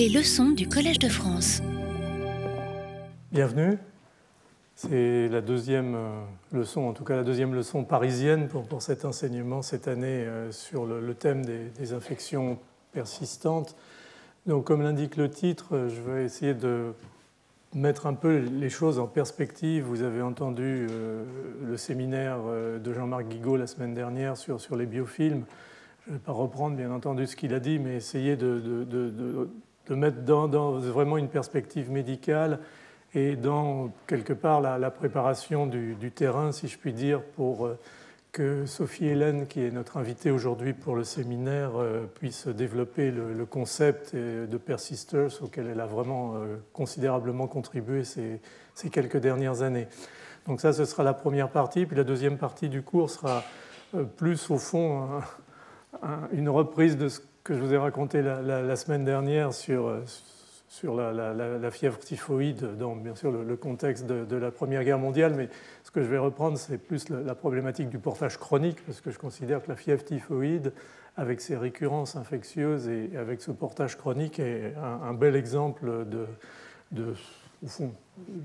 Les 0.00 0.08
leçons 0.08 0.52
du 0.52 0.66
Collège 0.66 0.98
de 0.98 1.10
France. 1.10 1.60
Bienvenue. 3.32 3.76
C'est 4.74 5.28
la 5.28 5.42
deuxième 5.42 5.94
euh, 5.94 6.22
leçon, 6.52 6.84
en 6.84 6.94
tout 6.94 7.04
cas 7.04 7.16
la 7.16 7.22
deuxième 7.22 7.54
leçon 7.54 7.84
parisienne 7.84 8.48
pour, 8.48 8.66
pour 8.66 8.80
cet 8.80 9.04
enseignement 9.04 9.60
cette 9.60 9.88
année 9.88 10.24
euh, 10.24 10.52
sur 10.52 10.86
le, 10.86 11.12
thème 11.12 11.44
des, 11.44 11.92
infections 11.92 12.58
persistantes. 12.92 13.76
Donc, 14.46 14.64
comme 14.64 14.80
l'indique 14.80 15.16
le 15.16 15.28
titre, 15.28 15.76
euh, 15.76 15.88
je 15.90 16.00
vais 16.00 16.24
essayer 16.24 16.54
de 16.54 16.94
mettre 17.74 18.06
un 18.06 18.14
peu 18.14 18.38
les 18.38 18.70
choses 18.70 18.98
en 18.98 19.06
perspective. 19.06 19.84
Vous 19.84 20.00
avez 20.00 20.22
entendu 20.22 20.86
le 21.62 21.76
séminaire 21.76 22.38
de 22.82 22.92
Jean-Marc 22.94 23.28
Guigaud 23.28 23.58
la 23.58 23.66
semaine 23.66 23.92
dernière 23.92 24.38
sur, 24.38 24.76
les 24.76 24.86
biofilms. 24.86 25.44
Je 26.06 26.12
ne 26.12 26.16
vais 26.16 26.22
pas 26.22 26.32
reprendre 26.32 26.74
bien 26.74 26.90
entendu 26.90 27.26
ce 27.26 27.36
qu'il 27.36 27.52
a 27.52 27.60
dit, 27.60 27.78
mais 27.78 27.96
essayer 27.96 28.36
de, 28.36 29.50
mettre 29.94 30.22
dans, 30.22 30.72
vraiment 30.78 31.16
une 31.16 31.28
perspective 31.28 31.90
médicale 31.90 32.60
et 33.14 33.36
dans 33.36 33.90
quelque 34.06 34.32
part 34.32 34.60
la, 34.60 34.90
préparation 34.90 35.66
du, 35.66 36.12
terrain, 36.14 36.52
si 36.52 36.68
je 36.68 36.78
puis 36.78 36.92
dire, 36.92 37.22
pour 37.22 37.66
euh, 37.66 37.78
que 38.30 38.66
Sophie 38.66 39.06
Hélène, 39.06 39.48
qui 39.48 39.62
est 39.64 39.72
notre 39.72 39.96
invitée 39.96 40.30
aujourd'hui 40.30 40.72
pour 40.72 40.94
le 40.94 41.02
séminaire, 41.02 41.72
euh, 41.76 42.06
puisse 42.06 42.46
développer 42.46 43.10
le, 43.10 43.44
concept 43.46 44.14
de 44.14 44.56
persisters 44.56 45.42
auquel 45.42 45.66
elle 45.66 45.80
a 45.80 45.86
vraiment 45.86 46.34
euh, 46.36 46.56
considérablement 46.72 47.48
contribué 47.48 48.04
ces, 48.04 48.40
ces, 48.74 48.90
quelques 48.90 49.18
dernières 49.18 49.62
années. 49.62 49.88
Donc 50.46 50.60
ça, 50.60 50.72
ce 50.72 50.84
sera 50.84 51.02
la 51.02 51.14
première 51.14 51.50
partie. 51.50 51.86
Puis 51.86 51.96
la 51.96 52.04
deuxième 52.04 52.38
partie 52.38 52.68
du 52.68 52.82
cours 52.82 53.10
sera 53.10 53.42
plus 54.16 54.50
au 54.50 54.56
fond 54.56 55.20
une 56.32 56.48
reprise 56.48 56.96
de 56.96 57.08
ce 57.08 57.20
que 57.50 57.56
je 57.56 57.62
vous 57.62 57.74
ai 57.74 57.78
raconté 57.78 58.22
la, 58.22 58.76
semaine 58.76 59.04
dernière 59.04 59.52
sur 59.52 59.92
sur 60.68 60.94
la, 60.94 61.70
fièvre 61.72 61.98
typhoïde 61.98 62.76
dans 62.78 62.94
bien 62.94 63.16
sûr 63.16 63.32
le, 63.32 63.56
contexte 63.56 64.06
de, 64.06 64.36
la 64.36 64.52
Première 64.52 64.84
Guerre 64.84 65.00
mondiale, 65.00 65.34
mais 65.36 65.48
ce 65.82 65.90
que 65.90 66.00
je 66.00 66.06
vais 66.06 66.18
reprendre, 66.18 66.56
c'est 66.56 66.78
plus 66.78 67.08
la, 67.08 67.34
problématique 67.34 67.88
du 67.88 67.98
portage 67.98 68.36
chronique, 68.38 68.86
parce 68.86 69.00
que 69.00 69.10
je 69.10 69.18
considère 69.18 69.64
que 69.64 69.68
la 69.68 69.74
fièvre 69.74 70.04
typhoïde, 70.04 70.72
avec 71.16 71.40
ses 71.40 71.56
récurrences 71.56 72.14
infectieuses 72.14 72.86
et 72.88 73.16
avec 73.16 73.42
ce 73.42 73.50
portage 73.50 73.98
chronique, 73.98 74.38
est 74.38 74.72
un, 74.76 75.12
bel 75.12 75.34
exemple 75.34 76.06
de, 76.06 77.14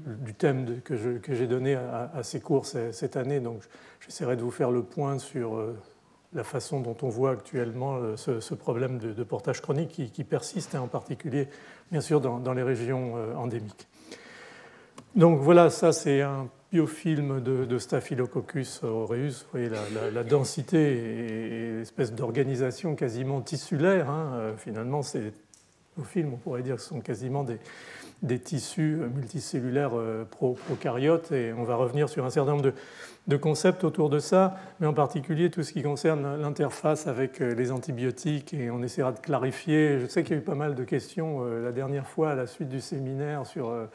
du 0.08 0.34
thème 0.34 0.82
que 0.82 0.96
j'ai 1.36 1.46
donné 1.46 1.76
à, 1.76 2.24
ces 2.24 2.40
cours 2.40 2.66
cette 2.66 3.18
année. 3.18 3.40
Donc 3.40 3.62
j'essaierai 4.00 4.36
de 4.36 4.42
vous 4.42 4.50
faire 4.50 4.72
le 4.72 4.82
point 4.82 5.20
sur 5.20 5.58
euh, 5.58 5.78
la 6.34 6.44
façon 6.44 6.82
dont 6.82 6.98
on 7.02 7.10
voit 7.10 7.32
actuellement 7.32 7.96
euh, 7.96 8.16
ce, 8.18 8.54
problème 8.54 8.98
de, 8.98 9.24
portage 9.24 9.62
chronique 9.62 10.12
qui, 10.12 10.24
persiste, 10.24 10.76
et 10.76 10.78
en 10.78 10.88
particulier, 10.88 11.48
bien 11.92 12.02
sûr, 12.02 12.22
dans, 12.22 12.54
les 12.54 12.64
régions 12.64 13.14
euh, 13.18 13.36
endémiques. 13.36 13.88
Donc 15.16 15.40
voilà, 15.40 15.70
ça 15.70 15.94
c'est 15.94 16.22
un 16.22 16.50
biofilm 16.72 17.42
de, 17.42 17.78
Staphylococcus 17.78 18.84
aureus. 18.84 19.44
Vous 19.44 19.52
voyez 19.52 19.70
la, 20.14 20.24
densité 20.24 20.78
et, 20.78 21.72
l'espèce 21.78 22.14
d'organisation 22.14 22.96
quasiment 22.96 23.42
tissulaire. 23.42 24.10
Hein. 24.10 24.32
Euh, 24.34 24.58
finalement, 24.58 25.02
ces 25.02 25.32
biofilms, 25.96 26.34
on 26.34 26.38
pourrait 26.38 26.64
dire, 26.64 26.82
sont 26.82 27.00
quasiment 27.00 27.46
des, 27.46 27.60
des 28.22 28.40
tissus 28.40 28.98
multicellulaires 29.14 29.92
prokaryotes. 30.30 31.32
Et 31.32 31.54
on 31.54 31.64
va 31.64 31.76
revenir 31.76 32.10
sur 32.10 32.26
un 32.26 32.30
certain 32.30 32.52
nombre 32.52 32.74
de 33.28 33.38
concepts 33.38 33.84
autour 33.84 34.10
de 34.10 34.20
ça, 34.20 34.56
mais 34.80 34.88
en 34.88 34.94
particulier 34.94 35.50
tout 35.50 35.64
ce 35.64 35.74
qui 35.74 35.82
concerne 35.82 36.40
l'interface 36.40 37.08
avec 37.08 37.42
euh, 37.42 37.56
les 37.56 37.72
antibiotiques, 37.72 38.54
et 38.54 38.70
on 38.70 38.84
essaiera 38.84 39.12
de 39.12 39.20
clarifier. 39.20 40.00
Je 40.00 40.06
sais 40.06 40.24
qu'il 40.24 40.36
y 40.36 40.40
a 40.40 40.42
eu 40.42 40.46
pas 40.46 40.56
mal 40.56 40.76
de 40.76 40.84
questions 40.84 41.40
euh, 41.42 41.64
la 41.64 41.72
dernière 41.72 42.08
fois 42.08 42.32
à 42.32 42.36
la 42.36 42.46
suite 42.46 42.70
du 42.70 42.82
séminaire 42.82 43.48
sur 43.48 43.70
euh, 43.70 43.86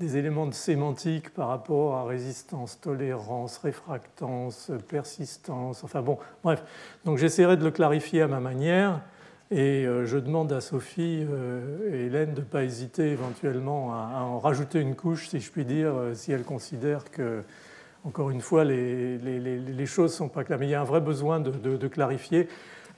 des 0.00 0.16
éléments 0.16 0.46
de 0.46 0.54
sémantique 0.54 1.30
par 1.30 1.48
rapport 1.48 1.94
à 1.96 2.04
résistance, 2.04 2.80
tolérance, 2.80 3.58
réfractance, 3.58 4.72
persistance, 4.88 5.84
enfin 5.84 6.02
bon, 6.02 6.18
bref. 6.42 6.64
Donc 7.04 7.18
j'essaierai 7.18 7.56
de 7.56 7.64
le 7.64 7.70
clarifier 7.70 8.22
à 8.22 8.26
ma 8.26 8.40
manière. 8.40 9.00
Et 9.54 9.84
je 9.84 10.16
demande 10.16 10.50
à 10.52 10.62
Sophie 10.62 11.26
et 11.92 12.06
Hélène 12.06 12.32
de 12.32 12.40
ne 12.40 12.44
pas 12.44 12.64
hésiter 12.64 13.10
éventuellement 13.10 13.92
à, 13.92 14.22
en 14.22 14.38
rajouter 14.38 14.80
une 14.80 14.96
couche, 14.96 15.28
si 15.28 15.40
je 15.40 15.50
puis 15.50 15.66
dire, 15.66 15.92
si 16.14 16.32
elles 16.32 16.44
considèrent 16.44 17.10
que 17.10 17.42
encore 18.04 18.30
une 18.30 18.40
fois, 18.40 18.64
les, 18.64 19.86
choses 19.86 20.12
ne 20.12 20.16
sont 20.16 20.28
pas 20.28 20.44
claires. 20.44 20.58
Mais 20.58 20.66
il 20.66 20.70
y 20.70 20.74
a 20.74 20.80
un 20.80 20.84
vrai 20.84 21.00
besoin 21.00 21.40
de, 21.40 21.88
clarifier, 21.88 22.48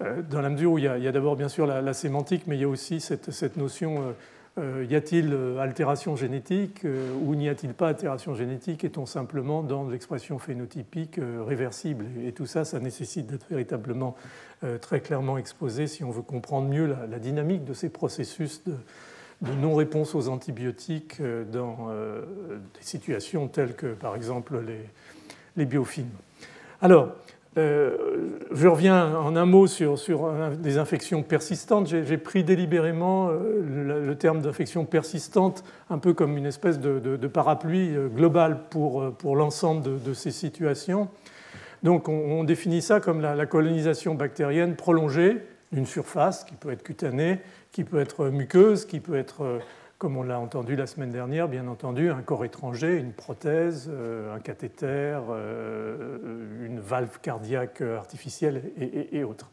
euh, 0.00 0.22
dans 0.22 0.40
la 0.40 0.48
mesure 0.48 0.72
où 0.72 0.78
il 0.78 0.84
y 0.84 0.88
a, 0.88 1.12
d'abord 1.12 1.36
bien 1.36 1.48
sûr 1.48 1.66
la, 1.66 1.94
sémantique, 1.94 2.44
mais 2.46 2.56
il 2.56 2.62
y 2.62 2.64
a 2.64 2.68
aussi 2.68 3.00
cette, 3.00 3.56
notion 3.56 3.96
euh, 3.98 4.00
euh, 4.00 4.12
y 4.56 4.94
a-t-il 4.94 5.36
altération 5.58 6.14
génétique 6.14 6.86
ou 7.22 7.34
n'y 7.34 7.48
a-t-il 7.48 7.74
pas 7.74 7.88
altération 7.88 8.34
génétique 8.34 8.84
Est-on 8.84 9.04
simplement 9.04 9.62
dans 9.62 9.88
l'expression 9.88 10.38
phénotypique 10.38 11.18
réversible? 11.46 12.06
Et 12.24 12.32
tout 12.32 12.46
ça, 12.46 12.64
ça 12.64 12.78
nécessite 12.78 13.26
d'être 13.26 13.46
véritablement 13.50 14.14
très 14.80 15.00
clairement 15.00 15.38
exposé 15.38 15.86
si 15.88 16.04
on 16.04 16.10
veut 16.10 16.22
comprendre 16.22 16.68
mieux 16.68 16.86
la, 16.86 17.18
dynamique 17.18 17.64
de 17.64 17.74
ces 17.74 17.88
processus 17.88 18.62
de, 18.64 18.74
non-réponse 19.52 20.14
aux 20.14 20.28
antibiotiques 20.28 21.20
euh, 21.20 21.44
dans 21.44 21.88
euh, 21.90 22.22
des 22.74 22.82
situations 22.82 23.48
telles 23.48 23.74
que, 23.74 23.94
par 23.94 24.16
exemple, 24.16 24.60
les, 24.66 24.80
les 25.56 25.66
biofilms. 25.66 26.08
Alors, 26.80 27.14
euh, 27.56 27.96
je 28.52 28.66
reviens 28.66 29.16
en 29.16 29.36
un 29.36 29.46
mot 29.46 29.66
sur, 29.66 29.98
sur 29.98 30.30
des 30.58 30.78
infections 30.78 31.22
persistantes. 31.22 31.86
J'ai 31.86 32.18
pris 32.18 32.44
délibérément 32.44 33.30
le, 33.30 34.14
terme 34.14 34.40
d'infection 34.40 34.84
persistante 34.84 35.64
un 35.90 35.98
peu 35.98 36.14
comme 36.14 36.36
une 36.36 36.46
espèce 36.46 36.80
de, 36.80 37.26
parapluie 37.28 37.92
global 38.14 38.58
pour, 38.70 39.12
pour 39.16 39.36
l'ensemble 39.36 40.02
de, 40.02 40.14
ces 40.14 40.30
situations. 40.30 41.08
Donc 41.82 42.08
on, 42.08 42.44
définit 42.44 42.82
ça 42.82 43.00
comme 43.00 43.20
la, 43.20 43.46
colonisation 43.46 44.14
bactérienne 44.14 44.74
prolongée 44.74 45.42
d'une 45.72 45.86
surface 45.86 46.44
qui 46.44 46.54
peut 46.54 46.70
être 46.70 46.82
cutanée 46.82 47.40
qui 47.74 47.82
peut 47.82 47.98
être 47.98 48.28
muqueuse, 48.28 48.86
qui 48.86 49.00
peut 49.00 49.16
être, 49.16 49.42
euh, 49.42 49.58
comme 50.04 50.18
on 50.18 50.22
l'a 50.22 50.38
entendu 50.38 50.76
la 50.76 50.86
semaine 50.86 51.08
dernière, 51.08 51.48
bien 51.48 51.66
entendu, 51.66 52.10
un 52.10 52.20
corps 52.20 52.44
étranger, 52.44 52.98
une 52.98 53.14
prothèse, 53.14 53.88
euh, 53.90 54.36
un 54.36 54.38
cathéter, 54.38 55.18
euh, 55.30 56.18
une 56.62 56.78
valve 56.78 57.20
cardiaque 57.22 57.80
artificielle 57.80 58.64
et, 58.76 59.24
autres. 59.24 59.50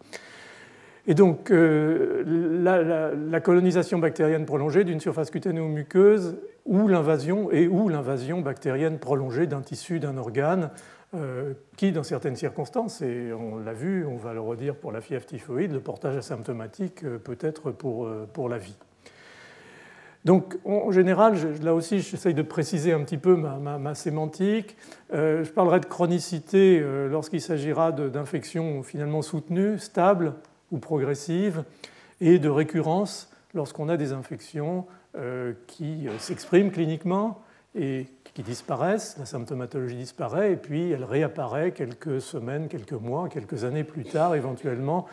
Et 1.07 1.13
donc, 1.13 1.53
la, 1.53 3.40
colonisation 3.40 3.97
bactérienne 3.97 4.45
prolongée 4.45 4.84
d'une 4.84 5.00
surface 5.00 5.31
cutanée 5.31 5.61
ou 5.61 5.69
muqueuse, 5.69 6.38
ou 6.66 6.90
l'invasion 6.90 7.50
et 7.50 7.69
ou 7.69 7.88
l'invasion 7.88 8.41
bactérienne 8.41 9.00
prolongée 9.00 9.47
d'un 9.47 9.61
tissu, 9.61 10.01
d'un 10.01 10.17
organe, 10.17 10.69
euh, 11.13 11.53
qui, 11.78 11.94
dans 11.94 12.03
certaines 12.03 12.35
circonstances, 12.35 13.01
et 13.01 13.31
on 13.31 13.57
l'a 13.57 13.73
vu, 13.73 14.06
on 14.06 14.17
va 14.17 14.34
le 14.34 14.41
redire 14.41 14.75
pour 14.75 14.91
la 14.91 15.00
fièvre 15.00 15.25
typhoïde, 15.25 15.72
le 15.72 15.79
portage 15.79 16.17
asymptomatique 16.17 17.06
euh, 17.06 17.17
peut 17.19 17.38
être 17.40 17.72
pour, 17.72 18.06
euh, 18.06 18.25
pour 18.34 18.50
la 18.50 18.57
vie. 18.57 18.78
Donc, 20.23 20.57
en 20.65 20.91
général, 20.91 21.35
là 21.63 21.73
aussi, 21.73 21.99
j'essaye 22.01 22.35
de 22.35 22.43
préciser 22.43 22.93
un 22.93 23.03
petit 23.03 23.17
peu 23.17 23.35
ma, 23.35 23.95
sémantique. 23.95 24.77
je 25.11 25.49
parlerai 25.49 25.79
de 25.79 25.87
chronicité 25.87 26.79
lorsqu'il 27.09 27.41
s'agira 27.41 27.91
d'infections 27.91 28.83
finalement 28.83 29.23
soutenues, 29.23 29.79
stables 29.79 30.33
ou 30.71 30.77
progressives, 30.77 31.63
et 32.19 32.37
de 32.37 32.49
récurrence 32.49 33.31
lorsqu'on 33.55 33.89
a 33.89 33.97
des 33.97 34.13
infections 34.13 34.85
qui 35.65 36.07
s'expriment 36.19 36.69
cliniquement 36.69 37.41
et 37.75 38.05
qui 38.33 38.43
disparaissent, 38.43 39.17
la 39.17 39.25
symptomatologie 39.25 39.95
disparaît 39.95 40.53
et 40.53 40.57
puis 40.57 40.91
elle 40.91 41.03
réapparaît 41.03 41.71
quelques 41.71 42.21
semaines, 42.21 42.67
quelques 42.67 42.93
mois, 42.93 43.27
quelques 43.29 43.63
années 43.63 43.83
plus 43.83 44.03
tard 44.03 44.35
éventuellement, 44.35 45.07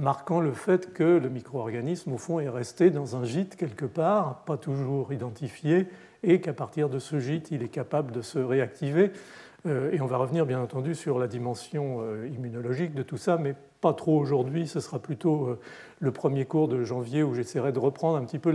marquant 0.00 0.40
le 0.40 0.52
fait 0.52 0.92
que 0.92 1.04
le 1.04 1.28
micro-organisme 1.28 2.12
au 2.12 2.18
fond 2.18 2.40
est 2.40 2.48
resté 2.48 2.90
dans 2.90 3.16
un 3.16 3.24
gîte 3.24 3.54
quelque 3.54 3.84
part, 3.84 4.44
pas 4.44 4.56
toujours 4.56 5.12
identifié, 5.12 5.86
et 6.22 6.40
qu'à 6.40 6.52
partir 6.52 6.88
de 6.88 6.98
ce 6.98 7.18
gîte, 7.18 7.50
il 7.50 7.62
est 7.62 7.68
capable 7.68 8.10
de 8.10 8.22
se 8.22 8.38
réactiver. 8.38 9.12
Euh, 9.66 9.92
et 9.92 10.00
on 10.00 10.06
va 10.06 10.16
revenir 10.16 10.46
bien 10.46 10.60
entendu 10.60 10.94
sur 10.94 11.18
la 11.18 11.28
dimension 11.28 11.98
euh, 12.00 12.28
immunologique 12.28 12.94
de 12.94 13.02
tout 13.02 13.18
ça, 13.18 13.36
mais 13.36 13.54
pas 13.82 13.92
trop 13.92 14.18
aujourd'hui, 14.18 14.66
ce 14.66 14.80
sera 14.80 14.98
plutôt 14.98 15.46
euh, 15.46 15.58
le 15.98 16.12
premier 16.12 16.46
cours 16.46 16.68
de 16.68 16.82
janvier 16.82 17.22
où 17.22 17.34
j'essaierai 17.34 17.72
de 17.72 17.78
reprendre 17.78 18.16
un 18.16 18.24
petit 18.24 18.38
peu 18.38 18.52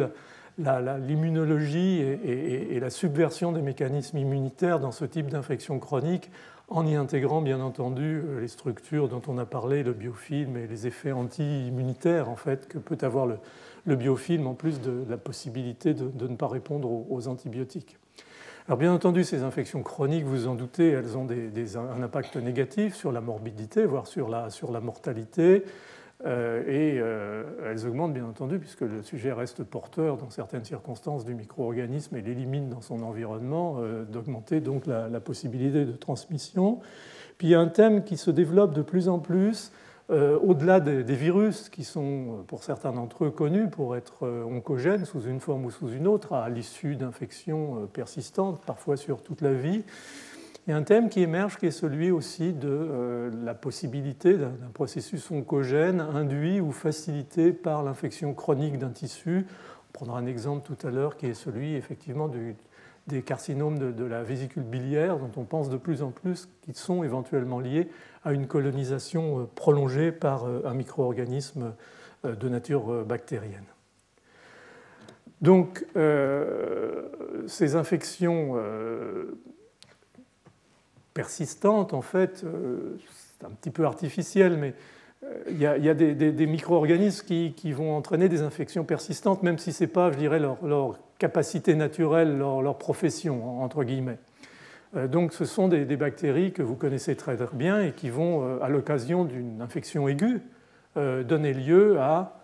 la, 0.57 0.97
l'immunologie 0.97 1.99
et, 1.99 2.79
la 2.79 2.89
subversion 2.89 3.51
des 3.51 3.61
mécanismes 3.61 4.17
immunitaires 4.17 4.79
dans 4.79 4.91
ce 4.91 5.05
type 5.05 5.27
d'infection 5.27 5.79
chronique 5.79 6.31
en 6.67 6.85
y 6.85 6.95
intégrant 6.95 7.41
bien 7.41 7.59
entendu 7.61 8.21
les 8.39 8.47
structures 8.47 9.07
dont 9.07 9.21
on 9.27 9.37
a 9.37 9.45
parlé, 9.45 9.83
le 9.83 9.93
biofilm 9.93 10.57
et 10.57 10.67
les 10.67 10.87
effets 10.87 11.11
anti-immunitaires 11.11 12.29
en 12.29 12.35
fait 12.35 12.67
que 12.67 12.77
peut 12.77 12.97
avoir 13.01 13.27
le, 13.27 13.95
biofilm 13.95 14.47
en 14.47 14.55
plus 14.55 14.81
de, 14.81 15.05
la 15.07 15.17
possibilité 15.17 15.93
de, 15.93 16.27
ne 16.27 16.35
pas 16.35 16.47
répondre 16.47 16.89
aux, 16.89 17.27
antibiotiques. 17.27 17.97
Alors 18.67 18.79
bien 18.79 18.91
entendu, 18.91 19.23
ces 19.23 19.43
infections 19.43 19.83
chroniques, 19.83 20.25
vous 20.25 20.47
en 20.47 20.55
doutez, 20.55 20.89
elles 20.89 21.17
ont 21.17 21.27
un 21.29 22.01
impact 22.01 22.35
négatif 22.37 22.95
sur 22.95 23.11
la 23.11 23.21
morbidité, 23.21 23.85
voire 23.85 24.07
sur 24.07 24.27
la, 24.27 24.49
sur 24.49 24.71
la 24.71 24.79
mortalité. 24.79 25.63
Et 26.25 26.95
elles 26.95 27.87
augmentent 27.87 28.13
bien 28.13 28.25
entendu 28.25 28.57
puisque 28.57 28.81
le 28.81 29.03
sujet 29.03 29.31
reste 29.31 29.63
porteur 29.63 30.17
dans 30.17 30.29
certaines 30.29 30.65
circonstances 30.65 31.23
du 31.23 31.35
micro-organisme 31.35 32.15
et 32.15 32.21
l'élimine 32.21 32.69
dans 32.69 32.81
son 32.81 33.03
environnement, 33.03 33.79
d'augmenter 34.09 34.59
donc 34.59 34.87
la, 34.87 35.19
possibilité 35.19 35.85
de 35.85 35.91
transmission. 35.91 36.79
Puis 37.37 37.49
il 37.49 37.51
y 37.51 37.55
a 37.55 37.59
un 37.59 37.67
thème 37.67 38.03
qui 38.03 38.17
se 38.17 38.31
développe 38.31 38.73
de 38.73 38.81
plus 38.81 39.07
en 39.07 39.19
plus 39.19 39.71
euh, 40.11 40.37
au-delà 40.39 40.79
des, 40.79 41.15
virus 41.15 41.69
qui 41.69 41.83
sont, 41.83 42.43
pour 42.47 42.63
certains 42.63 42.91
d'entre 42.91 43.25
eux, 43.25 43.31
connus 43.31 43.69
pour 43.69 43.95
être 43.95 44.27
euh, 44.27 44.43
oncogènes 44.43 45.03
sous 45.03 45.21
une 45.21 45.39
forme 45.39 45.65
ou 45.65 45.71
sous 45.71 45.89
une 45.89 46.05
autre, 46.05 46.33
à 46.33 46.47
l'issue 46.49 46.95
d'infections 46.95 47.81
euh, 47.81 47.85
persistantes, 47.87 48.61
parfois 48.67 48.97
sur 48.97 49.23
toute 49.23 49.41
la 49.41 49.53
vie, 49.53 49.83
a 50.73 50.77
un 50.77 50.83
thème 50.83 51.09
qui 51.09 51.21
émerge 51.21 51.57
qui 51.57 51.67
est 51.67 51.71
celui 51.71 52.09
aussi 52.09 52.51
de 52.51 53.29
la 53.43 53.53
possibilité 53.53 54.35
d'un 54.35 54.71
processus 54.73 55.29
oncogène 55.29 55.99
induit 56.01 56.59
ou 56.59 56.71
facilité 56.71 57.53
par 57.53 57.83
l'infection 57.83 58.33
chronique 58.33 58.79
d'un 58.79 58.89
tissu. 58.89 59.45
On 59.89 59.93
prendra 59.93 60.17
un 60.17 60.25
exemple 60.25 60.63
tout 60.65 60.87
à 60.87 60.89
l'heure 60.89 61.17
qui 61.17 61.27
est 61.27 61.35
celui 61.35 61.75
effectivement 61.75 62.31
des 63.07 63.21
carcinomes 63.21 63.77
de, 63.77 64.05
la 64.05 64.23
vésicule 64.23 64.63
biliaire 64.63 65.17
dont 65.17 65.31
on 65.37 65.43
pense 65.43 65.69
de 65.69 65.77
plus 65.77 66.01
en 66.01 66.09
plus 66.09 66.49
qu'ils 66.61 66.75
sont 66.75 67.03
éventuellement 67.03 67.59
liés 67.59 67.89
à 68.23 68.33
une 68.33 68.47
colonisation 68.47 69.41
euh, 69.41 69.43
prolongée 69.53 70.11
par 70.11 70.45
euh, 70.45 70.61
un 70.65 70.73
micro-organisme 70.73 71.75
euh, 72.25 72.35
de 72.35 72.49
nature 72.49 73.05
bactérienne. 73.05 73.65
Donc, 75.41 75.85
ces 77.45 77.75
infections 77.75 78.55
persistantes, 81.15 81.95
en 81.95 82.01
fait, 82.01 82.45
c'est 83.39 83.45
un 83.45 83.49
petit 83.49 83.71
peu 83.71 83.85
artificiel, 83.85 84.57
mais 84.57 84.75
il 85.49 85.57
y 85.57 85.65
a, 85.65 85.93
des, 85.93 86.45
micro-organismes 86.45 87.25
qui, 87.25 87.71
vont 87.71 87.95
entraîner 87.95 88.29
des 88.29 88.43
infections 88.43 88.83
persistantes, 88.83 89.41
même 89.41 89.57
si 89.57 89.73
ce 89.73 89.83
n'est 89.83 89.89
pas, 89.89 90.11
je 90.11 90.17
dirais, 90.17 90.39
leur, 90.39 90.99
capacité 91.17 91.75
naturelle, 91.75 92.37
leur, 92.37 92.77
profession, 92.77 93.61
entre 93.63 93.83
guillemets. 93.83 94.19
Euh, 94.95 95.07
donc 95.07 95.33
ce 95.33 95.45
sont 95.45 95.67
des, 95.67 95.85
bactéries 95.95 96.51
que 96.51 96.61
vous 96.61 96.75
connaissez 96.75 97.15
très 97.15 97.37
bien 97.53 97.81
et 97.81 97.91
qui 97.91 98.09
vont, 98.09 98.43
euh, 98.43 98.59
à 98.61 98.69
l'occasion 98.69 99.25
d'une 99.25 99.61
infection 99.61 100.07
aiguë, 100.07 100.41
euh, 100.97 101.23
donner 101.23 101.53
lieu 101.53 101.99
à 101.99 102.39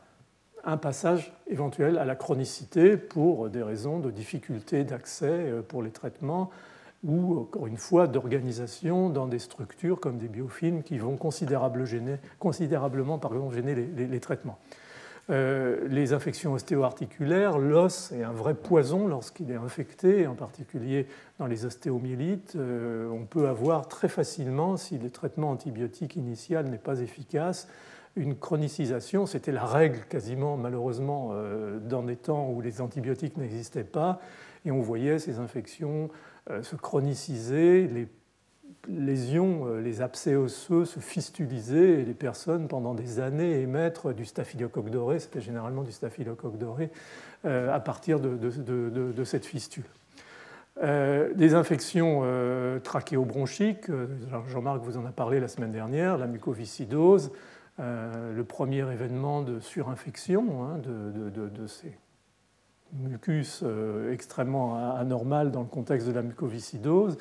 un 0.64 0.78
passage 0.78 1.34
éventuel 1.48 1.98
à 1.98 2.06
la 2.06 2.16
chronicité 2.16 2.96
pour 2.96 3.50
des 3.50 3.64
raisons 3.64 4.00
de 4.00 4.12
difficulté 4.12 4.84
d'accès 4.84 5.52
pour 5.68 5.82
les 5.82 5.90
traitements 5.90 6.52
ou, 7.04 7.40
encore 7.40 7.68
une 7.68 7.78
fois, 7.78 8.08
d'organisation 8.08 9.10
dans 9.10 9.28
des 9.28 9.40
structures 9.40 10.00
comme 10.00 10.18
des 10.18 10.28
biofilms 10.28 10.84
qui 10.84 10.98
vont 10.98 11.18
considérablement 11.18 13.20
gêner 13.52 13.76
les 13.76 14.20
traitements. 14.20 14.60
Euh, 15.30 15.88
les 15.88 16.14
infections 16.14 16.54
ostéo-articulaires, 16.54 17.58
l'os 17.58 18.12
est 18.12 18.24
un 18.24 18.34
vrai 18.34 18.54
poison 18.54 19.08
lorsqu'il 19.08 19.52
est 19.52 19.56
infecté, 19.56 20.28
en 20.28 20.36
particulier 20.36 21.08
dans 21.40 21.46
les 21.46 21.66
ostéomyélites. 21.66 22.54
Euh, 22.56 23.10
on 23.10 23.26
peut 23.26 23.48
avoir 23.48 23.88
très 23.88 24.10
facilement, 24.10 24.78
si 24.78 24.98
le 24.98 25.10
traitement 25.10 25.52
antibiotique 25.52 26.16
initial 26.16 26.68
n'est 26.68 26.78
pas 26.78 27.00
efficace, 27.00 27.68
une 28.18 28.36
chronicisation. 28.36 29.26
C'était 29.26 29.54
la 29.54 29.64
règle 29.64 30.00
quasiment, 30.10 30.58
malheureusement, 30.58 31.30
euh, 31.32 31.80
dans 31.80 32.04
des 32.04 32.18
temps 32.18 32.50
où 32.50 32.60
les 32.60 32.82
antibiotiques 32.82 33.38
n'existaient 33.38 33.84
pas. 33.84 34.20
Et 34.66 34.72
on 34.72 34.82
voyait 34.82 35.18
ces 35.18 35.40
infections 35.40 36.10
se 36.62 36.76
chroniciser, 36.76 37.88
les 37.88 38.08
lésions, 38.88 39.68
euh, 39.68 39.82
les 39.82 40.02
abcès 40.02 40.36
osseux 40.36 40.86
se 40.86 41.00
fistulisaient 41.00 42.02
et 42.02 42.06
les 42.06 42.14
personnes 42.14 42.68
pendant 42.68 42.94
des 42.94 43.20
années 43.20 43.62
émettre 43.62 44.14
du 44.14 44.26
staphylocoque 44.26 44.90
doré, 44.90 45.20
c'était 45.20 45.42
généralement 45.42 45.84
du 45.84 45.92
staphylocoque 45.92 46.58
doré, 46.58 46.92
euh, 47.46 47.74
à 47.74 47.80
partir 47.80 48.20
de, 48.20 49.24
cette 49.24 49.46
fistule. 49.46 49.86
Euh, 50.82 51.34
des 51.34 51.54
infections 51.54 52.24
trachéobronchiques, 52.84 53.92
Jean-Marc 54.48 54.82
vous 54.82 54.98
en 54.98 55.06
a 55.06 55.12
parlé 55.12 55.40
la 55.40 55.48
semaine 55.48 55.72
dernière, 55.72 56.18
la 56.18 56.28
mucoviscidose, 56.28 57.32
le 57.78 58.44
premier 58.44 58.92
événement 58.92 59.42
de 59.42 59.60
surinfection 59.60 60.64
hein, 60.64 60.78
de, 60.78 61.68
ces 61.68 61.98
mucus 62.94 63.64
extrêmement 64.12 64.96
anormal 64.96 65.52
dans 65.52 65.62
le 65.62 65.68
contexte 65.68 66.08
de 66.08 66.14
la 66.14 66.22
mucoviscidose 66.22 67.18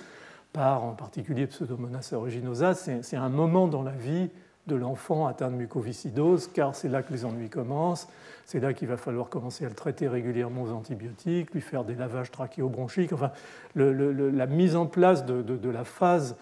par 0.53 0.85
en 0.85 0.93
particulier 0.93 1.47
Pseudomonas 1.47 2.11
aeruginosa, 2.13 2.75
c'est 2.75 3.17
un 3.17 3.29
moment 3.29 3.69
dans 3.69 3.83
la 3.83 3.93
vie 3.93 4.29
de 4.67 4.77
l'enfant 4.77 5.27
atteint 5.27 5.51
de 5.51 5.57
mucoviscidose, 5.57 6.49
car 6.49 6.75
c'est 6.75 6.89
là 6.89 7.03
que 7.03 7.13
les 7.13 7.25
ennuis 7.25 7.49
commencent, 7.49 8.09
c'est 8.47 8.61
là 8.61 8.73
qu'il 8.73 8.89
va 8.89 8.97
falloir 8.97 9.29
commencer 9.29 9.65
à 9.65 9.69
le 9.69 9.75
traiter 9.75 10.07
régulièrement 10.07 10.63
aux 10.63 10.73
antibiotiques, 10.73 11.53
lui 11.53 11.61
faire 11.61 11.85
des 11.85 11.95
lavages 11.95 12.31
trachéobronchiques, 12.31 13.13
enfin, 13.13 13.31
la 13.75 14.47
mise 14.47 14.77
en 14.77 14.87
place 14.87 15.25
de, 15.25 15.71
la 15.71 15.85
phase 15.85 16.37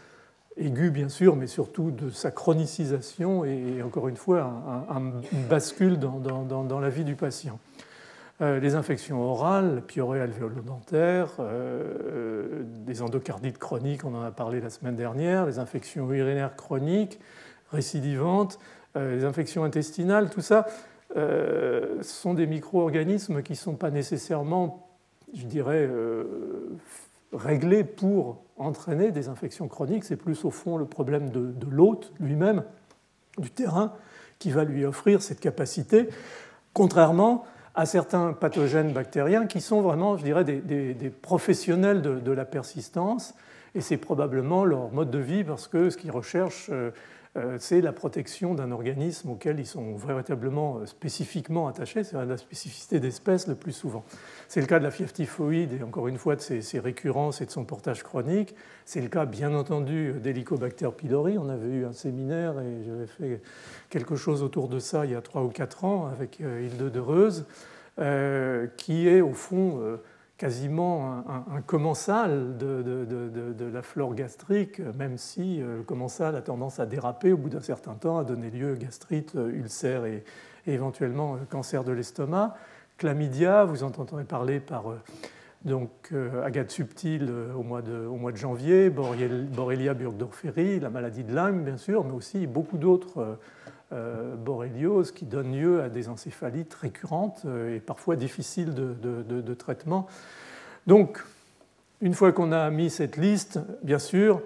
aiguë, 0.57 0.91
bien 0.91 1.09
sûr, 1.09 1.37
mais 1.37 1.47
surtout 1.47 1.91
de 1.91 2.11
sa 2.11 2.31
chronicisation 2.31 3.45
et, 3.45 3.83
encore 3.83 4.09
une 4.09 4.17
fois, 4.17 4.51
un, 4.91 5.13
bascule 5.49 5.99
dans 5.99 6.81
la 6.81 6.89
vie 6.91 7.05
du 7.05 7.15
patient. 7.15 7.59
Euh, 8.41 8.61
les 8.61 8.77
infections 8.77 9.21
orales, 9.21 9.83
piorées 9.85 10.21
alvéolo-dentaires, 10.21 11.33
euh, 11.41 11.83
euh, 12.07 12.63
des 12.87 13.03
endocardites 13.03 13.59
chroniques, 13.59 14.05
on 14.05 14.15
en 14.15 14.23
a 14.23 14.31
parlé 14.31 14.61
la 14.61 14.71
semaine 14.71 14.95
dernière, 14.95 15.45
les 15.45 15.59
infections 15.59 16.13
urinaires 16.13 16.55
chroniques, 16.55 17.19
récidivantes, 17.73 18.59
les 18.95 19.25
infections 19.25 19.65
intestinales, 19.65 20.31
tout 20.31 20.41
ça, 20.41 20.67
sont 22.01 22.35
des 22.35 22.47
micro-organismes 22.47 23.43
qui 23.43 23.53
ne 23.53 23.57
sont 23.57 23.75
pas 23.75 23.91
nécessairement, 23.91 24.89
je 25.35 25.45
dirais, 25.45 25.89
réglés 27.33 27.85
pour 27.85 28.43
entraîner 28.57 29.13
des 29.13 29.29
infections 29.29 29.69
chroniques. 29.69 30.05
C'est 30.05 30.17
plus 30.17 30.45
au 30.45 30.51
fond 30.51 30.79
le 30.79 30.87
problème 30.87 31.31
de 31.31 31.67
l'hôte 31.71 32.13
lui-même, 32.19 32.65
du 33.37 33.51
terrain, 33.51 33.93
qui 34.39 34.51
va 34.51 34.65
lui 34.65 34.85
offrir 34.87 35.23
cette 35.23 35.41
capacité, 35.41 36.09
contrairement 36.73 37.45
à 37.79 37.87
certains 37.87 38.33
pathogènes 38.33 38.93
bactériens 38.93 39.47
qui 39.47 39.61
sont 39.61 39.83
vraiment, 39.83 40.17
je 40.17 40.25
dirais, 40.25 40.43
des, 40.43 41.13
professionnels 41.23 42.03
de, 42.03 42.33
la 42.33 42.45
persistance. 42.45 43.35
Et 43.77 43.81
c'est 43.81 43.97
probablement 43.97 44.65
leur 44.65 44.91
mode 44.91 45.13
de 45.13 45.19
vie 45.19 45.45
parce 45.45 45.69
que 45.69 45.89
ce 45.89 45.97
qu'ils 45.97 46.11
recherchent, 46.11 46.71
euh, 46.73 46.91
c'est 47.59 47.81
la 47.81 47.93
protection 47.93 48.55
d'un 48.55 48.71
organisme 48.71 49.31
auquel 49.31 49.59
ils 49.59 49.67
sont 49.67 49.97
véritablement 49.97 50.79
euh, 50.79 50.87
spécifiquement 50.87 51.69
attachés, 51.69 52.05
c'est 52.05 52.17
la 52.25 52.37
spécificité 52.37 53.01
d'espèce 53.01 53.47
le 53.47 53.55
plus 53.55 53.73
souvent. 53.73 54.05
C'est 54.49 54.61
le 54.61 54.67
cas 54.67 54.79
de 54.79 54.85
la 54.85 54.91
fièvre 54.91 55.13
typhoïde 55.13 55.73
et 55.73 55.83
encore 55.83 56.09
une 56.09 56.19
fois 56.19 56.37
de 56.37 56.41
ses, 56.41 56.79
récurrences 56.79 57.41
et 57.41 57.47
de 57.47 57.51
son 57.51 57.65
portage 57.65 58.03
chronique. 58.03 58.55
C'est 58.85 59.01
le 59.01 59.09
cas 59.09 59.27
bien 59.27 59.55
entendu 59.55 60.15
d'Helicobacter 60.23 60.91
pylori. 60.97 61.39
On 61.39 61.49
avait 61.49 61.69
eu 61.69 61.85
un 61.85 61.93
séminaire 61.93 62.59
et 62.61 62.85
j'avais 62.85 63.07
fait 63.07 63.43
quelque 63.91 64.17
chose 64.17 64.43
autour 64.43 64.69
de 64.69 64.79
ça 64.79 65.05
il 65.05 65.13
y 65.13 65.15
a 65.15 65.21
trois 65.21 65.43
ou 65.43 65.49
quatre 65.49 65.85
ans 65.85 66.07
avec 66.07 66.41
Hilde 66.41 66.91
de 66.91 67.01
Reuse, 67.01 67.45
qui 68.77 69.09
est 69.09 69.21
au 69.21 69.33
fond 69.33 69.99
quasiment 70.39 71.25
un, 71.53 71.61
commensal 71.63 72.57
de, 72.57 73.69
la 73.73 73.83
flore 73.83 74.15
gastrique, 74.15 74.81
même 74.97 75.19
si 75.19 75.61
euh, 75.61 75.79
le 75.79 75.83
commensal 75.83 76.37
a 76.37 76.43
tendance 76.43 76.79
à 76.79 76.87
déraper 76.87 77.33
au 77.33 77.37
bout 77.37 77.49
d'un 77.49 77.61
certain 77.61 77.95
temps, 77.95 78.19
à 78.19 78.25
donner 78.25 78.51
lieu 78.51 78.73
à 78.73 78.77
gastrite, 78.77 79.35
euh, 79.35 79.51
ulcère 79.51 80.05
et, 80.05 80.25
éventuellement 80.67 81.35
euh, 81.35 81.39
cancer 81.51 81.83
de 81.83 81.91
l'estomac. 81.91 82.55
Chlamydia, 82.99 83.65
vous 83.65 83.83
entendrez 83.83 84.25
parler 84.25 84.61
par 84.61 84.85
donc, 85.65 86.13
Agathe 86.45 86.71
Subtil 86.73 87.31
au 87.57 87.63
mois, 87.63 87.81
de, 87.81 88.07
au 88.07 88.17
mois 88.17 88.33
de 88.33 88.37
janvier, 88.37 88.91
Borrelia 88.91 89.95
burgdorferi, 89.95 90.81
la 90.81 90.91
maladie 90.91 91.23
de 91.23 91.33
Lyme 91.33 91.63
bien 91.63 91.77
sûr, 91.77 92.03
mais 92.05 92.13
aussi 92.13 92.49
beaucoup 92.49 92.77
d'autres 92.77 93.39
borréliose 93.91 95.13
qui 95.13 95.25
donne 95.25 95.57
lieu 95.57 95.83
à 95.83 95.89
des 95.89 96.09
encéphalites 96.09 96.75
récurrentes 96.75 97.43
euh, 97.47 97.77
et 97.77 97.81
parfois 97.81 98.17
difficiles 98.17 98.75
de, 98.75 99.55
traitement. 99.55 100.07
Donc, 100.87 101.23
une 102.01 102.15
fois 102.15 102.33
qu'on 102.33 102.53
a 102.53 102.71
mis 102.71 102.91
cette 102.91 103.17
liste, 103.17 103.61
bien 103.83 103.99
sûr, 103.99 104.43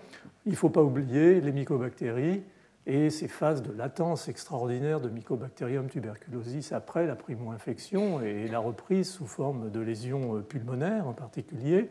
il 0.47 0.53
ne 0.53 0.57
faut 0.57 0.71
pas 0.71 0.83
oublier 0.83 1.41
les 1.41 1.53
mycobactéries 1.53 2.43
et 2.87 3.11
ces 3.11 3.29
phases 3.29 3.63
de 3.63 3.73
latence 3.73 4.29
extraordinaire 4.29 5.01
de 5.01 5.09
Mycobacterium 5.09 5.89
tuberculosis 5.89 6.73
après 6.73 7.07
la 7.07 7.15
primo-infection 7.15 8.21
et 8.21 8.49
la 8.49 8.59
reprise 8.59 9.09
sous 9.09 9.27
forme 9.27 9.71
de 9.71 9.81
lésions 9.81 10.37
euh, 10.37 10.41
pulmonaires 10.41 11.07
en 11.07 11.13
particulier. 11.13 11.89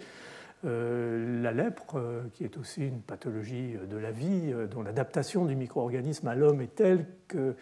Euh, 0.63 1.41
la 1.41 1.51
lèpre, 1.51 1.95
euh, 1.95 2.21
qui 2.33 2.43
est 2.43 2.55
aussi 2.57 2.85
une 2.85 3.01
pathologie 3.01 3.75
de 3.89 3.97
la 3.97 4.11
vie, 4.11 4.51
euh, 4.53 4.67
dont 4.67 4.83
l'adaptation 4.83 5.45
du 5.45 5.55
micro-organisme 5.55 6.27
à 6.27 6.35
l'homme 6.35 6.61
est 6.61 6.75
telle 6.75 7.07
que 7.27 7.55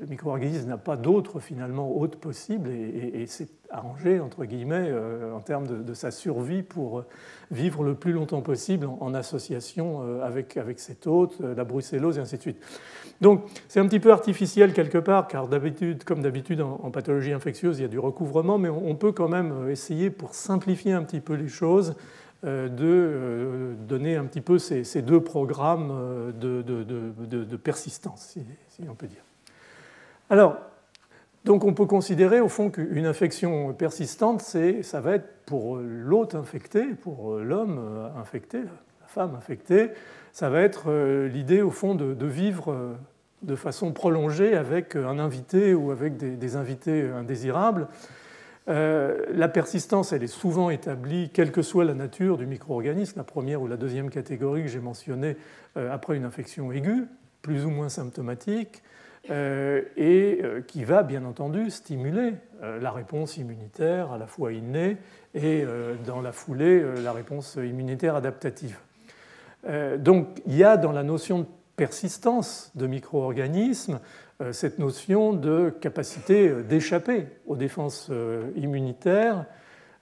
le 0.00 0.06
micro-organisme 0.06 0.68
n'a 0.68 0.76
pas 0.76 0.96
d'autre 0.96 1.40
finalement 1.40 1.96
hôte 1.96 2.16
possible 2.16 2.70
et, 2.70 3.24
c'est 3.26 3.48
arrangé 3.70 4.20
entre 4.20 4.44
guillemets 4.44 4.88
euh, 4.88 5.34
en 5.34 5.40
termes 5.40 5.84
de, 5.84 5.94
sa 5.94 6.10
survie 6.10 6.62
pour 6.62 7.00
euh, 7.00 7.06
vivre 7.50 7.82
le 7.82 7.94
plus 7.94 8.12
longtemps 8.12 8.40
possible 8.40 8.86
en, 8.86 9.14
association 9.14 10.02
euh, 10.02 10.22
avec, 10.22 10.56
avec 10.56 10.80
cet 10.80 11.06
hôte, 11.06 11.38
la 11.40 11.64
brucellose 11.64 12.18
et 12.18 12.20
ainsi 12.20 12.36
de 12.36 12.42
suite. 12.42 12.58
Donc 13.20 13.44
c'est 13.68 13.80
un 13.80 13.86
petit 13.86 14.00
peu 14.00 14.12
artificiel 14.12 14.72
quelque 14.72 14.98
part 14.98 15.28
car 15.28 15.48
d'habitude, 15.48 16.04
comme 16.04 16.22
d'habitude 16.22 16.60
en, 16.60 16.90
pathologie 16.90 17.32
infectieuse, 17.32 17.78
il 17.78 17.82
y 17.82 17.84
a 17.84 17.88
du 17.88 17.98
recouvrement, 17.98 18.58
mais 18.58 18.68
on, 18.68 18.94
peut 18.96 19.12
quand 19.12 19.28
même 19.28 19.70
essayer 19.70 20.10
pour 20.10 20.34
simplifier 20.34 20.92
un 20.92 21.02
petit 21.02 21.20
peu 21.20 21.34
les 21.34 21.48
choses 21.48 21.96
de 22.44 23.74
donner 23.88 24.16
un 24.16 24.24
petit 24.24 24.40
peu 24.40 24.58
ces, 24.58 25.02
deux 25.02 25.22
programmes 25.22 26.32
de, 26.38 26.62
de 26.62 27.56
persistance, 27.56 28.36
si 28.68 28.88
on 28.88 28.94
peut 28.94 29.06
dire. 29.06 29.22
Alors, 30.30 30.56
donc 31.44 31.64
on 31.64 31.74
peut 31.74 31.86
considérer 31.86 32.40
au 32.40 32.48
fond 32.48 32.70
qu'une 32.70 33.06
infection 33.06 33.72
persistante, 33.74 34.40
ça 34.40 35.00
va 35.00 35.14
être 35.16 35.28
pour 35.46 35.76
l'hôte 35.76 36.34
infecté, 36.34 36.84
pour 36.86 37.36
l'homme 37.36 38.10
infecté, 38.16 38.58
la 38.58 39.08
femme 39.08 39.34
infectée, 39.34 39.90
ça 40.34 40.50
va 40.50 40.62
être 40.62 40.86
euh, 40.88 41.28
l'idée 41.28 41.62
au 41.62 41.70
fond 41.70 41.94
de, 41.94 42.26
vivre 42.26 42.72
euh, 42.72 42.94
de 43.42 43.54
façon 43.54 43.92
prolongée 43.92 44.56
avec 44.56 44.96
un 44.96 45.20
invité 45.20 45.74
ou 45.74 45.92
avec 45.92 46.16
des, 46.16 46.56
invités 46.56 47.08
indésirables. 47.08 47.86
Euh, 48.68 49.26
la 49.32 49.48
persistance, 49.48 50.12
elle 50.12 50.22
est 50.22 50.26
souvent 50.26 50.70
établie, 50.70 51.30
quelle 51.30 51.52
que 51.52 51.62
soit 51.62 51.84
la 51.84 51.94
nature 51.94 52.38
du 52.38 52.46
micro-organisme, 52.46 53.14
la 53.18 53.24
première 53.24 53.60
ou 53.62 53.66
la 53.66 53.76
deuxième 53.76 54.10
catégorie 54.10 54.62
que 54.62 54.68
j'ai 54.68 54.80
mentionnée 54.80 55.36
après 55.76 56.16
une 56.16 56.24
infection 56.24 56.70
aiguë, 56.72 57.06
plus 57.42 57.64
ou 57.64 57.70
moins 57.70 57.88
symptomatique. 57.88 58.82
Euh, 59.30 59.80
et 59.96 60.40
euh, 60.42 60.60
qui 60.60 60.84
va 60.84 61.02
bien 61.02 61.24
entendu 61.24 61.70
stimuler 61.70 62.34
euh, 62.62 62.78
la 62.78 62.90
réponse 62.90 63.38
immunitaire 63.38 64.12
à 64.12 64.18
la 64.18 64.26
fois 64.26 64.52
innée 64.52 64.98
et 65.32 65.64
dans 66.06 66.20
la 66.20 66.30
foulée 66.30 66.84
la 67.02 67.12
réponse 67.12 67.56
immunitaire 67.56 68.14
adaptative. 68.14 68.78
Donc 69.98 70.28
il 70.46 70.54
y 70.54 70.62
a 70.62 70.76
dans 70.76 70.92
la 70.92 71.02
notion 71.02 71.40
de 71.40 71.46
persistance 71.74 72.70
de 72.76 72.86
micro-organismes 72.86 73.98
cette 74.52 74.78
notion 74.78 75.32
de 75.32 75.70
capacité 75.80 76.62
d'échapper 76.62 77.26
aux 77.46 77.56
défenses 77.56 78.10
immunitaires 78.56 79.46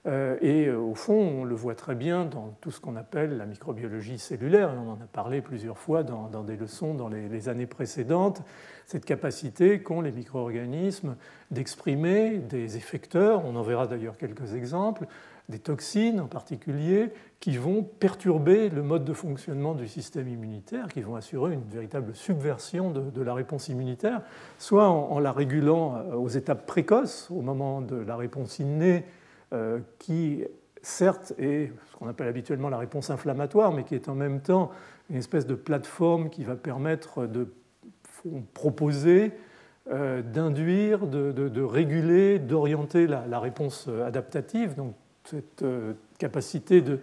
euh, 0.05 0.35
et 0.41 0.67
euh, 0.67 0.77
au 0.77 0.95
fond, 0.95 1.13
on 1.13 1.43
le 1.45 1.55
voit 1.55 1.75
très 1.75 1.95
bien 1.95 2.25
dans 2.25 2.57
tout 2.59 2.71
ce 2.71 2.81
qu'on 2.81 2.97
appelle 2.97 3.37
la 3.37 3.45
microbiologie 3.45 4.19
cellulaire, 4.19 4.73
on 4.75 4.91
en 4.91 4.95
a 4.95 5.07
parlé 5.11 5.41
plusieurs 5.41 5.77
fois 5.77 6.03
dans, 6.03 6.43
des 6.43 6.57
leçons 6.57 6.93
dans 6.93 7.07
les, 7.07 7.47
années 7.47 7.67
précédentes, 7.67 8.41
cette 8.85 9.05
capacité 9.05 9.81
qu'ont 9.81 10.01
les 10.01 10.11
micro-organismes 10.11 11.15
d'exprimer 11.51 12.37
des 12.37 12.75
effecteurs, 12.75 13.45
on 13.45 13.55
en 13.55 13.61
verra 13.61 13.87
d'ailleurs 13.87 14.17
quelques 14.17 14.55
exemples, 14.55 15.05
des 15.49 15.59
toxines 15.59 16.19
en 16.19 16.27
particulier, 16.27 17.11
qui 17.39 17.57
vont 17.57 17.83
perturber 17.83 18.69
le 18.69 18.81
mode 18.81 19.03
de 19.03 19.13
fonctionnement 19.13 19.73
du 19.75 19.87
système 19.87 20.29
immunitaire, 20.29 20.87
qui 20.87 21.01
vont 21.01 21.15
assurer 21.15 21.53
une 21.53 21.63
véritable 21.63 22.15
subversion 22.15 22.91
de, 22.91 23.21
la 23.21 23.33
réponse 23.33 23.67
immunitaire, 23.67 24.21
soit 24.57 24.87
en, 24.87 25.19
la 25.19 25.33
régulant 25.33 25.95
euh, 25.95 26.15
aux 26.15 26.29
étapes 26.29 26.65
précoces, 26.65 27.29
au 27.31 27.41
moment 27.41 27.81
de 27.81 27.97
la 27.97 28.15
réponse 28.15 28.59
innée, 28.59 29.03
euh, 29.51 29.79
qui 29.99 30.45
certes 30.81 31.33
est 31.37 31.71
ce 31.91 31.95
qu'on 31.97 32.07
appelle 32.07 32.27
habituellement 32.27 32.69
la 32.69 32.77
réponse 32.77 33.09
inflammatoire, 33.09 33.73
mais 33.73 33.83
qui 33.83 33.95
est 33.95 34.07
en 34.07 34.15
même 34.15 34.39
temps 34.39 34.71
une 35.09 35.17
espèce 35.17 35.45
de 35.45 35.55
plateforme 35.55 36.29
qui 36.29 36.43
va 36.43 36.55
permettre 36.55 37.25
de 37.27 37.53
proposer, 38.53 39.33
euh, 39.91 40.21
d'induire, 40.21 41.07
de, 41.07 41.61
réguler, 41.61 42.39
d'orienter 42.39 43.05
la, 43.05 43.39
réponse 43.39 43.89
adaptative. 44.05 44.75
Cette 45.25 45.63
euh, 45.63 45.93
capacité 46.17 46.81
de, 46.81 46.99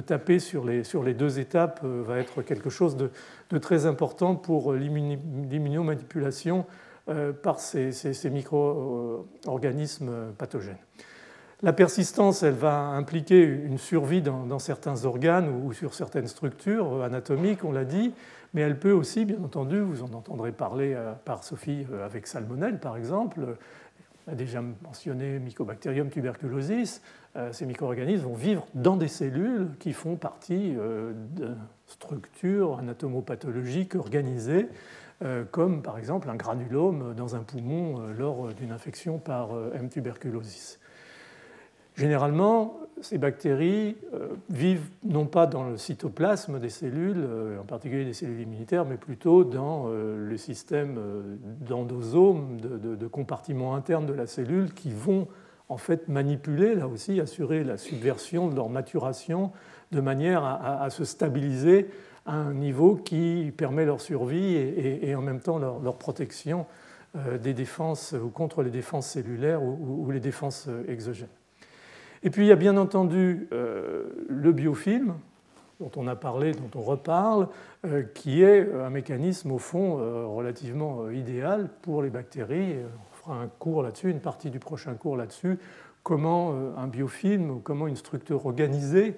taper 0.00 0.38
sur 0.38 0.64
les, 0.64 0.84
sur 0.84 1.02
les, 1.02 1.14
deux 1.14 1.38
étapes 1.38 1.84
va 1.84 2.18
être 2.18 2.42
quelque 2.42 2.70
chose 2.70 2.96
de, 2.96 3.10
très 3.58 3.86
important 3.86 4.34
pour 4.34 4.72
l'immunomanipulation 4.72 6.66
par 7.42 7.60
ces, 7.60 7.92
ces 7.92 8.30
micro-organismes 8.30 10.32
pathogènes. 10.38 10.78
La 11.64 11.72
persistance, 11.72 12.42
elle 12.42 12.52
va 12.52 12.76
impliquer 12.76 13.42
une 13.42 13.78
survie 13.78 14.20
dans, 14.20 14.58
certains 14.58 15.06
organes 15.06 15.48
ou, 15.48 15.72
sur 15.72 15.94
certaines 15.94 16.26
structures 16.26 17.02
anatomiques, 17.02 17.64
on 17.64 17.72
l'a 17.72 17.86
dit, 17.86 18.12
mais 18.52 18.60
elle 18.60 18.78
peut 18.78 18.92
aussi, 18.92 19.24
bien 19.24 19.42
entendu, 19.42 19.80
vous 19.80 20.02
en 20.02 20.12
entendrez 20.12 20.52
parler 20.52 20.92
euh, 20.94 21.14
par 21.24 21.42
Sophie 21.42 21.86
euh, 21.90 22.04
avec 22.04 22.26
salmonelle, 22.26 22.78
par 22.78 22.98
exemple. 22.98 23.56
Elle 24.26 24.34
a 24.34 24.36
déjà 24.36 24.60
mentionné 24.60 25.38
Mycobacterium 25.38 26.10
tuberculosis. 26.10 27.00
Euh, 27.36 27.52
ces 27.52 27.66
micro-organismes 27.66 28.24
vont 28.24 28.34
vivre 28.34 28.66
dans 28.74 28.96
des 28.96 29.08
cellules 29.08 29.68
qui 29.78 29.92
font 29.92 30.16
partie 30.16 30.74
de 30.74 31.54
structures 31.86 32.78
anatomopathologiques 32.78 33.94
organisées, 33.94 34.68
comme 35.52 35.82
par 35.82 35.98
exemple 35.98 36.28
un 36.28 36.34
granulome 36.34 37.14
dans 37.14 37.36
un 37.36 37.40
poumon 37.40 38.00
lors 38.18 38.52
d'une 38.52 38.72
infection 38.72 39.18
par 39.18 39.50
M. 39.74 39.88
tuberculosis. 39.88 40.78
Généralement, 41.96 42.80
ces 43.00 43.18
bactéries 43.18 43.96
euh, 44.14 44.28
vivent 44.50 44.88
non 45.04 45.26
pas 45.26 45.46
dans 45.46 45.68
le 45.68 45.76
cytoplasme 45.76 46.58
des 46.58 46.68
cellules, 46.68 47.24
euh, 47.24 47.60
en 47.60 47.64
particulier 47.64 48.04
des 48.04 48.12
cellules 48.12 48.40
immunitaires, 48.40 48.84
mais 48.84 48.96
plutôt 48.96 49.44
dans 49.44 49.86
euh, 49.86 50.28
le 50.28 50.36
système 50.36 50.98
d'endosomes, 51.68 52.60
de, 52.60 53.06
compartiments 53.06 53.76
internes 53.76 54.06
de 54.06 54.12
la 54.12 54.26
cellule, 54.26 54.72
qui 54.74 54.90
vont 54.90 55.28
en 55.68 55.76
fait 55.76 56.08
manipuler, 56.08 56.74
là 56.74 56.88
aussi, 56.88 57.20
assurer 57.20 57.64
la 57.64 57.76
subversion 57.76 58.48
de 58.48 58.56
leur 58.56 58.68
maturation 58.68 59.50
de 59.92 60.00
manière 60.00 60.44
à, 60.44 60.88
se 60.90 61.04
stabiliser 61.04 61.88
à 62.26 62.34
un 62.34 62.54
niveau 62.54 62.96
qui 62.96 63.52
permet 63.56 63.84
leur 63.84 64.00
survie 64.00 64.56
et, 64.56 65.14
en 65.14 65.22
même 65.22 65.40
temps 65.40 65.58
leur, 65.58 65.96
protection 65.96 66.66
des 67.42 67.54
défenses 67.54 68.12
ou 68.12 68.28
contre 68.28 68.62
les 68.62 68.70
défenses 68.70 69.06
cellulaires 69.08 69.62
ou 69.62 70.10
les 70.10 70.20
défenses 70.20 70.68
exogènes. 70.88 71.28
Et 72.24 72.30
puis 72.30 72.46
il 72.46 72.48
y 72.48 72.52
a 72.52 72.56
bien 72.56 72.78
entendu 72.78 73.46
euh, 73.52 74.04
le 74.28 74.50
biofilm, 74.52 75.14
dont 75.78 75.90
on 75.96 76.06
a 76.06 76.16
parlé, 76.16 76.52
dont 76.52 76.70
on 76.74 76.80
reparle, 76.80 77.48
euh, 77.84 78.02
qui 78.02 78.42
est 78.42 78.72
un 78.72 78.88
mécanisme 78.88 79.52
au 79.52 79.58
fond 79.58 79.98
euh, 79.98 80.26
relativement 80.26 81.10
idéal 81.10 81.68
pour 81.82 82.02
les 82.02 82.08
bactéries. 82.08 82.76
Un 83.30 83.48
cours 83.58 83.82
là-dessus, 83.82 84.10
une 84.10 84.20
partie 84.20 84.50
du 84.50 84.58
prochain 84.58 84.94
cours 84.94 85.16
là-dessus, 85.16 85.58
comment 86.02 86.54
un 86.76 86.86
biofilm 86.86 87.50
ou 87.50 87.58
comment 87.60 87.86
une 87.86 87.96
structure 87.96 88.44
organisée 88.46 89.16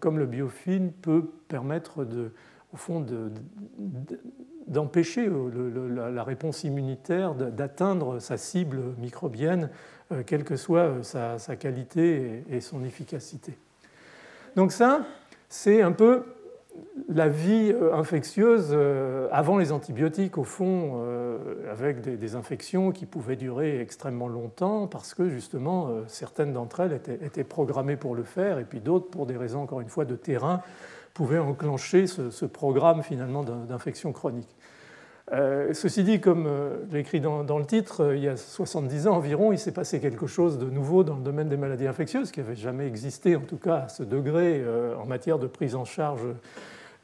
comme 0.00 0.18
le 0.18 0.26
biofilm 0.26 0.90
peut 0.90 1.30
permettre 1.46 2.04
de, 2.04 2.32
au 2.74 2.76
fond 2.76 3.04
d'empêcher 4.66 5.30
la 5.30 6.24
réponse 6.24 6.64
immunitaire 6.64 7.34
d'atteindre 7.34 8.18
sa 8.18 8.36
cible 8.36 8.80
microbienne 8.98 9.70
euh, 10.10 10.22
quelle 10.24 10.44
que 10.44 10.56
soit 10.56 11.02
euh, 11.14 11.38
sa, 11.38 11.56
qualité 11.56 12.42
et 12.50 12.62
son 12.62 12.82
efficacité. 12.82 13.58
Donc 14.56 14.72
ça, 14.72 15.04
c'est 15.50 15.82
un 15.82 15.92
peu 15.92 16.24
la 17.08 17.28
vie 17.28 17.72
euh, 17.72 17.94
infectieuse 17.94 18.76
avant 19.32 19.58
les 19.58 19.72
antibiotiques, 19.72 20.38
au 20.38 20.44
fond, 20.44 21.02
avec 21.70 22.00
des, 22.00 22.34
infections 22.34 22.92
qui 22.92 23.06
pouvaient 23.06 23.36
durer 23.36 23.80
extrêmement 23.80 24.28
longtemps 24.28 24.86
parce 24.86 25.14
que 25.14 25.28
justement 25.28 25.88
certaines 26.06 26.52
d'entre 26.52 26.80
elles 26.80 26.92
étaient, 26.92 27.44
programmées 27.44 27.96
pour 27.96 28.14
le 28.14 28.22
faire 28.22 28.58
et 28.58 28.64
puis 28.64 28.80
d'autres, 28.80 29.08
pour 29.08 29.26
des 29.26 29.36
raisons 29.36 29.62
encore 29.62 29.80
une 29.80 29.88
fois 29.88 30.04
de 30.04 30.16
terrain, 30.16 30.62
pouvaient 31.14 31.38
enclencher 31.38 32.06
ce 32.06 32.44
programme 32.44 33.02
finalement 33.02 33.42
d'infection 33.42 34.12
chronique. 34.12 34.54
Euh, 35.32 35.74
ceci 35.74 36.04
dit, 36.04 36.20
comme 36.20 36.46
euh, 36.46 36.78
j'ai 36.90 37.00
écrit 37.00 37.20
dans, 37.20 37.58
le 37.58 37.66
titre, 37.66 38.02
euh, 38.02 38.16
il 38.16 38.22
y 38.22 38.28
a 38.28 38.36
70 38.36 39.08
ans 39.08 39.16
environ, 39.16 39.52
il 39.52 39.58
s'est 39.58 39.72
passé 39.72 40.00
quelque 40.00 40.26
chose 40.26 40.58
de 40.58 40.64
nouveau 40.70 41.04
dans 41.04 41.16
le 41.16 41.22
domaine 41.22 41.48
des 41.48 41.58
maladies 41.58 41.86
infectieuses 41.86 42.30
qui 42.30 42.40
n'avait 42.40 42.56
jamais 42.56 42.86
existé, 42.86 43.36
en 43.36 43.42
tout 43.42 43.58
cas 43.58 43.84
à 43.84 43.88
ce 43.88 44.02
degré, 44.02 44.64
en 44.98 45.06
matière 45.06 45.38
de 45.38 45.46
prise 45.46 45.74
en 45.74 45.84
charge 45.84 46.22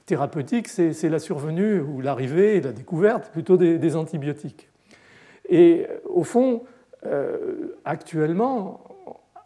thérapeutique. 0.07 0.69
C'est 0.69 1.09
la 1.09 1.19
survenue 1.19 1.81
ou 1.81 2.01
l'arrivée 2.01 2.61
la 2.61 2.73
découverte 2.73 3.31
plutôt 3.31 3.57
des, 3.57 3.97
antibiotiques. 3.97 4.69
Et 5.49 5.87
au 6.09 6.25
fond, 6.25 6.63
actuellement, 7.85 8.81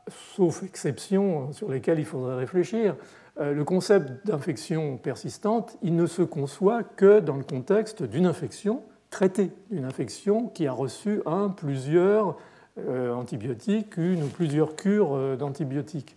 sauf 0.08 0.62
exceptions 0.62 1.52
sur 1.52 1.70
lesquelles 1.70 1.98
il 1.98 2.04
faudrait 2.04 2.36
réfléchir, 2.36 2.94
euh, 2.94 2.96
le 3.40 3.62
concept 3.64 4.26
d'infection 4.26 4.96
persistante, 4.96 5.76
il 5.82 5.94
ne 5.94 6.06
se 6.06 6.22
conçoit 6.22 6.82
que 6.82 7.20
dans 7.20 7.36
le 7.36 7.44
contexte 7.44 8.02
d'une 8.02 8.26
infection 8.26 8.82
traitée, 9.10 9.50
d'une 9.70 9.84
infection 9.84 10.48
qui 10.48 10.66
a 10.66 10.72
reçu 10.72 11.22
un, 11.26 11.48
plusieurs 11.48 12.36
euh, 12.78 13.12
antibiotiques, 13.12 13.96
une 13.96 14.22
ou 14.22 14.28
plusieurs 14.28 14.76
cures 14.76 15.14
euh, 15.14 15.36
d'antibiotiques. 15.36 16.16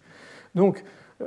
Donc, 0.54 0.84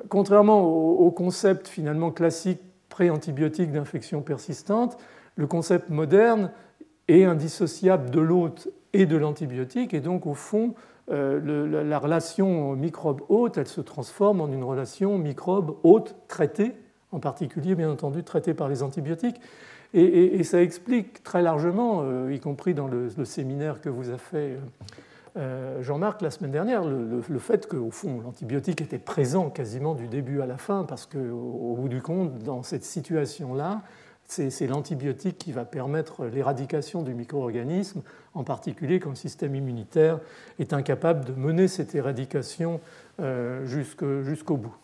contrairement 0.08 0.62
au, 0.62 1.10
concept 1.10 1.68
finalement 1.68 2.10
classique 2.10 2.60
pré-antibiotique 2.88 3.72
d'infection 3.72 4.22
persistante, 4.22 4.96
le 5.36 5.46
concept 5.46 5.88
moderne 5.88 6.50
est 7.08 7.24
indissociable 7.24 8.10
de 8.10 8.20
l'hôte 8.20 8.68
et 8.92 9.06
de 9.06 9.16
l'antibiotique, 9.16 9.94
et 9.94 10.00
donc 10.00 10.26
au 10.26 10.34
fond, 10.34 10.74
euh, 11.10 11.84
la, 11.84 11.98
relation 11.98 12.74
microbe-hôte, 12.76 13.58
elle 13.58 13.68
se 13.68 13.80
transforme 13.82 14.40
en 14.40 14.48
une 14.48 14.64
relation 14.64 15.18
microbe-hôte 15.18 16.16
traitée, 16.28 16.72
en 17.12 17.20
particulier 17.20 17.74
bien 17.74 17.90
entendu 17.90 18.24
traitée 18.24 18.54
par 18.54 18.68
les 18.68 18.82
antibiotiques. 18.82 19.40
Et, 19.96 20.42
ça 20.42 20.60
explique 20.60 21.22
très 21.22 21.40
largement, 21.40 22.00
euh, 22.02 22.32
y 22.32 22.40
compris 22.40 22.74
dans 22.74 22.88
le, 22.88 23.10
séminaire 23.24 23.80
que 23.80 23.88
vous 23.88 24.10
a 24.10 24.18
fait 24.18 24.58
euh, 25.36 25.80
Jean-Marc 25.82 26.20
la 26.20 26.30
semaine 26.30 26.50
dernière, 26.50 26.82
le, 26.84 27.38
fait 27.38 27.68
qu'au 27.68 27.92
fond 27.92 28.20
l'antibiotique 28.20 28.80
était 28.80 28.98
présent 28.98 29.50
quasiment 29.50 29.94
du 29.94 30.08
début 30.08 30.40
à 30.40 30.46
la 30.46 30.56
fin, 30.56 30.82
parce 30.82 31.06
qu'au 31.06 31.76
bout 31.78 31.88
du 31.88 32.02
compte, 32.02 32.38
dans 32.40 32.64
cette 32.64 32.84
situation-là, 32.84 33.82
c'est 34.26 34.66
l'antibiotique 34.66 35.38
qui 35.38 35.52
va 35.52 35.64
permettre 35.64 36.24
l'éradication 36.26 37.02
du 37.02 37.14
micro-organisme, 37.14 38.02
en 38.34 38.42
particulier 38.42 38.98
quand 38.98 39.10
le 39.10 39.16
système 39.16 39.54
immunitaire 39.54 40.18
est 40.58 40.72
incapable 40.72 41.24
de 41.24 41.32
mener 41.32 41.68
cette 41.68 41.94
éradication 41.94 42.80
euh, 43.20 43.64
jusqu'au 43.66 44.56
bout. 44.56 44.74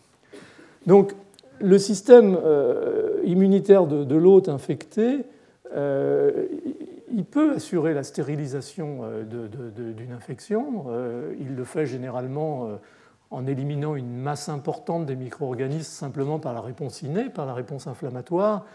Donc, 0.87 1.13
le 1.59 1.77
système 1.77 2.37
euh, 2.43 3.19
immunitaire 3.23 3.85
de, 3.85 4.15
l'hôte 4.15 4.49
infecté, 4.49 5.25
euh, 5.75 6.47
il 7.13 7.25
peut 7.25 7.53
assurer 7.53 7.93
la 7.93 8.03
stérilisation 8.03 9.01
d'une 9.29 10.11
infection. 10.13 10.85
il 11.39 11.55
le 11.55 11.63
fait 11.65 11.85
généralement 11.85 12.79
en 13.31 13.47
éliminant 13.47 13.95
une 13.95 14.15
masse 14.15 14.47
importante 14.49 15.05
des 15.05 15.15
micro-organismes 15.15 15.91
simplement 15.91 16.39
par 16.39 16.53
la 16.53 16.61
réponse 16.61 17.01
innée, 17.01 17.29
par 17.29 17.45
la 17.45 17.53
réponse 17.53 17.85
inflammatoire 17.87 18.65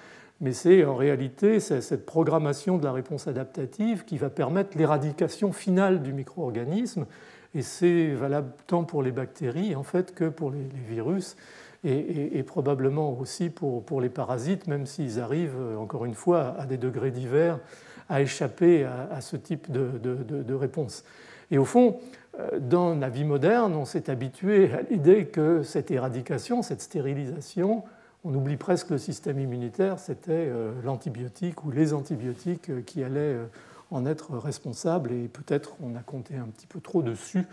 mais 0.40 0.52
c'est 0.52 0.84
en 0.84 0.96
réalité 0.96 1.60
cette 1.60 2.06
programmation 2.06 2.78
de 2.78 2.84
la 2.84 2.92
réponse 2.92 3.26
adaptative 3.26 4.04
qui 4.04 4.18
va 4.18 4.30
permettre 4.30 4.76
l'éradication 4.76 5.52
finale 5.52 6.02
du 6.02 6.12
micro-organisme, 6.12 7.06
et 7.54 7.62
c'est 7.62 8.08
valable 8.08 8.52
tant 8.66 8.84
pour 8.84 9.02
les 9.02 9.12
bactéries 9.12 9.74
en 9.74 9.82
fait 9.82 10.14
que 10.14 10.28
pour 10.28 10.50
les, 10.50 10.58
virus, 10.88 11.36
et, 11.84 12.42
probablement 12.42 13.16
aussi 13.18 13.48
pour, 13.48 14.00
les 14.00 14.08
parasites, 14.08 14.66
même 14.66 14.86
s'ils 14.86 15.20
arrivent, 15.20 15.60
encore 15.78 16.04
une 16.04 16.14
fois, 16.14 16.56
à 16.58 16.66
des 16.66 16.78
degrés 16.78 17.12
divers, 17.12 17.60
à 18.08 18.20
échapper 18.22 18.84
à, 18.84 19.20
ce 19.20 19.36
type 19.36 19.70
de, 19.70 19.98
de, 20.02 20.42
de 20.42 20.54
réponse. 20.54 21.04
Et 21.50 21.58
au 21.58 21.64
fond, 21.64 21.98
euh, 22.38 22.58
dans 22.60 22.94
la 22.94 23.08
vie 23.08 23.24
moderne, 23.24 23.74
on 23.74 23.84
s'est 23.84 24.10
habitué 24.10 24.72
à 24.72 24.82
l'idée 24.82 25.26
que 25.26 25.62
cette 25.62 25.90
éradication, 25.90 26.62
cette 26.62 26.82
stérilisation, 26.82 27.84
on 28.26 28.34
oublie 28.34 28.56
presque 28.56 28.90
le 28.90 28.98
système 28.98 29.38
immunitaire, 29.38 30.00
c'était 30.00 30.32
euh, 30.32 30.72
l'antibiotique 30.82 31.64
ou 31.64 31.70
les 31.70 31.92
antibiotiques 31.92 32.70
euh, 32.70 32.82
qui 32.82 33.04
allaient 33.04 33.20
euh, 33.20 33.46
en 33.92 34.04
être 34.04 34.36
responsables. 34.36 35.12
Et 35.12 35.28
peut-être 35.28 35.76
on 35.80 35.94
a 35.94 36.00
compté 36.00 36.34
un 36.34 36.46
petit 36.46 36.66
peu 36.66 36.80
trop 36.80 37.02
dessus 37.02 37.46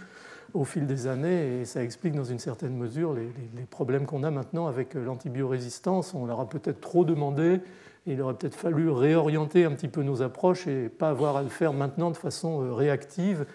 au 0.55 0.63
fil 0.63 0.87
des 0.87 1.05
années. 1.05 1.61
Et 1.61 1.65
ça 1.65 1.83
explique 1.83 2.15
dans 2.15 2.23
une 2.23 2.39
certaine 2.39 2.75
mesure 2.75 3.13
les, 3.13 3.65
problèmes 3.69 4.07
qu'on 4.07 4.23
a 4.23 4.31
maintenant 4.31 4.65
avec 4.65 4.95
l'antibiorésistance. 4.95 6.15
On 6.15 6.25
leur 6.25 6.39
a 6.39 6.49
peut-être 6.49 6.81
trop 6.81 7.05
demandé. 7.05 7.61
Et 8.07 8.13
il 8.13 8.21
aurait 8.21 8.33
peut-être 8.33 8.55
fallu 8.55 8.89
réorienter 8.89 9.65
un 9.65 9.71
petit 9.71 9.87
peu 9.87 10.01
nos 10.01 10.23
approches 10.23 10.67
et 10.67 10.89
pas 10.89 11.09
avoir 11.09 11.37
à 11.37 11.43
le 11.43 11.49
faire 11.49 11.73
maintenant 11.73 12.09
de 12.09 12.17
façon 12.17 12.75
réactive 12.75 13.45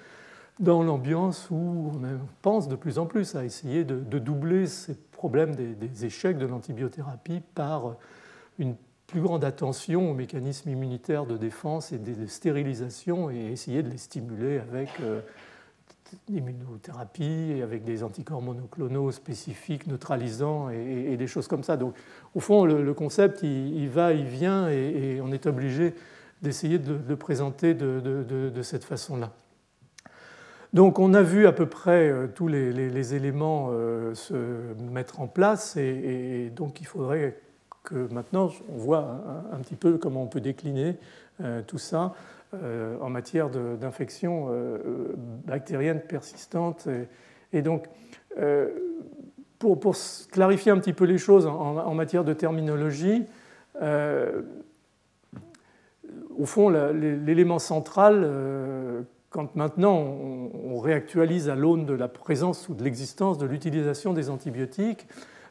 dans 0.60 0.82
l'ambiance 0.82 1.48
où 1.50 1.92
on 1.94 2.00
pense 2.42 2.68
de 2.68 2.76
plus 2.76 2.98
en 2.98 3.06
plus 3.06 3.34
à 3.34 3.44
essayer 3.44 3.84
de, 3.84 4.18
doubler 4.18 4.66
ces 4.66 4.94
problèmes 5.18 5.56
des, 5.56 6.04
échecs 6.04 6.38
de 6.38 6.46
l'antibiothérapie 6.46 7.42
par 7.56 7.96
une 8.60 8.76
plus 9.08 9.20
grande 9.20 9.42
attention 9.42 10.10
aux 10.10 10.14
mécanismes 10.14 10.70
immunitaires 10.70 11.26
de 11.26 11.36
défense 11.36 11.90
et 11.90 11.98
de 11.98 12.26
stérilisation 12.26 13.28
et 13.28 13.50
essayer 13.50 13.82
de 13.82 13.90
les 13.90 13.98
stimuler 13.98 14.58
avec 14.58 14.88
euh, 15.00 15.20
l'immunothérapie 16.28 17.54
et 17.56 17.62
avec 17.62 17.82
des 17.82 18.04
anticorps 18.04 18.42
monoclonaux 18.42 19.10
spécifiques, 19.10 19.88
neutralisants 19.88 20.70
et, 20.70 21.16
des 21.16 21.26
choses 21.26 21.48
comme 21.48 21.64
ça. 21.64 21.76
Donc, 21.76 21.96
au 22.36 22.40
fond, 22.40 22.64
le, 22.64 22.94
concept, 22.94 23.42
il, 23.42 23.88
va, 23.88 24.12
il 24.12 24.26
vient 24.26 24.68
et, 24.68 25.20
on 25.20 25.32
est 25.32 25.46
obligé 25.46 25.94
d'essayer 26.42 26.78
de 26.78 26.96
le 27.08 27.16
présenter 27.16 27.74
de 27.74 28.62
cette 28.62 28.84
façon-là. 28.84 29.32
Donc 30.74 30.98
on 30.98 31.14
a 31.14 31.22
vu 31.22 31.46
à 31.46 31.52
peu 31.52 31.66
près 31.66 32.10
euh, 32.10 32.26
tous 32.26 32.46
les, 32.46 33.14
éléments 33.14 33.70
euh, 33.72 34.14
se 34.14 34.34
mettre 34.92 35.20
en 35.20 35.26
place 35.26 35.76
et, 35.76 36.52
donc 36.54 36.80
il 36.80 36.86
faudrait 36.86 37.38
que 37.84 38.12
maintenant 38.12 38.50
on 38.68 38.76
voit 38.76 39.22
un, 39.52 39.58
petit 39.60 39.76
peu 39.76 39.96
comment 39.96 40.22
on 40.22 40.26
peut 40.26 40.42
décliner 40.42 40.96
euh, 41.42 41.62
tout 41.66 41.78
ça 41.78 42.14
en 43.02 43.10
matière 43.10 43.50
d'infection 43.50 44.48
bactérienne 45.44 46.00
persistante. 46.00 46.88
Et, 47.52 47.60
donc 47.60 47.84
pour, 49.58 49.94
clarifier 50.32 50.72
un 50.72 50.78
petit 50.78 50.94
peu 50.94 51.04
les 51.04 51.18
choses 51.18 51.46
en, 51.46 51.92
matière 51.92 52.24
de 52.24 52.32
terminologie, 52.32 53.26
au 56.38 56.46
fond 56.46 56.70
l'élément 56.70 57.58
central 57.58 58.24
quand 59.30 59.56
maintenant 59.56 59.96
on, 59.96 60.78
réactualise 60.78 61.48
à 61.48 61.54
l'aune 61.54 61.84
de 61.84 61.92
la 61.92 62.08
présence 62.08 62.68
ou 62.68 62.74
de 62.74 62.82
l'existence 62.82 63.36
de 63.36 63.46
l'utilisation 63.46 64.12
des 64.12 64.30
antibiotiques, 64.30 65.06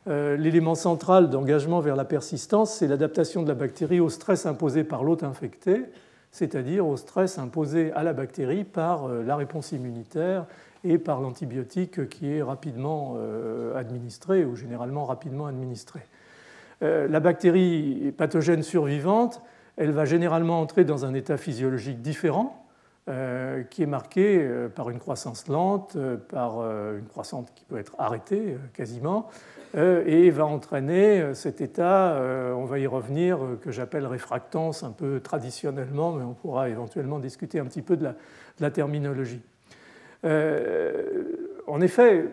euh, 0.07 0.37
l'élément 0.37 0.73
central 0.73 1.29
d'engagement 1.29 1.79
vers 1.79 1.95
la 1.95 2.05
persistance, 2.05 2.73
c'est 2.73 2.87
l'adaptation 2.87 3.43
de 3.43 3.47
la 3.49 3.55
bactérie 3.55 3.99
au 3.99 4.09
stress 4.09 4.45
imposé 4.45 4.83
par 4.83 5.03
l'hôte 5.03 5.23
infecté, 5.23 5.83
c'est-à-dire 6.31 6.87
au 6.87 6.97
stress 6.97 7.37
imposé 7.37 7.91
à 7.91 8.03
la 8.03 8.13
bactérie 8.13 8.63
par 8.63 9.05
euh, 9.05 9.21
la 9.21 9.35
réponse 9.35 9.73
immunitaire 9.73 10.45
et 10.83 10.97
par 10.97 11.19
l'antibiotique 11.19 12.07
qui 12.07 12.31
est 12.31 12.41
rapidement 12.41 13.15
euh, 13.17 13.77
administré 13.77 14.45
ou 14.45 14.55
généralement 14.55 15.05
rapidement 15.05 15.47
administré. 15.47 15.99
La 16.79 17.19
bactérie 17.19 18.13
pathogène 18.15 18.61
survivante, 18.61 19.41
elle 19.77 19.89
va 19.89 20.05
généralement 20.05 20.61
entrer 20.61 20.85
dans 20.85 21.05
un 21.05 21.15
état 21.15 21.35
physiologique 21.35 22.03
différent 22.03 22.66
qui 23.69 23.83
est 23.83 23.87
marqué 23.87 24.39
euh, 24.41 24.67
par 24.67 24.89
une 24.89 24.99
croissance 24.99 25.47
lente, 25.47 25.95
euh, 25.95 26.17
par 26.17 26.59
une 26.59 27.07
croissance 27.07 27.47
qui 27.55 27.63
peut 27.63 27.77
être 27.77 27.95
arrêtée 27.97 28.57
quasiment, 28.73 29.29
et 29.75 30.29
va 30.31 30.45
entraîner 30.45 31.35
cet 31.35 31.61
état, 31.61 32.19
on 32.55 32.63
va 32.63 32.79
y 32.79 32.87
revenir, 32.87 33.37
que 33.61 33.69
j'appelle 33.69 34.07
réfractance 34.07 34.81
un 34.81 34.91
peu 34.91 35.19
traditionnellement, 35.19 36.13
mais 36.13 36.23
on 36.23 36.33
pourra 36.33 36.69
éventuellement 36.69 37.19
discuter 37.19 37.59
un 37.59 37.65
petit 37.65 37.81
peu 37.81 37.95
de 37.97 38.07
la, 38.59 38.71
terminologie. 38.71 39.41
en 40.23 41.81
effet, 41.81 42.25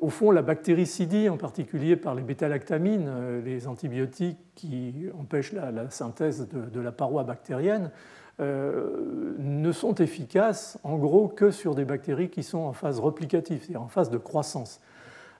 au 0.00 0.10
fond, 0.10 0.30
la 0.30 0.42
bactéricidie, 0.42 1.28
en 1.28 1.36
particulier 1.36 1.96
par 1.96 2.14
les 2.14 2.22
bêta-lactamines, 2.22 3.40
les 3.44 3.66
antibiotiques 3.66 4.38
qui 4.56 5.06
empêchent 5.18 5.52
la, 5.52 5.88
synthèse 5.90 6.48
de, 6.48 6.80
la 6.80 6.92
paroi 6.92 7.22
bactérienne, 7.22 7.92
euh, 8.38 9.34
ne 9.38 9.72
sont 9.72 9.94
efficaces 9.94 10.78
en 10.84 10.96
gros 10.96 11.26
que 11.26 11.50
sur 11.50 11.74
des 11.74 11.86
bactéries 11.86 12.28
qui 12.28 12.42
sont 12.42 12.58
en 12.58 12.72
phase 12.74 13.00
replicative, 13.00 13.60
c'est-à-dire 13.60 13.82
en 13.82 13.88
phase 13.88 14.10
de 14.10 14.18
croissance. 14.18 14.80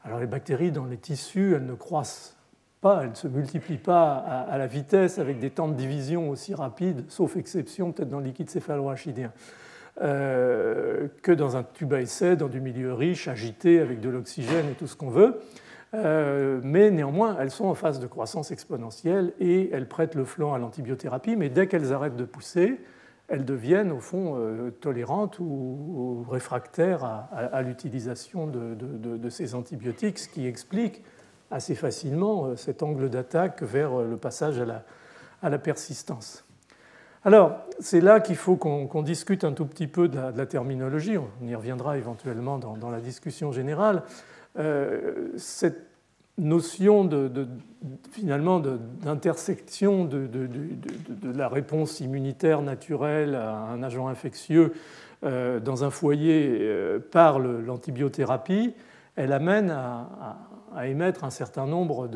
Alors 0.05 0.19
les 0.19 0.27
bactéries 0.27 0.73
dans 0.73 0.87
les 0.87 0.97
tissus, 0.97 1.55
elles 1.55 1.67
ne 1.67 1.75
croissent 1.75 2.37
pas, 2.81 3.03
elles 3.03 3.11
ne 3.11 3.15
se 3.15 3.29
multiplient 3.29 3.77
pas 3.77 4.15
à, 4.15 4.57
la 4.57 4.67
vitesse 4.67 5.19
avec 5.19 5.39
des 5.39 5.51
temps 5.51 5.69
de 5.69 5.75
division 5.75 6.31
aussi 6.31 6.55
rapides, 6.55 7.05
sauf 7.09 7.37
exception 7.37 7.93
peut-être 7.93 8.09
dans 8.09 8.21
le 8.21 8.27
liquide 8.27 8.49
céphalorachidien. 8.49 9.33
Euh, 10.03 11.09
que 11.23 11.33
dans 11.33 11.57
un 11.57 11.63
tube 11.63 11.95
à 11.95 12.03
essai, 12.03 12.37
dans 12.37 12.49
du 12.49 12.61
milieu 12.61 12.93
riche, 12.93 13.29
agité, 13.29 13.81
avec 13.81 14.01
de 14.01 14.11
l'oxygène 14.11 14.67
et 14.71 14.75
tout 14.75 14.87
ce 14.87 14.95
qu'on 14.95 15.09
veut. 15.09 15.41
Euh, 15.95 16.61
mais 16.63 16.91
néanmoins, 16.91 17.37
elles 17.41 17.51
sont 17.51 17.67
en 17.67 17.75
phase 17.75 18.01
de 18.01 18.07
croissance 18.07 18.51
exponentielle 18.51 19.33
et 19.39 19.71
elles 19.73 19.89
prêtent 19.89 20.15
le 20.15 20.25
flanc 20.25 20.53
à 20.53 20.59
l'antibiothérapie, 20.59 21.37
mais 21.37 21.49
dès 21.49 21.69
qu'elles 21.69 21.93
arrêtent 21.93 22.17
de 22.17 22.25
pousser, 22.25 22.81
elles 23.29 23.45
deviennent 23.45 23.93
au 23.93 24.01
fond 24.01 24.35
euh, 24.37 24.71
tolérantes 24.71 25.39
ou, 25.39 26.25
réfractaires 26.29 27.05
à, 27.05 27.63
l'utilisation 27.63 28.47
de, 28.47 29.29
ces 29.31 29.55
antibiotiques, 29.55 30.19
ce 30.19 30.29
qui 30.29 30.47
explique 30.47 31.03
assez 31.51 31.75
facilement 31.75 32.47
euh, 32.47 32.57
cet 32.57 32.83
angle 32.83 33.09
d'attaque 33.09 33.63
vers 33.63 33.99
le 33.99 34.17
passage 34.17 34.61
à 34.61 35.49
la, 35.49 35.59
persistance. 35.59 36.45
Alors, 37.25 37.57
c'est 37.81 38.01
là 38.01 38.21
qu'il 38.21 38.37
faut 38.37 38.57
qu'on 38.57 39.03
discute 39.03 39.45
un 39.45 39.53
tout 39.53 39.67
petit 39.67 39.87
peu 39.87 40.09
de 40.09 40.19
la, 40.37 40.47
terminologie, 40.47 41.17
on 41.19 41.47
y 41.47 41.55
reviendra 41.55 41.99
éventuellement 41.99 42.59
dans 42.59 42.91
la 42.91 43.01
discussion 43.01 43.51
générale. 43.51 44.03
Euh, 44.59 45.29
cette 45.37 45.87
notion 46.39 47.05
de, 47.05 47.49
finalement 48.11 48.61
d'intersection 48.61 50.05
de, 50.05 50.29
la 51.35 51.49
réponse 51.49 52.01
immunitaire 52.01 52.61
naturelle 52.63 53.35
à 53.35 53.55
un 53.55 53.83
agent 53.83 54.07
infectieux 54.09 54.75
euh, 55.25 55.61
dans 55.61 55.85
un 55.85 55.91
foyer 55.91 56.59
euh, 56.61 56.99
par 56.99 57.39
l'antibiothérapie, 57.39 58.75
elle 59.15 59.33
amène 59.33 59.71
à, 59.71 60.39
émettre 60.85 61.25
un 61.25 61.31
certain 61.31 61.67
nombre 61.67 62.11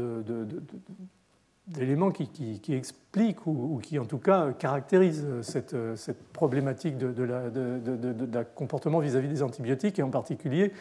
d'éléments 1.67 2.11
qui, 2.11 2.61
expliquent 2.69 3.47
ou, 3.47 3.81
qui 3.83 3.99
en 3.99 4.05
tout 4.05 4.19
cas 4.19 4.53
caractérisent 4.53 5.27
cette, 5.41 5.75
problématique 6.35 6.99
de, 6.99 7.23
la, 7.23 8.45
comportement 8.45 8.99
vis-à-vis 8.99 9.29
des 9.29 9.43
antibiotiques 9.43 9.99
et 9.99 10.03
en 10.03 10.11
particulier 10.11 10.73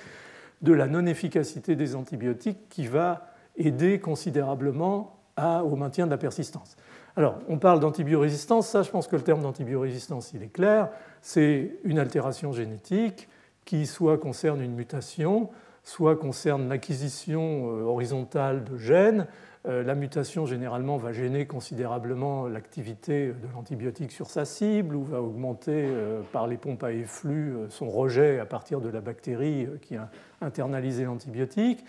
de 0.61 0.73
la 0.73 0.87
non-efficacité 0.87 1.75
des 1.75 1.95
antibiotiques 1.95 2.69
qui 2.69 2.87
va 2.87 3.27
aider 3.55 3.99
considérablement 3.99 5.15
au 5.37 5.75
maintien 5.75 6.05
de 6.05 6.11
la 6.11 6.17
persistance. 6.17 6.75
Alors, 7.15 7.39
on 7.47 7.57
parle 7.57 7.79
d'antibiorésistance, 7.79 8.67
ça 8.67 8.83
je 8.83 8.91
pense 8.91 9.07
que 9.07 9.15
le 9.15 9.21
terme 9.21 9.41
d'antibiorésistance 9.41 10.31
il 10.33 10.43
est 10.43 10.51
clair, 10.53 10.89
c'est 11.21 11.71
une 11.83 11.99
altération 11.99 12.51
génétique 12.51 13.27
qui 13.65 13.85
soit 13.85 14.17
concerne 14.17 14.61
une 14.61 14.73
mutation, 14.73 15.49
soit 15.83 16.15
concerne 16.15 16.69
l'acquisition 16.69 17.71
euh, 17.71 17.81
horizontale 17.83 18.63
de 18.63 18.77
gènes, 18.77 19.27
la 19.69 19.95
mutation, 19.95 20.45
généralement, 20.45 20.97
va 20.97 21.13
gêner 21.13 21.45
considérablement 21.45 22.47
l'activité 22.47 23.27
de 23.27 23.47
l'antibiotique 23.53 24.11
sur 24.11 24.29
sa 24.29 24.45
cible 24.45 24.95
ou 24.95 25.03
va 25.03 25.21
augmenter 25.21 25.85
euh, 25.85 26.21
par 26.31 26.47
les 26.47 26.57
pompes 26.57 26.83
à 26.83 26.91
efflux 26.91 27.55
euh, 27.55 27.69
son 27.69 27.89
rejet 27.89 28.39
à 28.39 28.45
partir 28.45 28.81
de 28.81 28.89
la 28.89 29.01
bactérie 29.01 29.67
qui 29.81 29.95
a 29.95 30.09
internalisé 30.41 31.03
l'antibiotique. 31.03 31.83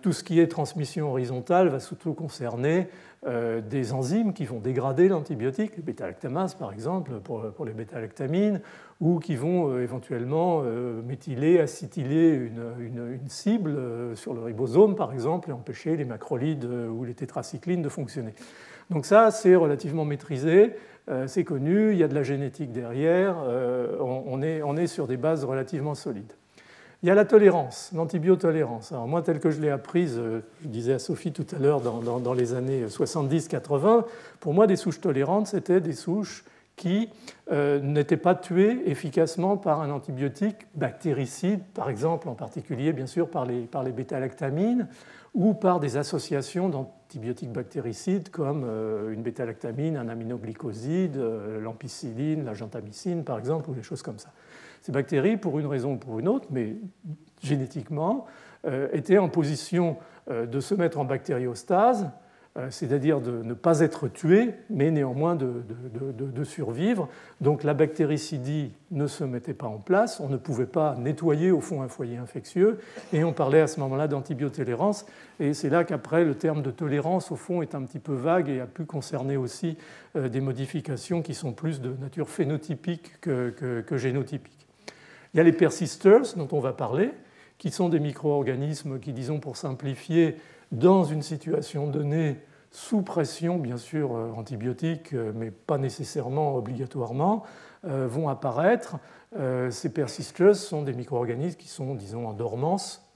Tout 0.00 0.12
ce 0.12 0.24
qui 0.24 0.40
est 0.40 0.48
transmission 0.48 1.10
horizontale 1.10 1.68
va 1.68 1.80
surtout 1.80 2.14
concerner 2.14 2.88
euh, 3.26 3.60
des 3.60 3.92
enzymes 3.92 4.32
qui 4.32 4.46
vont 4.46 4.60
dégrader 4.60 5.06
l'antibiotique, 5.06 5.76
les 5.76 5.82
bêta-lactamases 5.82 6.54
par 6.54 6.72
exemple, 6.72 7.20
pour, 7.20 7.66
les 7.66 7.74
bêta-lactamines, 7.74 8.62
ou 8.98 9.18
qui 9.18 9.36
vont 9.36 9.68
euh, 9.68 9.82
éventuellement 9.82 10.62
euh, 10.64 11.02
méthyler, 11.02 11.60
acetyler 11.60 12.32
une, 12.32 13.28
cible 13.28 13.76
sur 14.16 14.32
le 14.32 14.40
ribosome 14.40 14.96
par 14.96 15.12
exemple 15.12 15.50
et 15.50 15.52
empêcher 15.52 15.98
les 15.98 16.06
macrolides 16.06 16.64
ou 16.64 17.04
les 17.04 17.12
tétracyclines 17.12 17.82
de 17.82 17.90
fonctionner. 17.90 18.32
Donc 18.88 19.04
ça, 19.04 19.30
c'est 19.30 19.54
relativement 19.54 20.06
maîtrisé, 20.06 20.74
c'est 21.26 21.44
connu, 21.44 21.92
il 21.92 21.98
y 21.98 22.02
a 22.02 22.08
de 22.08 22.14
la 22.14 22.22
génétique 22.22 22.72
derrière, 22.72 23.36
on 24.00 24.76
est 24.76 24.86
sur 24.88 25.06
des 25.06 25.16
bases 25.16 25.44
relativement 25.44 25.94
solides. 25.94 26.32
Il 27.02 27.06
y 27.06 27.10
a 27.10 27.14
la 27.14 27.24
tolérance, 27.24 27.90
l'antibiotolérance. 27.94 28.92
Alors 28.92 29.08
moi, 29.08 29.22
telle 29.22 29.40
que 29.40 29.50
je 29.50 29.58
l'ai 29.58 29.70
apprise, 29.70 30.18
euh, 30.18 30.40
je 30.62 30.68
disais 30.68 30.92
à 30.92 30.98
Sophie 30.98 31.32
tout 31.32 31.46
à 31.56 31.58
l'heure, 31.58 31.80
dans, 31.80 32.34
les 32.34 32.52
années 32.52 32.84
70-80, 32.84 34.04
pour 34.38 34.52
moi, 34.52 34.66
des 34.66 34.76
souches 34.76 35.00
tolérantes, 35.00 35.46
c'était 35.46 35.80
des 35.80 35.94
souches 35.94 36.44
qui 36.76 37.08
euh, 37.52 37.80
n'étaient 37.80 38.18
pas 38.18 38.34
tuées 38.34 38.82
efficacement 38.90 39.56
par 39.56 39.80
un 39.80 39.90
antibiotique 39.90 40.66
bactéricide, 40.74 41.62
par 41.72 41.88
exemple, 41.88 42.28
en 42.28 42.34
particulier, 42.34 42.92
bien 42.92 43.06
sûr, 43.06 43.30
par 43.30 43.46
les, 43.46 43.60
par 43.62 43.82
les 43.82 43.92
bêta-lactamines, 43.92 44.86
ou 45.32 45.54
par 45.54 45.80
des 45.80 45.96
associations 45.96 46.68
d'antibiotiques 46.68 47.52
bactéricides 47.52 48.28
comme 48.28 48.64
euh, 48.66 49.12
une 49.12 49.22
bêta-lactamine, 49.22 49.96
un 49.96 50.08
aminoglycoside, 50.08 51.16
l'ampicilline, 51.62 52.44
la 52.44 52.52
gentamicine, 52.52 53.24
par 53.24 53.38
exemple, 53.38 53.70
ou 53.70 53.74
des 53.74 53.82
choses 53.82 54.02
comme 54.02 54.18
ça. 54.18 54.32
Ces 54.80 54.92
bactéries, 54.92 55.36
pour 55.36 55.58
une 55.58 55.66
raison 55.66 55.94
ou 55.94 55.96
pour 55.96 56.18
une 56.18 56.28
autre, 56.28 56.48
mais 56.50 56.76
génétiquement, 57.42 58.26
euh, 58.66 58.88
étaient 58.92 59.18
en 59.18 59.28
position 59.28 59.96
euh, 60.30 60.46
de 60.46 60.60
se 60.60 60.74
mettre 60.74 60.98
en 60.98 61.04
bactériostase, 61.04 62.10
euh, 62.58 62.66
c'est-à-dire 62.70 63.20
de 63.20 63.42
ne 63.42 63.54
pas 63.54 63.80
être 63.80 64.08
tuées, 64.08 64.54
mais 64.68 64.90
néanmoins 64.90 65.34
de, 65.34 66.44
survivre. 66.44 67.08
Donc 67.40 67.62
la 67.62 67.74
bactéricidie 67.74 68.72
ne 68.90 69.06
se 69.06 69.24
mettait 69.24 69.54
pas 69.54 69.66
en 69.66 69.78
place, 69.78 70.20
on 70.20 70.28
ne 70.28 70.36
pouvait 70.36 70.66
pas 70.66 70.94
nettoyer 70.98 71.50
au 71.50 71.60
fond 71.60 71.80
un 71.80 71.88
foyer 71.88 72.18
infectieux, 72.18 72.80
et 73.12 73.24
on 73.24 73.32
parlait 73.32 73.60
à 73.60 73.66
ce 73.66 73.80
moment-là 73.80 74.08
d'antibiotolérance, 74.08 75.06
et 75.38 75.54
c'est 75.54 75.70
là 75.70 75.84
qu'après 75.84 76.24
le 76.24 76.34
terme 76.34 76.60
de 76.60 76.70
tolérance, 76.70 77.30
au 77.30 77.36
fond, 77.36 77.62
est 77.62 77.74
un 77.74 77.82
petit 77.82 77.98
peu 77.98 78.14
vague 78.14 78.48
et 78.48 78.60
a 78.60 78.66
pu 78.66 78.84
concerner 78.84 79.36
aussi 79.36 79.78
des 80.14 80.40
modifications 80.40 81.22
qui 81.22 81.34
sont 81.34 81.52
plus 81.52 81.80
de 81.80 81.94
nature 82.00 82.28
phénotypique 82.28 83.20
que 83.20 83.96
génotypique. 83.96 84.59
Il 85.32 85.36
y 85.36 85.40
a 85.40 85.44
les 85.44 85.52
persisters 85.52 86.34
dont 86.36 86.48
on 86.52 86.60
va 86.60 86.72
parler, 86.72 87.12
qui 87.58 87.70
sont 87.70 87.88
des 87.88 88.00
micro-organismes 88.00 88.98
qui, 88.98 89.12
disons 89.12 89.38
pour 89.38 89.56
simplifier, 89.56 90.36
dans 90.72 91.04
une 91.04 91.22
situation 91.22 91.86
donnée, 91.86 92.38
sous 92.72 93.02
pression, 93.02 93.58
bien 93.58 93.76
sûr, 93.76 94.14
euh, 94.14 94.30
antibiotique, 94.36 95.12
euh, 95.12 95.32
mais 95.34 95.50
pas 95.50 95.78
nécessairement 95.78 96.54
obligatoirement, 96.54 97.42
euh, 97.84 98.06
vont 98.08 98.28
apparaître. 98.28 98.96
Ces 99.70 99.92
persisters 99.92 100.56
sont 100.56 100.82
des 100.82 100.92
micro-organismes 100.92 101.56
qui 101.56 101.68
sont, 101.68 101.94
disons, 101.94 102.26
en 102.26 102.32
dormance 102.32 103.08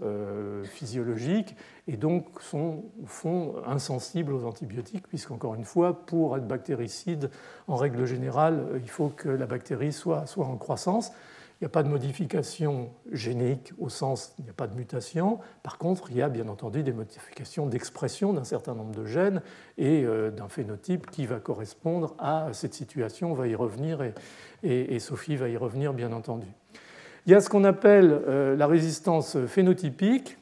physiologique 0.62 1.56
et 1.88 1.96
donc 1.96 2.40
sont, 2.40 2.84
au 3.02 3.06
fond, 3.06 3.56
insensibles 3.66 4.32
aux 4.32 4.44
antibiotiques, 4.44 5.08
puisqu'encore 5.08 5.56
une 5.56 5.64
fois, 5.64 6.06
pour 6.06 6.36
être 6.36 6.46
bactéricide, 6.46 7.30
en 7.66 7.74
règle 7.74 8.04
générale, 8.04 8.64
il 8.76 8.88
faut 8.88 9.08
que 9.08 9.28
la 9.28 9.46
bactérie 9.46 9.92
soit, 9.92 10.26
soit 10.26 10.46
en 10.46 10.56
croissance. 10.56 11.10
Il 11.60 11.64
n'y 11.64 11.66
a 11.66 11.70
pas 11.70 11.84
de 11.84 11.88
modification 11.88 12.90
génique 13.12 13.72
au 13.78 13.88
sens, 13.88 14.34
il 14.38 14.44
n'y 14.44 14.50
a 14.50 14.54
pas 14.54 14.66
de 14.66 14.74
mutation. 14.74 15.38
Par 15.62 15.78
contre, 15.78 16.10
il 16.10 16.16
y 16.16 16.22
a 16.22 16.28
bien 16.28 16.48
entendu 16.48 16.82
des 16.82 16.92
modifications 16.92 17.66
d'expression 17.66 18.32
d'un 18.32 18.44
certain 18.44 18.74
nombre 18.74 18.94
de 18.94 19.04
gènes 19.06 19.40
et 19.78 20.04
euh, 20.04 20.30
d'un 20.30 20.48
phénotype 20.48 21.10
qui 21.10 21.26
va 21.26 21.38
correspondre 21.38 22.16
à 22.18 22.48
cette 22.52 22.74
situation. 22.74 23.30
On 23.30 23.34
va 23.34 23.46
y 23.46 23.54
revenir 23.54 24.00
et, 24.62 24.98
Sophie 24.98 25.36
va 25.36 25.48
y 25.48 25.56
revenir 25.56 25.94
bien 25.94 26.12
entendu. 26.12 26.48
Il 27.26 27.32
y 27.32 27.34
a 27.34 27.40
ce 27.40 27.48
qu'on 27.48 27.64
appelle 27.64 28.10
euh, 28.26 28.56
la 28.56 28.66
résistance 28.66 29.38
phénotypique. 29.46 30.36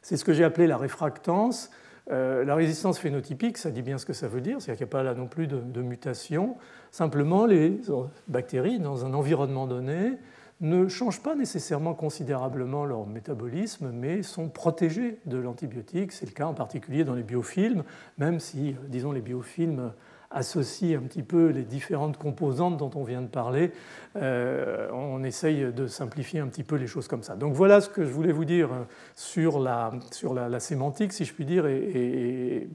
C'est 0.00 0.16
ce 0.16 0.24
que 0.24 0.32
j'ai 0.32 0.44
appelé 0.44 0.66
la 0.66 0.78
réfractance. 0.78 1.70
Euh, 2.10 2.44
la 2.44 2.54
résistance 2.56 2.98
phénotypique, 2.98 3.56
ça 3.56 3.70
dit 3.70 3.82
bien 3.82 3.98
ce 3.98 4.04
que 4.04 4.12
ça 4.12 4.26
veut 4.26 4.40
dire, 4.40 4.60
c'est-à-dire 4.60 4.78
qu'il 4.78 4.86
n'y 4.86 4.90
a 4.90 4.96
pas 4.98 5.02
là 5.02 5.14
non 5.14 5.26
plus 5.26 5.46
de, 5.46 5.82
mutation. 5.82 6.56
Simplement, 6.90 7.46
les 7.46 7.80
bactéries, 8.26 8.80
dans 8.80 9.06
un 9.06 9.14
environnement 9.14 9.66
donné, 9.66 10.18
ne 10.60 10.88
changent 10.88 11.22
pas 11.22 11.34
nécessairement 11.36 11.94
considérablement 11.94 12.84
leur 12.84 13.06
métabolisme, 13.06 13.90
mais 13.94 14.22
sont 14.22 14.48
protégées 14.48 15.18
de 15.24 15.38
l'antibiotique. 15.38 16.12
C'est 16.12 16.26
le 16.26 16.32
cas 16.32 16.46
en 16.46 16.54
particulier 16.54 17.04
dans 17.04 17.14
les 17.14 17.22
biofilms, 17.22 17.84
même 18.18 18.40
si, 18.40 18.74
disons, 18.88 19.12
les 19.12 19.22
biofilms 19.22 19.92
associe 20.30 20.96
un 20.96 21.02
petit 21.02 21.22
peu 21.22 21.48
les 21.48 21.64
différentes 21.64 22.16
composantes 22.16 22.76
dont 22.76 22.90
on 22.94 23.02
vient 23.02 23.22
de 23.22 23.26
parler. 23.26 23.72
Euh, 24.16 24.88
on 24.92 25.24
essaye 25.24 25.72
de 25.72 25.86
simplifier 25.86 26.40
un 26.40 26.46
petit 26.46 26.62
peu 26.62 26.76
les 26.76 26.86
choses 26.86 27.08
comme 27.08 27.22
ça. 27.22 27.34
Donc 27.36 27.54
voilà 27.54 27.80
ce 27.80 27.88
que 27.88 28.04
je 28.04 28.12
voulais 28.12 28.32
vous 28.32 28.44
dire 28.44 28.70
sur 29.16 29.58
la, 29.58 29.92
sur 30.12 30.34
la, 30.34 30.60
sémantique, 30.60 31.12
si 31.12 31.24
je 31.24 31.34
puis 31.34 31.44
dire, 31.44 31.66
et, 31.66 32.68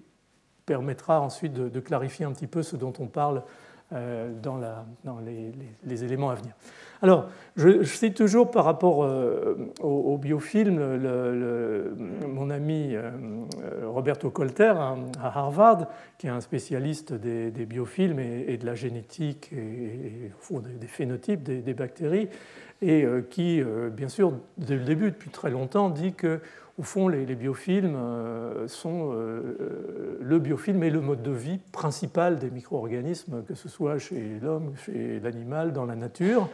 permettra 0.66 1.22
ensuite 1.22 1.54
de, 1.54 1.80
clarifier 1.80 2.26
un 2.26 2.32
petit 2.32 2.48
peu 2.48 2.64
ce 2.64 2.76
dont 2.76 2.94
on 3.00 3.06
parle 3.06 3.44
dans, 4.42 4.58
la, 4.58 4.86
dans 5.04 5.20
les, 5.20 6.04
éléments 6.04 6.30
à 6.30 6.36
venir. 6.36 6.54
Alors, 7.02 7.30
je, 7.56 7.84
cite 7.84 8.16
toujours 8.16 8.52
par 8.52 8.66
rapport 8.66 9.04
euh, 9.04 9.72
au, 9.82 10.18
biofilm 10.18 10.80
mon 12.28 12.50
ami 12.50 12.96
euh, 12.96 13.12
Roberto 13.86 14.30
Colter 14.30 14.74
à 14.78 14.98
Harvard, 15.22 15.88
qui 16.18 16.28
est 16.28 16.32
un 16.32 16.42
spécialiste 16.42 17.14
des, 17.14 17.52
biofilms 17.66 18.20
et, 18.20 18.58
de 18.58 18.66
la 18.66 18.76
génétique 18.76 19.52
et, 19.54 20.32
des, 20.80 20.88
phénotypes 20.88 21.44
des, 21.44 21.74
bactéries, 21.74 22.30
et 22.82 23.06
qui, 23.30 23.62
bien 23.92 24.10
sûr, 24.10 24.34
dès 24.58 24.76
le 24.76 24.84
début, 24.84 25.12
depuis 25.12 25.30
très 25.30 25.50
longtemps, 25.50 25.90
dit 25.90 26.14
que 26.14 26.40
au 26.78 26.84
fond, 26.84 27.08
les, 27.08 27.24
biofilms 27.36 27.96
euh, 27.96 28.68
sont 28.68 29.14
euh, 29.14 29.58
euh, 29.62 30.18
le 30.22 30.40
biofilm 30.40 30.84
est 30.84 30.90
le 30.90 31.00
mode 31.00 31.24
de 31.24 31.32
vie 31.32 31.60
principal 31.72 32.38
des 32.38 32.50
micro-organismes, 32.50 33.44
que 33.48 33.56
ce 33.56 33.70
soit 33.70 33.98
chez 33.98 34.40
l'homme, 34.42 34.74
chez 34.86 35.22
l'animal, 35.22 35.72
dans 35.72 35.86
la 35.86 35.96
nature. 35.96 36.50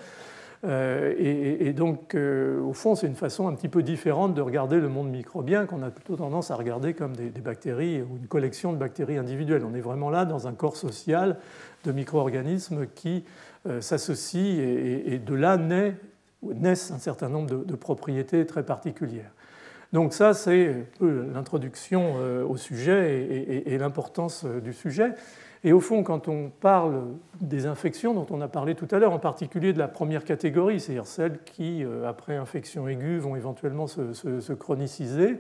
Et, 0.64 1.74
donc, 1.76 2.14
au 2.16 2.74
fond, 2.74 2.94
c'est 2.94 3.08
une 3.08 3.16
façon 3.16 3.48
un 3.48 3.56
petit 3.56 3.68
peu 3.68 3.82
différente 3.82 4.36
de 4.36 4.42
regarder 4.42 4.80
le 4.80 4.90
monde 4.90 5.10
microbien 5.10 5.66
qu'on 5.66 5.82
a 5.82 5.90
plutôt 5.90 6.16
tendance 6.16 6.52
à 6.52 6.56
regarder 6.56 6.94
comme 6.94 7.16
des, 7.16 7.32
bactéries 7.32 8.04
ou 8.04 8.18
une 8.18 8.28
collection 8.28 8.72
de 8.72 8.78
bactéries 8.78 9.18
individuelles. 9.18 9.64
On 9.66 9.74
est 9.74 9.82
vraiment 9.82 10.12
là 10.12 10.24
dans 10.24 10.48
un 10.48 10.54
corps 10.54 10.76
social 10.76 11.38
de 11.84 11.92
micro-organismes 11.92 12.86
qui 12.94 13.26
s'associent 13.80 14.60
et, 14.60 15.18
de 15.18 15.34
là 15.34 15.58
naissent 16.44 16.92
un 16.92 17.00
certain 17.00 17.30
nombre 17.30 17.66
de 17.66 17.76
propriétés 17.76 18.46
très 18.46 18.64
particulières. 18.64 19.32
Donc 19.94 20.14
ça, 20.14 20.34
c'est 20.34 20.86
l'introduction 21.02 22.14
euh, 22.18 22.46
au 22.46 22.56
sujet 22.56 23.64
et, 23.66 23.78
l'importance 23.78 24.46
euh, 24.46 24.62
du 24.62 24.74
sujet. 24.74 25.14
Et 25.64 25.74
au 25.74 25.82
fond, 25.82 26.04
quand 26.04 26.28
on 26.28 26.50
parle 26.50 27.04
des 27.42 27.66
infections 27.66 28.14
dont 28.14 28.26
on 28.30 28.42
a 28.42 28.48
parlé 28.48 28.74
tout 28.74 28.88
à 28.90 29.00
l'heure, 29.00 29.12
en 29.12 29.20
particulier 29.20 29.74
de 29.74 29.80
la 29.80 29.90
première 29.90 30.24
catégorie, 30.24 30.80
c'est-à-dire 30.80 31.06
celles 31.06 31.40
qui, 31.44 31.84
euh, 31.84 32.08
après 32.08 32.38
infection 32.38 32.88
aiguë, 32.88 33.20
vont 33.20 33.36
éventuellement 33.36 33.86
se, 33.86 34.54
chroniciser, 34.54 35.40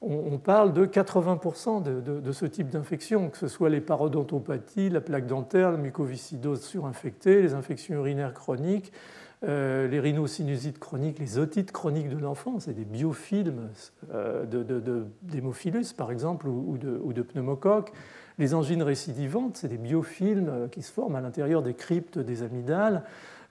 on, 0.00 0.38
parle 0.38 0.72
de 0.72 0.86
80% 0.86 1.82
de, 1.82 2.32
ce 2.32 2.46
type 2.46 2.68
d'infection, 2.68 3.30
que 3.30 3.36
ce 3.36 3.48
soit 3.48 3.68
les 3.68 3.80
parodontopathies, 3.80 4.90
la 4.90 5.00
plaque 5.00 5.26
dentaire, 5.26 5.72
la 5.72 5.76
mucoviscidose 5.76 6.62
surinfectée, 6.62 7.42
les 7.42 7.54
infections 7.54 7.96
urinaires 7.96 8.32
chroniques, 8.32 8.92
les 9.42 10.00
rhinosinusites 10.00 10.78
chroniques, 10.78 11.18
les 11.18 11.38
otites 11.38 11.72
chroniques 11.72 12.08
de 12.08 12.18
l'enfant, 12.18 12.58
c'est 12.58 12.74
des 12.74 12.84
biofilms 12.84 13.68
d'hémophilus 15.22 15.92
par 15.96 16.10
exemple 16.10 16.48
ou 16.48 16.76
de, 16.78 17.00
ou. 17.02 17.12
Les 18.38 18.54
angines 18.54 18.82
récidivantes, 18.82 19.56
c'est 19.56 19.68
des 19.68 19.78
biofilms 19.78 20.68
qui 20.70 20.82
se 20.82 20.92
forment 20.92 21.16
à 21.16 21.20
l'intérieur 21.20 21.62
des 21.62 21.74
cryptes 21.74 22.18
des 22.18 22.42
amygdales. 22.42 23.02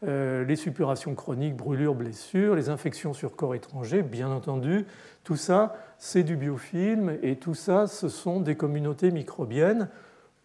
Euh, 0.04 0.46
les 0.46 0.56
suppurations 0.56 1.16
chroniques, 1.16 1.56
brûlures, 1.56 1.96
blessures, 1.96 2.54
les 2.54 2.70
infections 2.70 3.14
sur 3.14 3.36
corps 3.36 3.56
étranger, 3.56 4.04
bien 4.04 4.30
entendu. 4.30 4.86
Tout 5.24 5.36
ça, 5.36 5.76
c'est 5.98 6.22
du 6.22 6.36
biofilm 6.36 7.18
et 7.24 7.38
tout 7.38 7.56
ça, 7.56 7.88
ce 7.88 8.08
sont 8.08 8.40
des 8.40 8.56
communautés 8.56 9.10
microbiennes 9.10 9.90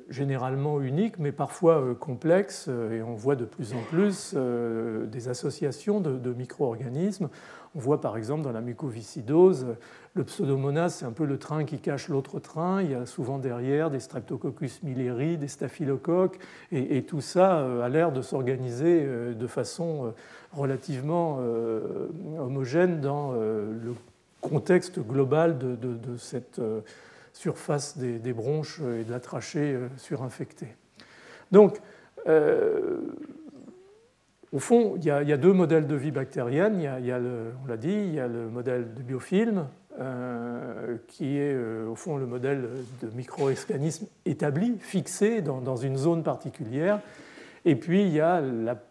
généralement 0.08 0.80
uniques, 0.80 1.18
mais 1.18 1.32
parfois 1.32 1.80
euh, 1.80 1.94
complexes, 1.94 2.66
euh, 2.68 2.98
et 2.98 3.02
on 3.02 3.14
voit 3.14 3.36
de 3.36 3.44
plus 3.44 3.74
en 3.74 3.82
plus 3.90 4.34
des 4.34 5.28
associations 5.28 6.00
de 6.00 6.32
micro-organismes. 6.32 7.28
On 7.74 7.78
voit 7.78 8.02
par 8.02 8.18
exemple 8.18 8.42
dans 8.42 8.52
la 8.52 8.60
mucoviscidose, 8.60 9.66
le 10.14 10.24
pseudomonas, 10.24 10.90
c'est 10.90 11.06
un 11.06 11.12
peu 11.12 11.24
le 11.24 11.38
train 11.38 11.64
qui 11.64 11.78
cache 11.78 12.08
l'autre 12.08 12.38
train. 12.38 12.82
Il 12.82 12.90
y 12.90 12.94
a 12.94 13.06
souvent 13.06 13.38
derrière 13.38 13.90
des 13.90 14.00
streptococcus 14.00 14.82
milleri, 14.82 15.38
des 15.38 15.48
staphylocoques, 15.48 16.38
et, 16.70 17.02
tout 17.02 17.22
ça 17.22 17.60
euh, 17.60 17.82
a 17.82 17.88
l'air 17.88 18.12
de 18.12 18.20
s'organiser 18.20 19.02
euh, 19.04 19.32
de 19.32 19.46
façon 19.46 20.06
euh, 20.06 20.10
relativement 20.52 21.40
homogène 22.38 23.00
dans 23.00 23.32
le 23.32 23.94
contexte 24.42 25.00
global 25.00 25.56
de, 25.56 26.16
cette 26.18 26.60
surface 27.32 27.98
des, 27.98 28.32
bronches 28.32 28.80
et 28.80 29.04
de 29.04 29.10
la 29.10 29.20
trachée 29.20 29.76
surinfectée. 29.96 30.74
Donc, 31.50 31.80
au 34.52 34.58
fond, 34.58 34.94
il 34.96 35.04
y, 35.04 35.10
a, 35.10 35.36
deux 35.36 35.52
modèles 35.52 35.86
de 35.86 35.96
vie 35.96 36.10
bactérienne. 36.10 36.74
Il 36.78 37.06
y 37.06 37.12
a, 37.12 37.20
on 37.64 37.66
l'a 37.66 37.76
dit, 37.76 37.92
il 37.92 38.14
y 38.14 38.20
a 38.20 38.28
le 38.28 38.48
modèle 38.48 38.92
de 38.94 39.02
biofilm, 39.02 39.66
euh, 40.00 40.96
qui 41.06 41.36
est 41.36 41.52
euh, 41.52 41.86
au 41.86 41.94
fond 41.94 42.16
le 42.16 42.24
modèle 42.24 42.66
de 43.02 43.08
micro-organisme 43.14 44.06
établi, 44.24 44.78
fixé 44.78 45.42
dans, 45.42 45.76
une 45.76 45.98
zone 45.98 46.22
particulière. 46.22 47.00
Et 47.66 47.76
puis 47.76 48.02
il 48.02 48.08
y 48.08 48.20
a 48.20 48.42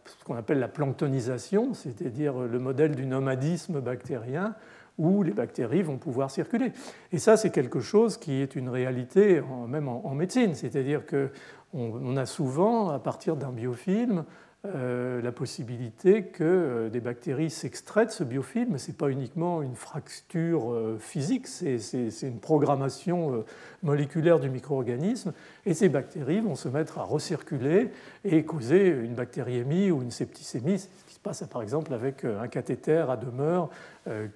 ce 0.05 0.23
qu'on 0.23 0.35
appelle 0.35 0.59
la 0.59 0.67
planctonisation, 0.67 1.73
c'est-à-dire 1.73 2.37
le 2.37 2.59
modèle 2.59 2.95
du 2.95 3.07
nomadisme 3.07 3.81
bactérien, 3.81 4.53
où 5.01 5.23
les 5.23 5.31
bactéries 5.31 5.81
vont 5.81 5.97
pouvoir 5.97 6.29
circuler. 6.29 6.71
Et 7.11 7.17
ça, 7.17 7.35
c'est 7.35 7.49
quelque 7.49 7.79
chose 7.79 8.17
qui 8.17 8.41
est 8.41 8.55
une 8.55 8.69
réalité 8.69 9.41
même 9.67 9.87
en, 9.87 10.13
médecine, 10.13 10.53
c'est-à-dire 10.53 11.01
qu'on 11.07 12.17
a 12.17 12.25
souvent, 12.27 12.89
à 12.89 12.99
partir 12.99 13.35
d'un 13.35 13.51
biofilm, 13.51 14.25
euh, 14.67 15.23
la 15.23 15.31
possibilité 15.31 16.25
que 16.25 16.43
euh, 16.43 16.89
des 16.89 16.99
bactéries 16.99 17.49
s'extraient 17.49 18.05
de 18.05 18.11
ce 18.11 18.23
biofilm. 18.23 18.77
Ce 18.77 18.91
n'est 18.91 18.95
pas 18.95 19.09
uniquement 19.09 19.63
une 19.63 19.73
fracture 19.73 20.71
euh, 20.71 20.99
physique, 20.99 21.47
c'est 21.47 21.79
une 22.21 22.39
programmation 22.39 23.43
moléculaire 23.81 24.39
du 24.39 24.51
micro-organisme. 24.51 25.33
Et 25.65 25.73
ces 25.73 25.89
bactéries 25.89 26.41
vont 26.41 26.53
se 26.53 26.69
mettre 26.69 26.99
à 26.99 27.03
recirculer 27.03 27.89
et 28.23 28.45
causer 28.45 28.89
une 28.89 29.15
bactériémie 29.15 29.89
ou 29.89 30.03
une 30.03 30.11
septicémie, 30.11 30.87
passe 31.23 31.43
par 31.43 31.61
exemple 31.61 31.93
avec 31.93 32.25
un 32.25 32.47
cathéter 32.47 33.05
à 33.09 33.17
demeure 33.17 33.69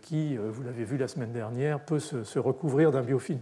qui, 0.01 0.37
vous 0.37 0.63
l'avez 0.63 0.83
vu 0.83 0.97
la 0.97 1.07
semaine 1.07 1.31
dernière, 1.31 1.79
peut 1.79 1.99
se 1.99 2.39
recouvrir 2.39 2.91
d'un 2.91 3.01
biofilm. 3.01 3.39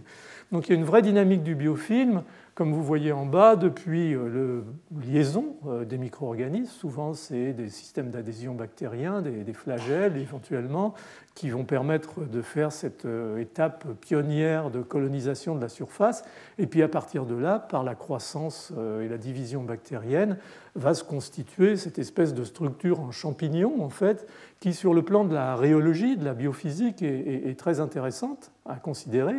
Donc 0.52 0.68
il 0.68 0.72
y 0.72 0.74
a 0.74 0.78
une 0.78 0.84
vraie 0.84 1.02
dynamique 1.02 1.42
du 1.42 1.54
biofilm 1.54 2.22
comme 2.54 2.72
vous 2.72 2.84
voyez 2.84 3.10
en 3.10 3.26
bas, 3.26 3.56
depuis 3.56 4.14
euh, 4.14 4.62
la 4.94 5.04
liaison 5.04 5.56
euh, 5.66 5.84
des 5.84 5.98
micro-organismes, 5.98 6.70
souvent 6.70 7.12
c'est 7.12 7.52
des 7.52 7.68
systèmes 7.68 8.10
d'adhésion 8.10 8.54
bactériens, 8.54 9.22
des, 9.22 9.52
flagelles 9.52 10.16
éventuellement, 10.16 10.94
qui 11.34 11.50
vont 11.50 11.64
permettre 11.64 12.20
de 12.20 12.42
faire 12.42 12.70
cette 12.70 13.06
euh, 13.06 13.38
étape 13.38 13.86
pionnière 14.00 14.70
de 14.70 14.82
colonisation 14.82 15.56
de 15.56 15.60
la 15.60 15.68
surface. 15.68 16.22
Et 16.58 16.68
puis 16.68 16.82
à 16.82 16.88
partir 16.88 17.26
de 17.26 17.34
là, 17.34 17.58
par 17.58 17.82
la 17.82 17.96
croissance 17.96 18.72
et 19.02 19.08
la 19.08 19.18
division 19.18 19.64
bactérienne, 19.64 20.38
va 20.76 20.94
se 20.94 21.02
constituer 21.02 21.76
cette 21.76 21.98
espèce 21.98 22.34
de 22.34 22.44
structure 22.44 23.00
en 23.00 23.10
champignon, 23.10 23.82
en 23.82 23.90
fait, 23.90 24.28
qui 24.60 24.72
sur 24.72 24.94
le 24.94 25.02
plan 25.02 25.24
de 25.24 25.34
la 25.34 25.56
rhéologie, 25.56 26.16
de 26.16 26.24
la 26.24 26.34
biophysique, 26.34 27.02
est 27.02 27.58
très 27.58 27.80
intéressante 27.80 28.52
à 28.64 28.76
considérer 28.76 29.36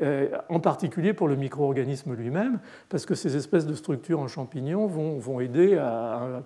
en 0.00 0.60
particulier 0.60 1.12
pour 1.12 1.28
le 1.28 1.36
micro-organisme 1.36 2.14
lui-même, 2.14 2.60
parce 2.88 3.04
que 3.04 3.14
ces 3.14 3.36
espèces 3.36 3.66
de 3.66 3.74
structures 3.74 4.20
en 4.20 4.28
champignons 4.28 4.86
vont, 4.86 5.40
aider 5.40 5.76
à, 5.76 6.42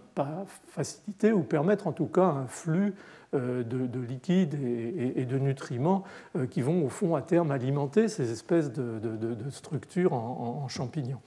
faciliter 0.69 1.33
ou 1.33 1.43
permettre 1.43 1.87
en 1.87 1.93
tout 1.93 2.07
cas 2.07 2.25
un 2.25 2.47
flux 2.47 2.95
euh, 3.35 3.62
de, 3.62 4.01
liquides 4.01 4.55
et, 4.55 5.25
de 5.25 5.38
nutriments 5.38 6.05
euh, 6.37 6.47
qui 6.47 6.61
vont 6.61 6.85
au 6.85 6.88
fond 6.88 7.15
à 7.15 7.23
terme 7.23 7.51
alimenter 7.51 8.09
ces 8.09 8.31
espèces 8.31 8.73
de, 8.73 9.51
structures 9.51 10.12
en, 10.12 10.67
champignons. 10.69 11.21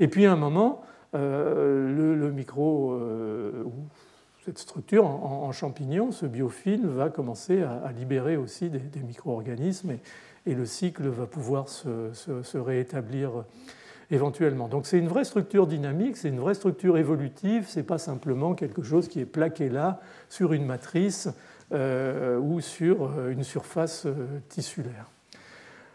Et 0.00 0.08
puis 0.08 0.26
à 0.26 0.32
un 0.32 0.36
moment, 0.36 0.82
le, 1.12 2.30
micro 2.32 2.96
cette 4.48 4.60
structure 4.60 5.04
en, 5.04 5.52
champignons, 5.52 6.10
ce 6.10 6.24
biofilm 6.24 6.86
va 6.88 7.10
commencer 7.10 7.62
à, 7.62 7.92
libérer 7.92 8.38
aussi 8.38 8.70
des, 8.70 8.80
micro-organismes 9.06 9.98
et 10.46 10.54
le 10.54 10.64
cycle 10.64 11.06
va 11.08 11.26
pouvoir 11.26 11.68
se, 11.68 12.56
réétablir 12.56 13.44
éventuellement. 14.10 14.68
Donc 14.68 14.86
c'est 14.86 14.96
une 14.96 15.08
vraie 15.08 15.24
structure 15.24 15.66
dynamique, 15.66 16.16
c'est 16.16 16.30
une 16.30 16.40
vraie 16.40 16.54
structure 16.54 16.96
évolutive, 16.96 17.68
ce 17.68 17.78
n'est 17.80 17.82
pas 17.82 17.98
simplement 17.98 18.54
quelque 18.54 18.82
chose 18.82 19.08
qui 19.08 19.20
est 19.20 19.26
plaqué 19.26 19.68
là 19.68 20.00
sur 20.30 20.54
une 20.54 20.64
matrice 20.64 21.28
euh, 21.74 22.38
ou 22.38 22.62
sur 22.62 23.02
euh, 23.04 23.30
une 23.30 23.44
surface 23.44 24.06
euh, 24.06 24.14
tissulaire. 24.48 25.10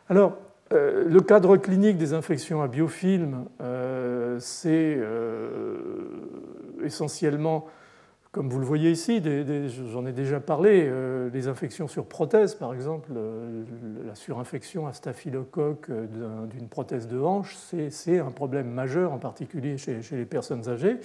Alors, 0.09 0.37
le 0.71 1.19
cadre 1.19 1.57
clinique 1.57 1.97
des 1.97 2.13
infections 2.13 2.63
à 2.63 2.67
biofilm, 2.67 3.45
c'est 4.39 4.97
essentiellement 6.83 7.67
comme 8.33 8.49
vous 8.49 8.59
le 8.59 8.65
voyez 8.65 8.89
ici, 8.89 9.21
j'en 9.91 10.07
ai 10.07 10.11
déjà 10.11 10.39
parlé, 10.39 10.87
euh, 10.87 11.29
les 11.31 11.47
infections 11.47 11.87
sur 11.87 12.07
prothèse, 12.07 12.55
par 12.55 12.73
exemple, 12.73 13.11
euh, 13.15 13.63
la 14.07 14.15
surinfection 14.15 14.87
à 14.87 14.93
staphylocoque 14.93 15.91
euh, 15.91 16.47
d'une 16.47 16.67
prothèse 16.67 17.07
de 17.07 17.19
hanche, 17.19 17.55
c'est 17.91 18.17
un 18.17 18.31
problème 18.31 18.71
majeur, 18.71 19.13
en 19.13 19.19
particulier 19.19 19.77
chez, 19.77 20.01
chez 20.01 20.15
les 20.15 20.25
personnes 20.25 20.67
âgées. 20.67 20.97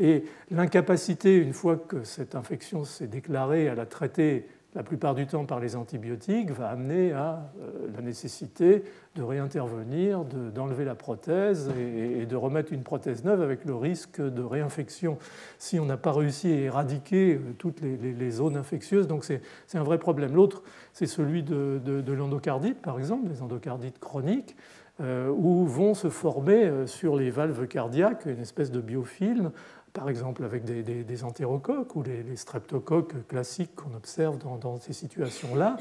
Et 0.00 0.24
l'incapacité, 0.50 1.36
une 1.36 1.52
fois 1.52 1.76
que 1.76 2.02
cette 2.02 2.34
infection 2.34 2.82
s'est 2.82 3.06
déclarée, 3.06 3.68
à 3.68 3.76
la 3.76 3.86
traiter 3.86 4.48
la 4.74 4.82
plupart 4.82 5.14
du 5.14 5.26
temps 5.26 5.44
par 5.44 5.60
les 5.60 5.76
antibiotiques, 5.76 6.50
va 6.50 6.68
amener 6.68 7.12
à 7.12 7.50
euh, 7.60 7.88
la 7.94 8.02
nécessité 8.02 8.82
de 9.14 9.22
réintervenir, 9.22 10.24
d'enlever 10.24 10.84
la 10.84 10.96
prothèse 10.96 11.70
et, 11.78 12.26
de 12.26 12.36
remettre 12.36 12.72
une 12.72 12.82
prothèse 12.82 13.24
neuve 13.24 13.40
avec 13.40 13.64
le 13.64 13.74
risque 13.74 14.20
de 14.20 14.42
réinfection 14.42 15.18
si 15.58 15.78
on 15.78 15.84
n'a 15.84 15.96
pas 15.96 16.12
réussi 16.12 16.48
à 16.48 16.56
éradiquer 16.56 17.34
euh, 17.34 17.54
toutes 17.56 17.80
les, 17.82 18.30
zones 18.30 18.56
infectieuses. 18.56 19.06
Donc 19.06 19.24
c'est 19.24 19.40
un 19.74 19.84
vrai 19.84 19.98
problème. 19.98 20.34
L'autre, 20.34 20.62
c'est 20.92 21.06
celui 21.06 21.42
de, 21.42 21.80
l'endocardite, 22.12 22.80
par 22.80 22.98
exemple, 22.98 23.28
les 23.28 23.42
endocardites 23.42 24.00
chroniques, 24.00 24.56
euh, 25.00 25.28
où 25.28 25.66
vont 25.66 25.94
se 25.94 26.08
former 26.08 26.86
sur 26.86 27.16
les 27.16 27.30
valves 27.30 27.66
cardiaques 27.66 28.26
une 28.26 28.40
espèce 28.40 28.70
de 28.70 28.80
biofilm 28.80 29.50
par 29.94 30.10
exemple 30.10 30.44
avec 30.44 30.64
des, 30.64 31.24
entérocoques 31.24 31.96
ou 31.96 32.02
les, 32.02 32.36
streptocoques 32.36 33.26
classiques 33.28 33.74
qu'on 33.76 33.94
observe 33.94 34.38
dans, 34.38 34.78
ces 34.78 34.92
situations-là. 34.92 35.76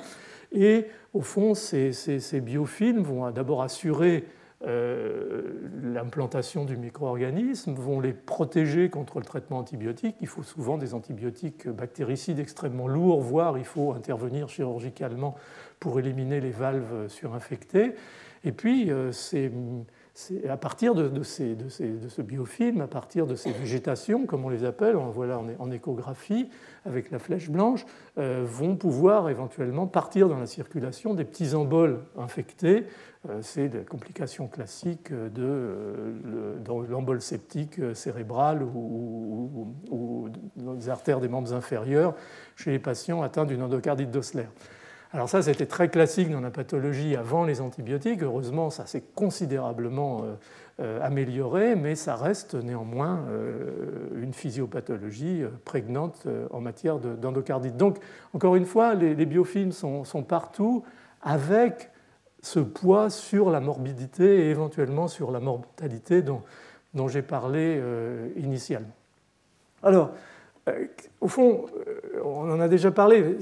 Et 0.53 0.85
au 1.13 1.21
fond, 1.21 1.55
ces, 1.55 1.91
biofilms 2.41 3.01
vont 3.01 3.29
d'abord 3.31 3.63
assurer 3.63 4.25
euh, 4.65 5.67
l'implantation 5.81 6.63
du 6.63 6.77
micro-organisme, 6.77 7.73
vont 7.73 7.99
les 7.99 8.13
protéger 8.13 8.89
contre 8.89 9.19
le 9.19 9.25
traitement 9.25 9.57
antibiotique. 9.57 10.15
Il 10.21 10.27
faut 10.27 10.43
souvent 10.43 10.77
des 10.77 10.93
antibiotiques 10.93 11.67
bactéricides 11.67 12.39
extrêmement 12.39 12.87
lourds, 12.87 13.19
voire 13.19 13.57
il 13.57 13.65
faut 13.65 13.93
intervenir 13.93 14.47
chirurgicalement 14.47 15.35
pour 15.79 15.99
éliminer 15.99 16.39
les 16.39 16.51
valves 16.51 17.07
surinfectées. 17.09 17.95
Et 18.45 18.51
puis, 18.51 18.91
euh, 18.91 19.11
à 20.47 20.57
partir 20.57 20.93
de, 20.93 21.23
ce 21.23 22.21
biofilm, 22.21 22.81
à 22.81 22.87
partir 22.87 23.25
de 23.25 23.33
ces 23.33 23.51
végétations, 23.51 24.27
comme 24.27 24.45
on 24.45 24.49
les 24.49 24.63
appelle, 24.63 24.95
on 24.95 25.09
voit 25.09 25.25
là 25.25 25.41
en, 25.57 25.71
échographie 25.71 26.49
avec 26.85 27.09
la 27.09 27.17
flèche 27.17 27.49
blanche, 27.49 27.83
euh, 28.19 28.43
vont 28.45 28.75
pouvoir 28.75 29.29
éventuellement 29.29 29.87
partir 29.87 30.29
dans 30.29 30.37
la 30.37 30.45
circulation 30.45 31.15
des 31.15 31.25
petits 31.25 31.55
emboles 31.55 31.99
infectés. 32.15 32.85
Euh, 33.27 33.39
c'est 33.41 33.73
la 33.73 33.81
complication 33.81 34.47
classique 34.47 35.11
de, 35.11 35.31
euh, 35.39 36.57
l'embole 36.89 37.19
septique 37.19 37.81
cérébral 37.95 38.61
ou, 38.61 39.73
ou, 39.89 40.29
dans 40.57 40.73
les 40.73 40.89
artères 40.89 41.21
des 41.21 41.27
membres 41.27 41.53
inférieurs 41.53 42.13
chez 42.55 42.69
les 42.69 42.79
patients 42.79 43.23
atteints 43.23 43.45
d'une 43.45 43.63
endocardite 43.63 44.11
d'Osler. 44.11 44.45
Alors 45.13 45.29
ça, 45.29 45.43
c'était 45.43 45.67
très 45.67 45.89
classique 45.89 46.31
dans 46.31 46.41
la 46.41 46.49
pathologie 46.49 47.15
avant 47.15 47.45
les 47.45 47.61
antibiotiques. 47.61 48.23
Heureusement, 48.23 48.71
ça 48.71 48.87
s'est 48.87 49.03
considérablement 49.13 50.23
euh, 50.23 50.33
euh, 50.79 51.05
amélioré, 51.05 51.75
mais 51.75 51.93
ça 51.93 52.15
reste 52.15 52.55
néanmoins 52.55 53.23
une 54.15 54.33
physiopathologie 54.33 55.43
prégnante 55.65 56.27
en 56.49 56.61
matière 56.61 56.97
d'endocardite. 56.97 57.77
Donc, 57.77 57.99
encore 58.33 58.55
une 58.55 58.65
fois, 58.65 58.95
les, 58.95 59.25
biofilms 59.27 59.71
sont, 59.71 60.23
partout 60.27 60.83
avec 61.21 61.91
ce 62.41 62.59
poids 62.59 63.11
sur 63.11 63.51
la 63.51 63.59
morbidité 63.59 64.47
et 64.47 64.49
éventuellement 64.49 65.07
sur 65.07 65.29
la 65.29 65.39
mortalité 65.39 66.23
dont 66.23 67.07
j'ai 67.07 67.21
parlé 67.21 67.79
initialement. 68.35 68.95
Alors, 69.83 70.11
au 71.21 71.27
fond, 71.27 71.65
on 72.23 72.49
en 72.49 72.59
a 72.59 72.67
déjà 72.67 72.89
parlé. 72.89 73.37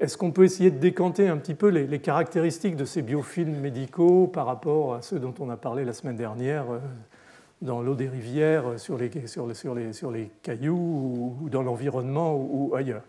Est-ce 0.00 0.16
qu'on 0.16 0.32
peut 0.32 0.44
essayer 0.44 0.70
de 0.70 0.78
décanter 0.78 1.28
un 1.28 1.36
petit 1.36 1.54
peu 1.54 1.68
les, 1.68 1.98
caractéristiques 1.98 2.76
de 2.76 2.84
ces 2.84 3.02
biofilms 3.02 3.60
médicaux 3.60 4.26
par 4.26 4.46
rapport 4.46 4.94
à 4.94 5.02
ceux 5.02 5.18
dont 5.18 5.34
on 5.40 5.50
a 5.50 5.56
parlé 5.56 5.84
la 5.84 5.92
semaine 5.92 6.16
dernière 6.16 6.70
euh, 6.70 6.78
dans 7.62 7.80
l'eau 7.80 7.94
des 7.94 8.08
rivières, 8.08 8.78
sur 8.78 8.98
les, 8.98 9.10
sur 9.26 9.46
les, 9.46 9.92
sur 9.92 10.10
les, 10.10 10.30
cailloux 10.42 11.38
ou 11.42 11.48
dans 11.48 11.62
l'environnement 11.62 12.34
ou, 12.36 12.74
ailleurs? 12.74 13.02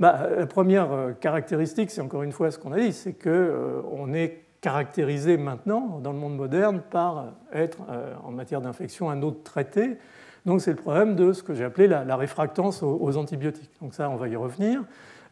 Bah, 0.00 0.28
La 0.36 0.46
première 0.46 0.92
euh, 0.92 1.12
caractéristique, 1.12 1.90
c'est 1.90 2.00
encore 2.00 2.22
une 2.22 2.32
fois 2.32 2.50
ce 2.50 2.58
qu'on 2.58 2.72
a 2.72 2.80
dit, 2.80 2.92
c'est 2.92 3.12
qu'on 3.12 3.28
euh, 3.30 4.14
est 4.14 4.42
caractérisé 4.60 5.36
maintenant 5.36 6.00
dans 6.02 6.12
le 6.12 6.18
monde 6.18 6.36
moderne 6.36 6.82
par 6.90 7.34
être 7.52 7.78
en 8.24 8.32
matière 8.32 8.60
d'infection 8.60 9.10
un 9.10 9.22
autre 9.22 9.42
traité. 9.44 9.98
Donc 10.44 10.60
c'est 10.60 10.70
le 10.70 10.76
problème 10.76 11.14
de 11.14 11.32
ce 11.32 11.42
que 11.44 11.54
j'ai 11.54 11.62
appelé 11.62 11.86
la, 11.86 12.16
réfractance 12.16 12.82
aux 12.82 13.16
antibiotiques. 13.16 13.70
Donc 13.80 13.94
ça, 13.94 14.10
on 14.10 14.16
va 14.16 14.26
y 14.26 14.34
revenir. 14.34 14.82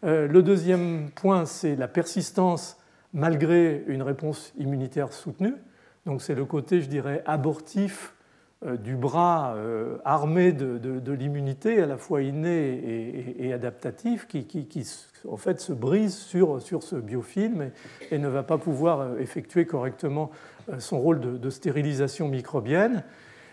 Euh, 0.04 0.28
le 0.28 0.42
deuxième 0.42 1.10
point, 1.14 1.46
c'est 1.46 1.76
la 1.76 1.88
persistance 1.88 2.78
malgré 3.12 3.84
une 3.86 4.02
réponse 4.02 4.52
immunitaire 4.58 5.12
soutenue. 5.12 5.54
Donc 6.04 6.20
c'est 6.20 6.34
le 6.34 6.44
côté, 6.44 6.82
je 6.82 6.88
dirais, 6.88 7.22
abortif 7.24 8.14
euh, 8.66 8.76
du 8.76 8.96
bras 8.96 9.54
euh, 9.56 9.96
armé 10.04 10.52
de, 10.52 11.12
l'immunité, 11.12 11.80
à 11.80 11.86
la 11.86 11.96
fois 11.96 12.20
inné 12.20 13.34
et, 13.38 13.52
adaptatif, 13.52 14.26
qui, 14.26 14.46
en 15.26 15.36
fait 15.38 15.60
se 15.60 15.72
brise 15.72 16.16
sur, 16.16 16.60
ce 16.60 16.96
biofilm 16.96 17.70
et, 18.10 18.18
ne 18.18 18.28
va 18.28 18.42
pas 18.42 18.58
pouvoir 18.58 19.18
effectuer 19.18 19.64
correctement 19.64 20.30
son 20.78 21.00
rôle 21.00 21.40
de 21.40 21.50
stérilisation 21.50 22.28
microbienne. 22.28 23.04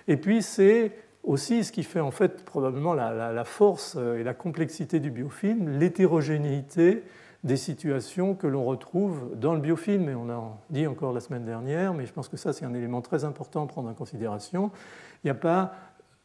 Et 0.07 0.17
puis 0.17 0.41
c'est 0.41 0.91
aussi 1.23 1.63
ce 1.63 1.71
qui 1.71 1.83
fait 1.83 1.99
en 1.99 2.11
fait 2.11 2.43
probablement 2.43 2.93
la, 2.93 3.43
force 3.43 3.95
euh, 3.97 4.19
et 4.19 4.23
la 4.23 4.33
complexité 4.33 4.99
du 4.99 5.11
biofilm, 5.11 5.79
l'hétérogénéité 5.79 7.03
des 7.43 7.57
situations 7.57 8.35
que 8.35 8.47
l'on 8.47 8.63
retrouve 8.63 9.31
dans 9.35 9.53
le 9.53 9.59
biofilm, 9.59 10.09
et 10.09 10.15
on 10.15 10.29
a 10.29 10.57
dit 10.69 10.85
encore 10.85 11.11
la 11.11 11.19
semaine 11.19 11.45
dernière, 11.45 11.93
mais 11.93 12.05
je 12.05 12.13
pense 12.13 12.27
que 12.27 12.37
ça 12.37 12.53
c'est 12.53 12.65
un 12.65 12.73
élément 12.73 13.01
très 13.01 13.23
important 13.25 13.63
à 13.63 13.67
prendre 13.67 13.89
en 13.89 13.93
considération. 13.93 14.71
Il 15.23 15.27
n'y 15.27 15.31
a 15.31 15.35
pas 15.35 15.73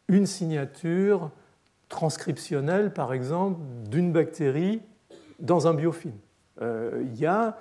une 0.09 0.26
signature 0.26 1.30
transcriptionnelle, 1.88 2.92
par 2.92 3.12
exemple, 3.12 3.61
d'une 3.88 4.12
bactérie 4.12 4.82
dans 5.40 5.66
un 5.66 5.74
biofilm. 5.74 6.14
Euh, 6.62 7.02
il 7.04 7.18
y 7.18 7.26
a 7.26 7.56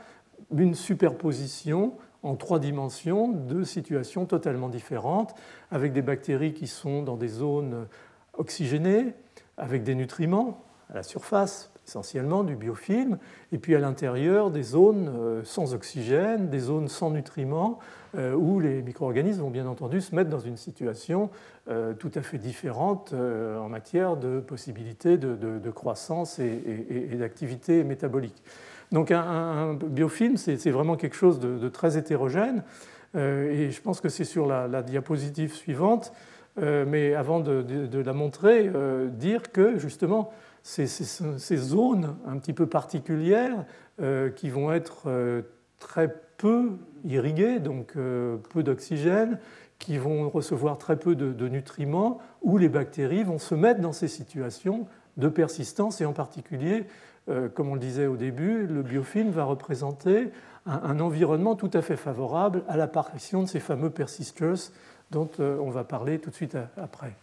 une 0.56 0.76
superposition 0.76 1.94
en 2.26 2.36
trois 2.36 2.60
dimensions 2.60 3.30
de 3.30 3.64
situations 3.64 4.26
totalement 4.26 4.68
différentes, 4.68 5.36
avec 5.72 5.94
des 5.94 6.02
bactéries 6.02 6.54
qui 6.54 6.68
sont 6.68 7.04
dans 7.04 7.18
des 7.18 7.28
zones 7.28 7.88
oxygénées, 8.34 9.14
avec 9.58 9.84
des 9.84 9.96
nutriments 9.96 10.64
à 10.90 10.96
la 10.96 11.04
surface 11.04 11.72
essentiellement 11.88 12.44
du 12.44 12.56
biofilm, 12.56 13.20
et 13.52 13.60
puis 13.60 13.76
à 13.76 13.80
l'intérieur 13.80 14.50
des 14.50 14.64
zones 14.64 15.08
euh, 15.08 15.44
sans 15.44 15.76
oxygène, 15.76 16.50
des 16.50 16.60
zones 16.60 16.88
sans 16.88 17.12
nutriments, 17.12 17.78
euh, 18.18 18.34
où 18.34 18.60
les 18.60 18.82
micro-organismes 18.82 19.42
vont 19.42 19.52
bien 19.52 19.68
entendu 19.68 20.02
se 20.02 20.16
mettre 20.16 20.32
dans 20.32 20.40
une 20.40 20.58
situation 20.58 21.30
euh, 21.70 21.94
tout 21.94 22.12
à 22.16 22.24
fait 22.24 22.40
différente 22.40 23.14
en 23.14 23.70
matière 23.70 24.18
de 24.18 24.40
possibilités 24.40 25.18
de, 25.18 25.72
croissance 25.72 26.40
et 26.40 27.16
d'activité 27.20 27.84
métabolique. 27.84 28.42
Donc 28.92 29.12
un, 29.12 29.74
biofilm, 29.74 30.38
c'est 30.38 30.72
vraiment 30.72 30.96
quelque 30.96 31.16
chose 31.16 31.40
de, 31.40 31.70
très 31.70 31.98
hétérogène. 31.98 32.64
Euh, 33.16 33.52
et 33.52 33.72
je 33.72 33.82
pense 33.82 34.02
que 34.02 34.10
c'est 34.10 34.26
sur 34.26 34.46
la, 34.46 34.82
diapositive 34.82 35.54
suivante, 35.54 36.12
euh, 36.62 36.86
mais 36.88 37.14
avant 37.14 37.40
de, 37.40 38.00
la 38.00 38.14
montrer, 38.14 38.70
euh, 38.74 39.08
dire 39.08 39.52
que 39.52 39.78
justement, 39.78 40.32
ces, 40.64 40.88
zones 41.58 42.16
un 42.28 42.38
petit 42.38 42.54
peu 42.54 42.68
particulières 42.68 43.66
qui 44.36 44.50
vont 44.50 44.74
être 44.74 45.44
très 45.80 46.14
peu 46.38 46.72
irriguées, 47.06 47.60
donc 47.60 47.94
peu 47.94 48.64
d'oxygène, 48.64 49.40
qui 49.80 49.98
vont 49.98 50.30
recevoir 50.30 50.78
très 50.78 50.98
peu 50.98 51.16
de, 51.16 51.48
nutriments, 51.48 52.20
où 52.42 52.58
les 52.58 52.70
bactéries 52.70 53.24
vont 53.24 53.38
se 53.38 53.56
mettre 53.56 53.80
dans 53.80 53.94
ces 53.94 54.08
situations 54.08 54.88
de 55.18 55.30
persistance 55.30 56.02
et 56.02 56.06
en 56.06 56.14
particulier 56.14 56.86
comme 57.56 57.70
on 57.70 57.74
le 57.74 57.80
disait 57.80 58.08
au 58.08 58.18
début, 58.18 58.68
le 58.68 58.84
biofilm 58.84 59.32
va 59.32 59.46
représenter 59.46 60.32
un, 60.66 61.00
environnement 61.00 61.56
tout 61.56 61.70
à 61.74 61.82
fait 61.82 61.96
favorable 61.96 62.64
à 62.68 62.78
l'apparition 62.78 63.44
de 63.44 63.48
ces 63.48 63.60
fameux 63.60 63.90
persisters 63.90 64.72
dont 65.12 65.30
euh, 65.40 65.58
on 65.60 65.70
va 65.70 65.84
parler 65.84 66.20
tout 66.20 66.32
de 66.32 66.36
suite 66.36 66.58
après. 66.78 67.14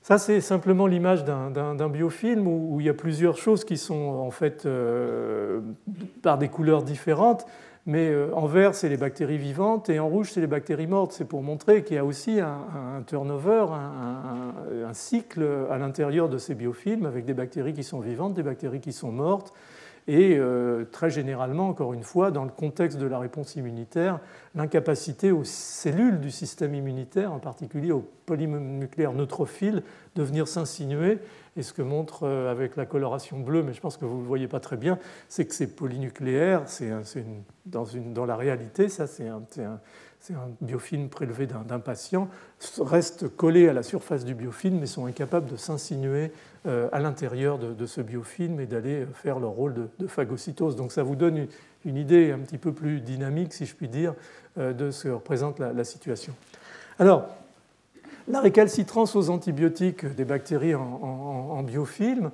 Ça, 0.00 0.18
c'est 0.18 0.40
simplement 0.40 0.88
l'image 0.88 1.24
d'un 1.24 1.88
biofilm 1.88 2.48
où, 2.48 2.80
il 2.80 2.86
y 2.86 2.88
a 2.88 2.94
plusieurs 2.94 3.36
choses 3.36 3.64
qui 3.64 3.76
sont 3.76 3.94
en 3.94 4.32
fait 4.32 4.66
euh, 4.66 5.60
par 6.22 6.38
des 6.38 6.48
couleurs 6.48 6.82
différentes. 6.82 7.46
Mais 7.84 8.08
euh, 8.10 8.32
en 8.34 8.46
vert, 8.46 8.74
c'est 8.74 8.88
les 8.88 8.96
bactéries 8.96 9.38
vivantes 9.38 9.88
et 9.88 9.98
en 9.98 10.08
rouge, 10.08 10.30
c'est 10.32 10.40
les 10.40 10.46
bactéries 10.46 10.86
mortes. 10.86 11.12
C'est 11.12 11.24
pour 11.24 11.42
montrer 11.42 11.82
qu'il 11.82 11.96
y 11.96 11.98
a 11.98 12.04
aussi 12.04 12.38
un, 12.40 13.02
turnover, 13.06 13.66
un, 13.70 14.94
cycle 14.94 15.44
à 15.70 15.78
l'intérieur 15.78 16.28
de 16.28 16.38
ces 16.38 16.54
biofilms 16.54 17.06
avec 17.06 17.24
des 17.24 17.34
bactéries 17.34 17.72
qui 17.72 17.82
sont 17.82 18.00
vivantes, 18.00 18.34
des 18.34 18.42
bactéries 18.42 18.80
qui 18.80 18.92
sont 18.92 19.10
mortes. 19.10 19.52
Et 20.08 20.36
euh, 20.36 20.84
très 20.90 21.10
généralement, 21.10 21.68
encore 21.68 21.92
une 21.92 22.02
fois, 22.02 22.30
dans 22.30 22.44
le 22.44 22.50
contexte 22.50 22.98
de 22.98 23.06
la 23.06 23.18
réponse 23.18 23.54
immunitaire, 23.54 24.18
l'incapacité 24.54 25.30
aux 25.30 25.44
cellules 25.44 26.18
du 26.18 26.30
système 26.30 26.74
immunitaire, 26.74 27.32
en 27.32 27.38
particulier 27.38 27.92
aux 27.92 28.04
polynucléaires 28.26 29.12
neutrophiles, 29.12 29.82
de 30.16 30.22
venir 30.22 30.48
s'insinuer 30.48 31.18
et 31.56 31.62
ce 31.62 31.72
que 31.72 31.82
montre 31.82 32.24
euh, 32.24 32.50
avec 32.50 32.76
la 32.76 32.86
coloration 32.86 33.38
bleue, 33.38 33.62
mais 33.62 33.74
je 33.74 33.80
pense 33.80 33.96
que 33.96 34.04
vous 34.04 34.16
ne 34.16 34.22
le 34.22 34.28
voyez 34.28 34.48
pas 34.48 34.60
très 34.60 34.76
bien, 34.76 34.98
c'est 35.28 35.44
que 35.44 35.54
c'est 35.54 35.66
polynucléaire, 35.66 36.62
c'est 36.66 36.90
dans, 37.66 38.26
la 38.26 38.36
réalité, 38.36 38.88
ça 38.88 39.06
c'est 39.06 39.28
un, 39.28 39.42
biofilm 40.60 41.08
prélevé 41.08 41.46
d'un 41.46 41.80
patient, 41.80 42.28
restent 42.80 43.28
collés 43.28 43.68
à 43.68 43.72
la 43.72 43.82
surface 43.82 44.24
du 44.24 44.34
biofilm 44.34 44.78
mais 44.78 44.86
sont 44.86 45.06
incapables 45.06 45.50
de 45.50 45.56
s'insinuer 45.56 46.32
euh, 46.64 46.88
à 46.92 47.00
l'intérieur 47.00 47.58
de, 47.58 47.86
ce 47.86 48.00
biofilm 48.00 48.60
et 48.60 48.66
d'aller 48.66 49.04
faire 49.14 49.40
leur 49.40 49.50
rôle 49.50 49.74
de, 49.98 50.06
phagocytose. 50.06 50.76
Donc 50.76 50.92
ça 50.92 51.02
vous 51.02 51.16
donne 51.16 51.48
une, 51.84 51.96
idée 51.96 52.30
un 52.30 52.38
petit 52.38 52.58
peu 52.58 52.72
plus 52.72 53.00
dynamique, 53.00 53.52
si 53.52 53.66
je 53.66 53.74
puis 53.74 53.88
dire, 53.88 54.14
euh, 54.58 54.72
de 54.72 54.92
ce 54.92 55.04
que 55.04 55.08
représente 55.08 55.58
la, 55.58 55.72
la 55.72 55.84
situation. 55.84 56.34
Alors, 57.00 57.26
la 58.28 58.40
récalcitrance 58.40 59.16
aux 59.16 59.30
antibiotiques 59.30 60.06
des 60.06 60.24
bactéries 60.24 60.74
en, 60.74 61.62
biofilm, 61.62 62.30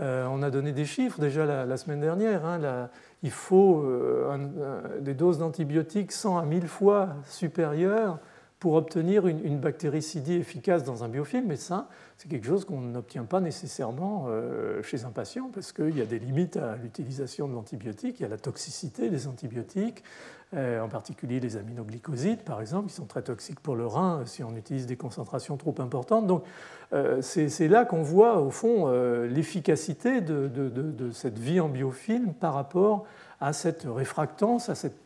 euh, 0.00 0.26
on 0.30 0.42
a 0.42 0.50
donné 0.50 0.72
des 0.72 0.84
chiffres 0.84 1.20
déjà 1.20 1.44
la, 1.66 1.76
semaine 1.76 2.00
dernière. 2.00 2.44
Hein, 2.46 2.88
il 3.22 3.30
faut 3.30 3.82
euh, 3.82 5.00
des 5.00 5.14
doses 5.14 5.38
d'antibiotiques 5.38 6.12
100 6.12 6.38
à 6.38 6.44
1000 6.44 6.66
fois 6.66 7.10
supérieures 7.28 8.18
pour 8.62 8.74
obtenir 8.74 9.26
une, 9.26 9.58
bactéricidie 9.58 10.34
efficace 10.34 10.84
dans 10.84 11.02
un 11.02 11.08
biofilm. 11.08 11.46
Mais 11.48 11.56
ça, 11.56 11.88
c'est 12.16 12.28
quelque 12.28 12.46
chose 12.46 12.64
qu'on 12.64 12.80
n'obtient 12.80 13.24
pas 13.24 13.40
nécessairement 13.40 14.26
euh, 14.28 14.80
chez 14.82 15.04
un 15.04 15.10
patient 15.10 15.50
parce 15.52 15.72
qu'il 15.72 15.98
y 15.98 16.00
a 16.00 16.06
des 16.06 16.20
limites 16.20 16.56
à 16.56 16.76
l'utilisation 16.76 17.48
de 17.48 17.54
l'antibiotique, 17.54 18.20
il 18.20 18.22
y 18.22 18.26
a 18.26 18.28
la 18.28 18.38
toxicité 18.38 19.10
des 19.10 19.26
antibiotiques, 19.26 20.04
en 20.54 20.88
particulier 20.88 21.40
les 21.40 21.56
aminoglycosides, 21.56 22.42
par 22.42 22.60
exemple, 22.60 22.88
qui 22.88 22.94
sont 22.94 23.06
très 23.06 23.22
toxiques 23.22 23.60
pour 23.60 23.74
le 23.74 23.86
rein 23.86 24.20
euh, 24.20 24.26
si 24.26 24.44
on 24.44 24.54
utilise 24.54 24.86
des 24.86 24.96
concentrations 24.96 25.56
trop 25.56 25.74
importantes. 25.78 26.26
Donc, 26.26 26.44
euh, 26.92 27.22
c'est 27.22 27.68
là 27.68 27.84
qu'on 27.84 28.02
voit, 28.02 28.38
au 28.40 28.50
fond, 28.50 28.90
l'efficacité 29.24 30.20
de, 30.20 31.10
cette 31.12 31.38
vie 31.38 31.58
en 31.58 31.68
biofilm 31.68 32.34
par 32.34 32.52
rapport 32.52 33.06
à 33.40 33.54
cette 33.54 33.86
réfractance, 33.86 34.68
à 34.68 34.74
cette 34.74 34.96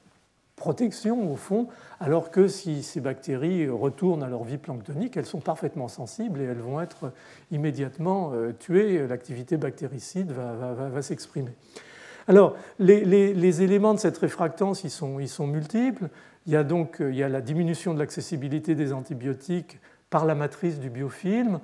protection, 0.57 1.31
au 1.31 1.37
fond, 1.37 1.69
alors 2.01 2.31
que 2.31 2.49
si 2.49 2.83
ces 2.83 3.01
bactéries 3.01 3.69
retournent 3.69 4.25
à 4.25 4.29
leur 4.29 4.43
vie 4.43 4.59
planctonique, 4.59 5.17
elles 5.17 5.27
sont 5.27 5.41
parfaitement 5.41 5.87
sensibles 5.87 6.41
et 6.41 6.45
elles 6.45 6.59
vont 6.59 6.81
être 6.81 7.13
immédiatement 7.53 8.33
tuées, 8.59 9.07
l'activité 9.07 9.57
bactéricide 9.57 10.33
va 10.33 11.03
s'exprimer. 11.03 11.53
Alors, 12.29 12.57
les, 12.79 13.63
éléments 13.63 13.95
de 13.95 14.01
cette 14.01 14.19
réfractance, 14.19 14.83
ils 14.85 14.91
sont, 14.91 15.47
multiples. 15.47 16.09
Il 16.47 16.53
y 16.53 16.57
a 16.57 16.65
donc 16.65 17.01
a 17.01 17.29
la 17.29 17.41
diminution 17.41 17.95
de 17.95 17.99
l'accessibilité 17.99 18.75
des 18.75 18.93
antibiotiques 18.93 19.79
par 20.11 20.25
la 20.25 20.35
matrice 20.35 20.79
du 20.79 20.91
biofilm. 20.91 21.61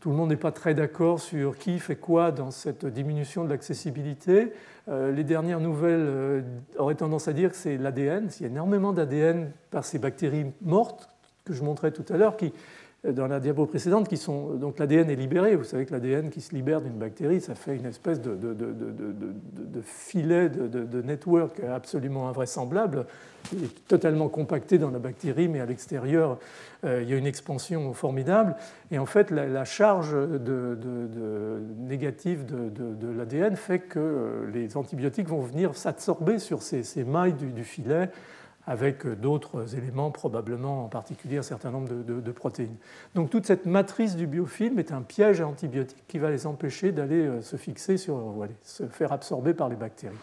tout 0.00 0.10
le 0.10 0.16
monde 0.16 0.30
n'est 0.30 0.36
pas 0.36 0.52
très 0.52 0.74
d'accord 0.74 1.20
sur 1.20 1.56
qui 1.56 1.78
fait 1.78 1.96
quoi 1.96 2.32
dans 2.32 2.50
cette 2.50 2.84
diminution 2.86 3.44
de 3.44 3.50
l'accessibilité. 3.50 4.52
Euh, 4.88 5.12
les 5.12 5.24
dernières 5.24 5.60
nouvelles 5.60 6.06
euh, 6.06 6.42
auraient 6.78 6.94
tendance 6.94 7.28
à 7.28 7.32
dire 7.32 7.50
que 7.50 7.56
c'est 7.56 7.78
l'ADN. 7.78 8.28
Il 8.38 8.42
y 8.42 8.44
a 8.46 8.48
énormément 8.48 8.92
d'ADN 8.92 9.50
par 9.70 9.84
ces 9.84 9.98
bactéries 9.98 10.46
mortes 10.60 11.08
que 11.44 11.54
je 11.54 11.62
montrais 11.62 11.90
tout 11.90 12.04
à 12.12 12.16
l'heure 12.16 12.36
qui 12.36 12.52
dans 13.12 13.26
la 13.26 13.38
diapo 13.38 13.66
précédente, 13.66 14.08
qui 14.08 14.16
sont 14.16 14.54
donc 14.54 14.78
l'ADN 14.78 15.10
est 15.10 15.16
libéré. 15.16 15.56
Vous 15.56 15.64
savez 15.64 15.84
que 15.84 15.92
l'ADN 15.92 16.30
qui 16.30 16.40
se 16.40 16.54
libère 16.54 16.80
d'une 16.80 16.94
bactérie, 16.94 17.40
ça 17.40 17.54
fait 17.54 17.76
une 17.76 17.86
espèce 17.86 18.20
de, 18.20 18.34
de, 18.34 18.54
de, 18.54 19.80
filet 19.82 20.48
de, 20.48 21.02
network 21.02 21.60
absolument 21.60 22.28
invraisemblable, 22.28 23.06
qui 23.42 23.56
est 23.56 23.88
totalement 23.88 24.28
compacté 24.28 24.78
dans 24.78 24.90
la 24.90 24.98
bactérie, 24.98 25.48
mais 25.48 25.60
à 25.60 25.66
l'extérieur, 25.66 26.38
euh, 26.84 27.02
il 27.02 27.10
y 27.10 27.12
a 27.12 27.16
une 27.16 27.26
expansion 27.26 27.92
formidable. 27.92 28.56
Et 28.90 28.98
en 28.98 29.06
fait, 29.06 29.30
la, 29.30 29.64
charge 29.64 30.14
négative 31.78 32.46
de, 32.46 33.12
l'ADN 33.16 33.56
fait 33.56 33.80
que 33.80 33.98
euh, 33.98 34.50
les 34.52 34.76
antibiotiques 34.76 35.28
vont 35.28 35.40
venir 35.40 35.76
s'absorber 35.76 36.38
sur 36.38 36.62
ces, 36.62 36.82
ces 36.82 37.04
mailles 37.04 37.34
du, 37.34 37.52
du 37.52 37.64
filet 37.64 38.08
avec 38.66 39.06
d'autres 39.06 39.76
éléments, 39.76 40.10
probablement 40.10 40.84
en 40.84 40.88
particulier 40.88 41.36
un 41.36 41.42
certain 41.42 41.70
nombre 41.70 41.88
de, 41.88 42.32
protéines. 42.32 42.76
Donc 43.14 43.30
toute 43.30 43.46
cette 43.46 43.66
matrice 43.66 44.16
du 44.16 44.26
biofilm 44.26 44.78
est 44.78 44.92
un 44.92 45.02
piège 45.02 45.40
à 45.40 45.46
antibiotiques 45.46 46.04
qui 46.08 46.18
va 46.18 46.30
les 46.30 46.46
empêcher 46.46 46.92
d'aller 46.92 47.26
euh, 47.26 47.42
se 47.42 47.56
fixer 47.56 47.96
sur, 47.96 48.46
se 48.62 48.84
faire 48.86 49.12
absorber 49.12 49.54
par 49.54 49.68
les 49.68 49.76
bactéries. 49.76 50.14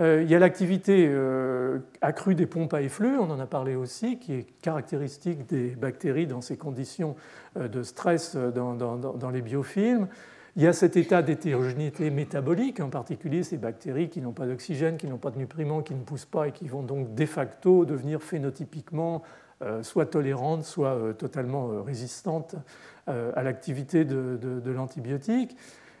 Euh, 0.00 0.22
il 0.22 0.30
y 0.30 0.34
a 0.34 0.38
l'activité 0.38 1.06
euh, 1.08 1.78
accrue 2.02 2.34
des 2.34 2.46
pompes 2.46 2.74
à 2.74 2.82
effluves, 2.82 3.18
on 3.20 3.30
en 3.30 3.40
a 3.40 3.46
parlé 3.46 3.76
aussi, 3.76 4.18
qui 4.18 4.34
est 4.34 4.46
caractéristique 4.60 5.46
des 5.46 5.70
bactéries 5.70 6.26
dans 6.26 6.40
ces 6.40 6.56
conditions 6.56 7.16
de 7.58 7.82
stress 7.82 8.36
dans 8.36 9.30
les 9.32 9.40
biofilms. 9.40 10.08
Il 10.56 10.62
y 10.62 10.66
a 10.66 10.72
cet 10.72 10.96
état 10.96 11.20
d'hétérogénéité 11.20 12.08
métabolique, 12.08 12.80
en 12.80 12.88
particulier 12.88 13.42
ces 13.42 13.58
bactéries 13.58 14.08
qui 14.08 14.22
n'ont 14.22 14.32
pas 14.32 14.46
d'oxygène, 14.46 14.96
qui 14.96 15.06
n'ont 15.06 15.18
pas 15.18 15.30
de 15.30 15.36
nutriments, 15.36 15.82
qui 15.82 15.94
ne 15.94 16.02
poussent 16.02 16.24
pas 16.24 16.48
et 16.48 16.52
qui 16.52 16.66
vont 16.66 16.82
donc 16.82 17.14
de 17.14 17.26
facto 17.26 17.84
devenir 17.84 18.22
phénotypiquement 18.22 19.22
euh, 19.62 19.82
soit 19.82 20.06
tolérantes, 20.06 20.64
soit 20.64 20.94
euh, 20.94 21.12
totalement 21.12 21.70
euh, 21.70 21.82
résistantes 21.82 22.56
à 23.06 23.44
l'activité 23.44 24.04
de, 24.04 24.70
l'antibiotique. 24.72 25.56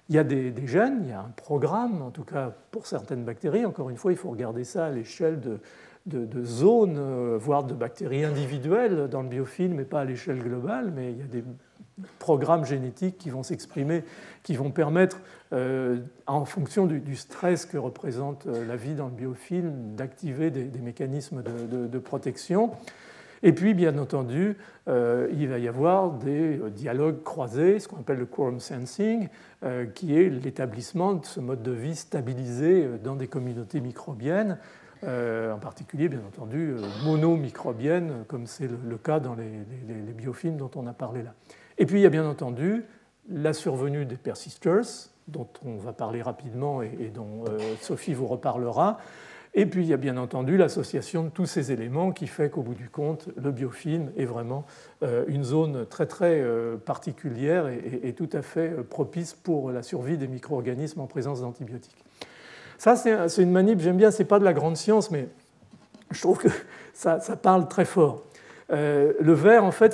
Il 0.08 0.16
y 0.16 0.18
a 0.18 0.24
des, 0.24 0.52
gènes, 0.66 1.02
il 1.02 1.10
y 1.10 1.12
a 1.12 1.20
un 1.20 1.32
programme, 1.36 2.02
en 2.02 2.10
tout 2.10 2.24
cas 2.24 2.52
pour 2.72 2.88
certaines 2.88 3.22
bactéries. 3.22 3.64
Encore 3.64 3.90
une 3.90 3.96
fois, 3.96 4.10
il 4.10 4.18
faut 4.18 4.30
regarder 4.30 4.64
ça 4.64 4.86
à 4.86 4.90
l'échelle 4.90 5.38
de, 5.38 5.60
de, 6.06 6.42
zones, 6.42 7.36
voire 7.36 7.62
de 7.62 7.74
bactéries 7.74 8.24
individuelles 8.24 9.06
dans 9.08 9.22
le 9.22 9.28
biofilm, 9.28 9.74
mais 9.74 9.84
pas 9.84 10.00
à 10.00 10.04
l'échelle 10.04 10.42
globale. 10.42 10.92
Mais 10.96 11.12
il 11.12 11.18
y 11.18 11.22
a 11.22 11.26
des 11.26 11.44
programmes 12.18 12.64
génétiques 12.64 13.18
qui 13.18 13.30
vont 13.30 13.42
s'exprimer, 13.42 14.04
qui 14.42 14.54
vont 14.54 14.70
permettre, 14.70 15.20
euh, 15.52 15.98
en 16.26 16.44
fonction 16.44 16.86
du, 16.86 17.16
stress 17.16 17.66
que 17.66 17.78
représente 17.78 18.46
euh, 18.46 18.66
la 18.66 18.76
vie 18.76 18.94
dans 18.94 19.06
le 19.06 19.12
biofilm, 19.12 19.94
d'activer 19.94 20.50
des, 20.50 20.80
mécanismes 20.80 21.42
de, 21.42 21.98
protection. 21.98 22.70
Et 23.42 23.52
puis, 23.52 23.74
bien 23.74 23.96
entendu, 23.98 24.56
euh, 24.88 25.28
il 25.32 25.48
va 25.48 25.58
y 25.58 25.68
avoir 25.68 26.12
des 26.12 26.60
dialogues 26.70 27.22
croisés, 27.22 27.78
ce 27.78 27.88
qu'on 27.88 27.98
appelle 27.98 28.18
le 28.18 28.26
quorum 28.26 28.60
sensing, 28.60 29.28
qui 29.94 30.16
est 30.16 30.28
l'établissement 30.28 31.14
de 31.14 31.24
ce 31.24 31.40
mode 31.40 31.62
de 31.62 31.72
vie 31.72 31.96
stabilisé 31.96 32.86
dans 33.02 33.16
des 33.16 33.26
communautés 33.26 33.80
microbiennes, 33.80 34.58
en 35.02 35.58
particulier, 35.60 36.08
bien 36.08 36.20
entendu, 36.26 36.74
monomicrobiennes, 37.04 38.24
comme 38.28 38.46
c'est 38.46 38.68
le, 38.68 38.96
cas 38.96 39.18
dans 39.18 39.34
les, 39.34 39.50
les 39.88 40.12
biofilms 40.12 40.56
dont 40.56 40.70
on 40.76 40.86
a 40.86 40.92
parlé 40.92 41.22
là. 41.22 41.34
Et 41.78 41.86
puis 41.86 41.98
il 41.98 42.02
y 42.02 42.06
a 42.06 42.10
bien 42.10 42.26
entendu 42.26 42.84
la 43.28 43.52
survenue 43.52 44.04
des 44.04 44.16
persisters, 44.16 45.10
dont 45.28 45.48
on 45.64 45.76
va 45.76 45.92
parler 45.92 46.22
rapidement 46.22 46.82
et, 46.82 47.10
dont 47.12 47.44
euh, 47.48 47.58
Sophie 47.80 48.14
vous 48.14 48.26
reparlera. 48.26 48.98
Et 49.54 49.64
puis 49.64 49.82
il 49.82 49.88
y 49.88 49.94
a 49.94 49.96
bien 49.96 50.18
entendu 50.18 50.56
l'association 50.56 51.24
de 51.24 51.28
tous 51.30 51.46
ces 51.46 51.72
éléments 51.72 52.12
qui 52.12 52.26
fait 52.26 52.50
qu'au 52.50 52.62
bout 52.62 52.74
du 52.74 52.90
compte, 52.90 53.28
le 53.36 53.50
biofilm 53.50 54.12
est 54.16 54.26
vraiment 54.26 54.66
euh, 55.02 55.24
une 55.28 55.44
zone 55.44 55.86
très 55.86 56.06
très 56.06 56.40
euh, 56.40 56.76
particulière 56.76 57.66
et, 57.68 58.12
tout 58.12 58.28
à 58.32 58.42
fait 58.42 58.70
propice 58.84 59.32
pour 59.32 59.70
la 59.70 59.82
survie 59.82 60.18
des 60.18 60.28
micro-organismes 60.28 61.00
en 61.00 61.06
présence 61.06 61.40
d'antibiotiques. 61.40 62.04
Ça, 62.78 62.96
c'est 62.96 63.42
une 63.42 63.50
manip, 63.50 63.80
j'aime 63.80 63.96
bien, 63.96 64.10
ce 64.10 64.18
n'est 64.18 64.28
pas 64.28 64.38
de 64.38 64.44
la 64.44 64.52
grande 64.52 64.76
science, 64.76 65.10
mais 65.10 65.28
je 66.10 66.20
trouve 66.20 66.36
que 66.36 66.48
ça 66.92 67.18
parle 67.40 67.66
très 67.68 67.86
fort. 67.86 68.25
Le 68.68 69.32
verre, 69.32 69.64
en 69.64 69.70
fait, 69.70 69.92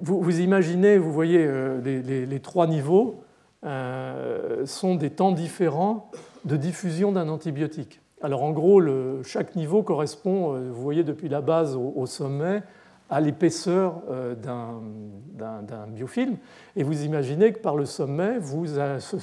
vous, 0.00 0.40
imaginez, 0.40 0.98
vous 0.98 1.12
voyez, 1.12 1.44
euh, 1.46 1.80
les, 1.82 2.40
trois 2.40 2.66
niveaux 2.66 3.22
euh, 3.64 4.66
sont 4.66 4.94
des 4.94 5.10
temps 5.10 5.32
différents 5.32 6.10
de 6.44 6.56
diffusion 6.56 7.12
d'un 7.12 7.28
antibiotique. 7.28 8.00
Alors 8.22 8.42
en 8.42 8.52
gros, 8.52 8.80
chaque 9.24 9.56
niveau 9.56 9.82
correspond, 9.82 10.54
euh, 10.54 10.70
vous 10.70 10.82
voyez 10.82 11.04
depuis 11.04 11.28
la 11.28 11.40
base 11.40 11.76
au, 11.76 12.06
sommet, 12.06 12.62
à 13.08 13.20
l'épaisseur 13.20 14.02
d'un 14.42 15.86
biofilm. 15.88 16.36
Et 16.74 16.82
vous 16.82 17.04
imaginez 17.04 17.52
que 17.52 17.58
par 17.58 17.76
le 17.76 17.84
sommet, 17.84 18.38
vous, 18.38 18.66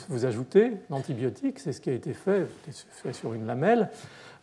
vous 0.10 0.26
ajoutez 0.26 0.72
l'antibiotique, 0.90 1.60
c'est 1.60 1.74
ce 1.74 1.82
qui 1.82 1.90
a 1.90 1.94
été 1.94 2.14
fait, 2.14 2.48
fait 2.92 3.14
sur 3.14 3.34
une 3.34 3.46
lamelle, 3.46 3.90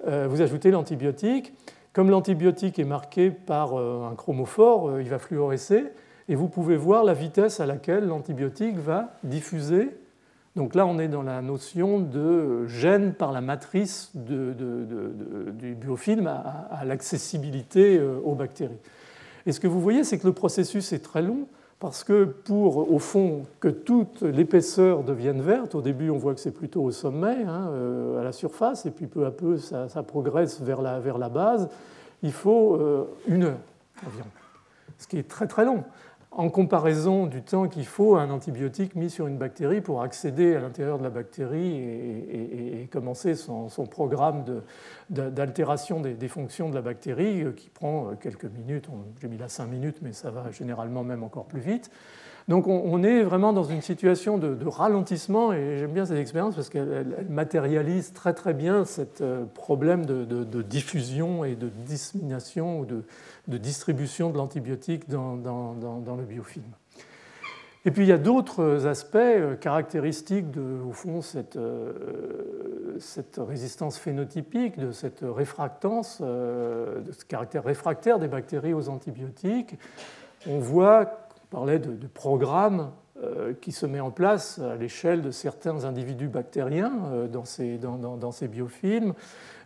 vous 0.07 0.43
ajoutez 0.43 0.71
l'antibiotique. 0.71 1.55
Comme 1.93 2.11
l'antibiotique 2.11 2.79
est 2.79 2.85
marqué 2.85 3.31
par 3.31 3.77
un 3.77 4.15
chromophore, 4.15 5.01
il 5.01 5.09
va 5.09 5.19
fluorescer 5.19 5.87
et 6.29 6.37
vous 6.37 6.49
pouvez 6.49 6.77
voir 6.77 7.03
la 7.03 7.13
vitesse 7.13 7.59
à 7.59 7.67
laquelle 7.67 8.07
l'antibiotique 8.07 8.79
va 8.79 9.19
diffuser. 9.25 9.91
Donc 10.55 10.77
là, 10.77 10.87
on 10.87 10.99
est 10.99 11.09
dans 11.09 11.23
la 11.23 11.43
notion 11.43 11.99
de 11.99 12.67
gène 12.67 13.15
par 13.15 13.33
la 13.33 13.41
matrice 13.41 14.13
du 14.15 15.75
biofilm 15.75 16.27
à, 16.27 16.85
l'accessibilité 16.85 17.99
euh, 17.99 18.21
aux 18.25 18.35
bactéries. 18.35 18.79
Et 19.47 19.53
ce 19.53 19.59
que 19.59 19.67
vous 19.67 19.81
voyez, 19.81 20.05
c'est 20.05 20.19
que 20.19 20.27
le 20.27 20.33
processus 20.33 20.93
est 20.93 21.01
très 21.01 21.23
long 21.23 21.47
parce 21.81 22.05
que 22.05 22.25
pour, 22.25 22.93
au 22.93 22.99
fond, 22.99 23.47
que 23.59 23.69
toute 23.69 24.21
l'épaisseur 24.21 25.03
devienne 25.03 25.41
verte, 25.41 25.75
au 25.75 25.81
début 25.81 26.11
on 26.11 26.19
voit 26.19 26.35
que 26.35 26.41
c'est 26.41 26.53
plutôt 26.53 26.83
au 26.83 26.91
sommet, 26.91 27.43
hein, 27.45 27.71
euh, 27.73 28.21
à 28.21 28.25
la 28.25 28.33
surface, 28.33 28.85
et 28.85 28.91
puis 28.91 29.07
peu 29.07 29.25
à 29.25 29.31
peu 29.31 29.57
ça, 29.57 29.89
progresse 30.07 30.61
vers 30.61 30.83
la, 30.83 31.01
vers 31.01 31.17
la, 31.17 31.31
base, 31.31 31.71
il 32.23 32.33
faut 32.33 32.77
euh, 32.77 33.09
une 33.27 33.45
heure 33.45 33.59
environ, 34.07 34.29
ce 34.99 35.09
qui 35.09 35.17
est 35.17 35.27
très 35.27 35.47
très 35.47 35.65
long 35.65 35.83
en 36.33 36.49
comparaison 36.49 37.27
du 37.27 37.43
temps 37.43 37.69
qu'il 37.69 37.87
faut 37.87 38.15
à 38.15 38.23
un 38.23 38.31
antibiotique 38.31 38.95
mis 38.95 39.11
sur 39.11 39.27
une 39.27 39.37
bactérie 39.37 39.81
pour 39.81 40.03
accéder 40.03 40.55
à 40.55 40.61
l'intérieur 40.61 40.99
de 40.99 41.03
la 41.03 41.11
bactérie 41.11 41.77
et, 41.77 42.89
commencer 42.91 43.35
son, 43.35 43.69
programme 43.91 44.45
d'altération 45.09 46.01
des, 46.01 46.29
fonctions 46.29 46.69
de 46.71 46.75
la 46.75 46.83
bactérie 46.83 47.43
euh, 47.43 47.53
qui 47.53 47.69
prend 47.69 48.09
euh, 48.09 48.15
quelques 48.15 48.45
minutes. 48.45 48.89
J'ai 49.21 49.29
mis 49.29 49.39
là 49.39 49.49
cinq 49.49 49.67
minutes, 49.67 49.99
mais 50.03 50.13
ça 50.13 50.31
va 50.31 50.51
généralement 50.51 51.03
même 51.03 51.23
encore 51.23 51.47
plus 51.47 51.61
vite. 51.61 51.91
Donc 52.49 52.67
on, 52.67 53.03
est 53.05 53.23
vraiment 53.23 53.53
dans 53.53 53.63
une 53.63 53.81
situation 53.81 54.37
de, 54.37 54.57
ralentissement 54.67 55.53
et 55.53 55.79
j'aime 55.79 55.93
bien 55.93 56.05
cette 56.05 56.19
expérience 56.19 56.57
parce 56.57 56.69
qu'elle 56.69 57.27
matérialise 57.29 58.13
très 58.13 58.35
très 58.35 58.55
bien 58.55 58.85
ce 58.85 59.03
euh, 59.21 59.45
problème 59.45 60.05
de, 60.05 60.63
diffusion 60.63 61.45
et 61.45 61.55
de 61.55 61.69
dissémination 61.87 62.81
ou 62.81 62.87
de, 62.87 63.05
distribution 63.59 64.31
de 64.31 64.37
l'antibiotique 64.37 65.09
dans, 65.09 65.37
le 66.17 66.25
biofilm. 66.25 66.65
Et 67.87 67.91
puis 67.91 68.03
il 68.03 68.09
y 68.09 68.13
a 68.13 68.19
d'autres 68.19 68.87
aspects 68.87 69.17
euh, 69.17 69.57
caractéristiques 69.57 70.51
de 70.51 70.83
au 70.87 70.93
fond, 70.93 71.23
cette, 71.23 71.57
euh, 71.57 72.99
cette, 72.99 73.41
résistance 73.43 73.97
phénotypique, 73.97 74.79
de 74.79 74.93
cette 74.93 75.21
réfractance, 75.23 76.21
de 76.21 77.13
ce 77.13 77.25
caractère 77.25 77.65
réfractaire 77.65 78.19
des 78.19 78.29
bactéries 78.29 78.75
aux 78.75 78.91
antibiotiques. 78.91 79.79
On 80.47 80.59
voit 80.59 81.29
parlait 81.51 81.79
de, 81.79 81.93
de 81.93 82.07
programme 82.07 82.91
euh, 83.23 83.53
qui 83.61 83.71
se 83.71 83.85
met 83.85 84.01
en 84.01 84.11
place 84.11 84.59
à 84.61 84.77
l'échelle 84.77 85.21
de 85.21 85.31
certains 85.31 85.85
individus 85.85 86.29
bactériens 86.29 86.93
euh, 87.13 87.29
dans, 87.29 87.45
ces 88.33 88.49
biofilms. 88.49 89.13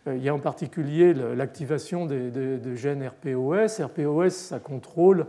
Euh, 0.07 0.16
il 0.16 0.22
y 0.22 0.28
a 0.28 0.34
en 0.34 0.38
particulier 0.38 1.14
l'activation 1.14 2.07
des, 2.07 2.76
gènes 2.76 3.07
RPOS. 3.07 3.82
RPOS, 3.82 4.30
ça 4.30 4.59
contrôle 4.59 5.26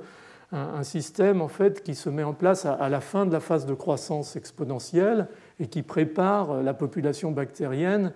un, 0.52 0.84
système 0.84 1.46
qui 1.84 1.96
se 1.96 2.10
met 2.10 2.24
en 2.24 2.34
place 2.34 2.66
à, 2.66 2.88
la 2.90 3.02
fin 3.02 3.26
de 3.26 3.34
la 3.34 3.40
phase 3.40 3.66
de 3.66 3.74
croissance 3.74 4.36
exponentielle 4.36 5.28
et 5.60 5.68
qui 5.68 5.82
prépare 5.82 6.62
la 6.62 6.74
population 6.74 7.32
bactérienne 7.32 8.14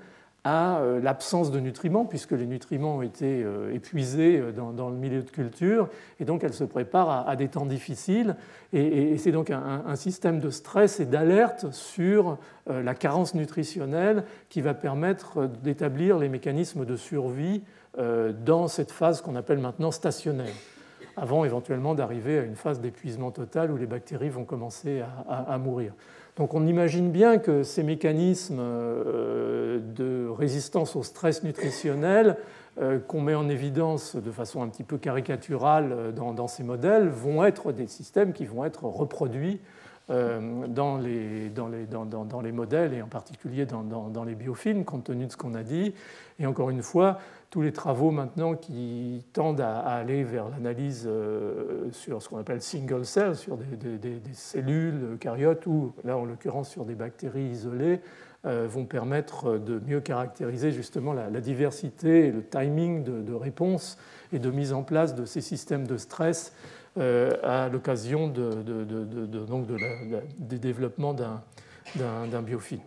à 0.50 0.80
euh, 0.80 1.00
l'absence 1.00 1.52
de 1.52 1.60
nutriments, 1.60 2.06
puisque 2.06 2.32
les 2.32 2.48
nutriments 2.48 2.98
ont 2.98 3.02
été 3.04 3.44
euh, 3.44 3.72
épuisés 3.72 4.40
euh, 4.40 4.52
dans, 4.52 4.90
le 4.90 4.96
milieu 4.96 5.22
de 5.22 5.30
culture, 5.30 5.90
et 6.20 6.26
donc 6.26 6.44
elle 6.44 6.56
se 6.56 6.64
prépare 6.64 7.30
à, 7.30 7.36
des 7.36 7.50
temps 7.50 7.68
difficiles. 7.68 8.36
Et, 8.74 9.16
c'est 9.20 9.32
donc 9.32 9.52
un, 9.52 9.96
système 9.96 10.40
de 10.40 10.50
stress 10.50 11.00
et 11.00 11.06
d'alerte 11.06 11.72
sur 11.72 12.38
la 12.68 12.94
carence 12.94 13.34
nutritionnelle 13.34 14.24
qui 14.50 14.62
va 14.62 14.74
permettre 14.74 15.48
d'établir 15.48 16.18
les 16.18 16.30
mécanismes 16.30 16.86
de 16.86 16.96
survie 16.96 17.64
dans 17.98 18.68
cette 18.68 18.92
phase 18.92 19.22
qu'on 19.22 19.36
appelle 19.36 19.58
maintenant 19.58 19.92
stationnaire. 19.92 20.54
avant 21.18 21.46
éventuellement 21.46 21.96
d'arriver 21.96 22.40
à 22.40 22.44
une 22.44 22.56
phase 22.56 22.80
d'épuisement 22.80 23.32
total 23.32 23.72
où 23.72 23.78
les 23.78 23.88
bactéries 23.88 24.30
vont 24.30 24.46
commencer 24.46 25.02
à, 25.28 25.58
mourir. 25.58 25.94
Donc 26.40 26.54
on 26.54 26.66
imagine 26.66 27.12
bien 27.12 27.38
que 27.38 27.64
ces 27.64 27.84
mécanismes 27.84 28.60
euh, 28.62 29.80
de 29.80 30.30
résistance 30.30 30.96
au 30.96 31.04
stress 31.04 31.44
nutritionnel 31.44 32.38
euh, 32.82 32.98
qu'on 32.98 33.20
met 33.20 33.36
en 33.36 33.50
évidence 33.50 34.16
de 34.16 34.32
façon 34.32 34.64
un 34.64 34.70
petit 34.70 34.86
peu 34.86 34.98
caricaturale 34.98 35.92
euh, 35.92 36.12
dans, 36.14 36.48
ces 36.48 36.64
modèles 36.64 37.10
vont 37.10 37.44
être 37.44 37.74
des 37.74 37.88
systèmes 37.88 38.32
qui 38.32 38.46
vont 38.46 38.64
être 38.64 38.86
reproduits 38.86 39.60
dans 40.10 40.98
les, 40.98 41.52
modèles 42.52 42.94
et 42.96 43.02
en 43.04 43.08
particulier 43.08 43.68
dans, 43.68 44.24
les 44.24 44.34
biofilms, 44.34 44.84
compte 44.84 45.04
tenu 45.04 45.28
de 45.28 45.32
ce 45.32 45.38
qu'on 45.38 45.54
a 45.54 45.62
dit. 45.62 45.94
Et 46.40 46.48
encore 46.48 46.72
une 46.72 46.82
fois, 46.82 47.20
tous 47.50 47.62
les 47.62 47.72
travaux 47.72 48.12
maintenant 48.12 48.56
qui 48.56 49.26
tendent 49.34 49.62
à, 49.62 49.80
aller 49.80 50.24
vers 50.24 50.50
l'analyse 50.50 51.06
euh, 51.08 51.90
sur 51.92 52.22
ce 52.22 52.30
qu'on 52.30 52.38
appelle 52.38 52.62
single 52.62 53.06
cell, 53.06 53.36
sur 53.36 53.58
des, 53.58 54.22
cellules 54.34 55.18
caryotes 55.20 55.66
ou 55.66 55.94
là 56.04 56.18
en 56.18 56.26
l'occurrence 56.26 56.70
sur 56.70 56.86
des 56.86 56.96
bactéries 56.96 57.48
isolées, 57.48 58.02
euh, 58.46 58.68
vont 58.70 58.86
permettre 58.86 59.58
de 59.58 59.82
mieux 59.86 60.00
caractériser 60.00 60.72
justement 60.72 61.14
la, 61.14 61.42
diversité 61.42 62.28
et 62.28 62.32
le 62.32 62.44
timing 62.44 63.04
de, 63.04 63.34
réponse 63.34 63.98
et 64.32 64.40
de 64.40 64.52
mise 64.52 64.72
en 64.72 64.84
place 64.84 65.16
de 65.16 65.26
ces 65.26 65.42
systèmes 65.42 65.88
de 65.88 65.98
stress 65.98 66.54
euh, 66.98 67.32
à 67.44 67.68
l'occasion 67.70 68.28
de, 68.28 68.50
des 70.38 70.60
développements 70.60 71.14
d'un 71.16 72.42
biofilm. 72.44 72.82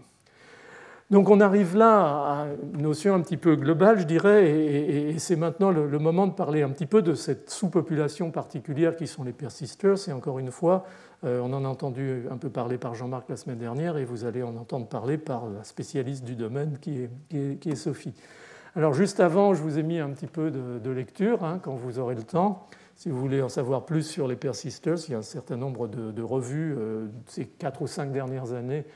Donc 1.13 1.29
on 1.29 1.41
arrive 1.41 1.77
là 1.77 2.01
à 2.01 2.47
une 2.73 2.81
notion 2.81 3.15
un 3.15 3.21
petit 3.21 3.37
peu 3.37 3.55
globale, 3.55 3.99
je 3.99 4.05
dirais, 4.05 4.49
et, 4.49 5.19
c'est 5.19 5.37
maintenant 5.37 5.71
le, 5.71 5.99
moment 5.99 6.27
de 6.27 6.33
parler 6.33 6.63
un 6.63 6.71
petit 6.71 6.87
peu 6.87 7.03
de 7.03 7.13
cette 7.13 7.51
sous-population 7.51 8.31
particulière 8.31 8.97
qui 8.97 9.07
sont 9.07 9.23
les 9.23 9.35
persisters. 9.35 10.09
Et 10.09 10.13
encore 10.13 10.39
une 10.39 10.51
fois, 10.51 10.87
euh, 11.25 11.43
on 11.45 11.53
en 11.53 11.67
a 11.67 11.69
entendu 11.69 12.23
un 12.31 12.39
peu 12.39 12.49
parler 12.49 12.79
par 12.79 12.95
Jean-Marc 12.95 13.29
la 13.29 13.37
semaine 13.37 13.59
dernière, 13.59 13.99
et 13.99 14.07
vous 14.07 14.25
allez 14.25 14.43
en 14.43 14.57
entendre 14.57 14.87
parler 14.87 15.19
par 15.19 15.51
la 15.51 15.65
spécialiste 15.65 16.25
du 16.25 16.35
domaine 16.35 16.79
qui 16.81 17.07
est, 17.31 17.75
Sophie. 17.75 18.15
Alors 18.75 18.95
juste 18.95 19.21
avant, 19.21 19.53
je 19.53 19.61
vous 19.61 19.79
ai 19.79 19.83
mis 19.83 19.99
un 19.99 20.09
petit 20.09 20.27
peu 20.27 20.51
de, 20.51 20.91
lecture, 20.91 21.45
hein, 21.45 21.61
quand 21.63 21.75
vous 21.75 21.99
aurez 21.99 22.15
le 22.15 22.23
temps. 22.23 22.67
Si 22.97 23.11
vous 23.11 23.21
voulez 23.21 23.43
en 23.43 23.51
savoir 23.51 23.85
plus 23.85 24.05
sur 24.05 24.27
les 24.29 24.37
persisters, 24.37 24.97
il 25.09 25.13
y 25.13 25.15
a 25.15 25.19
un 25.19 25.23
certain 25.23 25.59
nombre 25.59 25.89
de, 25.89 26.23
revues 26.23 26.75
euh, 26.79 27.09
ces 27.27 27.45
quatre 27.45 27.83
ou 27.83 27.87
cinq 27.87 28.13
dernières 28.13 28.55
années 28.55 28.87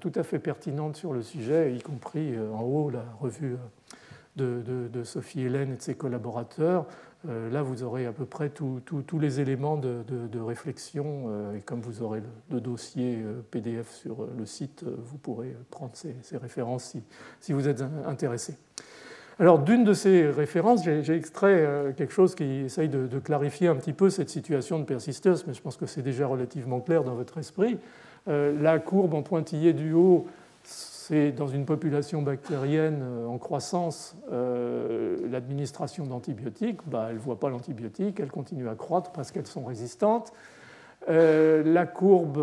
tout 0.00 0.12
à 0.16 0.22
fait 0.24 0.38
pertinente 0.38 0.96
sur 0.96 1.12
le 1.12 1.22
sujet, 1.22 1.72
y 1.74 1.80
compris 1.80 2.34
euh, 2.34 2.50
en 2.52 2.62
haut 2.62 2.90
la 2.90 3.04
revue 3.20 3.56
euh, 4.40 4.88
de, 4.88 5.04
Sophie 5.04 5.42
Hélène 5.42 5.72
et 5.72 5.76
de 5.76 5.82
ses 5.82 5.94
collaborateurs. 5.94 6.86
Là, 7.24 7.62
vous 7.62 7.82
aurez 7.82 8.06
à 8.06 8.12
peu 8.12 8.24
près 8.24 8.48
tous 8.48 9.18
les 9.20 9.40
éléments 9.40 9.76
de, 9.76 10.38
réflexion 10.38 11.52
et 11.52 11.60
comme 11.62 11.80
vous 11.80 12.02
aurez 12.02 12.22
le, 12.48 12.60
dossier 12.60 13.18
PDF 13.50 13.90
sur 13.90 14.28
le 14.38 14.46
site, 14.46 14.84
vous 14.84 15.18
pourrez 15.18 15.56
prendre 15.68 15.90
ces, 15.94 16.36
références 16.36 16.96
si, 17.40 17.52
vous 17.52 17.66
êtes 17.66 17.82
intéressé. 18.06 18.56
Alors, 19.40 19.58
d'une 19.58 19.82
de 19.82 19.94
ces 19.94 20.30
références, 20.30 20.84
j'ai 20.84 21.16
extrait 21.16 21.92
quelque 21.96 22.12
chose 22.12 22.36
qui 22.36 22.44
essaye 22.44 22.88
de, 22.88 23.18
clarifier 23.18 23.66
un 23.66 23.74
petit 23.74 23.92
peu 23.92 24.10
cette 24.10 24.30
situation 24.30 24.78
de 24.78 24.84
persistance, 24.84 25.44
mais 25.44 25.54
je 25.54 25.60
pense 25.60 25.76
que 25.76 25.86
c'est 25.86 26.02
déjà 26.02 26.28
relativement 26.28 26.78
clair 26.80 27.02
dans 27.02 27.16
votre 27.16 27.38
esprit. 27.38 27.78
Euh, 28.28 28.54
la 28.60 28.78
courbe 28.78 29.14
en 29.14 29.22
pointillé 29.22 29.72
du 29.72 29.92
haut, 29.92 30.26
c'est 30.62 31.32
dans 31.32 31.46
une 31.46 31.64
population 31.64 32.20
bactérienne 32.20 33.00
euh, 33.02 33.26
en 33.26 33.38
croissance, 33.38 34.16
euh, 34.30 35.16
l'administration 35.30 36.04
d'antibiotiques, 36.04 36.80
bah, 36.86 37.06
elle 37.08 37.16
ne 37.16 37.20
voit 37.20 37.40
pas 37.40 37.48
l'antibiotique, 37.48 38.20
elle 38.20 38.30
continue 38.30 38.68
à 38.68 38.74
croître 38.74 39.12
parce 39.12 39.30
qu'elles 39.30 39.46
sont 39.46 39.64
résistantes. 39.64 40.32
la 41.06 41.86
courbe 41.86 42.42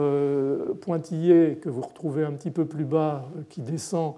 pointillée 0.81 1.57
que 1.61 1.69
vous 1.69 1.81
retrouvez 1.81 2.23
un 2.23 2.31
petit 2.31 2.51
peu 2.51 2.65
plus 2.65 2.85
bas, 2.85 3.25
qui 3.49 3.61
descend, 3.61 4.15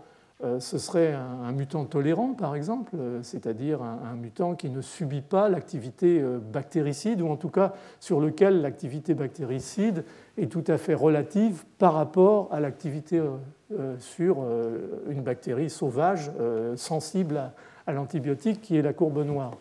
ce 0.60 0.78
serait 0.78 1.14
un, 1.14 1.52
mutant 1.52 1.86
tolérant, 1.86 2.34
par 2.34 2.56
exemple, 2.56 2.96
c'est-à-dire 3.24 3.82
un, 3.82 4.16
mutant 4.16 4.54
qui 4.54 4.70
ne 4.70 4.82
subit 4.82 5.22
pas 5.22 5.50
l'activité 5.50 6.22
bactéricide, 6.22 7.22
ou 7.22 7.30
en 7.30 7.38
tout 7.38 7.50
cas 7.50 7.74
sur 8.00 8.20
lequel 8.20 8.62
l'activité 8.62 9.16
bactéricide 9.16 10.04
est 10.38 10.52
tout 10.52 10.64
à 10.68 10.78
fait 10.78 10.94
relative 10.94 11.66
par 11.78 11.94
rapport 11.94 12.50
à 12.52 12.60
l'activité 12.60 13.20
euh, 13.20 13.32
euh, 13.74 13.96
sur 14.00 14.38
euh, 14.40 15.04
une 15.10 15.22
bactérie 15.22 15.70
sauvage 15.70 16.32
sensible 16.76 17.52
à, 17.86 17.92
l'antibiotique 17.92 18.62
qui 18.62 18.78
est 18.78 18.82
la 18.82 18.94
courbe 18.94 19.24
noire. 19.26 19.52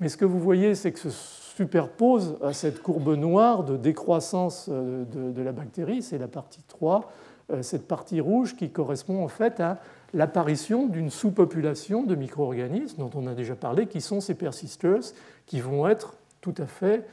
Mais 0.00 0.08
ce 0.08 0.16
que 0.16 0.24
vous 0.24 0.38
voyez, 0.40 0.74
c'est 0.74 0.92
que 0.92 0.98
se 0.98 1.10
superpose 1.10 2.36
à 2.42 2.52
cette 2.52 2.82
courbe 2.82 3.14
noire 3.16 3.64
de 3.64 3.76
décroissance 3.76 4.68
de, 4.68 5.42
la 5.42 5.52
bactérie, 5.52 6.02
c'est 6.02 6.18
la 6.18 6.28
partie 6.28 6.62
3, 6.68 7.10
cette 7.62 7.88
partie 7.88 8.20
rouge 8.20 8.54
qui 8.54 8.70
correspond 8.70 9.24
en 9.24 9.28
fait 9.28 9.58
à 9.58 9.78
l'apparition 10.14 10.86
d'une 10.86 11.10
sous-population 11.10 12.02
de 12.02 12.14
micro-organismes 12.14 12.98
dont 12.98 13.10
on 13.14 13.26
a 13.26 13.34
déjà 13.34 13.54
parlé, 13.54 13.86
qui 13.86 14.00
sont 14.00 14.20
ces 14.20 14.34
persisters, 14.34 15.12
qui 15.46 15.60
vont 15.60 15.88
être 15.88 16.14
tout 16.40 16.54
à 16.58 16.66
fait 16.66 17.04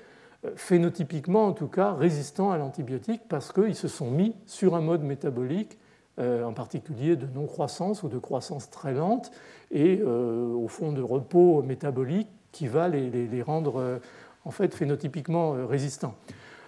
phénotypiquement 0.55 1.47
en 1.47 1.53
tout 1.53 1.67
cas 1.67 1.93
résistants 1.93 2.51
à 2.51 2.57
l'antibiotique 2.57 3.21
parce 3.27 3.51
qu'ils 3.51 3.75
se 3.75 3.87
sont 3.87 4.11
mis 4.11 4.35
sur 4.45 4.75
un 4.75 4.81
mode 4.81 5.03
métabolique, 5.03 5.77
euh, 6.19 6.43
en 6.43 6.53
particulier 6.53 7.15
de 7.15 7.27
non-croissance 7.33 8.03
ou 8.03 8.07
de 8.07 8.17
croissance 8.17 8.69
très 8.69 8.93
lente, 8.93 9.31
et 9.71 9.99
euh, 10.01 10.53
au 10.53 10.67
fond 10.67 10.91
de 10.91 11.01
repos 11.01 11.61
métabolique 11.61 12.29
qui 12.51 12.67
va 12.67 12.87
les, 12.87 13.41
rendre 13.41 13.79
euh, 13.79 13.97
en 14.45 14.51
fait 14.51 14.73
phénotypiquement 14.73 15.55
résistants. 15.67 16.15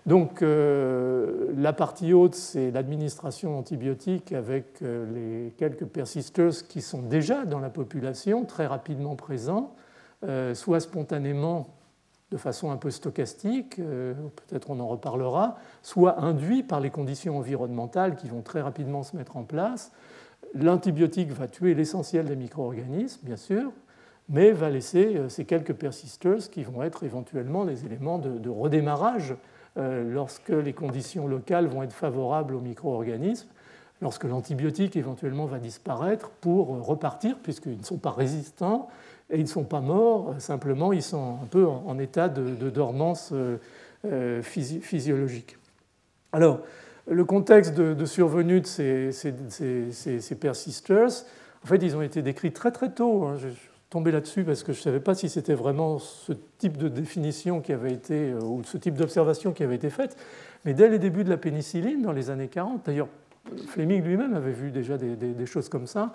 Donc 0.08 0.42
la 0.42 1.74
partie 1.74 2.14
haute, 2.14 2.34
c'est 2.34 2.72
l'administration 2.72 3.52
d'antibiotiques 3.52 4.32
avec 4.32 4.80
les 4.80 5.54
quelques 5.58 5.86
persisters 5.86 6.66
qui 6.70 6.82
sont 6.82 7.02
déjà 7.02 7.46
dans 7.46 7.60
la 7.60 7.70
population, 7.70 8.46
très 8.46 8.68
rapidement 8.68 9.18
présents, 9.18 9.76
soit 10.54 10.80
spontanément 10.80 11.68
de 12.32 12.38
façon 12.38 12.72
un 12.72 12.78
peu 12.78 12.92
stochastique, 12.92 13.80
euh, 13.80 14.14
peut-être 14.48 14.70
on 14.70 14.80
en 14.80 14.88
reparlera, 14.88 15.58
soit 15.82 16.22
induit 16.22 16.64
par 16.64 16.82
les 16.82 16.90
conditions 16.90 17.38
environnementales 17.38 18.16
qui 18.16 18.28
vont 18.28 18.42
très 18.42 18.62
rapidement 18.62 19.04
se 19.04 19.16
mettre 19.16 19.38
en 19.38 19.44
place. 19.44 19.92
L'antibiotique 20.54 21.32
va 21.32 21.48
tuer 21.48 21.74
l'essentiel 21.74 22.26
des 22.26 22.36
micro-organismes, 22.36 23.22
bien 23.24 23.38
sûr, 23.38 23.72
mais 24.30 24.52
va 24.52 24.70
laisser 24.70 25.16
euh, 25.16 25.30
ces 25.30 25.46
quelques 25.46 25.74
persisters 25.74 26.50
qui 26.52 26.64
vont 26.64 26.84
être 26.84 27.04
éventuellement 27.04 27.64
des 27.64 27.86
éléments 27.86 28.20
de, 28.20 28.50
redémarrage 28.50 29.32
euh, 29.32 29.36
lorsque 29.78 30.50
les 30.50 30.74
conditions 30.74 31.28
locales 31.28 31.68
vont 31.68 31.84
être 31.84 31.94
favorables 31.94 32.56
aux 32.56 32.60
micro-organismes, 32.60 33.48
lorsque 34.02 34.24
l'antibiotique 34.24 34.96
éventuellement 34.96 35.46
va 35.46 35.60
disparaître 35.60 36.30
pour 36.42 36.86
repartir, 36.86 37.38
puisqu'ils 37.42 37.78
ne 37.78 37.84
sont 37.84 37.98
pas 37.98 38.12
résistants 38.12 38.90
et 39.30 39.38
ils 39.38 39.44
ne 39.44 39.48
sont 39.48 39.64
pas 39.64 39.82
morts, 39.82 40.36
simplement 40.40 40.94
ils 40.94 41.04
sont 41.04 41.40
un 41.42 41.46
peu 41.46 41.66
en, 41.66 41.98
état 42.00 42.30
de, 42.30 42.70
dormance 42.70 43.32
euh, 43.34 43.58
euh, 44.06 44.42
physiologique. 44.42 45.58
Alors, 46.32 46.60
le 47.10 47.24
contexte 47.24 47.74
de, 47.74 48.06
survenue 48.06 48.62
de 48.62 48.66
ces, 48.66 49.12
ces, 49.12 50.36
persisters, 50.36 51.26
en 51.64 51.68
fait, 51.68 51.78
ils 51.78 51.96
ont 51.96 52.02
été 52.02 52.22
décrits 52.22 52.52
très 52.52 52.72
très 52.72 52.92
tôt. 52.92 53.24
Hein. 53.26 53.38
Tombé 53.90 54.12
là-dessus 54.12 54.44
parce 54.44 54.64
que 54.64 54.74
je 54.74 54.80
ne 54.80 54.84
savais 54.84 55.00
pas 55.00 55.16
si 55.16 55.30
c'était 55.30 55.54
vraiment 55.54 56.00
ce 56.00 56.34
type 56.58 56.78
de 56.78 56.90
définition 56.90 57.62
qui 57.62 57.74
avait 57.74 57.94
été, 57.94 58.32
euh, 58.32 58.42
ou 58.42 58.64
ce 58.64 58.78
type 58.78 58.96
d'observation 58.96 59.54
qui 59.54 59.64
avait 59.64 59.76
été 59.76 59.90
faite, 59.90 60.18
mais 60.66 60.74
dès 60.74 60.90
les 60.90 61.00
débuts 61.00 61.24
de 61.24 61.30
la 61.30 61.38
pénicilline, 61.38 62.02
dans 62.02 62.12
les 62.12 62.30
années 62.30 62.50
40, 62.50 62.86
d'ailleurs, 62.86 63.10
Fleming 63.68 64.04
lui-même 64.04 64.34
avait 64.34 64.52
vu 64.52 64.72
déjà 64.72 64.98
des 64.98 65.46
choses 65.46 65.70
comme 65.70 65.88
ça 65.88 66.12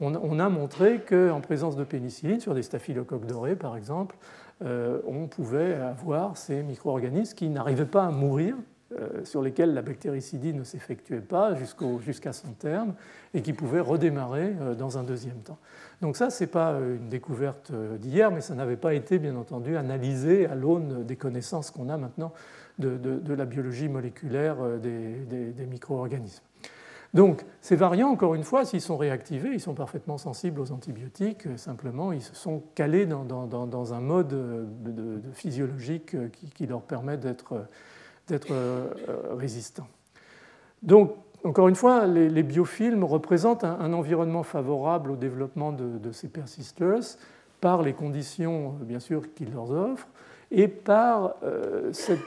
on, 0.00 0.38
a 0.38 0.48
montré 0.48 1.00
qu'en 1.00 1.40
présence 1.40 1.76
de 1.76 1.84
pénicilline, 1.84 2.40
sur 2.40 2.54
des 2.54 2.62
staphylocoques 2.62 3.26
dorés 3.26 3.56
par 3.56 3.76
exemple, 3.76 4.16
euh, 4.64 5.00
on 5.06 5.26
pouvait 5.26 5.74
avoir 5.74 6.36
ces 6.36 6.62
micro-organismes 6.62 7.34
qui 7.34 7.48
n'arrivaient 7.48 7.86
pas 7.86 8.04
à 8.04 8.10
mourir, 8.10 8.56
euh, 8.92 9.24
sur 9.24 9.42
lesquels 9.42 9.74
la 9.74 9.82
bactéricidie 9.82 10.54
ne 10.54 10.64
s'effectuait 10.64 11.20
pas 11.20 11.54
jusqu'à 12.00 12.32
son 12.32 12.52
terme, 12.52 12.94
et 13.34 13.42
qui 13.42 13.52
pouvaient 13.52 13.80
redémarrer 13.80 14.54
dans 14.78 14.98
un 14.98 15.02
deuxième 15.02 15.38
temps. 15.38 15.58
Donc 16.02 16.16
ça, 16.16 16.30
ce 16.30 16.44
n'est 16.44 16.48
pas 16.48 16.78
une 16.78 17.08
découverte 17.08 17.72
d'hier, 17.72 18.30
mais 18.30 18.40
ça 18.40 18.54
n'avait 18.54 18.76
pas 18.76 18.94
été, 18.94 19.18
bien 19.18 19.34
entendu, 19.36 19.76
analysé 19.76 20.46
à 20.46 20.54
l'aune 20.54 21.04
des 21.04 21.16
connaissances 21.16 21.70
qu'on 21.70 21.88
a 21.88 21.96
maintenant 21.96 22.32
de, 22.78 23.32
la 23.32 23.44
biologie 23.46 23.88
moléculaire 23.88 24.56
des 24.78 25.66
micro-organismes. 25.66 26.42
Donc 27.16 27.46
ces 27.62 27.76
variants, 27.76 28.10
encore 28.10 28.34
une 28.34 28.44
fois, 28.44 28.66
s'ils 28.66 28.82
sont 28.82 28.98
réactivés, 28.98 29.48
ils 29.52 29.60
sont 29.60 29.74
parfaitement 29.74 30.18
sensibles 30.18 30.60
aux 30.60 30.70
antibiotiques, 30.70 31.46
euh, 31.46 31.56
simplement 31.56 32.12
ils 32.12 32.22
se 32.22 32.34
sont 32.34 32.62
calés 32.74 33.06
dans, 33.06 33.94
un 33.94 34.00
mode 34.00 34.28
de, 34.28 35.20
physiologique 35.32 36.14
euh, 36.14 36.28
qui, 36.28 36.66
leur 36.66 36.82
permet 36.82 37.16
d'être 37.16 37.64
euh, 38.50 38.88
résistants. 39.30 39.88
Donc, 40.82 41.14
encore 41.46 41.68
une 41.68 41.76
fois, 41.76 42.06
les, 42.06 42.42
biofilms 42.42 43.04
représentent 43.04 43.64
un, 43.64 43.92
environnement 43.92 44.42
favorable 44.42 45.12
au 45.12 45.16
développement 45.16 45.72
de, 45.72 46.12
ces 46.12 46.28
persisters 46.28 47.18
par 47.60 47.82
les 47.82 47.92
conditions, 47.92 48.74
bien 48.80 49.00
sûr, 49.00 49.32
qu'ils 49.34 49.52
leur 49.52 49.70
offrent. 49.70 50.08
et 50.50 50.68
par 50.68 51.36
cette 51.92 52.20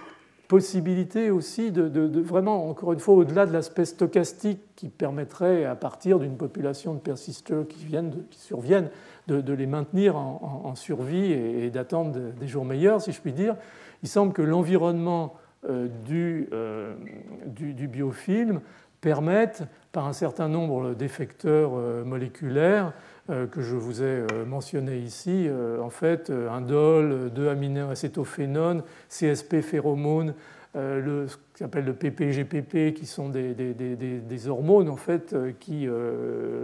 possibilité 0.49 1.29
aussi 1.29 1.71
de, 1.71 2.19
vraiment, 2.19 2.67
encore 2.67 2.91
une 2.91 2.99
fois, 2.99 3.13
au-delà 3.13 3.45
de 3.45 3.53
l'aspect 3.53 3.85
stochastique 3.85 4.59
qui 4.75 4.89
permettrait, 4.89 5.63
à 5.63 5.75
partir 5.75 6.19
d'une 6.19 6.37
population 6.37 6.95
de 6.95 6.99
persisteurs 6.99 7.67
qui, 7.67 7.85
viennent 7.85 8.11
qui 8.31 8.39
surviennent, 8.39 8.89
de, 9.27 9.53
les 9.53 9.67
maintenir 9.67 10.17
en, 10.17 10.73
survie 10.73 11.31
et, 11.31 11.69
d'attendre 11.69 12.17
des 12.39 12.47
jours 12.47 12.65
meilleurs, 12.65 12.99
si 12.99 13.11
je 13.11 13.21
puis 13.21 13.31
dire, 13.31 13.55
il 14.01 14.09
semble 14.09 14.33
que 14.33 14.41
l'environnement 14.41 15.35
euh, 15.69 15.87
euh, 16.11 16.95
du, 17.45 17.87
biofilm 17.87 18.61
permette, 19.01 19.63
par 19.91 20.07
un 20.07 20.13
certain 20.13 20.47
nombre 20.47 20.93
d'effecteurs 20.93 21.71
euh, 21.75 22.03
moléculaires, 22.03 22.93
que 23.51 23.61
je 23.61 23.75
vous 23.75 24.01
ai 24.01 24.23
mentionné 24.47 24.97
ici, 24.97 25.47
en 25.79 25.91
fait, 25.91 26.31
indole, 26.31 27.29
2-aminoacétophénone, 27.35 28.81
CSP 29.07 29.61
phéromone, 29.61 30.33
le, 30.73 31.27
ce 31.27 31.37
qu'on 31.37 31.65
appelle 31.65 31.85
le 31.85 31.93
PPGPP, 31.93 32.95
qui 32.95 33.05
sont 33.05 33.29
des, 33.29 33.53
des, 33.53 33.75
des, 33.75 34.47
hormones 34.47 34.89
en 34.89 34.95
fait, 34.95 35.35
qui 35.59 35.87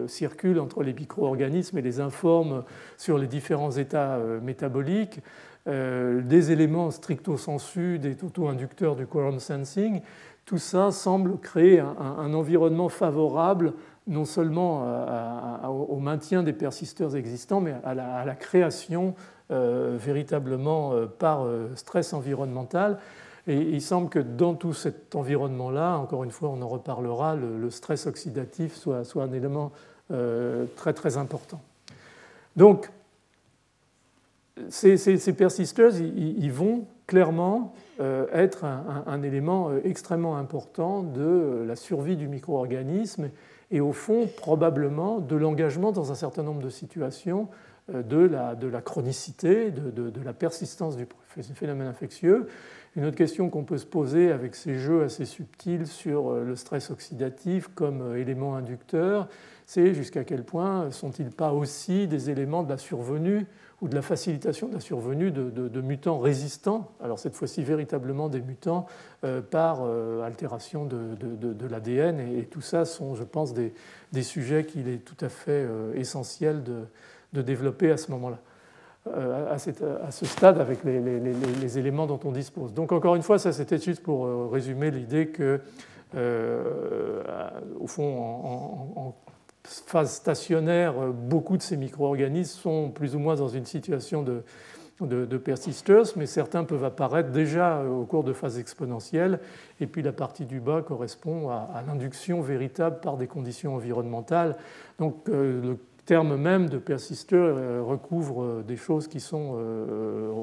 circulent 0.08 0.60
entre 0.60 0.82
les 0.82 0.94
micro-organismes 0.94 1.78
et 1.78 1.84
les 1.84 2.00
informent 2.00 2.64
sur 2.98 3.20
les 3.20 3.28
différents 3.28 3.70
états 3.70 4.18
métaboliques. 4.42 5.22
Euh, 5.68 6.22
des 6.22 6.52
éléments 6.52 6.92
stricto 6.92 7.38
sensu, 7.38 7.98
des 7.98 8.16
auto-inducteurs 8.24 8.96
du 8.96 9.08
quorum 9.08 9.40
sensing, 9.40 10.02
tout 10.46 10.58
ça 10.58 10.92
semble 10.92 11.40
créer 11.40 11.80
un, 11.80 12.34
environnement 12.34 12.90
favorable 12.90 13.74
non 14.08 14.26
seulement 14.26 14.86
au 15.68 15.98
maintien 15.98 16.44
des 16.44 16.54
persisteurs 16.54 17.16
existants, 17.16 17.60
mais 17.60 17.74
à 17.84 17.96
la, 17.96 18.36
création 18.36 19.16
euh, 19.52 19.98
véritablement 20.00 20.94
euh, 20.94 21.08
par 21.08 21.48
stress 21.76 22.14
environnemental. 22.14 23.00
Et 23.48 23.58
il 23.58 23.82
semble 23.82 24.10
que 24.10 24.20
dans 24.20 24.54
tout 24.54 24.74
cet 24.74 25.16
environnement-là, 25.16 25.98
encore 25.98 26.24
une 26.24 26.32
fois, 26.32 26.50
on 26.50 26.62
en 26.62 26.68
reparlera, 26.68 27.36
le, 27.36 27.70
stress 27.72 28.06
oxydatif 28.06 28.76
soit, 28.76 29.04
un 29.16 29.32
élément 29.34 29.72
très 30.76 30.94
très 30.94 31.18
important. 31.18 31.62
Donc, 32.56 32.90
ces, 34.70 34.98
ces, 34.98 35.34
persisters, 35.34 36.00
ils, 36.00 36.52
vont 36.52 36.86
clairement 37.08 37.74
euh, 37.76 37.85
être 38.00 38.66
un, 38.66 39.24
élément 39.24 39.70
euh, 39.70 39.82
extrêmement 39.84 40.38
important 40.38 41.04
de 41.04 41.22
euh, 41.22 41.66
la 41.66 41.76
survie 41.76 42.18
du 42.18 42.28
micro-organisme 42.28 43.30
et 43.72 43.82
au 43.82 43.94
fond 43.94 44.28
probablement 44.38 45.20
de 45.20 45.36
l'engagement 45.36 45.92
dans 45.92 46.12
un 46.12 46.16
certain 46.16 46.44
nombre 46.44 46.62
de 46.62 46.70
situations 46.70 47.48
de 47.92 48.18
la, 48.18 48.56
de 48.56 48.68
la 48.68 48.82
chronicité, 48.82 49.70
de, 49.70 49.92
de, 49.92 50.22
la 50.24 50.34
persistance 50.34 50.98
du 50.98 51.06
phénomène 51.54 51.86
infectieux. 51.86 52.48
Une 52.96 53.06
autre 53.06 53.16
question 53.16 53.50
qu'on 53.52 53.64
peut 53.64 53.78
se 53.78 53.86
poser 53.86 54.32
avec 54.32 54.56
ces 54.56 54.80
jeux 54.80 55.04
assez 55.04 55.26
subtils 55.26 55.86
sur 55.86 56.34
le 56.34 56.56
stress 56.56 56.90
oxydatif 56.90 57.68
comme 57.76 58.16
élément 58.18 58.56
inducteur, 58.56 59.28
c'est 59.68 59.94
jusqu'à 59.94 60.24
quel 60.24 60.44
point 60.44 60.90
sont-ils 60.90 61.30
pas 61.30 61.52
aussi 61.52 62.08
des 62.08 62.32
éléments 62.32 62.64
de 62.64 62.70
la 62.70 62.78
survenue 62.78 63.46
ou 63.86 63.88
de 63.88 63.94
la 63.94 64.02
facilitation 64.02 64.68
de 64.68 64.74
la 64.74 64.80
survenue 64.80 65.30
de, 65.30 65.82
mutants 65.82 66.18
résistants, 66.18 66.90
alors 67.04 67.20
cette 67.20 67.36
fois-ci 67.36 67.64
véritablement 67.64 68.30
des 68.30 68.42
mutants 68.42 68.88
euh, 69.24 69.42
par 69.42 69.82
euh, 69.84 70.24
altération 70.24 70.86
de, 70.86 71.68
l'ADN. 71.70 72.20
Et, 72.20 72.46
tout 72.46 72.62
ça 72.62 72.84
sont, 72.84 73.14
je 73.14 73.24
pense, 73.24 73.54
des, 73.54 73.74
sujets 74.24 74.66
qu'il 74.66 74.88
est 74.88 75.06
tout 75.06 75.24
à 75.24 75.30
fait 75.30 75.52
euh, 75.52 75.94
essentiel 75.94 76.64
de, 76.64 77.42
développer 77.44 77.92
à 77.92 77.98
ce 77.98 78.10
moment-là. 78.12 78.40
À, 79.14 79.60
ce 79.60 80.26
stade 80.26 80.60
avec 80.60 80.84
les, 80.84 81.78
éléments 81.78 82.08
dont 82.08 82.20
on 82.24 82.32
dispose. 82.32 82.74
Donc 82.74 82.92
encore 82.92 83.16
une 83.16 83.22
fois, 83.22 83.38
ça 83.38 83.54
c'était 83.54 83.78
juste 83.78 84.02
pour 84.02 84.52
résumer 84.52 84.90
l'idée 84.90 85.28
que, 85.28 85.60
au 87.80 87.86
fond, 87.86 88.18
en 88.96 89.14
phase 89.66 90.14
stationnaire, 90.14 91.00
euh, 91.00 91.12
beaucoup 91.12 91.58
de 91.58 91.62
ces 91.62 91.78
micro-organismes 91.78 92.60
sont 92.60 92.90
plus 92.92 93.16
ou 93.16 93.20
moins 93.20 93.36
dans 93.36 93.48
une 93.48 93.66
situation 93.66 94.24
de, 94.24 94.44
de, 95.02 95.38
persisters, 95.38 96.06
mais 96.16 96.26
certains 96.26 96.64
peuvent 96.64 96.84
apparaître 96.84 97.32
déjà 97.32 97.78
euh, 97.78 97.90
au 97.90 98.06
cours 98.06 98.24
de 98.24 98.34
phases 98.34 98.60
exponentielles. 98.60 99.40
Et 99.80 99.88
puis 99.88 100.02
la 100.02 100.14
partie 100.14 100.46
du 100.46 100.60
bas 100.60 100.82
correspond 100.82 101.50
à, 101.50 101.84
l'induction 101.88 102.42
véritable 102.42 103.00
par 103.02 103.18
des 103.18 103.28
conditions 103.28 103.76
environnementales. 103.76 104.56
Donc 105.00 105.28
euh, 105.30 105.62
le 105.62 105.78
terme 106.06 106.36
même 106.36 106.70
de 106.70 106.78
persister 106.78 107.36
recouvre 107.36 108.62
des 108.62 108.78
choses 108.78 109.08
qui 109.08 109.20
sont 109.20 109.54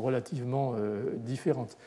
relativement 0.03 0.75
différentes. 1.18 1.79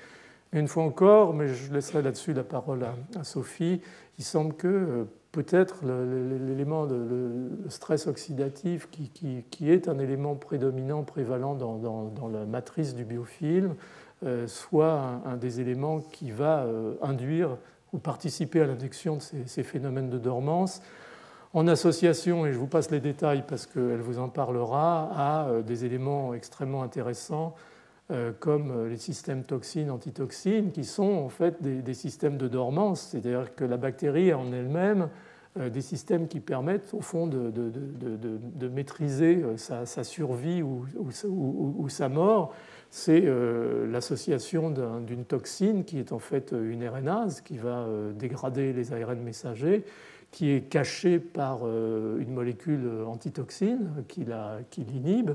Une 0.54 0.70
fois 0.70 0.84
encore, 0.84 1.34
mais 1.34 1.50
je 1.50 1.74
laisserai 1.74 2.02
là-dessus 2.02 2.32
la 2.32 2.46
parole 2.46 2.86
à, 2.86 3.24
Sophie, 3.26 3.82
il 4.18 4.24
semble 4.24 4.54
que 4.54 5.06
peut-être 5.36 5.84
l'élément 5.84 6.86
de 6.86 7.50
stress 7.68 8.08
oxydatif 8.08 8.88
qui, 8.90 9.70
est 9.70 9.90
un 9.90 10.00
élément 10.00 10.36
prédominant, 10.36 11.04
prévalent 11.04 11.56
dans, 11.56 12.30
la 12.30 12.46
matrice 12.46 12.96
du 12.96 13.04
biofilm, 13.04 13.76
euh, 14.24 14.48
soit 14.48 15.22
un, 15.26 15.36
des 15.36 15.60
éléments 15.60 16.00
qui 16.00 16.32
va 16.32 16.64
euh, 16.64 16.94
induire 17.02 17.58
ou 17.92 17.98
participer 17.98 18.62
à 18.62 18.66
l'induction 18.66 19.18
de 19.18 19.22
ces, 19.46 19.64
phénomènes 19.64 20.10
de 20.10 20.18
dormance, 20.18 20.82
en 21.54 21.68
association, 21.68 22.46
et 22.46 22.54
je 22.54 22.58
vous 22.58 22.68
passe 22.68 22.90
les 22.90 23.02
détails 23.02 23.44
parce 23.46 23.66
qu'elle 23.66 24.00
vous 24.00 24.20
en 24.20 24.30
parlera, 24.30 25.10
à 25.14 25.48
euh, 25.48 25.62
des 25.62 25.84
éléments 25.84 26.34
extrêmement 26.34 26.82
intéressants 26.82 27.56
comme 28.40 28.88
les 28.88 28.98
systèmes 28.98 29.44
toxines, 29.44 29.90
antitoxines, 29.90 30.72
qui 30.72 30.84
sont 30.84 31.14
en 31.14 31.30
fait 31.30 31.62
des, 31.62 31.94
systèmes 31.96 32.38
de 32.38 32.48
dormance, 32.48 33.10
c'est-à-dire 33.12 33.56
que 33.56 33.66
la 33.66 33.78
bactérie 33.78 34.32
en 34.32 34.52
elle-même 34.52 35.10
euh, 35.58 35.70
des 35.70 35.82
systèmes 35.82 36.28
qui 36.28 36.42
permettent 36.42 36.94
au 36.94 37.00
fond 37.00 37.28
de, 37.28 37.50
de, 37.50 38.68
maîtriser 38.68 39.42
euh, 39.42 39.56
sa, 39.56 40.04
survie 40.04 40.62
ou, 40.62 40.86
sa 41.88 42.10
mort, 42.10 42.54
c'est 42.90 43.24
euh, 43.24 43.90
l'association 43.90 44.70
d'une 45.00 45.24
toxine 45.24 45.86
qui 45.86 45.98
est 45.98 46.12
en 46.12 46.20
fait 46.20 46.52
une 46.52 46.86
RNase 46.86 47.40
qui 47.40 47.58
va 47.58 47.88
dégrader 48.20 48.74
les 48.74 48.92
ARN 48.92 49.22
messagers, 49.22 49.86
qui 50.32 50.50
est 50.50 50.70
cachée 50.70 51.20
par 51.20 51.66
une 51.66 52.34
molécule 52.34 52.90
antitoxine 53.08 54.04
qui 54.10 54.26
l'inhibe, 54.26 55.32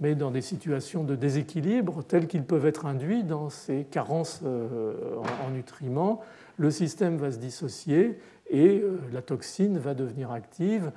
mais 0.00 0.14
dans 0.14 0.30
des 0.30 0.42
situations 0.42 1.04
de 1.04 1.16
déséquilibre 1.16 2.02
telles 2.04 2.26
qu'ils 2.26 2.44
peuvent 2.44 2.66
être 2.66 2.86
induits 2.86 3.24
dans 3.24 3.50
ces 3.50 3.84
carences 3.84 4.42
en 4.44 5.50
nutriments, 5.50 6.20
le 6.58 6.70
système 6.70 7.16
va 7.16 7.30
se 7.30 7.38
dissocier 7.38 8.18
et 8.50 8.80
euh, 8.80 8.98
la 9.12 9.22
toxine 9.22 9.78
va 9.78 9.94
devenir 9.94 10.32
active. 10.32 10.90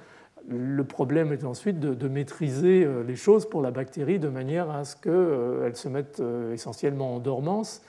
Le 0.49 0.84
problème 0.84 1.32
est 1.32 1.43
ensuite 1.43 1.80
de, 1.80 2.08
maîtriser 2.08 2.84
euh, 2.84 3.04
les 3.04 3.16
choses 3.16 3.47
pour 3.47 3.62
la 3.62 3.70
bactérie 3.70 4.18
de 4.18 4.28
manière 4.28 4.72
à 4.72 4.84
ce 4.86 4.95
qu'elle 4.95 5.12
euh, 5.14 5.74
se 5.74 5.88
mette 5.88 6.22
essentiellement 6.52 7.16
en 7.16 7.20
dormance. 7.20 7.84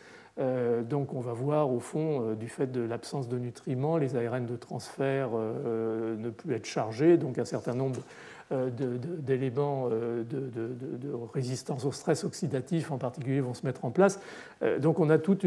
donc 0.89 1.15
on 1.15 1.21
va 1.21 1.33
voir 1.33 1.71
au 1.71 1.81
fond, 1.81 2.35
du 2.35 2.49
fait 2.49 2.71
de 2.71 2.81
l'absence 2.81 3.29
de 3.29 3.39
nutriments, 3.39 3.99
les 3.99 4.17
ARN 4.17 4.47
de 4.47 4.57
transfert 4.57 5.31
ne 5.33 6.31
plus 6.31 6.55
être 6.55 6.65
chargés, 6.65 7.19
donc 7.19 7.39
un 7.39 7.45
certain 7.45 7.75
nombre 7.75 8.01
euh, 8.01 8.32
d'éléments 8.53 9.89
euh, 9.91 10.25
de, 10.25 11.11
résistance 11.33 11.85
au 11.85 11.93
stress 11.93 12.25
oxydatif 12.25 12.91
en 12.91 12.99
particulier 12.99 13.41
vont 13.41 13.55
se 13.55 13.65
mettre 13.65 13.85
en 13.85 13.91
place. 13.91 14.21
Euh, 14.63 14.79
donc 14.79 15.01
on 15.01 15.11
a 15.11 15.19
tout 15.19 15.39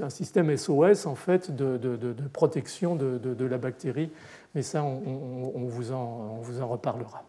un 0.00 0.10
système 0.10 0.54
SOS 0.56 1.06
en 1.06 1.14
fait 1.14 1.54
de, 1.54 1.78
protection 2.32 2.96
de, 2.96 3.44
la 3.44 3.58
bactérie, 3.58 4.10
mais 4.54 4.62
ça 4.62 4.82
on, 4.82 5.66
vous, 5.66 5.92
en, 5.92 6.36
on 6.38 6.40
vous 6.40 6.60
en 6.60 6.68
reparlera. 6.68 7.24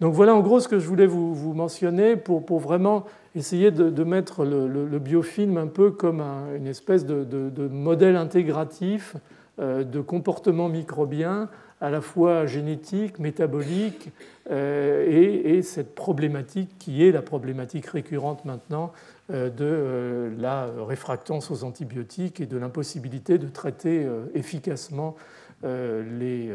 Donc 0.00 0.14
voilà 0.14 0.34
en 0.34 0.40
gros 0.40 0.60
ce 0.60 0.68
que 0.68 0.78
je 0.78 0.86
voulais 0.86 1.06
vous, 1.06 1.52
mentionner 1.52 2.16
pour, 2.16 2.44
pour, 2.44 2.58
vraiment 2.58 3.04
essayer 3.34 3.70
de, 3.70 4.04
mettre 4.04 4.44
le, 4.44 4.98
biofilm 4.98 5.58
un 5.58 5.68
peu 5.68 5.90
comme 5.90 6.20
une 6.56 6.66
espèce 6.66 7.04
de, 7.06 7.68
modèle 7.68 8.16
intégratif 8.16 9.16
de 9.58 10.00
comportement 10.00 10.68
microbien 10.68 11.48
à 11.82 11.90
la 11.90 12.00
fois 12.00 12.46
génétique, 12.46 13.18
métabolique, 13.18 14.10
euh, 14.50 15.04
et, 15.44 15.62
cette 15.62 15.96
problématique 15.96 16.70
qui 16.78 17.04
est 17.04 17.10
la 17.10 17.22
problématique 17.22 17.86
récurrente 17.86 18.44
maintenant 18.44 18.92
euh, 19.30 19.50
de 19.50 19.64
euh, 19.64 20.30
la 20.38 20.68
réfractance 20.86 21.50
aux 21.50 21.64
antibiotiques 21.64 22.40
et 22.40 22.46
de 22.46 22.56
l'impossibilité 22.56 23.36
de 23.36 23.48
traiter 23.48 24.06
efficacement 24.34 25.16
les, 25.64 26.50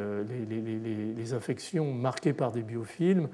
les, 1.15 1.33
infections 1.33 1.93
marquées 1.93 2.33
par 2.33 2.51
des 2.51 2.61
biofilms 2.61 3.29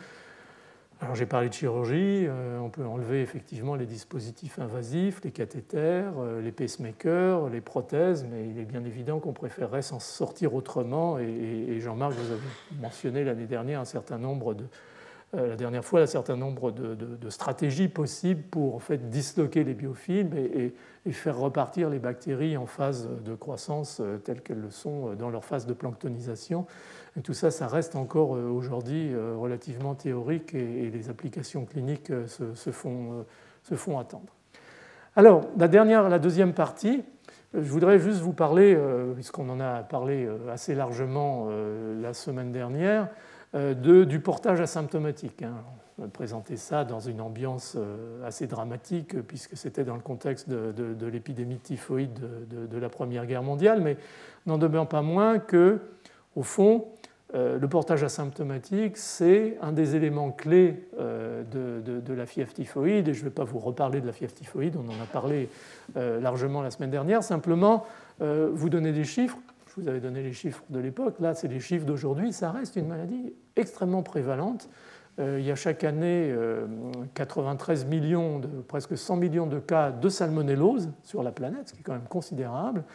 alors 1.04 1.16
j'ai 1.16 1.26
parlé 1.26 1.49
de 1.49 1.54
chirurgie, 1.54 2.26
euh, 2.28 2.60
on 2.60 2.70
peut 2.70 2.86
enlever 2.86 3.22
effectivement 3.22 3.76
les 3.76 3.86
dispositifs 3.86 4.58
invasifs, 4.58 5.20
les 5.26 5.32
cathéters, 5.32 6.14
euh, 6.18 6.41
les 6.41 6.54
pacemakers, 6.54 7.49
les 7.49 7.60
prothèses, 7.60 8.26
mais 8.32 8.47
il 8.47 8.58
est 8.58 8.64
bien 8.64 8.86
évident 8.86 9.20
qu'on 9.20 9.34
préférerait 9.34 9.82
s'en 9.82 9.99
sortir 9.99 10.54
autrement. 10.56 11.20
Et, 11.20 11.80
Jean-Marc, 11.82 12.14
vous 12.14 12.32
avez 12.32 12.41
mentionné 12.82 13.26
l'année 13.26 13.47
dernière 13.47 13.82
un 13.82 13.86
certain 13.86 14.18
nombre 14.18 14.56
la 15.36 15.56
dernière 15.56 15.84
fois 15.84 16.01
un 16.01 16.06
certain 16.06 16.38
nombre 16.38 16.72
de, 16.72 17.30
stratégies 17.32 17.88
possibles 17.88 18.43
pour 18.43 18.76
en 18.76 18.80
fait 18.80 19.10
disloquer 19.10 19.64
les 19.64 19.74
biofilms 19.74 20.32
et, 20.36 20.74
faire 21.12 21.38
repartir 21.38 21.89
les 21.89 21.97
bactéries 21.97 22.56
en 22.56 22.68
phase 22.68 23.10
de 23.26 23.34
croissance 23.34 23.99
telles 24.24 24.41
qu'elles 24.41 24.62
le 24.62 24.70
sont 24.70 25.16
dans 25.16 25.32
leur 25.32 25.43
phase 25.43 25.66
de 25.66 25.74
planctonisation. 25.74 26.68
Tout 27.22 27.34
ça, 27.34 27.51
ça 27.51 27.68
reste 27.68 27.95
encore 27.95 28.32
aujourd'hui 28.32 29.14
relativement 29.16 29.93
théorique 29.93 30.55
et, 30.55 30.89
les 30.89 31.09
applications 31.09 31.66
cliniques 31.66 32.11
se, 32.28 32.72
font, 32.72 33.26
se 33.61 33.76
font 33.76 33.99
attendre. 33.99 34.34
Alors, 35.16 35.43
la, 35.57 35.68
dernière, 35.68 36.09
la 36.09 36.18
deuxième 36.18 36.53
partie, 36.53 37.03
je 37.53 37.70
voudrais 37.70 37.99
juste 37.99 38.20
vous 38.22 38.34
parler, 38.34 38.74
euh, 38.76 39.14
puisqu'on 39.14 39.47
en 39.49 39.59
a 39.59 39.84
parlé 39.84 40.26
euh, 40.26 40.51
assez 40.51 40.74
largement 40.74 41.47
euh, 41.49 42.01
la 42.01 42.14
semaine 42.14 42.51
dernière, 42.51 43.09
du 43.53 44.20
portage 44.20 44.61
asymptomatique. 44.61 45.43
Hein. 45.43 45.53
On 45.99 46.05
a 46.05 46.07
présenté 46.07 46.57
ça 46.57 46.84
dans 46.84 46.99
une 46.99 47.22
ambiance 47.22 47.78
assez 48.26 48.47
dramatique, 48.47 49.22
puisque 49.28 49.55
c'était 49.55 49.84
dans 49.84 49.93
le 49.93 50.01
contexte 50.01 50.49
de, 50.49 51.05
l'épidémie 51.05 51.59
typhoïde 51.59 52.20
de, 52.49 52.78
la 52.80 52.89
Première 52.89 53.28
Guerre 53.28 53.43
mondiale, 53.43 53.80
mais 53.80 53.97
n'en 54.47 54.57
demeure 54.57 54.89
pas 54.89 55.03
moins 55.03 55.38
que, 55.38 55.82
au 56.36 56.44
fond, 56.44 56.88
euh, 57.36 57.58
le 57.58 57.68
portage 57.68 58.04
asymptomatique, 58.04 58.96
c'est 58.96 59.58
un 59.62 59.72
des 59.72 59.96
éléments 59.96 60.32
clés 60.32 60.88
euh, 61.00 61.44
de, 61.44 62.14
la 62.14 62.28
fièvre 62.28 62.54
typhoïde. 62.54 63.08
Et 63.08 63.14
je 63.14 63.20
ne 63.22 63.26
vais 63.26 63.34
pas 63.34 63.44
vous 63.44 63.58
reparler 63.58 64.02
de 64.02 64.06
la 64.06 64.14
fièvre 64.14 64.34
typhoïde, 64.34 64.76
on 64.76 64.88
en 64.88 65.02
a 65.02 65.08
parlé 65.12 65.50
euh, 65.98 66.20
largement 66.20 66.62
la 66.62 66.70
semaine 66.70 66.92
dernière. 66.92 67.24
Simplement, 67.24 67.86
vous 68.20 68.70
donner 68.70 68.94
des 68.94 69.04
chiffres. 69.04 69.38
Je 69.68 69.82
vous 69.82 69.88
avais 69.90 70.00
donné 70.00 70.22
les 70.22 70.32
chiffres 70.32 70.64
de 70.70 70.80
l'époque. 70.80 71.20
Là, 71.20 71.34
c'est 71.34 71.48
les 71.48 71.60
chiffres 71.60 71.86
d'aujourd'hui. 71.86 72.32
Ça 72.32 72.52
reste 72.52 72.76
une 72.76 72.88
maladie 72.88 73.34
extrêmement 73.56 74.04
prévalente. 74.04 74.70
il 75.18 75.42
y 75.42 75.52
a 75.52 75.56
chaque 75.56 75.84
année 75.84 76.34
93 77.16 77.86
millions, 77.86 78.40
de, 78.40 78.48
presque 78.48 78.98
100 78.98 79.18
millions 79.18 79.48
de 79.48 79.60
cas 79.60 79.92
de 79.92 80.08
salmonellose 80.08 80.90
sur 81.04 81.22
la 81.22 81.32
planète, 81.32 81.70
ce 81.70 81.74
qui 81.74 81.80
est 81.80 81.84
quand 81.84 81.94
même 81.94 82.08
considérable. 82.08 82.86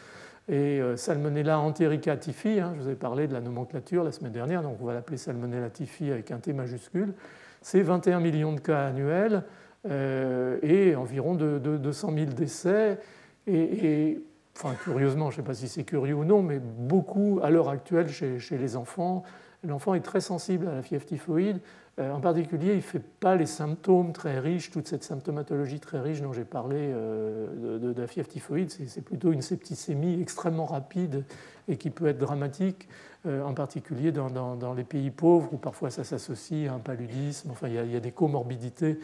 Et 0.48 0.80
euh, 0.80 0.96
Salmonella 0.96 1.58
enterica 1.58 2.16
typhi, 2.16 2.58
hein, 2.58 2.72
je 2.74 2.82
vous 2.82 2.88
ai 2.88 2.94
parlé 2.94 3.28
de 3.28 3.34
la 3.34 3.40
nomenclature 3.40 4.02
la 4.02 4.12
semaine 4.12 4.32
dernière, 4.32 4.62
donc 4.62 4.78
on 4.80 4.86
va 4.86 4.94
l'appeler 4.94 5.18
Salmonella 5.18 5.68
typhi 5.68 6.10
avec 6.10 6.30
un 6.30 6.38
T 6.38 6.54
majuscule. 6.54 7.12
C'est 7.60 7.82
21 7.82 8.20
millions 8.20 8.54
de 8.54 8.60
cas 8.60 8.86
annuels 8.86 9.42
euh, 9.90 10.58
et 10.62 10.96
environ 10.96 11.34
de, 11.34 11.58
200 11.58 12.12
000 12.14 12.26
décès. 12.32 12.98
Et, 13.46 14.20
enfin, 14.56 14.74
curieusement, 14.82 15.30
je 15.30 15.36
ne 15.36 15.42
sais 15.42 15.46
pas 15.46 15.54
si 15.54 15.68
c'est 15.68 15.84
curieux 15.84 16.14
ou 16.14 16.24
non, 16.24 16.42
mais 16.42 16.60
beaucoup 16.60 17.40
à 17.42 17.50
l'heure 17.50 17.68
actuelle 17.68 18.08
chez, 18.08 18.38
chez 18.38 18.56
les 18.56 18.76
enfants, 18.76 19.24
l'enfant 19.66 19.94
est 19.94 20.00
très 20.00 20.20
sensible 20.20 20.66
à 20.68 20.74
la 20.74 20.82
fièvre 20.82 21.04
typhoïde 21.04 21.60
en 22.00 22.20
particulier, 22.20 22.72
il 22.72 22.76
ne 22.76 22.80
fait 22.80 23.02
pas 23.02 23.34
les 23.34 23.46
symptômes 23.46 24.12
très 24.12 24.38
riches, 24.38 24.70
toute 24.70 24.86
cette 24.86 25.02
symptomatologie 25.02 25.80
très 25.80 26.00
riche 26.00 26.20
dont 26.20 26.32
j'ai 26.32 26.44
parlé 26.44 26.76
euh, 26.78 27.78
de, 27.78 28.00
la 28.00 28.06
fièvre 28.06 28.28
typhoïde. 28.28 28.70
C'est 28.70 29.02
plutôt 29.02 29.32
une 29.32 29.42
septicémie 29.42 30.20
extrêmement 30.20 30.66
rapide 30.66 31.24
et 31.66 31.76
qui 31.76 31.90
peut 31.90 32.06
être 32.06 32.18
dramatique, 32.18 32.88
euh, 33.26 33.42
en 33.42 33.52
particulier 33.52 34.12
dans, 34.12 34.74
les 34.74 34.84
pays 34.84 35.10
pauvres 35.10 35.52
où 35.52 35.56
parfois 35.56 35.90
ça 35.90 36.04
s'associe 36.04 36.70
à 36.70 36.74
un 36.74 36.78
paludisme. 36.78 37.50
Enfin, 37.50 37.66
il 37.66 37.74
y 37.74 37.96
a, 37.96 38.00
des 38.00 38.12
comorbidités 38.12 38.98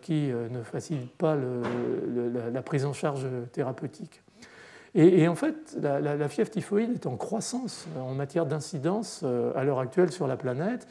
qui 0.00 0.28
ne 0.28 0.62
facilitent 0.62 1.16
pas 1.16 1.36
la, 1.36 2.62
prise 2.62 2.84
en 2.84 2.92
charge 2.92 3.26
thérapeutique. 3.52 4.22
Et, 4.94 5.26
en 5.26 5.34
fait, 5.34 5.76
la, 5.80 6.00
la, 6.00 6.28
fièvre 6.28 6.50
typhoïde 6.50 6.92
est 6.92 7.06
en 7.06 7.16
croissance 7.16 7.86
en 7.98 8.14
matière 8.14 8.46
d'incidence 8.46 9.24
à 9.54 9.64
l'heure 9.64 9.80
actuelle 9.80 10.12
sur 10.12 10.28
la 10.28 10.36
planète 10.36 10.86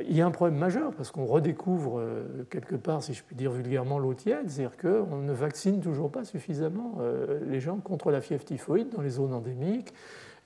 il 0.00 0.16
y 0.16 0.22
a 0.22 0.26
un 0.26 0.30
problème 0.30 0.58
majeur 0.58 0.92
parce 0.92 1.10
qu'on 1.10 1.26
redécouvre 1.26 1.98
euh, 1.98 2.46
quelque 2.48 2.76
part, 2.76 3.02
si 3.02 3.12
je 3.12 3.22
puis 3.22 3.36
dire 3.36 3.52
vulgairement, 3.52 3.98
l'eau 3.98 4.14
tiède, 4.14 4.48
c'est-à-dire 4.48 4.76
qu'on 4.78 5.18
ne 5.18 5.32
vaccine 5.32 5.80
toujours 5.80 6.10
pas 6.10 6.24
suffisamment 6.24 6.98
euh, 7.00 7.40
les 7.46 7.60
gens 7.60 7.76
contre 7.76 8.10
la 8.10 8.22
fièvre 8.22 8.44
typhoïde 8.44 8.88
dans 8.88 9.02
les 9.02 9.10
zones 9.10 9.34
endémiques. 9.34 9.92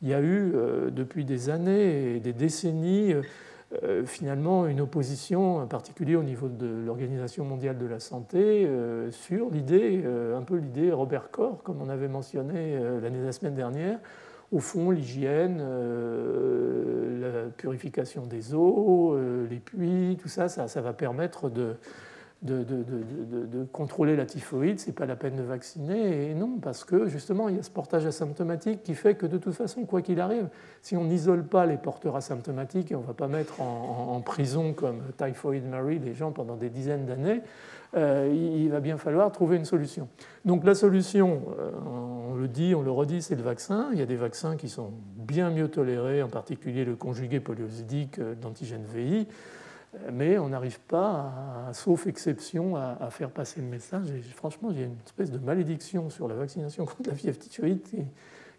Il 0.03 0.09
y 0.09 0.15
a 0.15 0.21
eu 0.21 0.53
euh, 0.55 0.91
depuis 0.91 1.25
des 1.25 1.49
années 1.49 2.17
et 2.17 2.21
des 2.21 2.33
décennies 2.33 3.15
finalement 4.05 4.69
une 4.69 4.81
opposition, 4.81 5.57
en 5.57 5.67
particulier 5.67 6.15
au 6.15 6.23
niveau 6.23 6.49
de 6.49 6.67
l'Organisation 6.87 7.45
mondiale 7.45 7.77
de 7.77 7.85
la 7.85 7.99
santé, 7.99 8.67
sur 9.11 9.51
l'idée, 9.51 10.05
un 10.07 10.43
peu 10.43 10.57
l'idée 10.57 10.93
Robert 10.93 11.33
Corr, 11.33 11.65
comme 11.65 11.83
on 11.83 11.89
avait 11.89 12.07
mentionné 12.07 12.79
la 12.79 13.33
semaine 13.33 13.57
dernière, 13.57 13.99
au 14.53 14.61
fond, 14.61 14.91
l'hygiène, 14.91 15.59
euh, 15.61 17.45
la 17.47 17.51
purification 17.51 18.27
des 18.27 18.55
eaux, 18.55 19.15
euh, 19.15 19.47
les 19.49 19.59
puits, 19.59 20.17
tout 20.21 20.29
ça, 20.29 20.49
ça, 20.49 20.81
va 20.81 20.93
permettre 20.93 21.51
de, 21.51 21.75
contrôler 23.73 24.15
la 24.15 24.25
typhoïde. 24.25 24.79
Ce 24.79 24.87
n'est 24.87 24.93
pas 24.93 25.07
la 25.07 25.17
peine 25.17 25.35
de 25.35 25.43
vacciner. 25.43 26.31
Et 26.31 26.35
non, 26.35 26.59
parce 26.63 26.85
que 26.85 27.09
justement, 27.09 27.49
il 27.49 27.57
y 27.57 27.59
a 27.59 27.63
ce 27.63 27.71
portage 27.71 28.07
asymptomatique 28.07 28.85
qui 28.85 28.95
fait 28.95 29.17
que 29.17 29.27
de 29.27 29.37
toute 29.37 29.55
façon, 29.55 29.85
quoi 29.85 30.01
qu'il 30.01 30.21
arrive, 30.21 30.49
si 30.81 30.97
on 30.97 31.05
n'isole 31.05 31.45
pas 31.45 31.67
les 31.67 31.77
porteurs 31.77 32.15
asymptomatiques 32.15 32.93
et 32.93 32.95
on 32.95 33.01
ne 33.01 33.07
va 33.07 33.15
pas 33.15 33.29
mettre 33.29 33.61
en, 33.61 34.21
prison 34.21 34.73
comme 34.73 35.03
Typhoid 35.17 35.65
Mary 35.65 35.99
les 35.99 36.15
gens 36.15 36.31
pendant 36.31 36.57
des 36.57 36.71
dizaines 36.71 37.07
d'années, 37.07 37.43
il 37.95 38.69
va 38.71 38.81
bien 38.81 38.97
falloir 38.99 39.31
trouver 39.33 39.57
une 39.57 39.65
solution. 39.65 40.09
Donc 40.47 40.65
la 40.65 40.77
solution, 40.77 41.43
euh, 41.59 41.73
on 42.31 42.37
le 42.37 42.47
dit, 42.47 42.73
on 42.77 42.83
le 42.83 42.91
redit, 42.93 43.21
c'est 43.21 43.35
le 43.35 43.43
vaccin. 43.43 43.89
Il 43.93 43.99
y 43.99 44.03
a 44.03 44.07
des 44.07 44.15
vaccins 44.15 44.57
qui 44.57 44.69
sont 44.69 44.93
bien 45.17 45.51
mieux 45.51 45.69
tolérés, 45.69 46.23
en 46.23 46.29
particulier 46.29 46.85
le 46.85 46.95
conjugué 46.95 47.41
polyosidique 47.41 48.21
euh, 48.21 48.37
d'antigène 48.37 48.85
VI, 48.85 49.27
mais 50.13 50.39
on 50.39 50.51
n'arrive 50.51 50.79
pas, 50.81 51.33
sauf 51.73 52.07
exception, 52.07 52.77
à, 52.77 53.09
faire 53.11 53.31
passer 53.31 53.61
le 53.61 53.67
message. 53.67 54.11
Et 54.11 54.21
franchement, 54.21 54.69
il 54.71 54.79
y 54.79 54.83
a 54.83 54.87
une 54.87 54.97
espèce 55.05 55.31
de 55.31 55.39
malédiction 55.39 56.11
sur 56.11 56.29
la 56.29 56.35
vaccination 56.35 56.85
contre 56.87 57.11
la 57.11 57.17
fièvre 57.17 57.39
typhoïde 57.39 57.81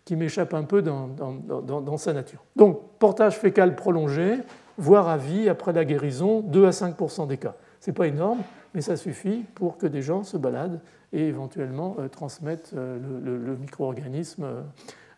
qui, 0.03 0.15
m'échappe 0.15 0.53
un 0.53 0.63
peu 0.63 0.81
dans, 0.81 1.07
dans, 1.07 1.97
sa 1.97 2.13
nature. 2.13 2.43
Donc, 2.55 2.81
portage 2.97 3.37
fécal 3.37 3.75
prolongé, 3.75 4.39
voire 4.77 5.07
à 5.07 5.17
vie 5.17 5.47
après 5.47 5.73
la 5.73 5.85
guérison, 5.85 6.41
2 6.41 6.65
à 6.65 6.71
5% 6.71 7.27
des 7.27 7.37
cas. 7.37 7.55
Ce 7.81 7.91
n'est 7.91 7.93
pas 7.93 8.07
énorme, 8.07 8.39
mais 8.73 8.81
ça 8.81 8.97
suffit 8.97 9.45
pour 9.55 9.77
que 9.77 9.87
des 9.87 10.01
gens 10.01 10.23
se 10.23 10.37
baladent 10.37 10.81
et 11.13 11.27
éventuellement 11.27 11.95
euh, 11.99 12.07
transmettent 12.07 12.71
euh, 12.75 12.97
le, 13.23 13.55
micro-organisme 13.55 14.43
euh, 14.43 14.61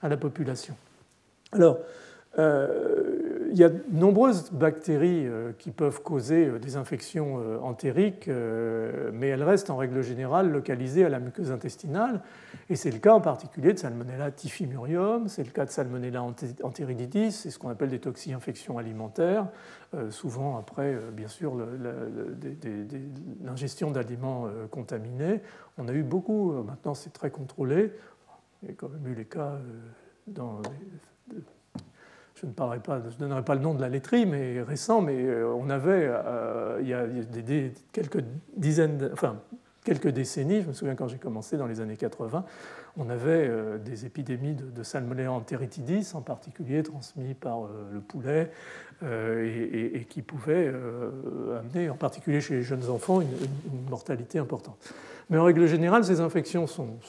à 0.01 0.09
la 0.09 0.17
population. 0.17 0.75
Alors, 1.51 1.79
il 3.51 3.57
y 3.57 3.63
a 3.63 3.69
de 3.69 3.81
nombreuses 3.91 4.51
bactéries 4.51 5.27
qui 5.57 5.71
peuvent 5.71 6.01
causer 6.01 6.59
des 6.59 6.75
infections 6.75 7.39
entériques, 7.63 8.27
mais 8.27 9.27
elles 9.27 9.43
restent 9.43 9.69
en 9.69 9.77
règle 9.77 10.01
générale 10.01 10.51
localisées 10.51 11.05
à 11.05 11.09
la 11.09 11.19
muqueuse 11.19 11.51
intestinale. 11.51 12.21
Et 12.69 12.75
c'est 12.75 12.91
le 12.91 12.99
cas 12.99 13.13
en 13.13 13.21
particulier 13.21 13.73
de 13.73 13.79
Salmonella 13.79 14.31
typhimurium, 14.31 15.27
c'est 15.27 15.43
le 15.43 15.49
cas 15.49 15.65
de 15.65 15.71
Salmonella 15.71 16.23
enteritidis, 16.63 17.31
c'est 17.31 17.49
ce 17.49 17.57
qu'on 17.57 17.69
appelle 17.69 17.89
des 17.89 17.99
toxi-infections 17.99 18.77
alimentaires. 18.77 19.47
Euh, 19.95 20.11
souvent 20.11 20.57
après, 20.57 20.93
euh, 20.93 21.09
bien 21.11 21.27
sûr, 21.27 21.55
l'ingestion 23.43 23.89
d'aliments 23.89 24.45
euh, 24.45 24.67
contaminés. 24.67 25.41
On 25.79 25.87
a 25.87 25.93
eu 25.93 26.03
beaucoup, 26.03 26.51
maintenant 26.63 26.93
c'est 26.93 27.11
très 27.11 27.31
contrôlé. 27.31 27.91
Il 28.61 28.69
y 28.69 28.71
a 28.71 28.75
quand 28.75 28.89
même 28.89 29.07
eu 29.07 29.15
les 29.15 29.25
cas 29.25 29.57
dans 30.27 30.61
je 32.41 32.45
ne 32.45 32.51
parlerai 32.51 32.79
pas, 32.79 32.99
donnerai 33.19 33.43
pas 33.43 33.55
le 33.55 33.61
nom 33.61 33.73
de 33.73 33.81
la 33.81 33.89
laiterie, 33.89 34.25
mais 34.25 34.61
récent, 34.61 35.01
mais 35.01 35.25
on 35.43 35.69
avait, 35.69 36.09
il 36.81 36.87
y 36.87 36.93
a 36.93 37.05
quelques 37.91 38.23
dizaines, 38.55 39.09
enfin 39.13 39.37
quelques 39.83 40.09
décennies, 40.09 40.61
je 40.61 40.67
me 40.67 40.73
souviens 40.73 40.95
quand 40.95 41.07
j'ai 41.07 41.17
commencé 41.17 41.57
dans 41.57 41.65
les 41.65 41.81
années 41.81 41.97
80, 41.97 42.45
on 42.97 43.09
avait 43.09 43.49
des 43.83 44.05
épidémies 44.05 44.53
de, 44.53 44.65
de 44.65 44.83
Salmonella 44.83 45.31
enteritidis, 45.31 46.11
en 46.13 46.21
particulier 46.21 46.83
transmis 46.83 47.33
par 47.33 47.67
le 47.91 47.99
poulet, 47.99 48.51
euh, 49.01 49.93
et, 49.95 50.03
qui 50.09 50.21
pouvait 50.21 50.67
euh, 50.67 51.57
amener, 51.57 51.89
en 51.89 51.95
particulier 51.95 52.41
chez 52.41 52.55
les 52.55 52.63
jeunes 52.63 52.89
enfants, 52.89 53.21
une, 53.21 53.29
mortalité 53.89 54.39
importante. 54.39 54.93
Mais 55.29 55.37
en 55.37 55.45
règle 55.45 55.67
générale, 55.67 56.03
ces 56.03 56.19
infections 56.19 56.67
sont, 56.67 56.99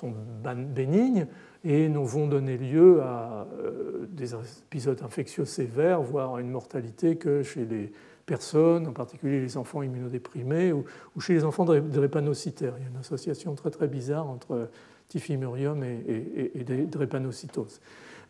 bénignes 0.55 1.27
et 1.65 1.89
nous 1.89 2.07
vont 2.07 2.27
donner 2.27 2.57
lieu 2.57 3.03
à 3.03 3.47
euh, 3.59 4.07
des 4.11 4.35
épisodes 4.35 5.01
infectieux 5.03 5.45
sévères, 5.45 6.01
voire 6.01 6.37
à 6.37 6.41
une 6.41 6.51
mortalité 6.51 7.17
que 7.17 7.43
chez 7.43 7.65
les 7.65 7.93
personnes, 8.27 8.87
en 8.87 8.93
particulier 8.93 9.41
les 9.41 9.57
enfants 9.57 9.83
immunodéprimés 9.83 10.73
ou, 10.73 10.85
chez 11.21 11.35
les 11.35 11.45
enfants 11.45 11.65
drépanocytaires. 11.65 12.75
Il 12.79 12.85
y 12.85 12.87
a 12.87 12.91
une 12.91 12.97
association 12.97 13.55
très 13.55 13.71
très 13.71 13.89
bizarre 13.89 14.29
entre 14.29 14.69
typhimurium 15.09 15.83
et, 15.83 16.53
et, 16.55 16.65
drépanocytose. 16.87 17.81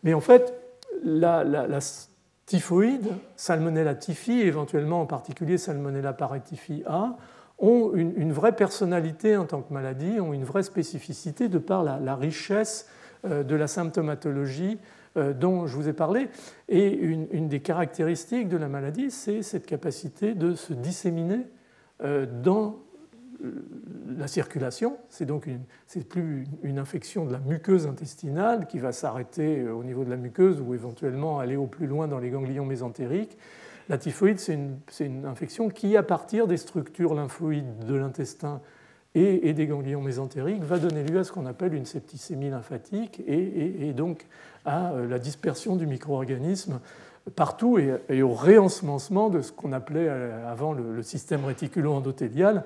Mais 0.03 0.13
en 0.13 0.21
fait, 0.21 0.53
la, 1.03 1.79
typhoïde, 2.45 3.07
Salmonella 3.35 3.95
typhi, 3.95 4.41
éventuellement 4.41 5.01
en 5.01 5.05
particulier 5.05 5.57
Salmonella 5.57 6.13
paratyphi 6.13 6.83
A, 6.87 7.15
ont 7.59 7.91
une, 7.93 8.33
vraie 8.33 8.55
personnalité 8.55 9.37
en 9.37 9.45
tant 9.45 9.61
que 9.61 9.71
maladie, 9.71 10.19
ont 10.19 10.33
une 10.33 10.43
vraie 10.43 10.63
spécificité 10.63 11.47
de 11.47 11.59
par 11.59 11.83
la, 11.83 12.15
richesse 12.15 12.87
de 13.23 13.55
la 13.55 13.67
symptomatologie 13.67 14.77
dont 15.15 15.67
je 15.67 15.75
vous 15.75 15.87
ai 15.87 15.93
parlé. 15.93 16.29
Et 16.69 16.93
une, 16.93 17.47
des 17.47 17.59
caractéristiques 17.59 18.47
de 18.47 18.57
la 18.57 18.67
maladie, 18.67 19.11
c'est 19.11 19.41
cette 19.41 19.65
capacité 19.65 20.33
de 20.33 20.55
se 20.55 20.73
disséminer 20.73 21.47
dans 21.99 22.79
la 24.17 24.27
circulation. 24.27 24.97
C'est 25.09 25.25
donc 25.25 25.47
c'est 25.87 26.07
plus 26.07 26.45
une 26.63 26.79
infection 26.79 27.25
de 27.25 27.31
la 27.31 27.39
muqueuse 27.39 27.87
intestinale 27.87 28.67
qui 28.67 28.79
va 28.79 28.91
s'arrêter 28.91 29.67
au 29.67 29.83
niveau 29.83 30.03
de 30.03 30.09
la 30.09 30.17
muqueuse 30.17 30.61
ou 30.61 30.73
éventuellement 30.73 31.39
aller 31.39 31.55
au 31.55 31.67
plus 31.67 31.87
loin 31.87 32.07
dans 32.07 32.19
les 32.19 32.29
ganglions 32.29 32.65
mésentériques. 32.65 33.37
La 33.89 33.97
typhoïde, 33.97 34.39
c'est 34.39 34.53
une, 34.53 34.77
une, 34.99 35.25
infection 35.25 35.69
qui, 35.69 35.97
à 35.97 36.03
partir 36.03 36.47
des 36.47 36.57
structures 36.57 37.13
lymphoïdes 37.13 37.85
de 37.85 37.95
l'intestin 37.95 38.61
et, 39.13 39.53
des 39.53 39.67
ganglions 39.67 40.01
mésentériques, 40.01 40.63
va 40.63 40.79
donner 40.79 41.03
lieu 41.03 41.19
à 41.19 41.23
ce 41.23 41.31
qu'on 41.31 41.45
appelle 41.45 41.73
une 41.73 41.85
septicémie 41.85 42.49
lymphatique 42.49 43.21
et, 43.27 43.93
donc 43.93 44.25
à 44.63 44.91
euh, 44.91 45.07
la 45.07 45.19
dispersion 45.19 45.75
du 45.75 45.85
micro-organisme 45.85 46.79
partout 47.35 47.77
et, 47.77 48.21
au 48.21 48.33
réensemencement 48.33 49.29
de 49.29 49.41
ce 49.41 49.51
qu'on 49.51 49.73
appelait 49.73 50.07
euh, 50.07 50.49
avant 50.49 50.73
le, 50.73 51.03
système 51.03 51.43
réticulo-endothélial. 51.45 52.63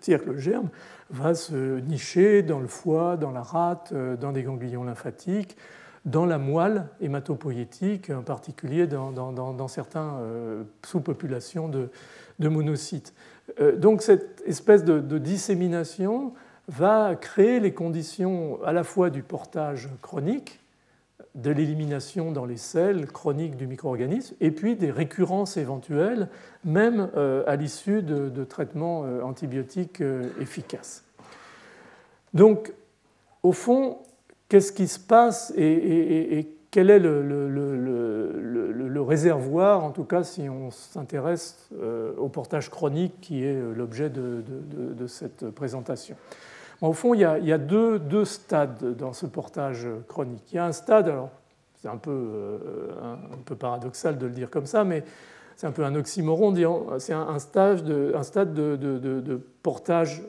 C'est-à-dire 0.00 0.24
que 0.24 0.30
le 0.30 0.38
germe 0.38 0.68
va 1.10 1.34
se 1.34 1.80
nicher 1.80 2.42
dans 2.42 2.60
le 2.60 2.68
foie, 2.68 3.16
dans 3.16 3.30
la 3.30 3.42
rate, 3.42 3.90
euh, 3.92 4.16
dans 4.16 4.32
des 4.32 4.42
ganglions 4.42 4.84
lymphatiques, 4.84 5.56
dans 6.04 6.26
la 6.26 6.38
moelle 6.38 6.88
hématopoïétique, 7.00 8.10
en 8.10 8.22
particulier 8.22 8.86
dans, 8.86 9.10
dans, 9.12 9.68
certaines 9.68 10.66
sous-populations 10.82 11.68
de, 11.68 11.88
de 12.38 12.48
monocytes. 12.48 13.14
Euh, 13.60 13.76
donc 13.76 14.02
cette 14.02 14.42
espèce 14.46 14.84
de, 14.84 15.18
dissémination 15.18 16.32
va 16.68 17.14
créer 17.14 17.60
les 17.60 17.74
conditions 17.74 18.62
à 18.64 18.72
la 18.72 18.84
fois 18.84 19.10
du 19.10 19.22
portage 19.22 19.88
chronique, 20.00 20.60
de 21.34 21.50
l'élimination 21.50 22.30
dans 22.30 22.46
les 22.46 22.56
selles 22.56 23.06
chroniques 23.06 23.56
du 23.56 23.66
micro-organisme, 23.66 24.34
et 24.40 24.50
puis 24.50 24.76
des 24.76 24.90
récurrences 24.90 25.56
éventuelles, 25.56 26.28
même 26.64 27.10
euh, 27.16 27.42
à 27.46 27.56
l'issue 27.56 28.02
de, 28.02 28.44
traitements 28.44 29.04
euh, 29.04 29.20
antibiotiques 29.22 30.02
efficaces. 30.40 31.04
Donc, 32.34 32.72
au 33.42 33.52
fond, 33.52 33.98
qu'est-ce 34.48 34.72
qui 34.72 34.88
se 34.88 34.98
passe 34.98 35.52
et, 35.56 36.48
quel 36.70 36.90
est 36.90 36.98
le, 36.98 39.00
réservoir, 39.00 39.84
en 39.84 39.90
tout 39.90 40.04
cas 40.04 40.24
si 40.24 40.48
on 40.48 40.72
s'intéresse 40.72 41.68
euh, 41.80 42.12
au 42.16 42.28
portage 42.28 42.70
chronique 42.70 43.20
qui 43.20 43.44
est 43.44 43.54
euh, 43.54 43.72
l'objet 43.74 44.10
de, 44.10 44.42
cette 45.06 45.50
présentation. 45.50 46.16
au 46.80 46.92
fond, 46.92 47.14
il 47.14 47.20
y 47.20 47.24
a, 47.24 47.58
deux, 47.58 48.24
stades 48.24 48.96
dans 48.96 49.12
ce 49.12 49.26
portage 49.26 49.86
chronique. 50.08 50.52
Il 50.52 50.56
y 50.56 50.58
a 50.58 50.64
un 50.64 50.72
stade, 50.72 51.08
alors 51.08 51.30
c'est 51.80 51.88
un 51.88 51.98
peu, 51.98 52.10
euh, 52.10 52.88
un, 53.32 53.38
peu 53.44 53.54
paradoxal 53.54 54.18
de 54.18 54.26
le 54.26 54.32
dire 54.32 54.50
comme 54.50 54.66
ça, 54.66 54.82
mais 54.82 55.04
c'est 55.54 55.68
un 55.68 55.72
peu 55.72 55.84
un 55.84 55.94
oxymoron, 55.94 56.52
c'est 56.98 57.12
un, 57.12 57.38
stade 57.38 57.84
de, 57.84 59.40
portage 59.62 60.24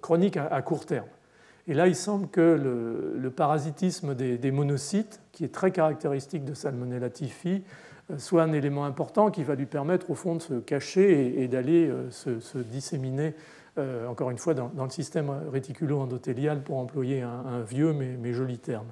chronique 0.00 0.38
à 0.38 0.62
court 0.62 0.86
terme. 0.86 1.04
Et 1.68 1.74
là, 1.74 1.86
il 1.86 1.94
semble 1.94 2.28
que 2.28 2.40
le, 3.20 3.30
parasitisme 3.30 4.14
des, 4.14 4.50
monocytes, 4.50 5.20
qui 5.32 5.44
est 5.44 5.54
très 5.54 5.70
caractéristique 5.70 6.44
de 6.44 6.54
Salmonella 6.54 7.10
typhi, 7.10 7.62
euh, 8.10 8.18
soit 8.18 8.42
un 8.42 8.54
élément 8.54 8.86
important 8.86 9.30
qui 9.30 9.44
va 9.44 9.54
lui 9.54 9.66
permettre 9.66 10.10
au 10.10 10.14
fond 10.14 10.34
de 10.34 10.40
se 10.40 10.54
cacher 10.54 11.42
et, 11.42 11.46
d'aller 11.46 11.88
euh, 11.88 12.10
se, 12.10 12.58
disséminer, 12.58 13.34
euh, 13.76 14.08
encore 14.08 14.30
une 14.30 14.38
fois, 14.38 14.54
dans, 14.54 14.72
le 14.82 14.90
système 14.90 15.30
réticulo-endothélial 15.52 16.62
pour 16.62 16.78
employer 16.78 17.20
un, 17.20 17.60
vieux 17.60 17.92
mais, 17.92 18.32
joli 18.32 18.58
terme. 18.58 18.86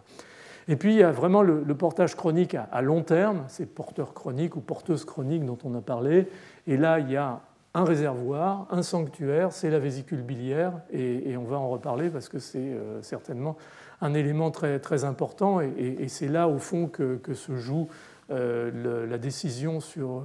Et 0.69 0.77
puis 0.77 0.93
il 0.93 0.99
y 0.99 1.03
a 1.03 1.13
vraiment 1.13 1.43
le, 1.43 1.63
portage 1.75 2.15
chronique 2.15 2.55
à, 2.55 2.65
à 2.65 2.83
long 2.83 3.03
terme, 3.03 3.45
ces 3.49 3.65
porteurs 3.65 4.13
chroniques 4.13 4.55
ou 4.55 4.61
porteuses 4.61 5.07
chroniques 5.07 5.47
dont 5.47 5.59
on 5.65 5.75
a 5.77 5.81
parlé. 5.81 6.29
Et 6.67 6.77
là, 6.77 6.99
il 6.99 7.11
y 7.11 7.17
a 7.17 7.41
un 7.77 7.85
réservoir, 7.85 8.67
un 8.71 8.83
sanctuaire, 8.83 9.53
c'est 9.53 9.69
la 9.69 9.79
vésicule 9.79 10.23
biliaire, 10.23 10.73
et, 10.91 11.37
on 11.37 11.45
va 11.45 11.59
en 11.59 11.69
reparler 11.69 12.09
parce 12.09 12.31
que 12.31 12.39
c'est 12.39 12.59
euh, 12.59 13.03
certainement 13.03 13.59
un 14.01 14.15
élément 14.15 14.51
très, 14.51 15.05
important, 15.05 15.61
et, 15.61 16.09
c'est 16.09 16.29
là 16.29 16.49
au 16.49 16.59
fond 16.59 16.87
que, 16.89 17.21
se 17.35 17.55
joue 17.57 17.89
euh, 18.31 19.07
la 19.07 19.19
décision 19.19 19.81
sur, 19.81 20.25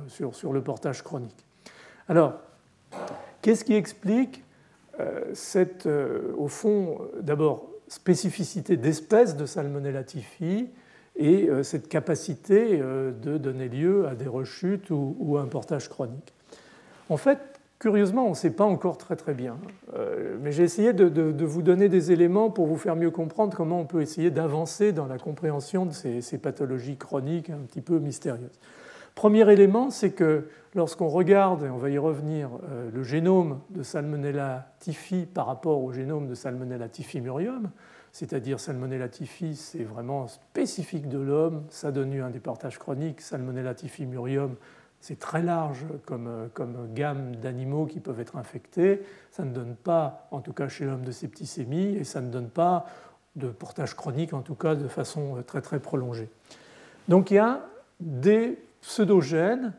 le 0.53 0.61
portage 0.61 1.03
chronique. 1.03 1.45
Alors, 2.07 2.35
qu'est-ce 3.41 3.65
qui 3.65 3.75
explique 3.75 4.45
euh, 5.01 5.19
cette, 5.33 5.89
au 6.37 6.47
fond, 6.47 6.99
d'abord, 7.19 7.67
spécificité 7.89 8.77
d'espèce 8.77 9.35
de 9.35 9.45
Salmonella 9.45 10.05
typhi 10.05 10.69
et 11.17 11.49
cette 11.63 11.89
capacité 11.89 12.77
de 12.77 13.37
donner 13.37 13.67
lieu 13.67 14.07
à 14.07 14.15
des 14.15 14.29
rechutes 14.29 14.89
ou 14.89 15.35
à 15.37 15.41
un 15.41 15.47
portage 15.47 15.89
chronique? 15.89 16.33
En 17.11 17.17
fait, 17.17 17.39
curieusement, 17.77 18.25
on 18.25 18.29
ne 18.29 18.35
sait 18.35 18.51
pas 18.51 18.63
encore 18.63 18.97
très 18.97 19.17
très 19.17 19.33
bien. 19.33 19.57
Euh, 19.95 20.37
mais 20.39 20.53
j'ai 20.53 20.63
essayé 20.63 20.93
de, 20.93 21.43
vous 21.43 21.61
donner 21.61 21.89
des 21.89 22.13
éléments 22.13 22.49
pour 22.49 22.67
vous 22.67 22.77
faire 22.77 22.95
mieux 22.95 23.11
comprendre 23.11 23.55
comment 23.55 23.81
on 23.81 23.85
peut 23.85 24.01
essayer 24.01 24.31
d'avancer 24.31 24.93
dans 24.93 25.07
la 25.07 25.17
compréhension 25.17 25.85
de 25.85 25.91
ces, 25.91 26.37
pathologies 26.37 26.95
chroniques 26.95 27.49
un 27.49 27.59
petit 27.67 27.81
peu 27.81 27.99
mystérieuses. 27.99 28.59
Premier 29.13 29.51
élément, 29.51 29.89
c'est 29.89 30.11
que 30.11 30.47
lorsqu'on 30.73 31.09
regarde, 31.09 31.65
et 31.65 31.69
on 31.69 31.77
va 31.77 31.89
y 31.89 31.97
revenir, 31.97 32.49
euh, 32.69 32.89
le 32.93 33.03
génome 33.03 33.59
de 33.71 33.83
Salmonella 33.83 34.69
typhi 34.79 35.25
par 35.25 35.47
rapport 35.47 35.83
au 35.83 35.91
génome 35.91 36.27
de 36.27 36.33
Salmonella 36.33 36.87
typhimurium, 36.87 37.71
c'est-à-dire 38.13 38.57
Salmonella 38.61 39.09
typhi, 39.09 39.57
c'est 39.57 39.83
vraiment 39.83 40.27
spécifique 40.27 41.09
de 41.09 41.19
l'homme, 41.19 41.63
ça 41.69 41.91
donne 41.91 42.17
un 42.21 42.29
départage 42.29 42.79
chronique, 42.79 43.19
Salmonella 43.19 43.73
typhimurium, 43.73 44.55
c'est 45.01 45.19
très 45.19 45.41
large 45.41 45.85
comme, 46.05 46.47
gamme 46.93 47.35
d'animaux 47.35 47.87
qui 47.87 47.99
peuvent 47.99 48.19
être 48.19 48.37
infectés. 48.37 49.01
Ça 49.31 49.43
ne 49.43 49.51
donne 49.51 49.75
pas, 49.75 50.27
en 50.31 50.39
tout 50.41 50.53
cas 50.53 50.69
chez 50.69 50.85
l'homme, 50.85 51.03
de 51.03 51.11
septicémie 51.11 51.95
et 51.95 52.03
ça 52.03 52.21
ne 52.21 52.29
donne 52.29 52.49
pas 52.49 52.85
de 53.35 53.47
portage 53.47 53.95
chronique, 53.95 54.33
en 54.33 54.41
tout 54.41 54.55
cas 54.55 54.75
de 54.75 54.87
façon 54.87 55.43
très 55.45 55.61
très 55.61 55.79
prolongée. 55.79 56.29
Donc 57.07 57.31
il 57.31 57.35
y 57.35 57.39
a 57.39 57.61
des 57.99 58.59
pseudogènes 58.81 59.73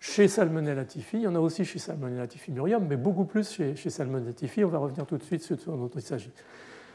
chez 0.00 0.28
Salmonella 0.28 0.84
typhi, 0.84 1.18
il 1.18 1.22
y 1.22 1.26
en 1.26 1.34
a 1.34 1.40
aussi 1.40 1.64
chez 1.64 1.78
Salmonella 1.78 2.26
typhimurium, 2.26 2.86
mais 2.88 2.96
beaucoup 2.96 3.24
plus 3.24 3.50
chez, 3.50 3.76
chez 3.76 3.90
Salmonella 3.90 4.32
typhi. 4.32 4.64
On 4.64 4.68
va 4.68 4.78
revenir 4.78 5.04
tout 5.06 5.18
de 5.18 5.24
suite 5.24 5.42
sur 5.42 5.58
ce 5.58 5.66
dont 5.66 5.90
il 5.94 6.02
s'agit. 6.02 6.32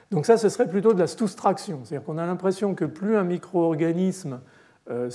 Donc 0.10 0.26
ça, 0.26 0.38
ce 0.38 0.50
serait 0.50 0.68
plutôt 0.68 0.94
de 0.94 1.00
la 1.00 1.08
soustraction, 1.08 1.82
c'est-à-dire 1.84 2.06
qu'on 2.06 2.18
a 2.18 2.26
l'impression 2.26 2.76
que 2.76 2.86
plus 2.86 3.18
un 3.18 3.24
micro-organisme 3.24 4.40
euh, 4.90 5.10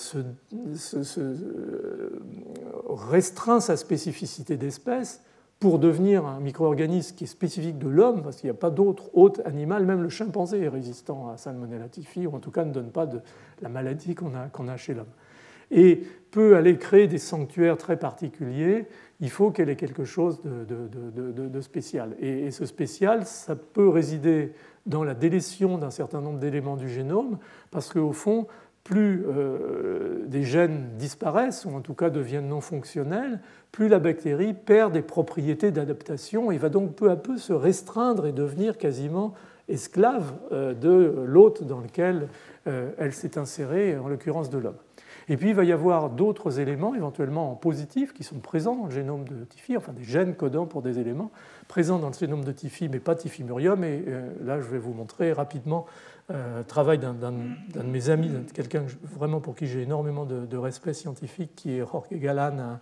euh, 1.19 2.11
restreint 2.89 3.61
sa 3.61 3.77
spécificité 3.77 4.57
d'espèce 4.57 5.23
pour 5.61 5.79
devenir 5.79 6.25
un 6.25 6.41
micro-organisme 6.41 7.14
qui 7.16 7.25
est 7.25 7.29
spécifique 7.29 7.79
de 7.79 7.89
l'homme, 7.89 8.23
parce 8.23 8.37
qu'il 8.37 8.47
n'y 8.47 8.57
a 8.57 8.59
pas 8.59 8.71
d'autre 8.71 9.11
hôte 9.12 9.43
animal, 9.45 9.85
même 9.85 10.03
le 10.03 10.09
chimpanzé 10.09 10.62
est 10.62 10.69
résistant 10.69 11.29
à 11.29 11.37
Salmonella 11.37 11.89
typhi, 11.89 12.27
ou 12.27 12.35
en 12.35 12.39
tout 12.39 12.51
cas 12.51 12.64
ne 12.64 12.73
donne 12.73 12.91
pas 12.91 13.07
la 13.61 13.69
maladie 13.69 14.14
qu'on 14.14 14.33
a, 14.35 14.73
a, 14.73 14.77
chez 14.77 14.95
l'homme. 14.95 15.07
Et 15.71 16.03
peut 16.31 16.57
aller 16.57 16.79
créer 16.79 17.09
des 17.09 17.19
sanctuaires 17.19 17.77
très 17.77 17.99
particuliers, 17.99 18.87
il 19.21 19.31
faut 19.31 19.51
qu'elle 19.51 19.69
ait 19.69 19.77
quelque 19.77 20.05
chose 20.05 20.41
de, 20.43 21.61
spécial. 21.61 22.14
Et, 22.21 22.47
et, 22.47 22.51
ce 22.53 22.64
spécial, 22.64 23.27
ça 23.27 23.57
peut 23.57 23.89
résider 23.89 24.53
dans 24.87 25.05
la 25.05 25.14
délétion 25.14 25.77
d'un 25.77 25.91
certain 25.91 26.21
nombre 26.23 26.39
d'éléments 26.39 26.77
du 26.77 26.89
génome, 26.89 27.37
parce 27.71 27.93
qu'au 27.93 28.12
fond, 28.12 28.47
plus 28.89 29.26
euh, 29.28 30.24
des 30.28 30.45
gènes 30.45 30.93
disparaissent, 30.97 31.66
ou 31.66 31.76
en 31.76 31.82
tout 31.82 31.93
cas 31.93 32.09
deviennent 32.09 32.49
non 32.49 32.62
fonctionnels, 32.62 33.39
plus 33.70 33.86
la 33.86 33.99
bactérie 33.99 34.55
perd 34.55 34.95
des 34.95 35.03
propriétés 35.03 35.70
d'adaptation 35.70 36.51
et 36.51 36.57
va 36.57 36.70
donc 36.70 36.95
peu 36.95 37.11
à 37.11 37.16
peu 37.16 37.36
se 37.36 37.53
restreindre 37.53 38.24
et 38.24 38.32
devenir 38.32 38.78
quasiment 38.78 39.34
esclave 39.68 40.32
euh, 40.53 40.72
de 40.72 41.22
l'hôte 41.26 41.64
dans 41.64 41.80
lequel 41.80 42.28
euh, 42.66 42.91
elle 42.97 43.12
s'est 43.12 43.36
insérée, 43.36 43.99
en 43.99 44.09
l'occurrence 44.09 44.49
de 44.49 44.57
l'homme. 44.57 44.78
Et 45.28 45.36
puis 45.36 45.51
il 45.51 45.55
va 45.55 45.64
y 45.64 45.72
avoir 45.72 46.09
d'autres 46.09 46.59
éléments 46.59 46.95
éventuellement 46.95 47.55
positifs 47.57 48.14
qui 48.14 48.24
sont 48.24 48.39
présents 48.39 48.74
dans 48.74 48.86
le 48.86 48.91
génome 48.91 49.28
de 49.28 49.45
Tifi, 49.45 49.76
enfin 49.76 49.93
des 49.93 50.05
gènes 50.05 50.34
codants 50.34 50.64
pour 50.64 50.80
des 50.80 50.99
éléments 50.99 51.30
présents 51.68 51.99
dans 51.99 52.09
le 52.09 52.14
génome 52.14 52.43
de 52.43 52.53
Tifi, 52.53 52.89
mais 52.89 53.01
pas 53.01 53.14
Tifimurium. 53.14 53.84
Et 53.84 54.03
là, 54.43 54.59
je 54.59 54.66
vais 54.66 54.78
vous 54.78 54.95
montrer 54.95 55.34
rapidement 55.34 55.84
euh, 56.31 56.62
travail 56.62 56.99
d'un 56.99 57.14
de 57.14 57.83
mes 57.85 58.11
amis, 58.11 58.31
quelqu'un 58.53 58.85
vraiment 59.16 59.41
pour 59.41 59.55
qui 59.55 59.66
j'ai 59.66 59.81
énormément 59.81 60.26
de, 60.26 60.57
respect 60.59 60.93
scientifique, 60.93 61.53
qui 61.57 61.79
est 61.79 61.79
Jorge 61.79 62.09
Galan 62.12 62.79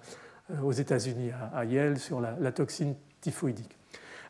euh, 0.50 0.60
aux 0.64 0.72
États-Unis, 0.72 1.30
à, 1.54 1.64
Yale, 1.64 1.96
sur 1.98 2.20
la, 2.20 2.50
toxine 2.50 2.96
typhoïdique. 3.20 3.78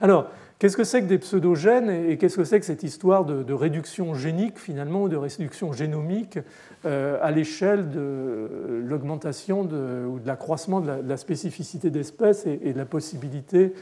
Alors, 0.02 0.28
qu'est-ce 0.58 0.76
que 0.76 0.84
c'est 0.84 1.00
que 1.00 1.06
des 1.06 1.16
pseudogènes 1.16 1.88
et 1.88 2.18
qu'est-ce 2.18 2.36
que 2.36 2.44
c'est 2.44 2.60
que 2.60 2.66
cette 2.66 2.82
histoire 2.82 3.24
de, 3.24 3.54
réduction 3.54 4.12
génique, 4.12 4.58
finalement, 4.58 5.04
ou 5.04 5.08
de 5.08 5.16
réduction 5.16 5.72
génomique 5.72 6.38
euh, 6.84 7.18
à 7.22 7.30
l'échelle 7.30 7.88
de 7.88 8.82
l'augmentation 8.84 9.62
ou 9.62 10.18
de 10.18 10.26
l'accroissement 10.26 10.82
de, 10.82 10.92
la 11.02 11.16
spécificité 11.16 11.88
d'espèces 11.88 12.44
et, 12.44 12.74
de 12.74 12.78
la 12.78 12.84
possibilité 12.84 13.72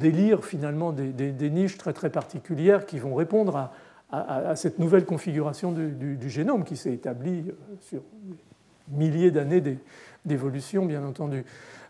d'élire, 0.00 0.42
finalement, 0.42 0.92
des, 0.92 1.12
des, 1.12 1.50
niches 1.50 1.76
très, 1.76 1.92
très 1.92 2.08
particulières 2.08 2.86
qui 2.86 2.98
vont 2.98 3.14
répondre 3.14 3.54
à 3.54 3.72
à, 4.10 4.56
cette 4.56 4.78
nouvelle 4.78 5.04
configuration 5.04 5.72
du, 5.72 6.30
génome 6.30 6.64
qui 6.64 6.76
s'est 6.76 6.92
établie 6.92 7.44
euh, 7.48 7.74
sur 7.80 8.02
milliers 8.90 9.30
d'années 9.30 9.62
d'évolution, 10.24 10.86
bien 10.86 11.04
entendu. 11.04 11.44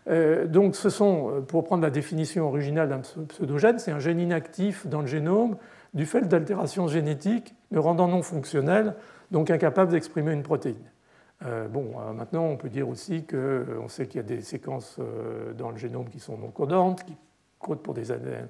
Euh, 0.09 0.47
donc, 0.47 0.75
ce 0.75 0.89
sont, 0.89 1.31
euh, 1.31 1.41
pour 1.41 1.63
prendre 1.63 1.81
la 1.81 1.89
définition 1.89 2.47
originale 2.47 2.89
d'un 2.89 2.99
pseudogène, 2.99 3.79
c'est 3.79 3.91
un 3.91 3.99
gène 3.99 4.19
inactif 4.19 4.85
dans 4.85 5.01
le 5.01 5.07
génome 5.07 5.55
du 5.93 6.05
fait 6.05 6.21
d'altérations 6.21 6.87
génétiques 6.87 7.55
le 7.71 7.79
rendant 7.79 8.07
non 8.07 8.21
fonctionnel, 8.21 8.95
donc 9.31 9.49
incapable 9.49 9.91
d'exprimer 9.91 10.33
une 10.33 10.43
protéine. 10.43 10.75
bon, 11.71 11.95
maintenant, 12.13 12.45
on 12.45 12.57
peut 12.57 12.69
dire 12.69 12.87
aussi 12.87 13.25
qu'on 13.25 13.87
sait 13.87 14.07
qu'il 14.07 14.17
y 14.17 14.23
a 14.23 14.27
des 14.27 14.41
séquences 14.41 14.99
dans 15.57 15.71
le 15.71 15.77
génome 15.77 16.09
qui 16.09 16.19
sont 16.19 16.37
non 16.37 16.51
codantes, 16.51 17.03
qui 17.03 17.15
codent 17.57 17.81
pour 17.81 17.95
des 17.95 18.11
ADN 18.11 18.47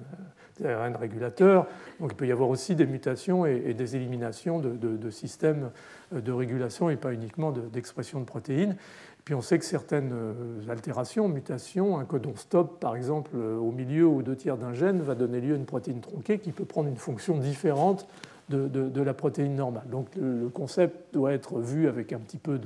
ARN 0.64 0.96
régulateurs. 0.96 1.66
Donc 2.00 2.12
il 2.12 2.16
peut 2.16 2.26
y 2.26 2.32
avoir 2.32 2.48
aussi 2.48 2.74
des 2.74 2.86
mutations 2.86 3.46
et, 3.46 3.74
des 3.74 3.96
éliminations 3.96 4.58
de, 4.58 5.10
systèmes 5.10 5.70
de 6.12 6.32
régulation 6.32 6.90
et 6.90 6.96
pas 6.96 7.12
uniquement 7.12 7.52
d'expression 7.52 8.20
de, 8.20 8.24
protéines. 8.24 8.76
Puis 9.24 9.34
on 9.34 9.42
sait 9.42 9.58
que 9.58 9.64
certaines 9.64 10.12
euh, 10.12 10.70
altérations, 10.70 11.28
mutations, 11.28 11.98
un 11.98 12.04
codon 12.04 12.34
stop 12.36 12.80
par 12.80 12.96
exemple 12.96 13.30
euh, 13.36 13.56
au 13.58 13.70
milieu 13.70 14.06
ou 14.06 14.22
deux 14.22 14.34
tiers 14.34 14.56
d'un 14.56 14.72
gène 14.72 15.02
va 15.02 15.14
donner 15.14 15.40
lieu 15.40 15.54
à 15.54 15.56
une 15.56 15.66
protéine 15.66 16.00
tronquée 16.00 16.38
qui 16.38 16.52
peut 16.52 16.64
prendre 16.64 16.88
une 16.88 16.96
fonction 16.96 17.36
différente 17.36 18.08
de, 18.48 19.02
la 19.02 19.14
protéine 19.14 19.54
normale. 19.54 19.88
Donc 19.88 20.08
le, 20.16 20.48
concept 20.48 21.14
doit 21.14 21.32
être 21.32 21.60
vu 21.60 21.86
avec 21.86 22.12
un 22.12 22.18
petit 22.18 22.38
peu 22.38 22.58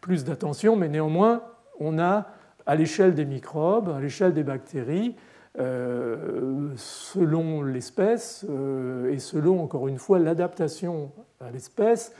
plus 0.00 0.24
d'attention, 0.24 0.74
mais 0.74 0.88
néanmoins 0.88 1.42
on 1.78 1.98
a 1.98 2.26
à 2.66 2.74
l'échelle 2.74 3.14
des 3.14 3.24
microbes, 3.24 3.88
à 3.90 4.00
l'échelle 4.00 4.34
des 4.34 4.42
bactéries, 4.42 5.14
selon 5.58 7.62
l'espèce 7.62 8.46
euh, 8.48 9.12
et 9.12 9.18
selon, 9.18 9.62
encore 9.62 9.88
une 9.88 9.98
fois, 9.98 10.18
l'adaptation 10.18 11.12
à 11.40 11.50
l'espèce, 11.50 12.14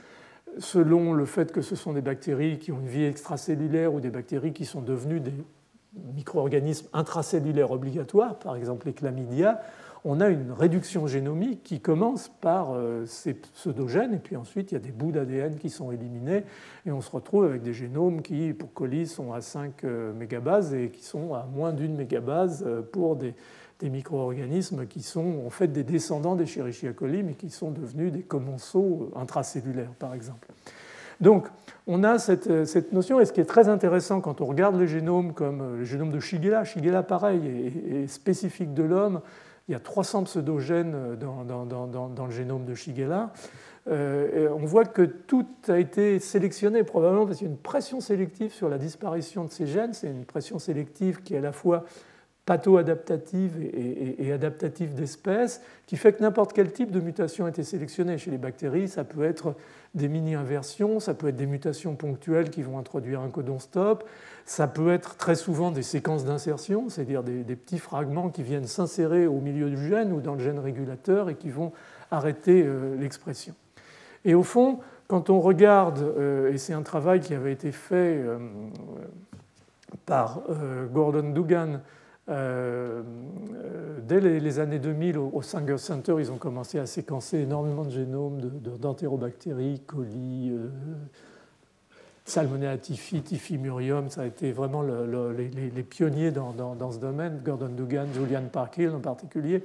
selon 0.59 1.13
le 1.13 1.25
fait 1.25 1.51
que 1.51 1.61
ce 1.61 1.75
sont 1.75 1.93
des 1.93 2.01
bactéries 2.01 2.59
qui 2.59 2.71
ont 2.71 2.79
une 2.79 2.87
vie 2.87 3.05
extracellulaire 3.05 3.93
ou 3.93 3.99
des 3.99 4.11
bactéries 4.11 4.53
qui 4.53 4.65
sont 4.65 4.81
devenues 4.81 5.19
des 5.19 5.33
micro-organismes 6.15 6.87
intracellulaires 6.93 7.71
obligatoires, 7.71 8.39
par 8.39 8.55
exemple 8.55 8.87
les 8.87 8.93
chlamydia, 8.93 9.61
on 10.05 10.19
a 10.19 10.27
une 10.29 10.51
réduction 10.51 11.07
génomique 11.07 11.63
qui 11.63 11.79
commence 11.79 12.29
par 12.41 12.73
euh, 12.73 13.05
ces 13.05 13.33
pseudogènes, 13.33 14.13
et 14.13 14.19
puis 14.19 14.35
ensuite 14.35 14.71
il 14.71 14.75
y 14.75 14.77
a 14.77 14.81
des 14.81 14.91
bouts 14.91 15.11
d'ADN 15.11 15.55
qui 15.55 15.69
sont 15.69 15.91
éliminés, 15.91 16.43
et 16.85 16.91
on 16.91 17.01
se 17.01 17.09
retrouve 17.09 17.45
avec 17.45 17.61
des 17.61 17.73
génomes 17.73 18.21
qui, 18.21 18.53
pour 18.53 18.73
colis, 18.73 19.07
sont 19.07 19.31
à 19.31 19.41
5 19.41 19.83
euh, 19.83 20.13
mégabases 20.13 20.73
et 20.73 20.89
qui 20.89 21.03
sont 21.03 21.33
à 21.33 21.47
moins 21.53 21.71
d'une 21.71 21.95
mégabase 21.95 22.63
euh, 22.67 22.81
pour 22.81 23.15
des, 23.15 23.33
micro-organismes 23.81 24.85
qui 24.85 25.01
sont 25.01 25.41
en 25.45 25.49
fait 25.49 25.67
des 25.67 25.83
descendants 25.83 26.37
des 26.37 26.45
Escherichia 26.45 26.91
mais 27.01 27.33
qui 27.33 27.49
sont 27.49 27.69
devenus 27.69 28.13
des 28.13 28.21
commensaux 28.21 29.11
intracellulaires, 29.13 29.91
par 29.99 30.13
exemple. 30.13 30.47
Donc, 31.19 31.47
on 31.85 32.05
a 32.05 32.17
cette, 32.17 32.47
notion, 32.93 33.19
et 33.19 33.25
ce 33.25 33.33
qui 33.33 33.41
est 33.41 33.45
très 33.45 33.67
intéressant 33.67 34.21
quand 34.21 34.39
on 34.39 34.45
regarde 34.45 34.79
les 34.79 34.87
génomes 34.87 35.33
comme 35.33 35.79
le 35.79 35.83
génome 35.83 36.11
de 36.11 36.21
Shigella, 36.21 36.63
Shigella 36.63 37.03
pareil, 37.03 37.73
est 37.89 38.07
spécifique 38.07 38.73
de 38.73 38.83
l'homme, 38.83 39.19
il 39.67 39.71
y 39.71 39.75
a 39.75 39.79
300 39.79 40.25
pseudogènes 40.25 41.15
dans, 41.15 42.25
le 42.25 42.31
génome 42.31 42.65
de 42.65 42.75
Shigella. 42.75 43.31
Euh, 43.87 44.49
on 44.49 44.65
voit 44.65 44.85
que 44.85 45.01
tout 45.01 45.47
a 45.67 45.77
été 45.77 46.19
sélectionné 46.19 46.83
probablement 46.83 47.25
parce 47.25 47.39
qu'il 47.39 47.47
y 47.47 47.49
a 47.49 47.53
une 47.53 47.59
pression 47.59 47.99
sélective 47.99 48.53
sur 48.53 48.69
la 48.69 48.77
disparition 48.77 49.45
de 49.45 49.51
ces 49.51 49.67
gènes. 49.67 49.93
C'est 49.93 50.07
une 50.07 50.25
pression 50.25 50.59
sélective 50.59 51.21
qui 51.21 51.35
est 51.35 51.37
à 51.37 51.41
la 51.41 51.51
fois 51.51 51.85
patho-adaptative 52.45 53.53
et, 53.61 54.31
adaptative 54.33 54.95
d'espèces, 54.95 55.61
qui 55.87 55.95
fait 55.95 56.11
que 56.11 56.21
n'importe 56.21 56.51
quel 56.51 56.73
type 56.73 56.91
de 56.91 56.99
mutation 56.99 57.45
a 57.45 57.49
été 57.49 57.63
sélectionné. 57.63 58.17
Chez 58.17 58.31
les 58.31 58.37
bactéries, 58.37 58.89
ça 58.89 59.05
peut 59.05 59.23
être 59.23 59.55
des 59.95 60.09
mini-inversions, 60.09 60.99
ça 60.99 61.13
peut 61.13 61.29
être 61.29 61.37
des 61.37 61.45
mutations 61.45 61.95
ponctuelles 61.95 62.49
qui 62.49 62.61
vont 62.61 62.77
introduire 62.77 63.21
un 63.21 63.29
codon 63.29 63.59
stop, 63.59 64.03
ça 64.45 64.67
peut 64.67 64.91
être 64.91 65.15
très 65.15 65.35
souvent 65.35 65.71
des 65.71 65.83
séquences 65.83 66.25
d'insertion, 66.25 66.89
c'est-à-dire 66.89 67.23
des, 67.23 67.55
petits 67.55 67.79
fragments 67.79 68.29
qui 68.29 68.43
viennent 68.43 68.67
s'insérer 68.67 69.25
au 69.25 69.39
milieu 69.39 69.69
du 69.69 69.87
gène 69.87 70.11
ou 70.11 70.19
dans 70.19 70.33
le 70.33 70.39
gène 70.39 70.59
régulateur 70.59 71.29
et 71.29 71.35
qui 71.35 71.49
vont 71.49 71.71
arrêter 72.11 72.63
euh, 72.65 72.95
l'expression. 72.97 73.55
Et 74.25 74.35
au 74.35 74.43
fond, 74.43 74.79
quand 75.07 75.29
on 75.29 75.39
regarde, 75.39 75.99
euh, 75.99 76.51
et 76.51 76.57
c'est 76.57 76.73
un 76.73 76.81
travail 76.81 77.21
qui 77.21 77.33
avait 77.33 77.53
été 77.53 77.71
fait 77.71 78.17
euh, 78.17 78.37
par 80.05 80.41
Gordon 80.91 81.29
Dugan 81.29 81.79
dès 82.27 84.19
les, 84.19 84.59
années 84.59 84.79
2000 84.79 85.17
au, 85.17 85.41
Sanger 85.41 85.77
Center, 85.77 86.15
ils 86.17 86.31
ont 86.31 86.37
commencé 86.37 86.79
à 86.79 86.85
séquencer 86.85 87.39
énormément 87.39 87.83
de 87.83 87.91
génomes 87.91 88.39
d'entérobactéries, 88.79 89.81
coli, 89.85 90.51
Salmonella 92.25 92.77
typhi, 92.77 93.21
typhi 93.21 93.57
murium, 93.57 94.09
ça 94.09 94.21
a 94.21 94.25
été 94.25 94.51
vraiment 94.51 94.81
les, 94.81 95.83
pionniers 95.83 96.31
dans, 96.31 96.91
ce 96.91 96.99
domaine, 96.99 97.41
Gordon 97.43 97.69
Dugan, 97.69 98.07
Julian 98.13 98.43
Parkhill 98.51 98.91
en 98.91 98.99
particulier. 98.99 99.63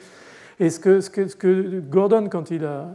Et 0.59 0.70
ce 0.70 0.80
que, 0.80 1.80
Gordon, 1.80 2.28
quand 2.28 2.50
il 2.50 2.64
a 2.64 2.88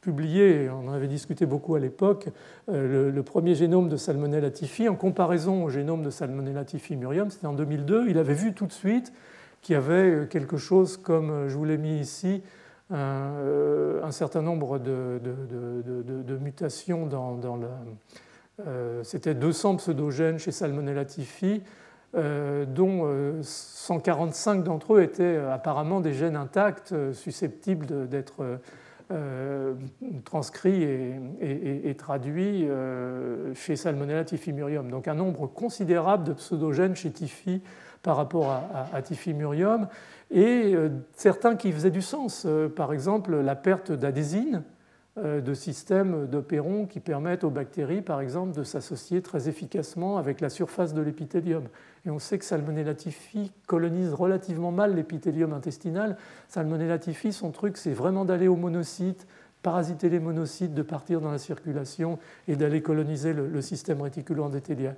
publié, 0.00 0.70
on 0.70 0.88
en 0.88 0.92
avait 0.92 1.08
discuté 1.08 1.44
beaucoup 1.44 1.74
à 1.74 1.80
l'époque, 1.80 2.28
euh, 2.70 3.10
le, 3.10 3.22
premier 3.22 3.54
génome 3.54 3.88
de 3.88 3.96
Salmonella 3.96 4.50
typhi, 4.50 4.88
en 4.88 4.94
comparaison 4.94 5.64
au 5.64 5.70
génome 5.70 6.02
de 6.02 6.10
Salmonella 6.10 6.64
typhi 6.64 6.96
murium, 6.96 7.30
c'était 7.30 7.46
en 7.46 7.52
2002, 7.52 8.08
il 8.08 8.16
avait 8.16 8.34
vu 8.34 8.54
tout 8.54 8.66
de 8.66 8.72
suite 8.72 9.12
qu'il 9.60 9.74
y 9.74 9.76
avait 9.76 10.26
quelque 10.30 10.56
chose 10.56 10.96
comme, 10.96 11.30
euh, 11.30 11.48
je 11.48 11.56
vous 11.56 11.64
l'ai 11.64 11.76
mis 11.76 11.98
ici, 11.98 12.42
un, 12.90 13.34
euh, 13.36 14.10
certain 14.10 14.42
nombre 14.42 14.78
de, 14.78 15.20
mutations 16.40 17.06
dans, 17.06 17.36
dans 17.36 17.60
euh, 17.62 17.66
c'était 19.02 19.34
200 19.34 19.76
pseudogènes 19.76 20.38
chez 20.38 20.52
Salmonella 20.52 21.04
typhi, 21.04 21.62
euh, 22.16 22.64
dont 22.64 23.06
145 23.42 24.58
euh, 24.58 24.62
d'entre 24.62 24.94
eux 24.94 25.02
étaient 25.02 25.36
apparemment 25.36 26.00
des 26.00 26.12
gènes 26.12 26.36
intacts 26.36 26.94
susceptibles 27.12 28.08
d'être 28.08 28.58
transcrits 30.24 30.84
et, 31.40 31.94
traduits 31.98 32.68
chez 33.54 33.74
Salmonella 33.74 34.24
typhimurium. 34.24 34.88
Donc 34.88 35.08
un 35.08 35.14
nombre 35.14 35.48
considérable 35.48 36.24
de 36.24 36.32
pseudogènes 36.32 36.94
chez 36.94 37.10
Typhi 37.10 37.60
par 38.02 38.16
rapport 38.16 38.50
à, 38.50 38.86
à, 38.92 39.02
Typhimurium, 39.02 39.88
et 40.30 40.74
certains 41.14 41.56
qui 41.56 41.72
faisaient 41.72 41.90
du 41.90 42.02
sens. 42.02 42.46
par 42.76 42.92
exemple, 42.92 43.36
la 43.40 43.56
perte 43.56 43.90
d'adésine, 43.90 44.62
euh, 44.62 44.79
de 45.22 45.54
systèmes 45.54 46.26
d'opérons 46.26 46.86
qui 46.86 47.00
permettent 47.00 47.44
aux 47.44 47.50
bactéries, 47.50 48.02
par 48.02 48.20
exemple, 48.20 48.56
de 48.56 48.62
s'associer 48.62 49.22
très 49.22 49.48
efficacement 49.48 50.16
avec 50.16 50.40
la 50.40 50.48
surface 50.48 50.94
de 50.94 51.02
l'épithélium. 51.02 51.64
Et 52.06 52.10
on 52.10 52.18
sait 52.18 52.38
que 52.38 52.44
Salmonella 52.44 52.94
typhi 52.94 53.52
colonise 53.66 54.14
relativement 54.14 54.72
mal 54.72 54.94
l'épithélium 54.94 55.52
intestinal. 55.52 56.16
Salmonella 56.48 56.98
typhi, 56.98 57.32
son 57.32 57.50
truc, 57.50 57.76
c'est 57.76 57.92
vraiment 57.92 58.24
d'aller 58.24 58.48
aux 58.48 58.56
monocytes, 58.56 59.26
parasiter 59.62 60.08
les 60.08 60.20
monocytes, 60.20 60.74
de 60.74 60.82
partir 60.82 61.20
dans 61.20 61.30
la 61.30 61.38
circulation 61.38 62.18
et 62.48 62.56
d'aller 62.56 62.80
coloniser 62.80 63.32
le, 63.32 63.48
le 63.48 63.60
système 63.60 64.00
réticulo-endothélial 64.00 64.96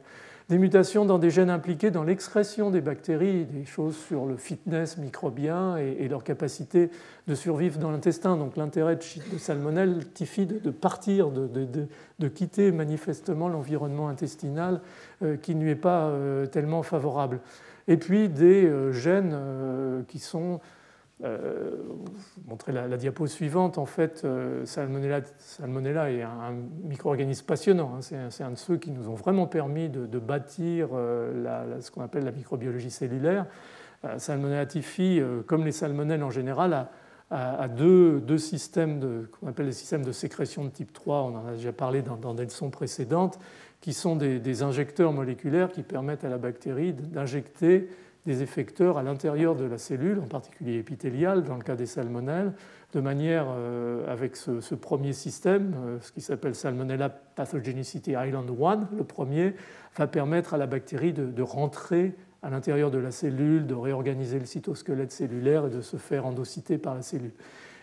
des 0.49 0.59
mutations 0.59 1.05
dans 1.05 1.19
des 1.19 1.31
gènes 1.31 1.51
impliqués 1.51 1.91
dans 1.91 2.03
l'excrétion 2.03 2.71
des 2.71 2.81
bactéries, 2.81 3.45
des 3.45 3.65
choses 3.65 3.97
sur 3.97 4.27
le 4.27 4.37
fitness 4.37 4.99
microbien 4.99 5.77
et, 5.77 6.09
leur 6.09 6.25
capacité 6.25 6.91
de 7.27 7.35
survivre 7.35 7.79
dans 7.79 7.91
l'intestin. 7.91 8.37
Donc 8.37 8.57
l'intérêt 8.57 8.97
de, 8.97 9.39
Salmonelle 9.39 10.07
typhide 10.13 10.61
de 10.61 10.71
partir, 10.71 11.31
de, 11.31 12.29
quitter 12.29 12.73
manifestement 12.73 13.49
l'environnement 13.49 14.09
intestinal 14.09 14.81
euh, 15.23 15.37
qui 15.37 15.55
ne 15.55 15.67
est 15.69 15.75
pas 15.75 16.07
euh, 16.07 16.47
tellement 16.47 16.83
favorable. 16.83 17.41
Et 17.89 17.97
puis 17.97 18.29
des 18.29 18.65
euh, 18.65 18.93
gènes 18.93 19.37
qui 20.09 20.19
sont 20.19 20.61
euh, 21.25 21.77
montrer 22.49 22.73
la, 22.73 22.97
diapo 22.97 23.29
suivante, 23.29 23.79
en 23.79 23.87
fait, 23.87 24.23
euh, 24.25 24.67
Salmonella, 24.67 25.21
Salmonella, 25.39 26.11
est 26.11 26.23
un, 26.23 26.53
micro-organisme 26.83 27.47
passionnant. 27.47 27.95
Hein. 27.97 28.29
C'est 28.31 28.43
un, 28.43 28.51
de 28.51 28.57
ceux 28.57 28.77
qui 28.77 28.91
nous 28.91 29.09
ont 29.09 29.15
vraiment 29.15 29.47
permis 29.47 29.89
de, 29.89 30.19
bâtir 30.19 30.89
euh, 30.95 31.81
ce 31.81 31.93
qu'on 31.93 32.03
appelle 32.03 32.25
la 32.25 32.33
microbiologie 32.33 32.91
cellulaire. 32.91 33.47
Salmonella 34.17 34.67
typhi, 34.67 35.23
comme 35.47 35.65
les 35.65 35.71
salmonelles 35.71 36.25
en 36.25 36.31
général, 36.31 36.89
a, 37.31 37.69
deux, 37.69 38.21
systèmes 38.37 39.29
qu'on 39.31 39.47
appelle 39.47 39.67
les 39.67 39.73
systèmes 39.73 40.05
de 40.05 40.11
sécrétion 40.11 40.65
de 40.65 40.71
type 40.71 40.93
3, 40.93 41.23
on 41.23 41.37
en 41.37 41.47
a 41.47 41.53
déjà 41.53 41.73
parlé 41.73 42.03
dans, 42.03 42.35
des 42.35 42.45
leçons 42.45 42.71
précédentes, 42.71 43.39
qui 43.81 43.93
sont 43.93 44.17
des, 44.17 44.63
injecteurs 44.65 45.13
moléculaires 45.13 45.71
qui 45.71 45.85
permettent 45.85 46.25
à 46.25 46.29
la 46.29 46.39
bactérie 46.39 46.93
d'injecter 46.93 47.89
des 48.27 48.43
effecteurs 48.43 48.99
à 48.99 49.03
l'intérieur 49.03 49.57
de 49.57 49.65
la 49.65 49.79
cellule, 49.79 50.21
en 50.21 50.27
particulier 50.27 50.79
épithéliale 50.79 51.43
dans 51.43 51.57
le 51.57 51.63
cas 51.63 51.75
des 51.75 51.87
salmonelles, 51.87 52.53
de 52.93 53.01
manière, 53.01 53.47
euh, 53.49 54.11
avec 54.11 54.37
ce, 54.37 54.75
premier 54.75 55.13
système, 55.13 55.75
euh, 55.85 55.99
ce 56.01 56.13
qui 56.13 56.21
s'appelle 56.21 56.55
Salmonella 56.55 57.09
Pathogenicity 57.09 58.13
Island 58.13 58.49
1, 58.51 58.89
le 58.97 59.05
premier, 59.05 59.55
va 59.97 60.07
permettre 60.07 60.55
à 60.55 60.59
la 60.59 60.67
bactérie 60.67 61.13
de, 61.13 61.43
rentrer 61.43 62.15
à 62.43 62.51
l'intérieur 62.51 62.91
de 62.91 62.99
la 62.99 63.11
cellule, 63.11 63.67
de 63.67 63.75
réorganiser 63.75 64.39
le 64.39 64.47
cytosquelette 64.47 65.11
cellulaire 65.11 65.67
et 65.67 65.71
de 65.71 65.81
se 65.81 65.97
faire 65.97 66.27
endocyter 66.27 66.79
par 66.79 66.95
la 66.95 67.03
cellule. 67.03 67.33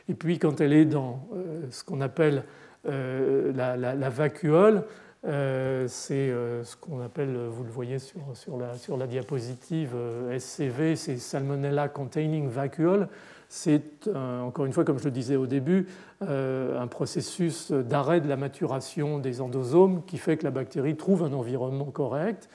Et 0.08 0.14
puis 0.14 0.40
quand 0.40 0.62
elle 0.62 0.74
est 0.74 0.86
dans 0.86 1.28
ce 1.70 1.84
qu'on 1.84 2.02
appelle 2.02 2.44
la, 2.84 4.10
vacuole, 4.10 4.84
c'est 5.24 6.30
ce 6.64 6.76
qu'on 6.78 7.02
appelle, 7.02 7.36
vous 7.50 7.64
le 7.64 7.70
voyez 7.70 7.98
sur, 8.00 8.98
la, 8.98 9.08
diapositive 9.08 9.96
SCV, 10.38 10.96
c'est 10.96 11.18
Salmonella 11.18 11.90
Containing 11.90 12.48
Vacuole. 12.48 13.08
C'est, 13.50 14.08
encore 14.16 14.66
une 14.66 14.74
fois, 14.74 14.86
comme 14.86 15.00
je 15.00 15.06
le 15.06 15.12
disais 15.12 15.36
au 15.36 15.48
début, 15.48 15.88
un 16.22 16.88
processus 16.88 17.72
d'arrêt 17.72 18.22
de 18.22 18.30
la 18.30 18.38
maturation 18.38 19.20
des 19.20 19.42
endosomes 19.42 20.04
qui 20.06 20.18
fait 20.18 20.38
que 20.38 20.44
la 20.44 20.52
bactérie 20.52 20.96
trouve 20.96 21.24
un 21.24 21.34
environnement 21.34 21.92
correct 21.92 22.50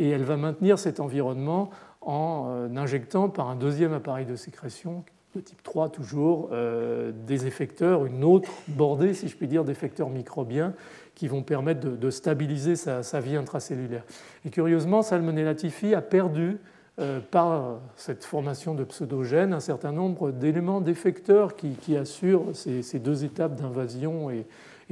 et 0.00 0.08
elle 0.08 0.24
va 0.24 0.36
maintenir 0.36 0.78
cet 0.78 0.98
environnement 0.98 1.70
en 2.00 2.46
euh, 2.48 2.76
injectant 2.76 3.28
par 3.28 3.48
un 3.48 3.54
deuxième 3.54 3.92
appareil 3.92 4.26
de 4.26 4.34
sécrétion 4.34 5.04
de 5.36 5.40
type 5.40 5.62
3 5.62 5.90
toujours 5.90 6.48
euh, 6.50 7.12
des 7.12 7.46
effecteurs, 7.46 8.04
une 8.04 8.24
autre 8.24 8.50
bordée, 8.66 9.14
si 9.14 9.28
je 9.28 9.36
puis 9.36 9.46
dire, 9.46 9.64
d'effecteurs 9.64 10.08
microbiens 10.08 10.74
qui 11.20 11.28
vont 11.28 11.42
permettre 11.42 11.86
de, 11.86 12.10
stabiliser 12.10 12.76
sa, 12.76 13.20
vie 13.20 13.36
intracellulaire. 13.36 14.04
Et 14.46 14.48
curieusement, 14.48 15.02
Salmonella 15.02 15.54
typhi 15.54 15.94
a 15.94 16.00
perdu 16.00 16.56
euh, 16.98 17.20
par 17.20 17.80
cette 17.94 18.24
formation 18.24 18.74
de 18.74 18.84
pseudogènes 18.84 19.52
un 19.52 19.60
certain 19.60 19.92
nombre 19.92 20.30
d'éléments 20.30 20.80
d'effecteurs 20.80 21.56
qui, 21.56 21.94
assurent 21.94 22.46
ces, 22.54 22.98
deux 23.00 23.22
étapes 23.22 23.54
d'invasion 23.54 24.30
et, 24.30 24.46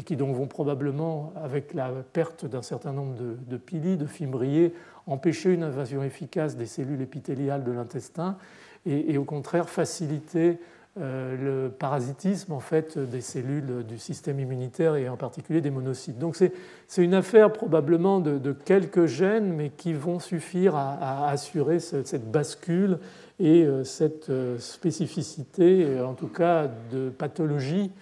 qui 0.05 0.17
donc 0.17 0.37
vont 0.37 0.47
probablement, 0.47 1.33
avec 1.35 1.73
la 1.73 1.93
perte 2.13 2.45
d'un 2.45 2.61
certain 2.61 2.93
nombre 2.93 3.15
de, 3.17 3.57
pili, 3.57 3.97
de 3.97 4.05
fimbriers, 4.05 4.75
empêcher 5.07 5.55
une 5.55 5.63
invasion 5.63 6.03
efficace 6.03 6.57
des 6.57 6.67
cellules 6.67 7.01
épithéliales 7.01 7.65
de 7.65 7.73
l'intestin 7.73 8.37
et, 8.85 9.17
au 9.17 9.25
contraire 9.25 9.71
faciliter 9.71 10.59
le 10.99 11.69
parasitisme 11.69 12.53
en 12.53 12.61
fait 12.61 12.99
des 12.99 13.21
cellules 13.21 13.85
du 13.87 13.99
système 13.99 14.41
immunitaire 14.41 14.97
et 14.97 15.09
en 15.09 15.17
particulier 15.17 15.61
des 15.61 15.71
monocytes. 15.71 16.19
Donc 16.19 16.37
c'est 16.37 16.53
une 17.05 17.15
affaire 17.15 17.53
probablement 17.53 18.21
de, 18.21 18.53
quelques 18.53 19.07
gènes, 19.07 19.53
mais 19.53 19.71
qui 19.71 19.93
vont 19.93 20.19
suffire 20.19 20.75
à, 20.75 21.29
assurer 21.31 21.81
cette 21.81 22.31
bascule 22.31 22.99
et 23.41 23.65
euh, 23.65 23.85
cette 23.85 24.31
euh, 24.31 24.59
spécificité, 24.59 26.01
en 26.01 26.15
tout 26.15 26.27
cas 26.27 26.69
de 26.91 27.09
pathologie, 27.09 27.93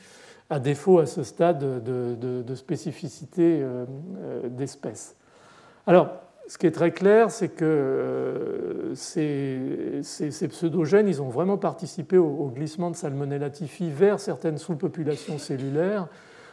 à 0.49 0.59
défaut 0.59 0.99
à 0.99 1.07
ce 1.07 1.23
stade 1.23 1.83
de, 1.85 2.43
de 2.43 2.55
spécificité 2.55 3.65
d'espèce. 4.45 5.17
Alors, 5.89 6.09
ce 6.49 6.59
qui 6.59 6.67
est 6.67 6.73
très 6.73 6.93
clair, 6.93 7.31
c'est 7.31 7.49
que 7.49 7.65
euh, 7.65 8.95
ces, 8.95 10.49
pseudogènes, 10.49 11.09
ils 11.09 11.21
ont 11.21 11.29
vraiment 11.29 11.59
participé 11.59 12.19
au, 12.19 12.53
glissement 12.55 12.91
de 12.91 12.97
Salmonella 12.97 13.51
typhi 13.51 13.91
vers 13.91 14.21
certaines 14.21 14.59
sous-populations 14.59 15.39
cellulaires, 15.39 16.07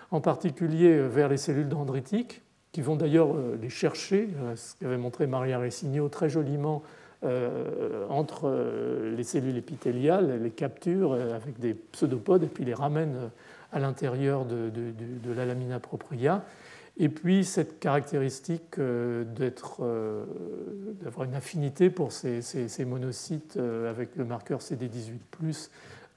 en 0.09 0.19
particulier 0.19 0.97
euh, 0.97 1.07
vers 1.07 1.29
les 1.29 1.37
cellules 1.37 1.69
dendritiques, 1.69 2.41
qui 2.71 2.81
vont 2.81 2.95
d'ailleurs 2.95 3.35
euh, 3.35 3.55
les 3.61 3.69
chercher, 3.69 4.29
ce 4.55 4.73
qu'avait 4.79 4.97
montré 4.97 5.27
Maria 5.27 5.59
Ressigno 5.59 6.09
très 6.09 6.29
joliment 6.29 6.83
entre 8.09 8.53
les 9.15 9.23
cellules 9.23 9.55
épithéliales, 9.55 10.43
les 10.43 10.49
capturent 10.49 11.13
avec 11.13 11.57
des 11.57 11.73
pseudopodes 11.73 12.43
et 12.43 12.47
puis 12.47 12.65
les 12.65 12.73
ramènent 12.73 13.29
à 13.71 13.79
l'intérieur 13.79 14.43
de, 14.43 14.69
de 14.69 15.33
la 15.33 15.45
lamina 15.45 15.79
propria. 15.79 16.43
Et 16.97 17.09
puis 17.09 17.43
cette 17.43 17.79
caractéristique 17.79 18.77
euh, 18.77 19.25
euh, 19.79 20.25
d'avoir 21.01 21.27
une 21.27 21.33
affinité 21.33 21.89
pour 21.89 22.11
ces, 22.11 22.41
monocytes 22.85 23.57
euh, 23.57 23.89
avec 23.89 24.15
le 24.15 24.25
marqueur 24.25 24.59
CD18 24.59 25.69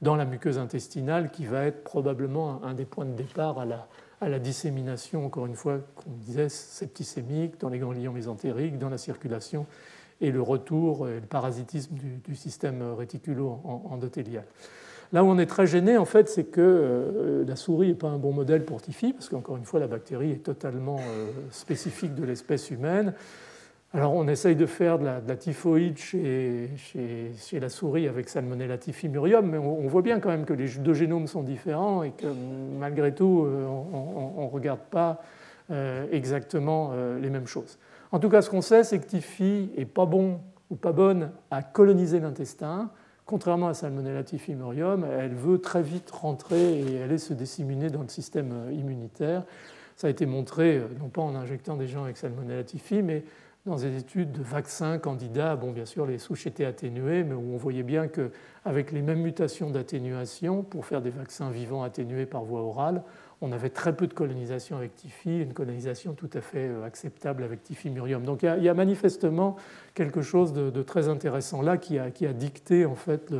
dans 0.02 0.16
la 0.16 0.26
muqueuse 0.26 0.58
intestinale 0.58 1.30
qui 1.30 1.46
va 1.46 1.64
être 1.64 1.82
probablement 1.82 2.62
un, 2.62 2.74
des 2.74 2.84
points 2.84 3.06
de 3.06 3.14
départ 3.14 3.58
à 3.58 4.28
la, 4.28 4.38
dissémination, 4.38 5.24
encore 5.24 5.46
une 5.46 5.54
fois, 5.54 5.78
qu'on 5.94 6.10
disait, 6.10 6.50
septicémique, 6.50 7.58
dans 7.58 7.70
les 7.70 7.78
ganglions 7.78 8.12
mésentériques, 8.12 8.78
dans 8.78 8.90
la 8.90 8.98
circulation, 8.98 9.66
et 10.20 10.30
le 10.30 10.42
retour 10.42 11.08
et 11.08 11.20
le 11.20 11.26
parasitisme 11.26 11.94
du, 11.94 12.36
système 12.36 12.82
réticulo-endothélial. 12.82 14.44
Là 15.12 15.22
où 15.22 15.28
on 15.28 15.38
est 15.38 15.46
très 15.46 15.66
gêné, 15.66 15.96
en 15.96 16.04
fait, 16.04 16.28
c'est 16.28 16.44
que 16.44 16.60
euh, 16.60 17.44
la 17.46 17.56
souris 17.56 17.88
n'est 17.88 17.94
pas 17.94 18.08
un 18.08 18.18
bon 18.18 18.32
modèle 18.32 18.64
pour 18.64 18.82
Tifi, 18.82 19.12
parce 19.12 19.28
qu'encore 19.28 19.56
une 19.56 19.64
fois, 19.64 19.80
la 19.80 19.86
bactérie 19.86 20.32
est 20.32 20.42
totalement 20.42 20.98
euh, 20.98 21.26
spécifique 21.50 22.14
de 22.14 22.24
l'espèce 22.24 22.70
humaine. 22.70 23.14
Alors, 23.94 24.14
on 24.14 24.26
essaye 24.26 24.56
de 24.56 24.66
faire 24.66 24.98
de 24.98 25.04
la, 25.04 25.36
typhoïde 25.36 25.96
chez, 25.96 26.70
la 27.52 27.68
souris 27.68 28.08
avec 28.08 28.28
Salmonella 28.28 28.78
typhimurium, 28.78 29.48
mais 29.48 29.58
on, 29.58 29.86
voit 29.86 30.02
bien 30.02 30.18
quand 30.18 30.28
même 30.28 30.44
que 30.44 30.52
les 30.52 30.68
deux 30.68 30.92
génomes 30.92 31.28
sont 31.28 31.42
différents 31.42 32.02
et 32.02 32.10
que 32.10 32.26
malgré 32.78 33.14
tout, 33.14 33.44
euh, 33.46 33.64
on 33.64 34.44
ne 34.44 34.50
regarde 34.50 34.80
pas 34.90 35.22
exactement 36.12 36.92
les 37.20 37.28
mêmes 37.28 37.48
choses. 37.48 37.76
En 38.12 38.20
tout 38.20 38.28
cas, 38.28 38.40
ce 38.40 38.50
qu'on 38.50 38.60
sait, 38.60 38.84
c'est 38.84 39.00
que 39.00 39.06
Tifi 39.06 39.72
n'est 39.76 39.84
pas 39.84 40.06
bon 40.06 40.38
ou 40.70 40.76
pas 40.76 40.92
bonne 40.92 41.30
à 41.50 41.62
coloniser 41.62 42.20
l'intestin 42.20 42.90
contrairement 43.26 43.68
à 43.68 43.74
Salmonella 43.74 44.22
typhimurium, 44.22 45.04
elle 45.04 45.34
veut 45.34 45.58
très 45.58 45.82
vite 45.82 46.10
rentrer 46.10 46.80
et 46.80 47.02
aller 47.02 47.18
se 47.18 47.34
disséminer 47.34 47.90
dans 47.90 48.02
le 48.02 48.08
système 48.08 48.52
euh, 48.52 48.72
immunitaire. 48.72 49.44
Ça 49.96 50.06
a 50.06 50.10
été 50.10 50.26
montré, 50.26 50.78
euh, 50.78 50.86
non 51.00 51.08
pas 51.08 51.22
en 51.22 51.34
injectant 51.34 51.76
des 51.76 51.88
gens 51.88 52.04
avec 52.04 52.16
Salmonella 52.16 52.64
typhi, 52.64 53.02
mais 53.02 53.24
dans 53.66 53.76
des 53.76 53.98
études 53.98 54.30
de 54.30 54.42
vaccins 54.42 54.98
candidats. 54.98 55.56
Bon, 55.56 55.72
bien 55.72 55.86
sûr, 55.86 56.06
les 56.06 56.18
souches 56.18 56.46
étaient 56.46 56.64
atténuées, 56.64 57.24
mais 57.24 57.34
où 57.34 57.52
on 57.52 57.56
voyait 57.56 57.82
bien 57.82 58.06
qu'avec 58.06 58.92
les 58.92 59.02
mêmes 59.02 59.22
mutations 59.22 59.70
d'atténuation, 59.70 60.62
pour 60.62 60.86
faire 60.86 61.02
des 61.02 61.10
vaccins 61.10 61.50
vivants 61.50 61.82
atténués 61.82 62.26
par 62.26 62.44
voie 62.44 62.60
orale, 62.60 63.02
on 63.40 63.52
avait 63.52 63.70
très 63.70 63.94
peu 63.94 64.06
de 64.06 64.14
colonisation 64.14 64.76
avec 64.76 64.94
Tifi, 64.94 65.40
une 65.40 65.52
colonisation 65.52 66.14
tout 66.14 66.30
à 66.32 66.40
fait 66.40 66.68
euh, 66.68 66.84
acceptable 66.84 67.42
avec 67.42 67.62
Tifimurium. 67.62 68.24
Donc 68.24 68.42
il 68.42 68.62
y, 68.62 68.68
a, 68.68 68.74
manifestement 68.74 69.56
quelque 69.94 70.22
chose 70.22 70.52
de, 70.52 70.82
très 70.82 71.08
intéressant 71.08 71.62
là 71.62 71.76
qui 71.76 71.98
a, 71.98 72.10
dicté 72.32 72.86
en 72.86 72.94
fait 72.94 73.32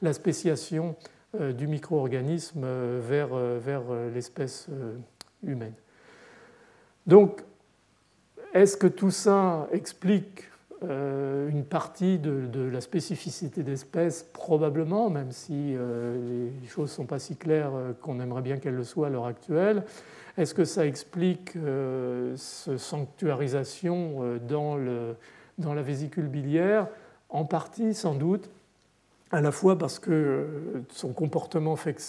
la 0.00 0.12
spéciation 0.12 0.96
euh, 1.40 1.52
du 1.52 1.66
micro-organisme 1.66 2.62
euh, 2.64 3.00
vers, 3.02 3.82
l'espèce 4.14 4.68
humaine. 5.42 5.74
Donc, 7.06 7.42
est-ce 8.54 8.76
que 8.76 8.86
tout 8.86 9.10
ça 9.10 9.66
explique 9.72 10.44
une 10.82 11.64
partie 11.64 12.18
de, 12.18 12.68
la 12.68 12.80
spécificité 12.80 13.62
d'espèces, 13.62 14.28
probablement, 14.32 15.10
même 15.10 15.32
si 15.32 15.74
euh, 15.74 16.48
les 16.60 16.68
choses 16.68 16.90
ne 16.90 16.94
sont 16.94 17.06
pas 17.06 17.18
si 17.18 17.36
claires 17.36 17.74
euh, 17.74 17.92
qu'on 18.00 18.20
aimerait 18.20 18.42
bien 18.42 18.56
qu'elles 18.56 18.74
le 18.74 18.84
soient 18.84 19.08
à 19.08 19.10
l'heure 19.10 19.26
actuelle. 19.26 19.84
Est-ce 20.38 20.54
que 20.54 20.64
ça 20.64 20.86
explique 20.86 21.58
cette 22.36 22.78
sanctuarisation 22.78 24.38
dans, 24.48 24.78
la 24.78 25.82
vésicule 25.82 26.26
biliaire? 26.26 26.86
En 27.28 27.44
partie, 27.44 27.92
sans 27.92 28.14
doute, 28.14 28.48
à 29.30 29.42
la 29.42 29.52
fois 29.52 29.76
parce 29.76 29.98
que 29.98 30.46
son 30.88 31.12
comportement 31.12 31.76
fait 31.76 32.00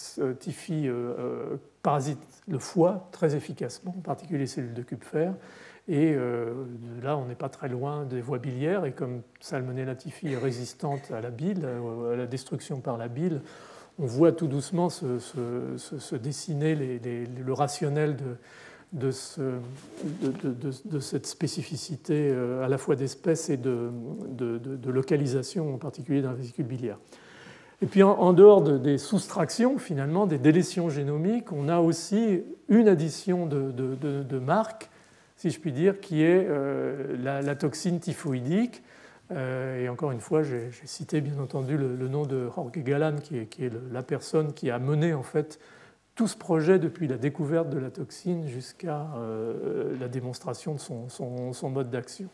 parasite 1.84 2.20
le 2.48 2.60
foie 2.60 3.10
très 3.12 3.36
efficacement, 3.36 3.94
en 3.98 4.02
particulier 4.02 4.40
les 4.40 4.48
cellules 4.48 4.74
de 4.74 4.84
Kupfer, 4.84 5.32
et 5.88 6.14
euh, 6.16 6.54
là, 7.02 7.18
on 7.18 7.26
n'est 7.26 7.36
pas 7.36 7.50
très 7.50 7.68
loin 7.68 8.06
des 8.06 8.22
voies 8.22 8.40
biliaires. 8.40 8.86
Et 8.86 8.94
comme 8.94 9.22
Salmonella 9.42 9.96
typhi 9.96 10.32
est 10.32 10.38
résistante 10.38 11.12
à 11.12 11.20
la 11.20 11.30
bile, 11.30 11.66
euh, 11.66 12.14
à 12.14 12.16
la 12.16 12.26
destruction 12.26 12.80
par 12.80 12.98
la 12.98 13.10
bile, 13.10 13.42
on 14.00 14.06
voit 14.06 14.32
tout 14.32 14.48
doucement 14.48 14.90
se, 14.90 16.16
dessiner 16.16 16.76
le 16.76 17.54
rationnel 17.54 18.16
de, 18.94 19.12
cette 21.00 21.28
spécificité 21.28 22.30
euh, 22.32 22.64
à 22.64 22.70
la 22.70 22.78
fois 22.78 22.96
d'espèce 22.96 23.50
et 23.50 23.58
de, 23.58 23.92
localisation, 24.86 25.76
en 25.76 25.78
particulier 25.78 26.22
la 26.22 26.34
vésicule 26.34 26.66
biliaire. 26.66 26.98
Et 27.82 27.86
puis 27.86 28.02
en, 28.02 28.32
dehors 28.32 28.62
des 28.62 28.98
soustractions, 28.98 29.78
finalement, 29.78 30.26
des 30.26 30.38
délétions 30.38 30.90
génomiques, 30.90 31.52
on 31.52 31.68
a 31.68 31.80
aussi 31.80 32.42
une 32.70 32.88
addition 32.88 33.46
de, 33.46 34.40
marques 34.40 34.90
si 35.44 35.50
je 35.50 35.60
puis 35.60 35.74
dire, 35.74 36.00
qui 36.00 36.24
est 36.24 36.48
euh, 36.50 37.18
la, 37.22 37.56
toxine 37.56 38.00
typhoïdique. 38.00 38.82
Euh, 39.30 39.84
et 39.84 39.90
encore 39.90 40.12
une 40.12 40.22
fois, 40.22 40.42
j'ai 40.42 40.72
cité 40.86 41.20
bien 41.20 41.38
entendu 41.38 41.78
le, 41.78 42.08
nom 42.08 42.26
de 42.26 42.50
Jorge 42.56 42.72
Galan, 42.78 43.18
qui 43.18 43.40
est, 43.40 43.74
la 43.92 44.04
personne 44.04 44.54
qui 44.54 44.72
a 44.72 44.80
mené 44.80 45.14
en 45.14 45.22
fait 45.22 45.60
tout 46.16 46.30
ce 46.30 46.38
projet 46.38 46.80
depuis 46.80 47.10
la 47.10 47.18
découverte 47.18 47.70
de 47.70 47.78
la 47.78 47.92
toxine 47.92 48.48
jusqu'à 48.48 49.06
euh, 49.18 49.98
la 50.00 50.08
démonstration 50.08 50.76
de 50.76 50.80
son, 50.80 51.10
son 51.10 51.70
mode 51.70 51.90
d'action. 51.90 52.30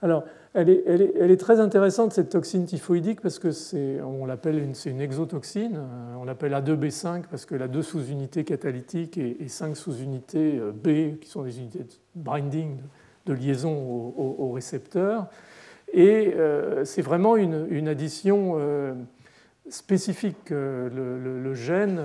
Alors, 0.00 0.22
elle 0.60 1.30
est, 1.30 1.36
très 1.36 1.60
intéressante, 1.60 2.12
cette 2.12 2.30
toxine 2.30 2.64
typhoïdique, 2.64 3.20
parce 3.20 3.38
que 3.38 3.52
c'est, 3.52 4.00
on 4.00 4.26
l'appelle 4.26 4.58
une, 4.58 4.74
c'est 4.74 4.90
une 4.90 5.00
exotoxine. 5.00 5.76
Euh, 5.76 6.14
on 6.18 6.24
l'appelle 6.24 6.52
A2B5 6.52 7.24
parce 7.30 7.46
qu'elle 7.46 7.62
a 7.62 7.68
deux 7.68 7.82
sous-unités 7.82 8.44
catalytiques 8.44 9.18
et, 9.18 9.48
cinq 9.48 9.76
sous-unités 9.76 10.58
euh, 10.58 10.72
B, 10.72 11.18
qui 11.20 11.28
sont 11.28 11.42
des 11.42 11.58
unités 11.58 11.80
de 11.80 11.92
binding, 12.16 12.78
de 13.26 13.32
liaison 13.32 13.72
au, 14.16 14.50
récepteur. 14.52 15.26
Et 15.92 16.32
euh, 16.34 16.84
c'est 16.84 17.02
vraiment 17.02 17.36
une, 17.36 17.86
addition 17.86 18.56
spécifique. 19.68 20.50
Le, 20.50 21.54
gène, 21.54 22.00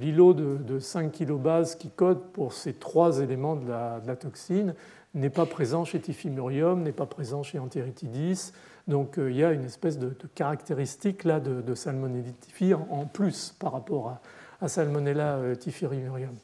l'îlot 0.00 0.34
de, 0.34 0.78
5 0.78 1.10
kilobases 1.10 1.74
qui 1.74 1.90
code 1.90 2.22
pour 2.32 2.52
ces 2.52 2.72
trois 2.72 3.20
éléments 3.20 3.56
de 3.56 3.68
la, 3.68 4.16
toxine, 4.16 4.74
n'est 5.18 5.30
pas 5.30 5.46
présent 5.46 5.84
chez 5.84 6.00
Tifimurium, 6.00 6.82
n'est 6.82 6.92
pas 6.92 7.06
présent 7.06 7.42
chez 7.42 7.58
Enteritidis. 7.58 8.52
Donc 8.86 9.14
il 9.18 9.36
y 9.36 9.44
a 9.44 9.52
une 9.52 9.64
espèce 9.64 9.98
de, 9.98 10.16
caractéristique 10.34 11.24
là 11.24 11.40
de, 11.40 11.74
Salmonella 11.74 12.30
tifi 12.40 12.72
en, 12.72 13.04
plus 13.04 13.54
par 13.58 13.72
rapport 13.72 14.18
à, 14.60 14.68
Salmonella 14.68 15.56
tifimurium. 15.58 16.34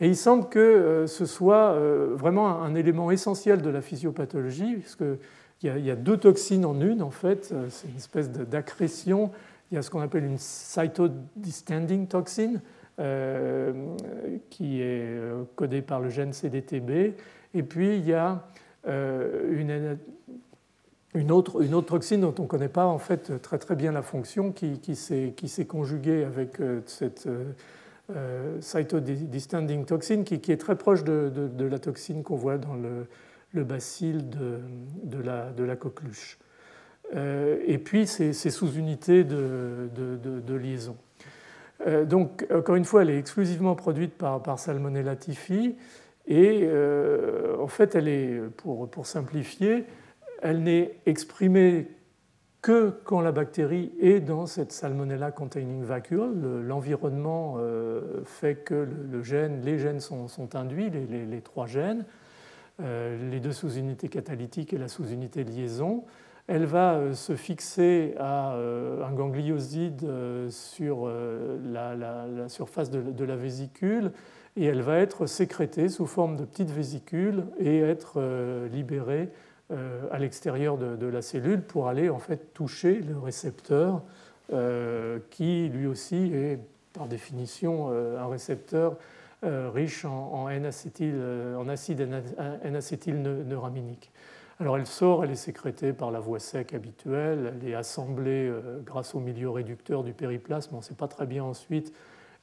Et 0.00 0.08
il 0.08 0.16
semble 0.16 0.48
que 0.48 0.58
euh, 0.58 1.06
ce 1.06 1.26
soit 1.26 1.72
euh, 1.72 2.14
vraiment 2.14 2.62
un 2.62 2.74
élément 2.74 3.10
essentiel 3.10 3.62
de 3.62 3.70
la 3.70 3.80
physiopathologie, 3.80 4.76
puisqu'il 4.76 5.18
y, 5.62 5.90
a 5.90 5.96
deux 5.96 6.16
toxines 6.16 6.64
en 6.64 6.80
une, 6.80 7.02
en 7.02 7.10
fait. 7.10 7.50
Euh, 7.52 7.66
c'est 7.70 7.88
une 7.88 7.96
espèce 7.96 8.30
d'accrétion. 8.30 9.30
Il 9.70 9.76
y 9.76 9.78
a 9.78 9.82
ce 9.82 9.90
qu'on 9.90 10.00
appelle 10.00 10.24
une 10.24 10.38
cytodistanding 10.38 12.08
toxine, 12.08 12.60
qui 12.96 14.80
est 14.80 15.18
codée 15.56 15.82
par 15.82 16.00
le 16.00 16.10
gène 16.10 16.32
CDTB. 16.32 17.14
Et 17.54 17.62
puis, 17.62 17.96
il 17.96 18.06
y 18.06 18.14
a 18.14 18.46
une, 18.86 19.98
une, 21.14 21.32
autre, 21.32 21.62
toxine 21.82 22.20
dont 22.20 22.34
on 22.38 22.42
ne 22.42 22.48
connaît 22.48 22.68
pas 22.68 22.86
en 22.86 22.98
fait 22.98 23.40
très, 23.42 23.58
très 23.58 23.76
bien 23.76 23.92
la 23.92 24.02
fonction, 24.02 24.52
qui, 24.52 24.96
s'est 24.96 25.66
conjuguée 25.66 26.24
avec 26.24 26.58
cette 26.86 27.28
euh, 28.10 28.60
cytodistanding 28.60 29.86
toxine 29.86 30.24
qui, 30.24 30.34
est 30.34 30.60
très 30.60 30.76
proche 30.76 31.04
de, 31.04 31.50
la 31.58 31.78
toxine 31.78 32.22
qu'on 32.22 32.36
voit 32.36 32.58
dans 32.58 32.74
le, 32.74 33.64
bacille 33.64 34.22
de, 34.22 35.18
la, 35.22 35.76
coqueluche. 35.76 36.38
Euh, 37.14 37.62
et 37.66 37.78
puis 37.78 38.06
ces, 38.06 38.34
sous-unités 38.34 39.24
de, 39.24 40.54
liaison. 40.54 40.96
Euh, 41.86 42.04
donc, 42.04 42.46
encore 42.52 42.76
une 42.76 42.84
fois, 42.84 43.02
elle 43.02 43.10
est 43.10 43.18
exclusivement 43.18 43.74
produite 43.74 44.14
par, 44.14 44.58
Salmonella 44.58 45.16
typhi. 45.16 45.76
Et 46.26 46.66
en 47.58 47.66
fait, 47.66 47.94
elle 47.94 48.08
est, 48.08 48.40
pour, 48.56 49.06
simplifier, 49.06 49.84
elle 50.40 50.62
n'est 50.62 50.96
exprimée 51.04 51.86
que 52.64 52.88
quand 53.04 53.20
la 53.20 53.30
bactérie 53.30 53.92
est 54.00 54.20
dans 54.20 54.46
cette 54.46 54.72
Salmonella 54.72 55.30
containing 55.32 55.82
vacuole. 55.82 56.62
L'environnement 56.66 57.56
euh, 57.58 58.22
fait 58.24 58.54
que 58.54 58.88
les 59.12 59.78
gènes 59.78 60.00
sont, 60.00 60.56
induits, 60.56 60.88
les, 60.88 61.40
trois 61.42 61.66
gènes, 61.66 62.06
euh, 62.80 63.30
les 63.30 63.38
deux 63.38 63.52
sous-unités 63.52 64.08
catalytiques 64.08 64.72
et 64.72 64.78
la 64.78 64.88
sous-unité 64.88 65.44
liaison. 65.44 66.04
Elle 66.46 66.66
va 66.66 66.94
euh, 66.94 67.14
se 67.14 67.36
fixer 67.36 68.14
à 68.18 68.52
un 68.52 69.12
ganglioside 69.12 70.06
sur 70.50 71.08
la, 71.08 72.48
surface 72.48 72.90
de, 72.90 73.24
la 73.24 73.36
vésicule 73.36 74.12
et 74.56 74.66
elle 74.66 74.82
va 74.82 74.98
être 74.98 75.26
sécrétée 75.26 75.88
sous 75.88 76.06
forme 76.06 76.36
de 76.36 76.44
petites 76.44 76.70
vésicules 76.70 77.44
et 77.58 77.80
être 77.80 78.20
libérée 78.70 79.30
euh, 79.70 80.02
à 80.10 80.18
l'extérieur 80.18 80.76
de, 80.76 81.06
la 81.06 81.22
cellule 81.22 81.62
pour 81.62 81.88
aller 81.88 82.10
en 82.10 82.18
fait 82.18 82.52
toucher 82.52 83.00
le 83.00 83.18
récepteur 83.18 84.02
euh, 84.52 85.20
qui 85.30 85.70
lui 85.70 85.86
aussi 85.86 86.32
est 86.34 86.58
par 86.92 87.08
définition 87.08 87.88
euh, 87.90 88.20
un 88.20 88.26
récepteur 88.26 88.98
riche 89.42 90.04
en, 90.04 90.46
acide 90.46 92.08
N-acétylneuraminique. 92.62 94.10
Alors 94.60 94.76
elle 94.76 94.86
sort, 94.86 95.24
elle 95.24 95.30
est 95.30 95.36
sécrétée 95.36 95.92
par 95.92 96.10
la 96.10 96.20
voie 96.20 96.38
sec 96.38 96.74
habituelle, 96.74 97.54
elle 97.56 97.68
est 97.68 97.74
assemblée 97.74 98.52
grâce 98.84 99.14
au 99.14 99.20
milieu 99.20 99.50
réducteur 99.50 100.04
du 100.04 100.12
périplasme. 100.12 100.74
On 100.74 100.78
ne 100.78 100.82
sait 100.82 100.94
pas 100.94 101.08
très 101.08 101.26
bien 101.26 101.42
ensuite 101.42 101.92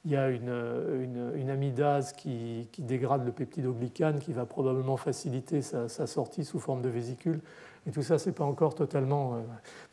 il 0.04 0.10
y 0.10 0.16
a 0.16 0.30
une, 0.30 1.50
amidase 1.50 2.12
qui, 2.12 2.68
dégrade 2.78 3.24
le 3.24 3.32
peptidoglycane 3.32 4.18
qui 4.18 4.32
va 4.32 4.46
probablement 4.46 4.96
faciliter 4.96 5.62
sa, 5.62 5.88
sortie 5.88 6.44
sous 6.44 6.58
forme 6.58 6.82
de 6.82 6.88
vésicule. 6.88 7.40
Et 7.86 7.90
tout 7.90 8.02
ça, 8.02 8.18
ce 8.18 8.28
n'est 8.28 8.34
pas 8.34 8.44
encore 8.44 8.74
totalement. 8.74 9.34
Euh, 9.34 9.38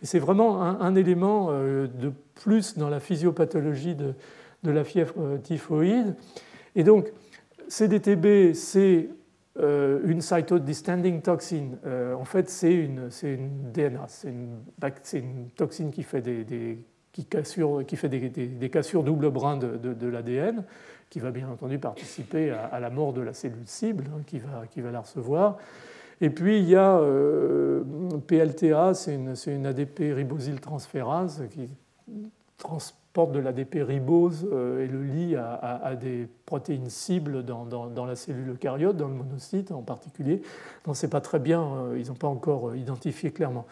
mais 0.01 0.07
c'est 0.07 0.19
vraiment 0.19 0.61
un, 0.61 0.95
élément 0.95 1.47
euh, 1.49 1.87
de 1.87 2.11
plus 2.35 2.77
dans 2.77 2.89
la 2.89 2.99
physiopathologie 2.99 3.95
de, 3.95 4.13
la 4.63 4.83
fièvre 4.83 5.15
euh, 5.17 5.37
typhoïde. 5.37 6.15
Et 6.75 6.83
donc, 6.83 7.11
CDTB, 7.67 8.53
c'est 8.53 9.09
une 9.59 10.21
cytodistanding 10.21 11.21
toxine. 11.21 11.77
en 11.85 12.25
fait, 12.25 12.49
c'est 12.49 12.73
une, 12.73 13.09
DNA, 13.73 14.05
c'est 14.07 15.19
une, 15.19 15.49
toxine 15.55 15.91
qui 15.91 16.03
fait 16.03 16.21
des 16.21 16.77
qui, 17.11 17.25
qui 17.85 17.95
fait 17.95 18.09
des, 18.09 18.69
cassures 18.69 19.03
double 19.03 19.29
brin 19.31 19.57
de, 19.57 20.07
l'ADN, 20.07 20.63
qui 21.09 21.19
va 21.19 21.31
bien 21.31 21.49
entendu 21.49 21.79
participer 21.79 22.51
à, 22.51 22.79
la 22.79 22.89
mort 22.89 23.13
de 23.13 23.21
la 23.21 23.33
cellule 23.33 23.65
cible 23.65 24.05
hein, 24.13 24.21
qui, 24.25 24.39
va, 24.39 24.67
qui, 24.69 24.81
va, 24.81 24.91
la 24.91 25.01
recevoir. 25.01 25.57
Et 26.21 26.29
puis 26.29 26.59
il 26.59 26.69
y 26.69 26.75
a 26.75 26.97
euh, 26.99 27.83
PLTA, 28.27 28.93
c'est 28.93 29.15
une, 29.15 29.33
une, 29.47 29.65
ADP 29.65 29.99
ribosyltransférase 30.15 31.43
qui 31.49 31.69
transporte 32.59 33.31
de 33.31 33.39
l'ADP 33.39 33.79
ribose 33.81 34.47
euh, 34.51 34.83
et 34.83 34.87
le 34.87 35.03
lie 35.03 35.35
à, 35.35 35.95
des 35.99 36.27
protéines 36.45 36.89
cibles 36.89 37.43
dans, 37.43 38.05
la 38.05 38.15
cellule 38.15 38.51
eucaryote, 38.51 38.95
dans 38.95 39.07
le 39.07 39.15
monocyte 39.15 39.71
en 39.71 39.81
particulier. 39.81 40.43
Donc 40.85 40.95
c'est 40.95 41.09
pas 41.09 41.21
très 41.21 41.39
bien, 41.39 41.63
euh, 41.63 41.99
ils 41.99 42.09
n'ont 42.09 42.15
pas 42.15 42.27
encore 42.27 42.75
identifié 42.75 43.31
clairement. 43.31 43.65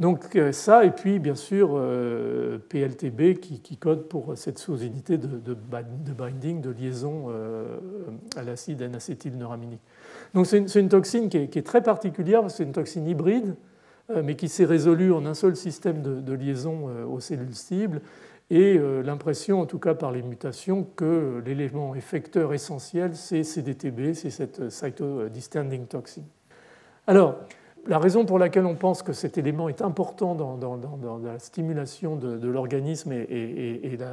Donc 0.00 0.34
euh, 0.34 0.50
ça, 0.50 0.86
et 0.86 0.90
puis 0.90 1.18
bien 1.18 1.34
sûr 1.34 1.72
euh, 1.74 2.58
PLTB 2.70 3.38
qui, 3.38 3.76
code 3.76 4.08
pour 4.08 4.32
cette 4.34 4.58
sous-unité 4.58 5.18
de, 5.18 5.54
binding, 5.54 6.62
de 6.62 6.70
liaison 6.70 7.26
euh, 7.28 7.76
à 8.34 8.42
l'acide 8.42 8.80
N-acétylneuraminique. 8.80 9.82
Donc 10.32 10.46
c'est 10.46 10.80
une, 10.80 10.88
toxine 10.88 11.28
qui 11.28 11.36
est, 11.36 11.66
très 11.66 11.82
particulière, 11.82 12.50
c'est 12.50 12.62
une 12.62 12.72
toxine 12.72 13.06
hybride, 13.06 13.56
mais 14.24 14.34
qui 14.36 14.48
s'est 14.48 14.64
résolue 14.64 15.12
en 15.12 15.24
un 15.26 15.34
seul 15.34 15.56
système 15.56 16.02
de, 16.02 16.32
liaison 16.32 16.88
aux 17.08 17.20
cellules 17.20 17.54
cibles, 17.54 18.00
et 18.50 18.78
l'impression, 19.04 19.60
en 19.60 19.66
tout 19.66 19.78
cas 19.78 19.94
par 19.94 20.10
les 20.10 20.22
mutations, 20.22 20.84
que 20.96 21.40
l'élément 21.46 21.94
effecteur 21.94 22.52
essentiel, 22.52 23.14
c'est 23.14 23.44
CDTB, 23.44 24.14
c'est 24.14 24.30
cette 24.30 24.70
cytodistanding 24.70 25.86
toxine. 25.86 26.26
Alors, 27.06 27.36
la 27.86 27.98
raison 27.98 28.24
pour 28.24 28.38
laquelle 28.38 28.66
on 28.66 28.74
pense 28.74 29.02
que 29.02 29.12
cet 29.12 29.38
élément 29.38 29.68
est 29.68 29.82
important 29.82 30.34
dans, 30.34 31.18
la 31.22 31.38
stimulation 31.38 32.16
de, 32.16 32.46
l'organisme 32.46 33.12
et, 33.12 33.96
le 33.98 34.06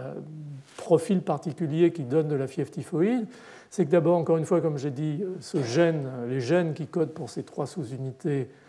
profil 0.77 1.21
particulier 1.21 1.91
qui 1.91 2.03
donne 2.03 2.27
de 2.27 2.35
la 2.35 2.47
fièvre 2.47 2.71
typhoïde, 2.71 3.27
c'est 3.69 3.85
que 3.85 3.91
d'abord, 3.91 4.17
encore 4.17 4.37
une 4.37 4.45
fois, 4.45 4.61
comme 4.61 4.77
j'ai 4.77 4.91
dit, 4.91 5.23
ce 5.41 5.61
gène, 5.61 6.07
les 6.29 6.39
gènes 6.39 6.73
qui 6.73 6.87
codent 6.87 7.11
pour 7.11 7.29
ces 7.29 7.43
trois 7.43 7.67
sous-unités 7.67 8.47
euh, 8.47 8.66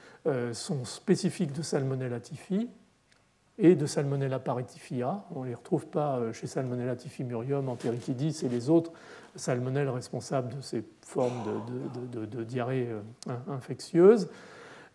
sont 0.52 0.84
spécifiques 0.84 1.52
de 1.52 1.62
Salmonella 1.62 2.20
typhi 2.20 2.68
et 3.58 3.74
de 3.74 3.86
Salmonella 3.86 4.38
paritifia. 4.38 5.24
On 5.34 5.42
ne 5.42 5.48
les 5.48 5.54
retrouve 5.54 5.86
pas 5.86 6.16
euh, 6.16 6.32
chez 6.32 6.46
Salmonella 6.46 6.94
typhimurium, 6.96 7.68
enteritidis 7.68 8.40
et 8.44 8.48
les 8.48 8.70
autres 8.70 8.92
salmonelles 9.34 9.88
responsables 9.88 10.54
de 10.56 10.60
ces 10.60 10.84
formes 11.02 11.42
de, 12.12 12.44
diarrhée 12.44 12.88
euh, 12.88 13.32
infectieuse. 13.48 14.28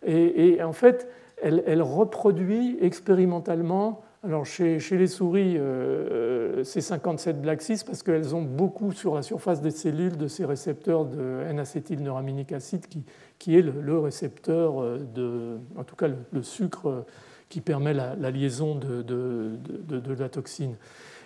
Et, 0.06 0.62
en 0.62 0.74
fait, 0.74 1.08
elle, 1.42 1.80
reproduit 1.80 2.76
expérimentalement, 2.82 4.02
alors 4.24 4.46
chez, 4.46 4.78
les 4.78 5.06
souris, 5.06 5.56
euh, 5.58 6.64
c'est 6.64 6.80
57 6.80 7.42
Black 7.42 7.60
6 7.60 7.84
parce 7.84 8.02
qu'elles 8.02 8.34
ont 8.34 8.42
beaucoup 8.42 8.92
sur 8.92 9.14
la 9.14 9.22
surface 9.22 9.60
des 9.60 9.70
cellules 9.70 10.16
de 10.16 10.28
ces 10.28 10.44
récepteurs 10.44 11.04
de 11.04 11.42
N-acétylneuraminique 11.48 12.52
acide 12.52 12.86
qui, 13.38 13.56
est 13.56 13.62
le, 13.62 13.98
récepteur 13.98 14.82
euh, 14.82 14.98
de, 15.14 15.58
en 15.76 15.84
tout 15.84 15.96
cas 15.96 16.08
le, 16.08 16.42
sucre 16.42 17.04
qui 17.48 17.60
permet 17.60 17.92
la, 17.92 18.14
liaison 18.30 18.74
de, 18.74 19.02
de, 19.02 20.14
la 20.18 20.28
toxine. 20.28 20.76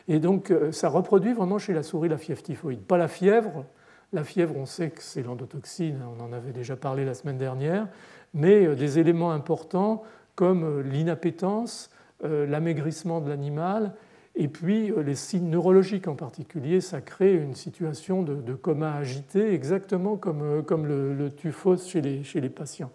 Et 0.09 0.19
donc 0.19 0.51
euh, 0.51 0.73
ça 0.73 0.89
reproduit 0.89 1.35
vraiment 1.35 1.59
chez 1.59 1.75
la 1.75 1.83
souris 1.83 2.09
la 2.09 2.19
fièvre 2.19 2.43
typhoïde. 2.43 2.81
Pas 2.81 2.99
la 2.99 3.09
fièvre, 3.09 3.65
la 4.13 4.25
fièvre 4.25 4.57
on 4.57 4.67
sait 4.67 4.91
que 4.91 5.03
c'est 5.03 5.23
l'endotoxine, 5.23 6.01
on 6.19 6.23
en 6.23 6.33
avait 6.33 6.53
déjà 6.53 6.77
parlé 6.77 7.05
la 7.05 7.15
semaine 7.15 7.39
dernière, 7.39 7.87
mais 8.35 8.67
euh, 8.67 8.75
des 8.75 8.99
éléments 8.99 9.33
importants 9.33 10.03
comme 10.35 10.65
euh, 10.65 10.83
l'inappétence, 10.83 11.91
euh, 11.91 11.98
l'amaigrissement 12.23 13.21
de 13.21 13.29
l'animal, 13.29 13.95
et 14.35 14.49
puis 14.49 14.93
les 15.05 15.15
signes 15.15 15.51
neurologiques 15.51 16.09
en 16.09 16.15
particulier, 16.15 16.81
ça 16.81 17.01
crée 17.01 17.35
une 17.35 17.55
situation 17.55 18.23
de, 18.23 18.55
coma 18.55 18.95
agité, 18.95 19.53
exactement 19.53 20.17
comme, 20.17 20.63
comme 20.65 20.87
le, 20.87 21.15
le, 21.15 21.31
chez 21.77 22.01
les, 22.01 22.23
chez 22.23 22.41
les, 22.41 22.49
patients. 22.49 22.91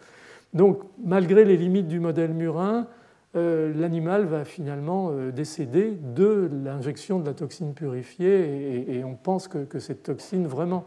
Donc, 0.53 0.79
malgré 1.03 1.43
les 1.43 1.57
limites 1.57 1.87
du 1.87 1.99
modèle 1.99 2.33
murin, 2.33 2.87
l'animal 3.33 4.25
va 4.25 4.45
finalement 4.45 5.11
décéder 5.31 5.97
de 6.15 6.49
l'injection 6.63 7.19
de 7.19 7.25
la 7.25 7.33
toxine 7.33 7.73
purifiée, 7.73 8.97
et, 8.97 9.03
on 9.03 9.15
pense 9.15 9.47
que, 9.47 9.65
que, 9.65 9.79
cette 9.79 10.03
toxine 10.03 10.47
vraiment 10.47 10.85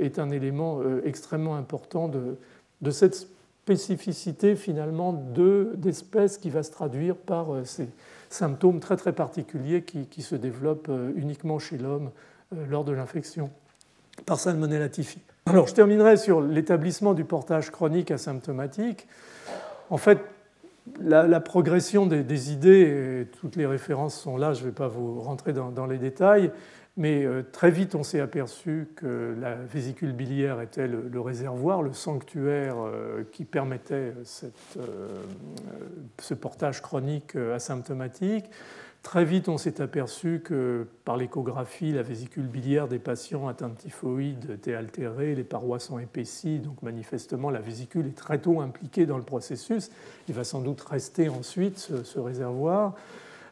est 0.00 0.18
un 0.18 0.30
élément 0.30 0.80
extrêmement 1.04 1.56
important 1.56 2.08
de, 2.08 2.36
de 2.80 2.90
cette 2.90 3.28
spécificité 3.66 4.54
finalement 4.54 5.12
d'espèces 5.12 6.38
qui 6.38 6.50
va 6.50 6.62
se 6.62 6.70
traduire 6.70 7.16
par 7.16 7.48
ces 7.64 7.88
symptômes 8.30 8.78
très 8.78 8.96
très 8.96 9.12
particuliers 9.12 9.82
qui, 9.82 10.22
se 10.22 10.36
développent 10.36 10.90
uniquement 11.16 11.58
chez 11.58 11.76
l'homme 11.76 12.12
lors 12.70 12.84
de 12.84 12.92
l'infection 12.92 13.50
par 14.24 14.38
Salmonella 14.38 14.88
typhi. 14.88 15.18
Alors 15.46 15.66
je 15.66 15.74
terminerai 15.74 16.16
sur 16.16 16.40
l'établissement 16.40 17.12
du 17.12 17.24
portage 17.24 17.70
chronique 17.70 18.12
asymptomatique. 18.12 19.08
En 19.90 19.96
fait, 19.96 20.20
la, 21.00 21.40
progression 21.40 22.06
des, 22.06 22.52
idées, 22.52 23.26
toutes 23.40 23.56
les 23.56 23.66
références 23.66 24.14
sont 24.14 24.36
là, 24.36 24.52
je 24.52 24.60
ne 24.60 24.66
vais 24.66 24.72
pas 24.72 24.86
vous 24.86 25.20
rentrer 25.20 25.52
dans, 25.52 25.86
les 25.86 25.98
détails, 25.98 26.52
mais 26.96 27.24
euh, 27.24 27.42
très 27.52 27.70
vite 27.70 27.94
on 27.94 28.02
s'est 28.02 28.20
aperçu 28.20 28.88
que 28.96 29.34
la 29.38 29.54
vésicule 29.54 30.12
biliaire 30.12 30.60
était 30.60 30.88
le, 30.88 31.20
réservoir, 31.20 31.82
le 31.82 31.92
sanctuaire 31.92 32.76
euh, 32.78 33.24
qui 33.32 33.44
permettait 33.44 34.12
euh, 34.76 35.08
ce 36.18 36.34
portage 36.34 36.80
chronique 36.80 37.36
asymptomatique. 37.36 38.46
Très 39.06 39.24
vite, 39.24 39.48
on 39.48 39.56
s'est 39.56 39.80
aperçu 39.80 40.40
que 40.44 40.88
par 41.04 41.16
l'échographie, 41.16 41.92
la 41.92 42.02
vésicule 42.02 42.48
biliaire 42.48 42.88
des 42.88 42.98
patients 42.98 43.46
atteints 43.46 43.68
de 43.68 43.76
typhoïde 43.76 44.50
était 44.50 44.74
altérée, 44.74 45.36
les 45.36 45.44
parois 45.44 45.78
sont 45.78 46.00
épaissies, 46.00 46.58
donc 46.58 46.82
manifestement 46.82 47.50
la 47.50 47.60
vésicule 47.60 48.08
est 48.08 48.18
très 48.18 48.40
tôt 48.40 48.60
impliquée 48.60 49.06
dans 49.06 49.16
le 49.16 49.22
processus. 49.22 49.92
Il 50.28 50.34
va 50.34 50.42
sans 50.42 50.60
doute 50.60 50.80
rester 50.80 51.28
ensuite 51.28 51.78
ce, 51.78 52.18
réservoir. 52.18 52.96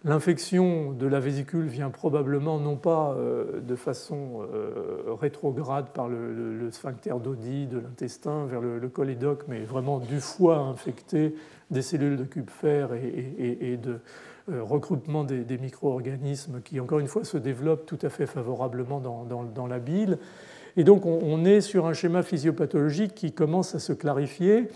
L'infection 0.04 0.92
de 0.92 1.06
la 1.06 1.18
vésicule 1.18 1.66
vient 1.66 1.88
probablement 1.88 2.58
non 2.60 2.76
pas 2.76 3.14
euh, 3.16 3.60
de 3.60 3.74
façon 3.74 4.42
euh, 4.52 5.14
rétrograde 5.18 5.88
par 5.94 6.08
le, 6.08 6.70
sphincter 6.70 7.14
d'Odi 7.22 7.66
de 7.66 7.78
l'intestin 7.78 8.44
vers 8.44 8.60
le, 8.60 8.88
cholédoque, 8.88 9.44
mais 9.48 9.60
vraiment 9.60 9.98
du 9.98 10.20
foie 10.20 10.58
infecté, 10.58 11.34
des 11.70 11.82
cellules 11.82 12.16
de 12.16 12.24
Kupfer 12.24 12.88
et 13.38 13.78
de 13.78 14.00
euh, 14.50 14.62
regroupement 14.62 15.24
des, 15.24 15.56
micro-organismes 15.56 16.60
qui, 16.62 16.78
encore 16.78 16.98
une 16.98 17.06
fois, 17.06 17.24
se 17.24 17.38
développent 17.38 17.86
tout 17.86 17.98
à 18.02 18.10
fait 18.10 18.26
favorablement 18.26 19.00
dans, 19.00 19.66
la 19.66 19.78
bile. 19.78 20.18
Et 20.76 20.84
donc, 20.84 21.06
on, 21.06 21.46
est 21.46 21.62
sur 21.62 21.86
un 21.86 21.94
schéma 21.94 22.22
physiopathologique 22.22 23.14
qui 23.14 23.32
commence 23.32 23.74
à 23.74 23.78
se 23.78 23.94
clarifier, 23.94 24.68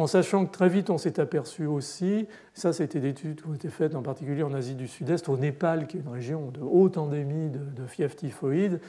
en 0.00 0.06
sachant 0.06 0.46
que 0.46 0.50
très 0.50 0.68
vite, 0.68 0.90
on 0.90 0.98
s'est 0.98 1.20
aperçu 1.20 1.66
aussi, 1.66 2.26
ça, 2.54 2.72
c'était 2.72 3.00
des 3.00 3.10
études 3.10 3.42
qui 3.42 3.48
ont 3.48 3.54
été 3.54 3.68
faites 3.68 3.94
en 3.94 4.02
particulier 4.02 4.42
en 4.42 4.54
Asie 4.54 4.74
du 4.74 4.88
Sud-Est, 4.88 5.28
au 5.28 5.36
Népal, 5.36 5.86
qui 5.86 5.98
est 5.98 6.00
une 6.00 6.08
région 6.08 6.50
de 6.50 6.60
haute 6.60 6.98
endémie 6.98 7.50
de, 7.50 7.58
de 7.58 7.86
fièvre 7.86 8.14
typhoïde, 8.14 8.80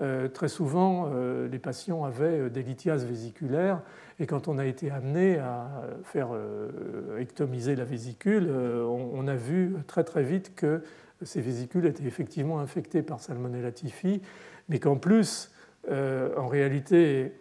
euh, 0.00 0.28
très 0.28 0.48
souvent, 0.48 1.10
euh, 1.12 1.48
les 1.48 1.58
patients 1.58 2.04
avaient 2.04 2.48
des 2.48 2.62
lithiases 2.62 3.04
vésiculaires 3.04 3.82
et 4.20 4.26
quand 4.26 4.48
on 4.48 4.58
a 4.58 4.66
été 4.66 4.90
amené 4.90 5.38
à 5.38 5.82
faire 6.04 6.28
euh, 6.32 7.18
ectomiser 7.18 7.74
la 7.74 7.84
vésicule, 7.84 8.46
euh, 8.50 8.84
on 8.84 9.26
a 9.28 9.34
vu 9.34 9.74
très 9.86 10.04
très 10.04 10.22
vite 10.22 10.54
que 10.54 10.82
ces 11.22 11.40
vésicules 11.40 11.86
étaient 11.86 12.04
effectivement 12.04 12.60
infectées 12.60 13.02
par 13.02 13.20
Salmonella 13.20 13.72
typhi, 13.72 14.20
mais 14.68 14.78
qu'en 14.78 14.96
plus, 14.96 15.50
euh, 15.90 16.34
en 16.36 16.48
réalité, 16.48 17.32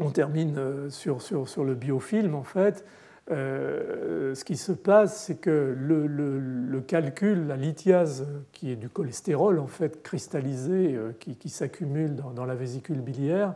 on 0.00 0.10
termine 0.10 0.90
sur, 0.90 1.20
sur, 1.22 1.48
sur, 1.48 1.64
le 1.64 1.74
biofilm 1.74 2.34
en 2.34 2.44
fait. 2.44 2.84
ce 3.28 4.44
qui 4.44 4.56
se 4.56 4.72
passe, 4.72 5.24
c'est 5.24 5.36
que 5.36 5.74
le, 5.78 6.80
calcul, 6.80 7.46
la 7.46 7.56
lithiase, 7.56 8.26
qui 8.52 8.70
est 8.70 8.76
du 8.76 8.88
cholestérol 8.88 9.58
en 9.58 9.66
fait 9.66 10.02
cristallisé, 10.02 10.98
qui, 11.18 11.48
s'accumule 11.48 12.16
dans, 12.16 12.44
la 12.44 12.54
vésicule 12.54 13.00
biliaire, 13.00 13.54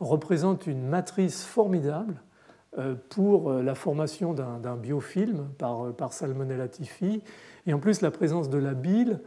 représente 0.00 0.66
une 0.66 0.86
matrice 0.86 1.44
formidable 1.44 2.14
euh, 2.78 2.94
pour 3.08 3.50
euh, 3.50 3.62
la 3.62 3.74
formation 3.74 4.34
d'un 4.34 4.76
biofilm 4.76 5.48
par, 5.56 5.86
euh, 5.86 5.92
par, 5.92 6.12
Salmonella 6.12 6.68
typhi. 6.68 7.22
Et 7.66 7.72
en 7.72 7.78
plus, 7.78 8.02
la 8.02 8.10
présence 8.10 8.50
de 8.50 8.58
la 8.58 8.74
bile, 8.74 9.20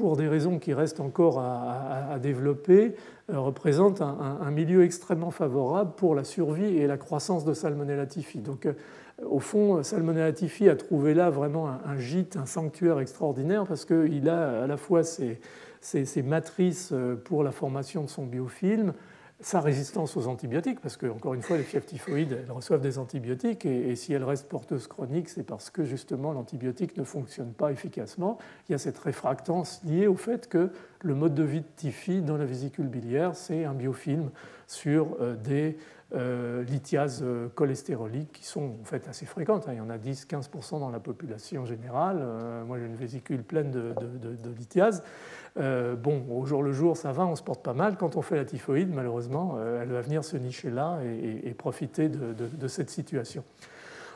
pour 0.00 0.16
des 0.16 0.28
raisons 0.28 0.58
qui 0.58 0.72
restent 0.72 1.00
encore 1.00 1.40
à, 1.40 2.18
développer, 2.18 2.94
représente 3.28 4.00
un, 4.00 4.50
milieu 4.50 4.82
extrêmement 4.82 5.30
favorable 5.30 5.92
pour 5.94 6.14
la 6.14 6.24
survie 6.24 6.78
et 6.78 6.86
la 6.86 6.96
croissance 6.96 7.44
de 7.44 7.52
Salmonella 7.52 8.06
typhi. 8.06 8.38
Donc, 8.38 8.66
au 9.22 9.40
fond, 9.40 9.82
Salmonella 9.82 10.32
typhi 10.32 10.70
a 10.70 10.76
trouvé 10.76 11.12
là 11.12 11.28
vraiment 11.28 11.68
un, 11.68 11.98
gîte, 11.98 12.38
un 12.38 12.46
sanctuaire 12.46 12.98
extraordinaire 12.98 13.66
parce 13.66 13.84
qu'il 13.84 14.26
a 14.30 14.62
à 14.62 14.66
la 14.66 14.78
fois 14.78 15.02
ces, 15.04 16.22
matrices 16.22 16.94
pour 17.24 17.44
la 17.44 17.50
formation 17.50 18.02
de 18.02 18.08
son 18.08 18.24
biofilm, 18.24 18.94
sa 19.42 19.60
résistance 19.60 20.16
aux 20.16 20.26
antibiotiques, 20.26 20.80
parce 20.80 20.96
que, 20.96 21.06
encore 21.06 21.34
une 21.34 21.42
fois, 21.42 21.56
les 21.56 21.62
fièvres 21.62 21.86
typhoïdes, 21.86 22.38
elles 22.44 22.52
reçoivent 22.52 22.80
des 22.80 22.98
antibiotiques, 22.98 23.64
et, 23.64 23.96
si 23.96 24.12
elles 24.12 24.24
restent 24.24 24.48
porteuses 24.48 24.86
chroniques, 24.86 25.28
c'est 25.28 25.42
parce 25.42 25.70
que, 25.70 25.84
justement, 25.84 26.32
l'antibiotique 26.32 26.96
ne 26.96 27.04
fonctionne 27.04 27.52
pas 27.52 27.72
efficacement. 27.72 28.38
Il 28.68 28.72
y 28.72 28.74
a 28.74 28.78
cette 28.78 28.98
réfractance 28.98 29.80
liée 29.84 30.06
au 30.06 30.16
fait 30.16 30.48
que 30.48 30.70
le 31.00 31.14
mode 31.14 31.34
de 31.34 31.42
vie 31.42 31.60
de 31.60 31.66
typhi 31.76 32.20
dans 32.20 32.36
la 32.36 32.44
vésicule 32.44 32.86
biliaire, 32.86 33.34
c'est 33.34 33.64
un 33.64 33.74
biofilm 33.74 34.30
sur 34.66 35.16
euh, 35.20 35.36
des 35.36 35.78
euh, 36.12 36.64
lithiases 36.64 37.22
euh, 37.22 37.48
cholestéroliques 37.54 38.32
qui 38.32 38.44
sont 38.44 38.74
en 38.80 38.84
fait 38.84 39.06
assez 39.06 39.26
fréquentes. 39.26 39.68
Hein. 39.68 39.74
Il 39.74 39.78
y 39.78 39.80
en 39.80 39.90
a 39.90 39.96
10-15% 39.96 40.80
dans 40.80 40.90
la 40.90 40.98
population 40.98 41.64
générale. 41.64 42.18
Euh, 42.20 42.64
moi, 42.64 42.78
j'ai 42.80 42.86
une 42.86 42.96
vésicule 42.96 43.44
pleine 43.44 43.70
de, 43.70 43.94
de, 43.94 44.50
lithiases. 44.58 45.04
bon, 45.56 46.26
au 46.28 46.44
jour 46.46 46.64
le 46.64 46.72
jour, 46.72 46.96
ça 46.96 47.12
va, 47.12 47.24
on 47.26 47.36
se 47.36 47.42
porte 47.44 47.62
pas 47.62 47.74
mal. 47.74 47.96
Quand 47.96 48.16
on 48.16 48.22
fait 48.22 48.36
la 48.36 48.44
typhoïde, 48.44 48.92
malheureusement, 48.92 49.56
elle 49.80 49.90
va 49.90 50.00
venir 50.00 50.24
se 50.24 50.36
nicher 50.36 50.70
là 50.70 50.98
et 51.04 51.54
profiter 51.54 52.08
de, 52.08 52.68
cette 52.68 52.90
situation. 52.90 53.44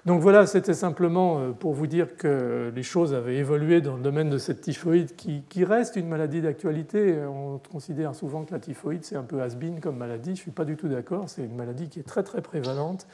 Donc 0.06 0.20
voilà, 0.20 0.46
c'était 0.46 0.74
simplement 0.74 1.38
euh, 1.38 1.52
pour 1.52 1.72
vous 1.72 1.86
dire 1.86 2.16
que 2.16 2.70
les 2.74 2.82
choses 2.82 3.14
avaient 3.14 3.36
évolué 3.36 3.80
dans 3.80 3.96
le 3.96 4.02
domaine 4.02 4.28
de 4.28 4.36
cette 4.36 4.60
typhoïde 4.60 5.16
qui, 5.16 5.64
reste 5.64 5.96
une 5.96 6.08
maladie 6.08 6.42
d'actualité. 6.42 7.24
On 7.24 7.58
considère 7.58 8.14
souvent 8.14 8.44
que 8.44 8.52
la 8.52 8.60
typhoïde, 8.60 9.04
c'est 9.04 9.16
un 9.16 9.22
peu 9.22 9.40
has-been 9.40 9.80
comme 9.80 9.96
maladie. 9.96 10.30
Je 10.30 10.40
ne 10.40 10.42
suis 10.42 10.50
pas 10.50 10.66
du 10.66 10.76
tout 10.76 10.88
d'accord. 10.88 11.30
C'est 11.30 11.44
une 11.44 11.56
maladie 11.56 11.88
qui 11.88 12.00
est 12.00 12.04
très 12.04 12.22
très 12.22 12.42
prévalente 12.42 13.06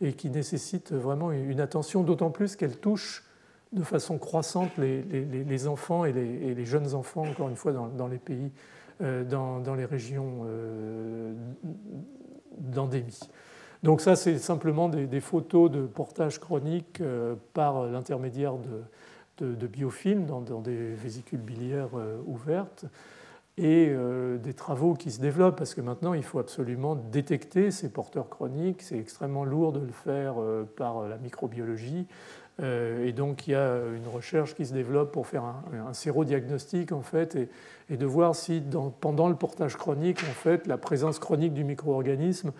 et 0.00 0.14
qui 0.14 0.30
nécessite 0.30 0.92
vraiment 0.92 1.32
une 1.32 1.60
attention, 1.60 2.02
d'autant 2.02 2.30
plus 2.30 2.56
qu'elle 2.56 2.78
touche 2.78 3.24
de 3.72 3.82
façon 3.82 4.18
croissante 4.18 4.70
les, 4.78 5.66
enfants 5.66 6.04
et, 6.04 6.12
les, 6.12 6.64
jeunes 6.64 6.94
enfants, 6.94 7.26
encore 7.26 7.48
une 7.48 7.56
fois, 7.56 7.72
dans, 7.72 8.08
les 8.08 8.18
pays, 8.18 8.50
euh, 9.02 9.24
dans, 9.24 9.74
les 9.74 9.84
régions 9.84 10.44
euh, 10.46 11.34
d'endémie. 12.58 13.20
Donc 13.82 14.00
ça, 14.00 14.16
c'est 14.16 14.38
simplement 14.38 14.88
des, 14.88 15.20
photos 15.20 15.70
de 15.70 15.86
portage 15.86 16.40
chronique 16.40 17.00
euh, 17.00 17.36
par 17.54 17.86
l'intermédiaire 17.86 18.54
de, 19.38 19.66
biofilms 19.66 20.26
dans, 20.26 20.60
des 20.60 20.94
vésicules 20.94 21.38
biliaires 21.38 21.96
euh, 21.96 22.18
ouvertes 22.26 22.86
et 23.56 23.88
euh, 23.88 24.36
des 24.38 24.52
travaux 24.52 24.94
qui 24.94 25.10
se 25.10 25.20
développent 25.20 25.56
parce 25.56 25.74
que 25.74 25.80
maintenant 25.80 26.14
il 26.14 26.22
faut 26.22 26.38
absolument 26.38 26.96
détecter 26.96 27.70
ces 27.70 27.88
porteurs 27.88 28.28
chroniques. 28.28 28.82
C'est 28.82 28.98
extrêmement 28.98 29.44
lourd 29.44 29.72
de 29.72 29.80
le 29.80 29.92
faire 29.92 30.34
par 30.76 31.08
la 31.08 31.16
microbiologie. 31.16 32.06
Et 32.60 33.12
donc 33.12 33.46
il 33.46 33.52
y 33.52 33.54
a 33.54 33.78
une 33.96 34.08
recherche 34.08 34.56
qui 34.56 34.66
se 34.66 34.72
développe 34.72 35.12
pour 35.12 35.28
faire 35.28 35.44
un, 35.44 35.92
sérodiagnostic 35.92 36.90
en 36.90 37.02
fait 37.02 37.36
et, 37.88 37.96
de 37.96 38.06
voir 38.06 38.34
si 38.34 38.60
pendant 39.00 39.28
le 39.28 39.36
portage 39.36 39.76
chronique 39.76 40.18
en 40.28 40.34
fait 40.34 40.66
la 40.66 40.76
présence 40.76 41.20
chronique 41.20 41.54
du 41.54 41.62
micro-organisme 41.62 42.52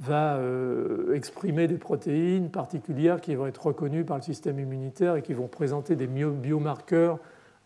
va 0.00 0.36
euh, 0.36 1.14
exprimer 1.14 1.68
des 1.68 1.78
protéines 1.78 2.50
particulières 2.50 3.20
qui 3.20 3.34
vont 3.34 3.46
être 3.46 3.66
reconnues 3.66 4.04
par 4.04 4.16
le 4.16 4.22
système 4.22 4.58
immunitaire 4.58 5.16
et 5.16 5.22
qui 5.22 5.34
vont 5.34 5.46
présenter 5.46 5.96
des 5.96 6.06
biomarqueurs, 6.06 7.18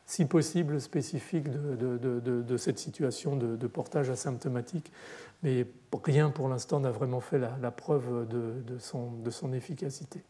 si 0.06 0.24
possible, 0.24 0.80
spécifiques 0.80 1.48
de, 1.50 2.56
cette 2.56 2.78
situation 2.78 3.36
de, 3.36 3.66
portage 3.66 4.10
asymptomatique. 4.10 4.92
Mais 5.42 5.66
rien 6.04 6.30
pour 6.30 6.48
l'instant 6.48 6.80
n'a 6.80 6.90
vraiment 6.90 7.20
fait 7.20 7.38
la, 7.38 7.70
preuve 7.70 8.26
de, 8.28 8.78
son, 8.78 9.52
efficacité. 9.52 10.22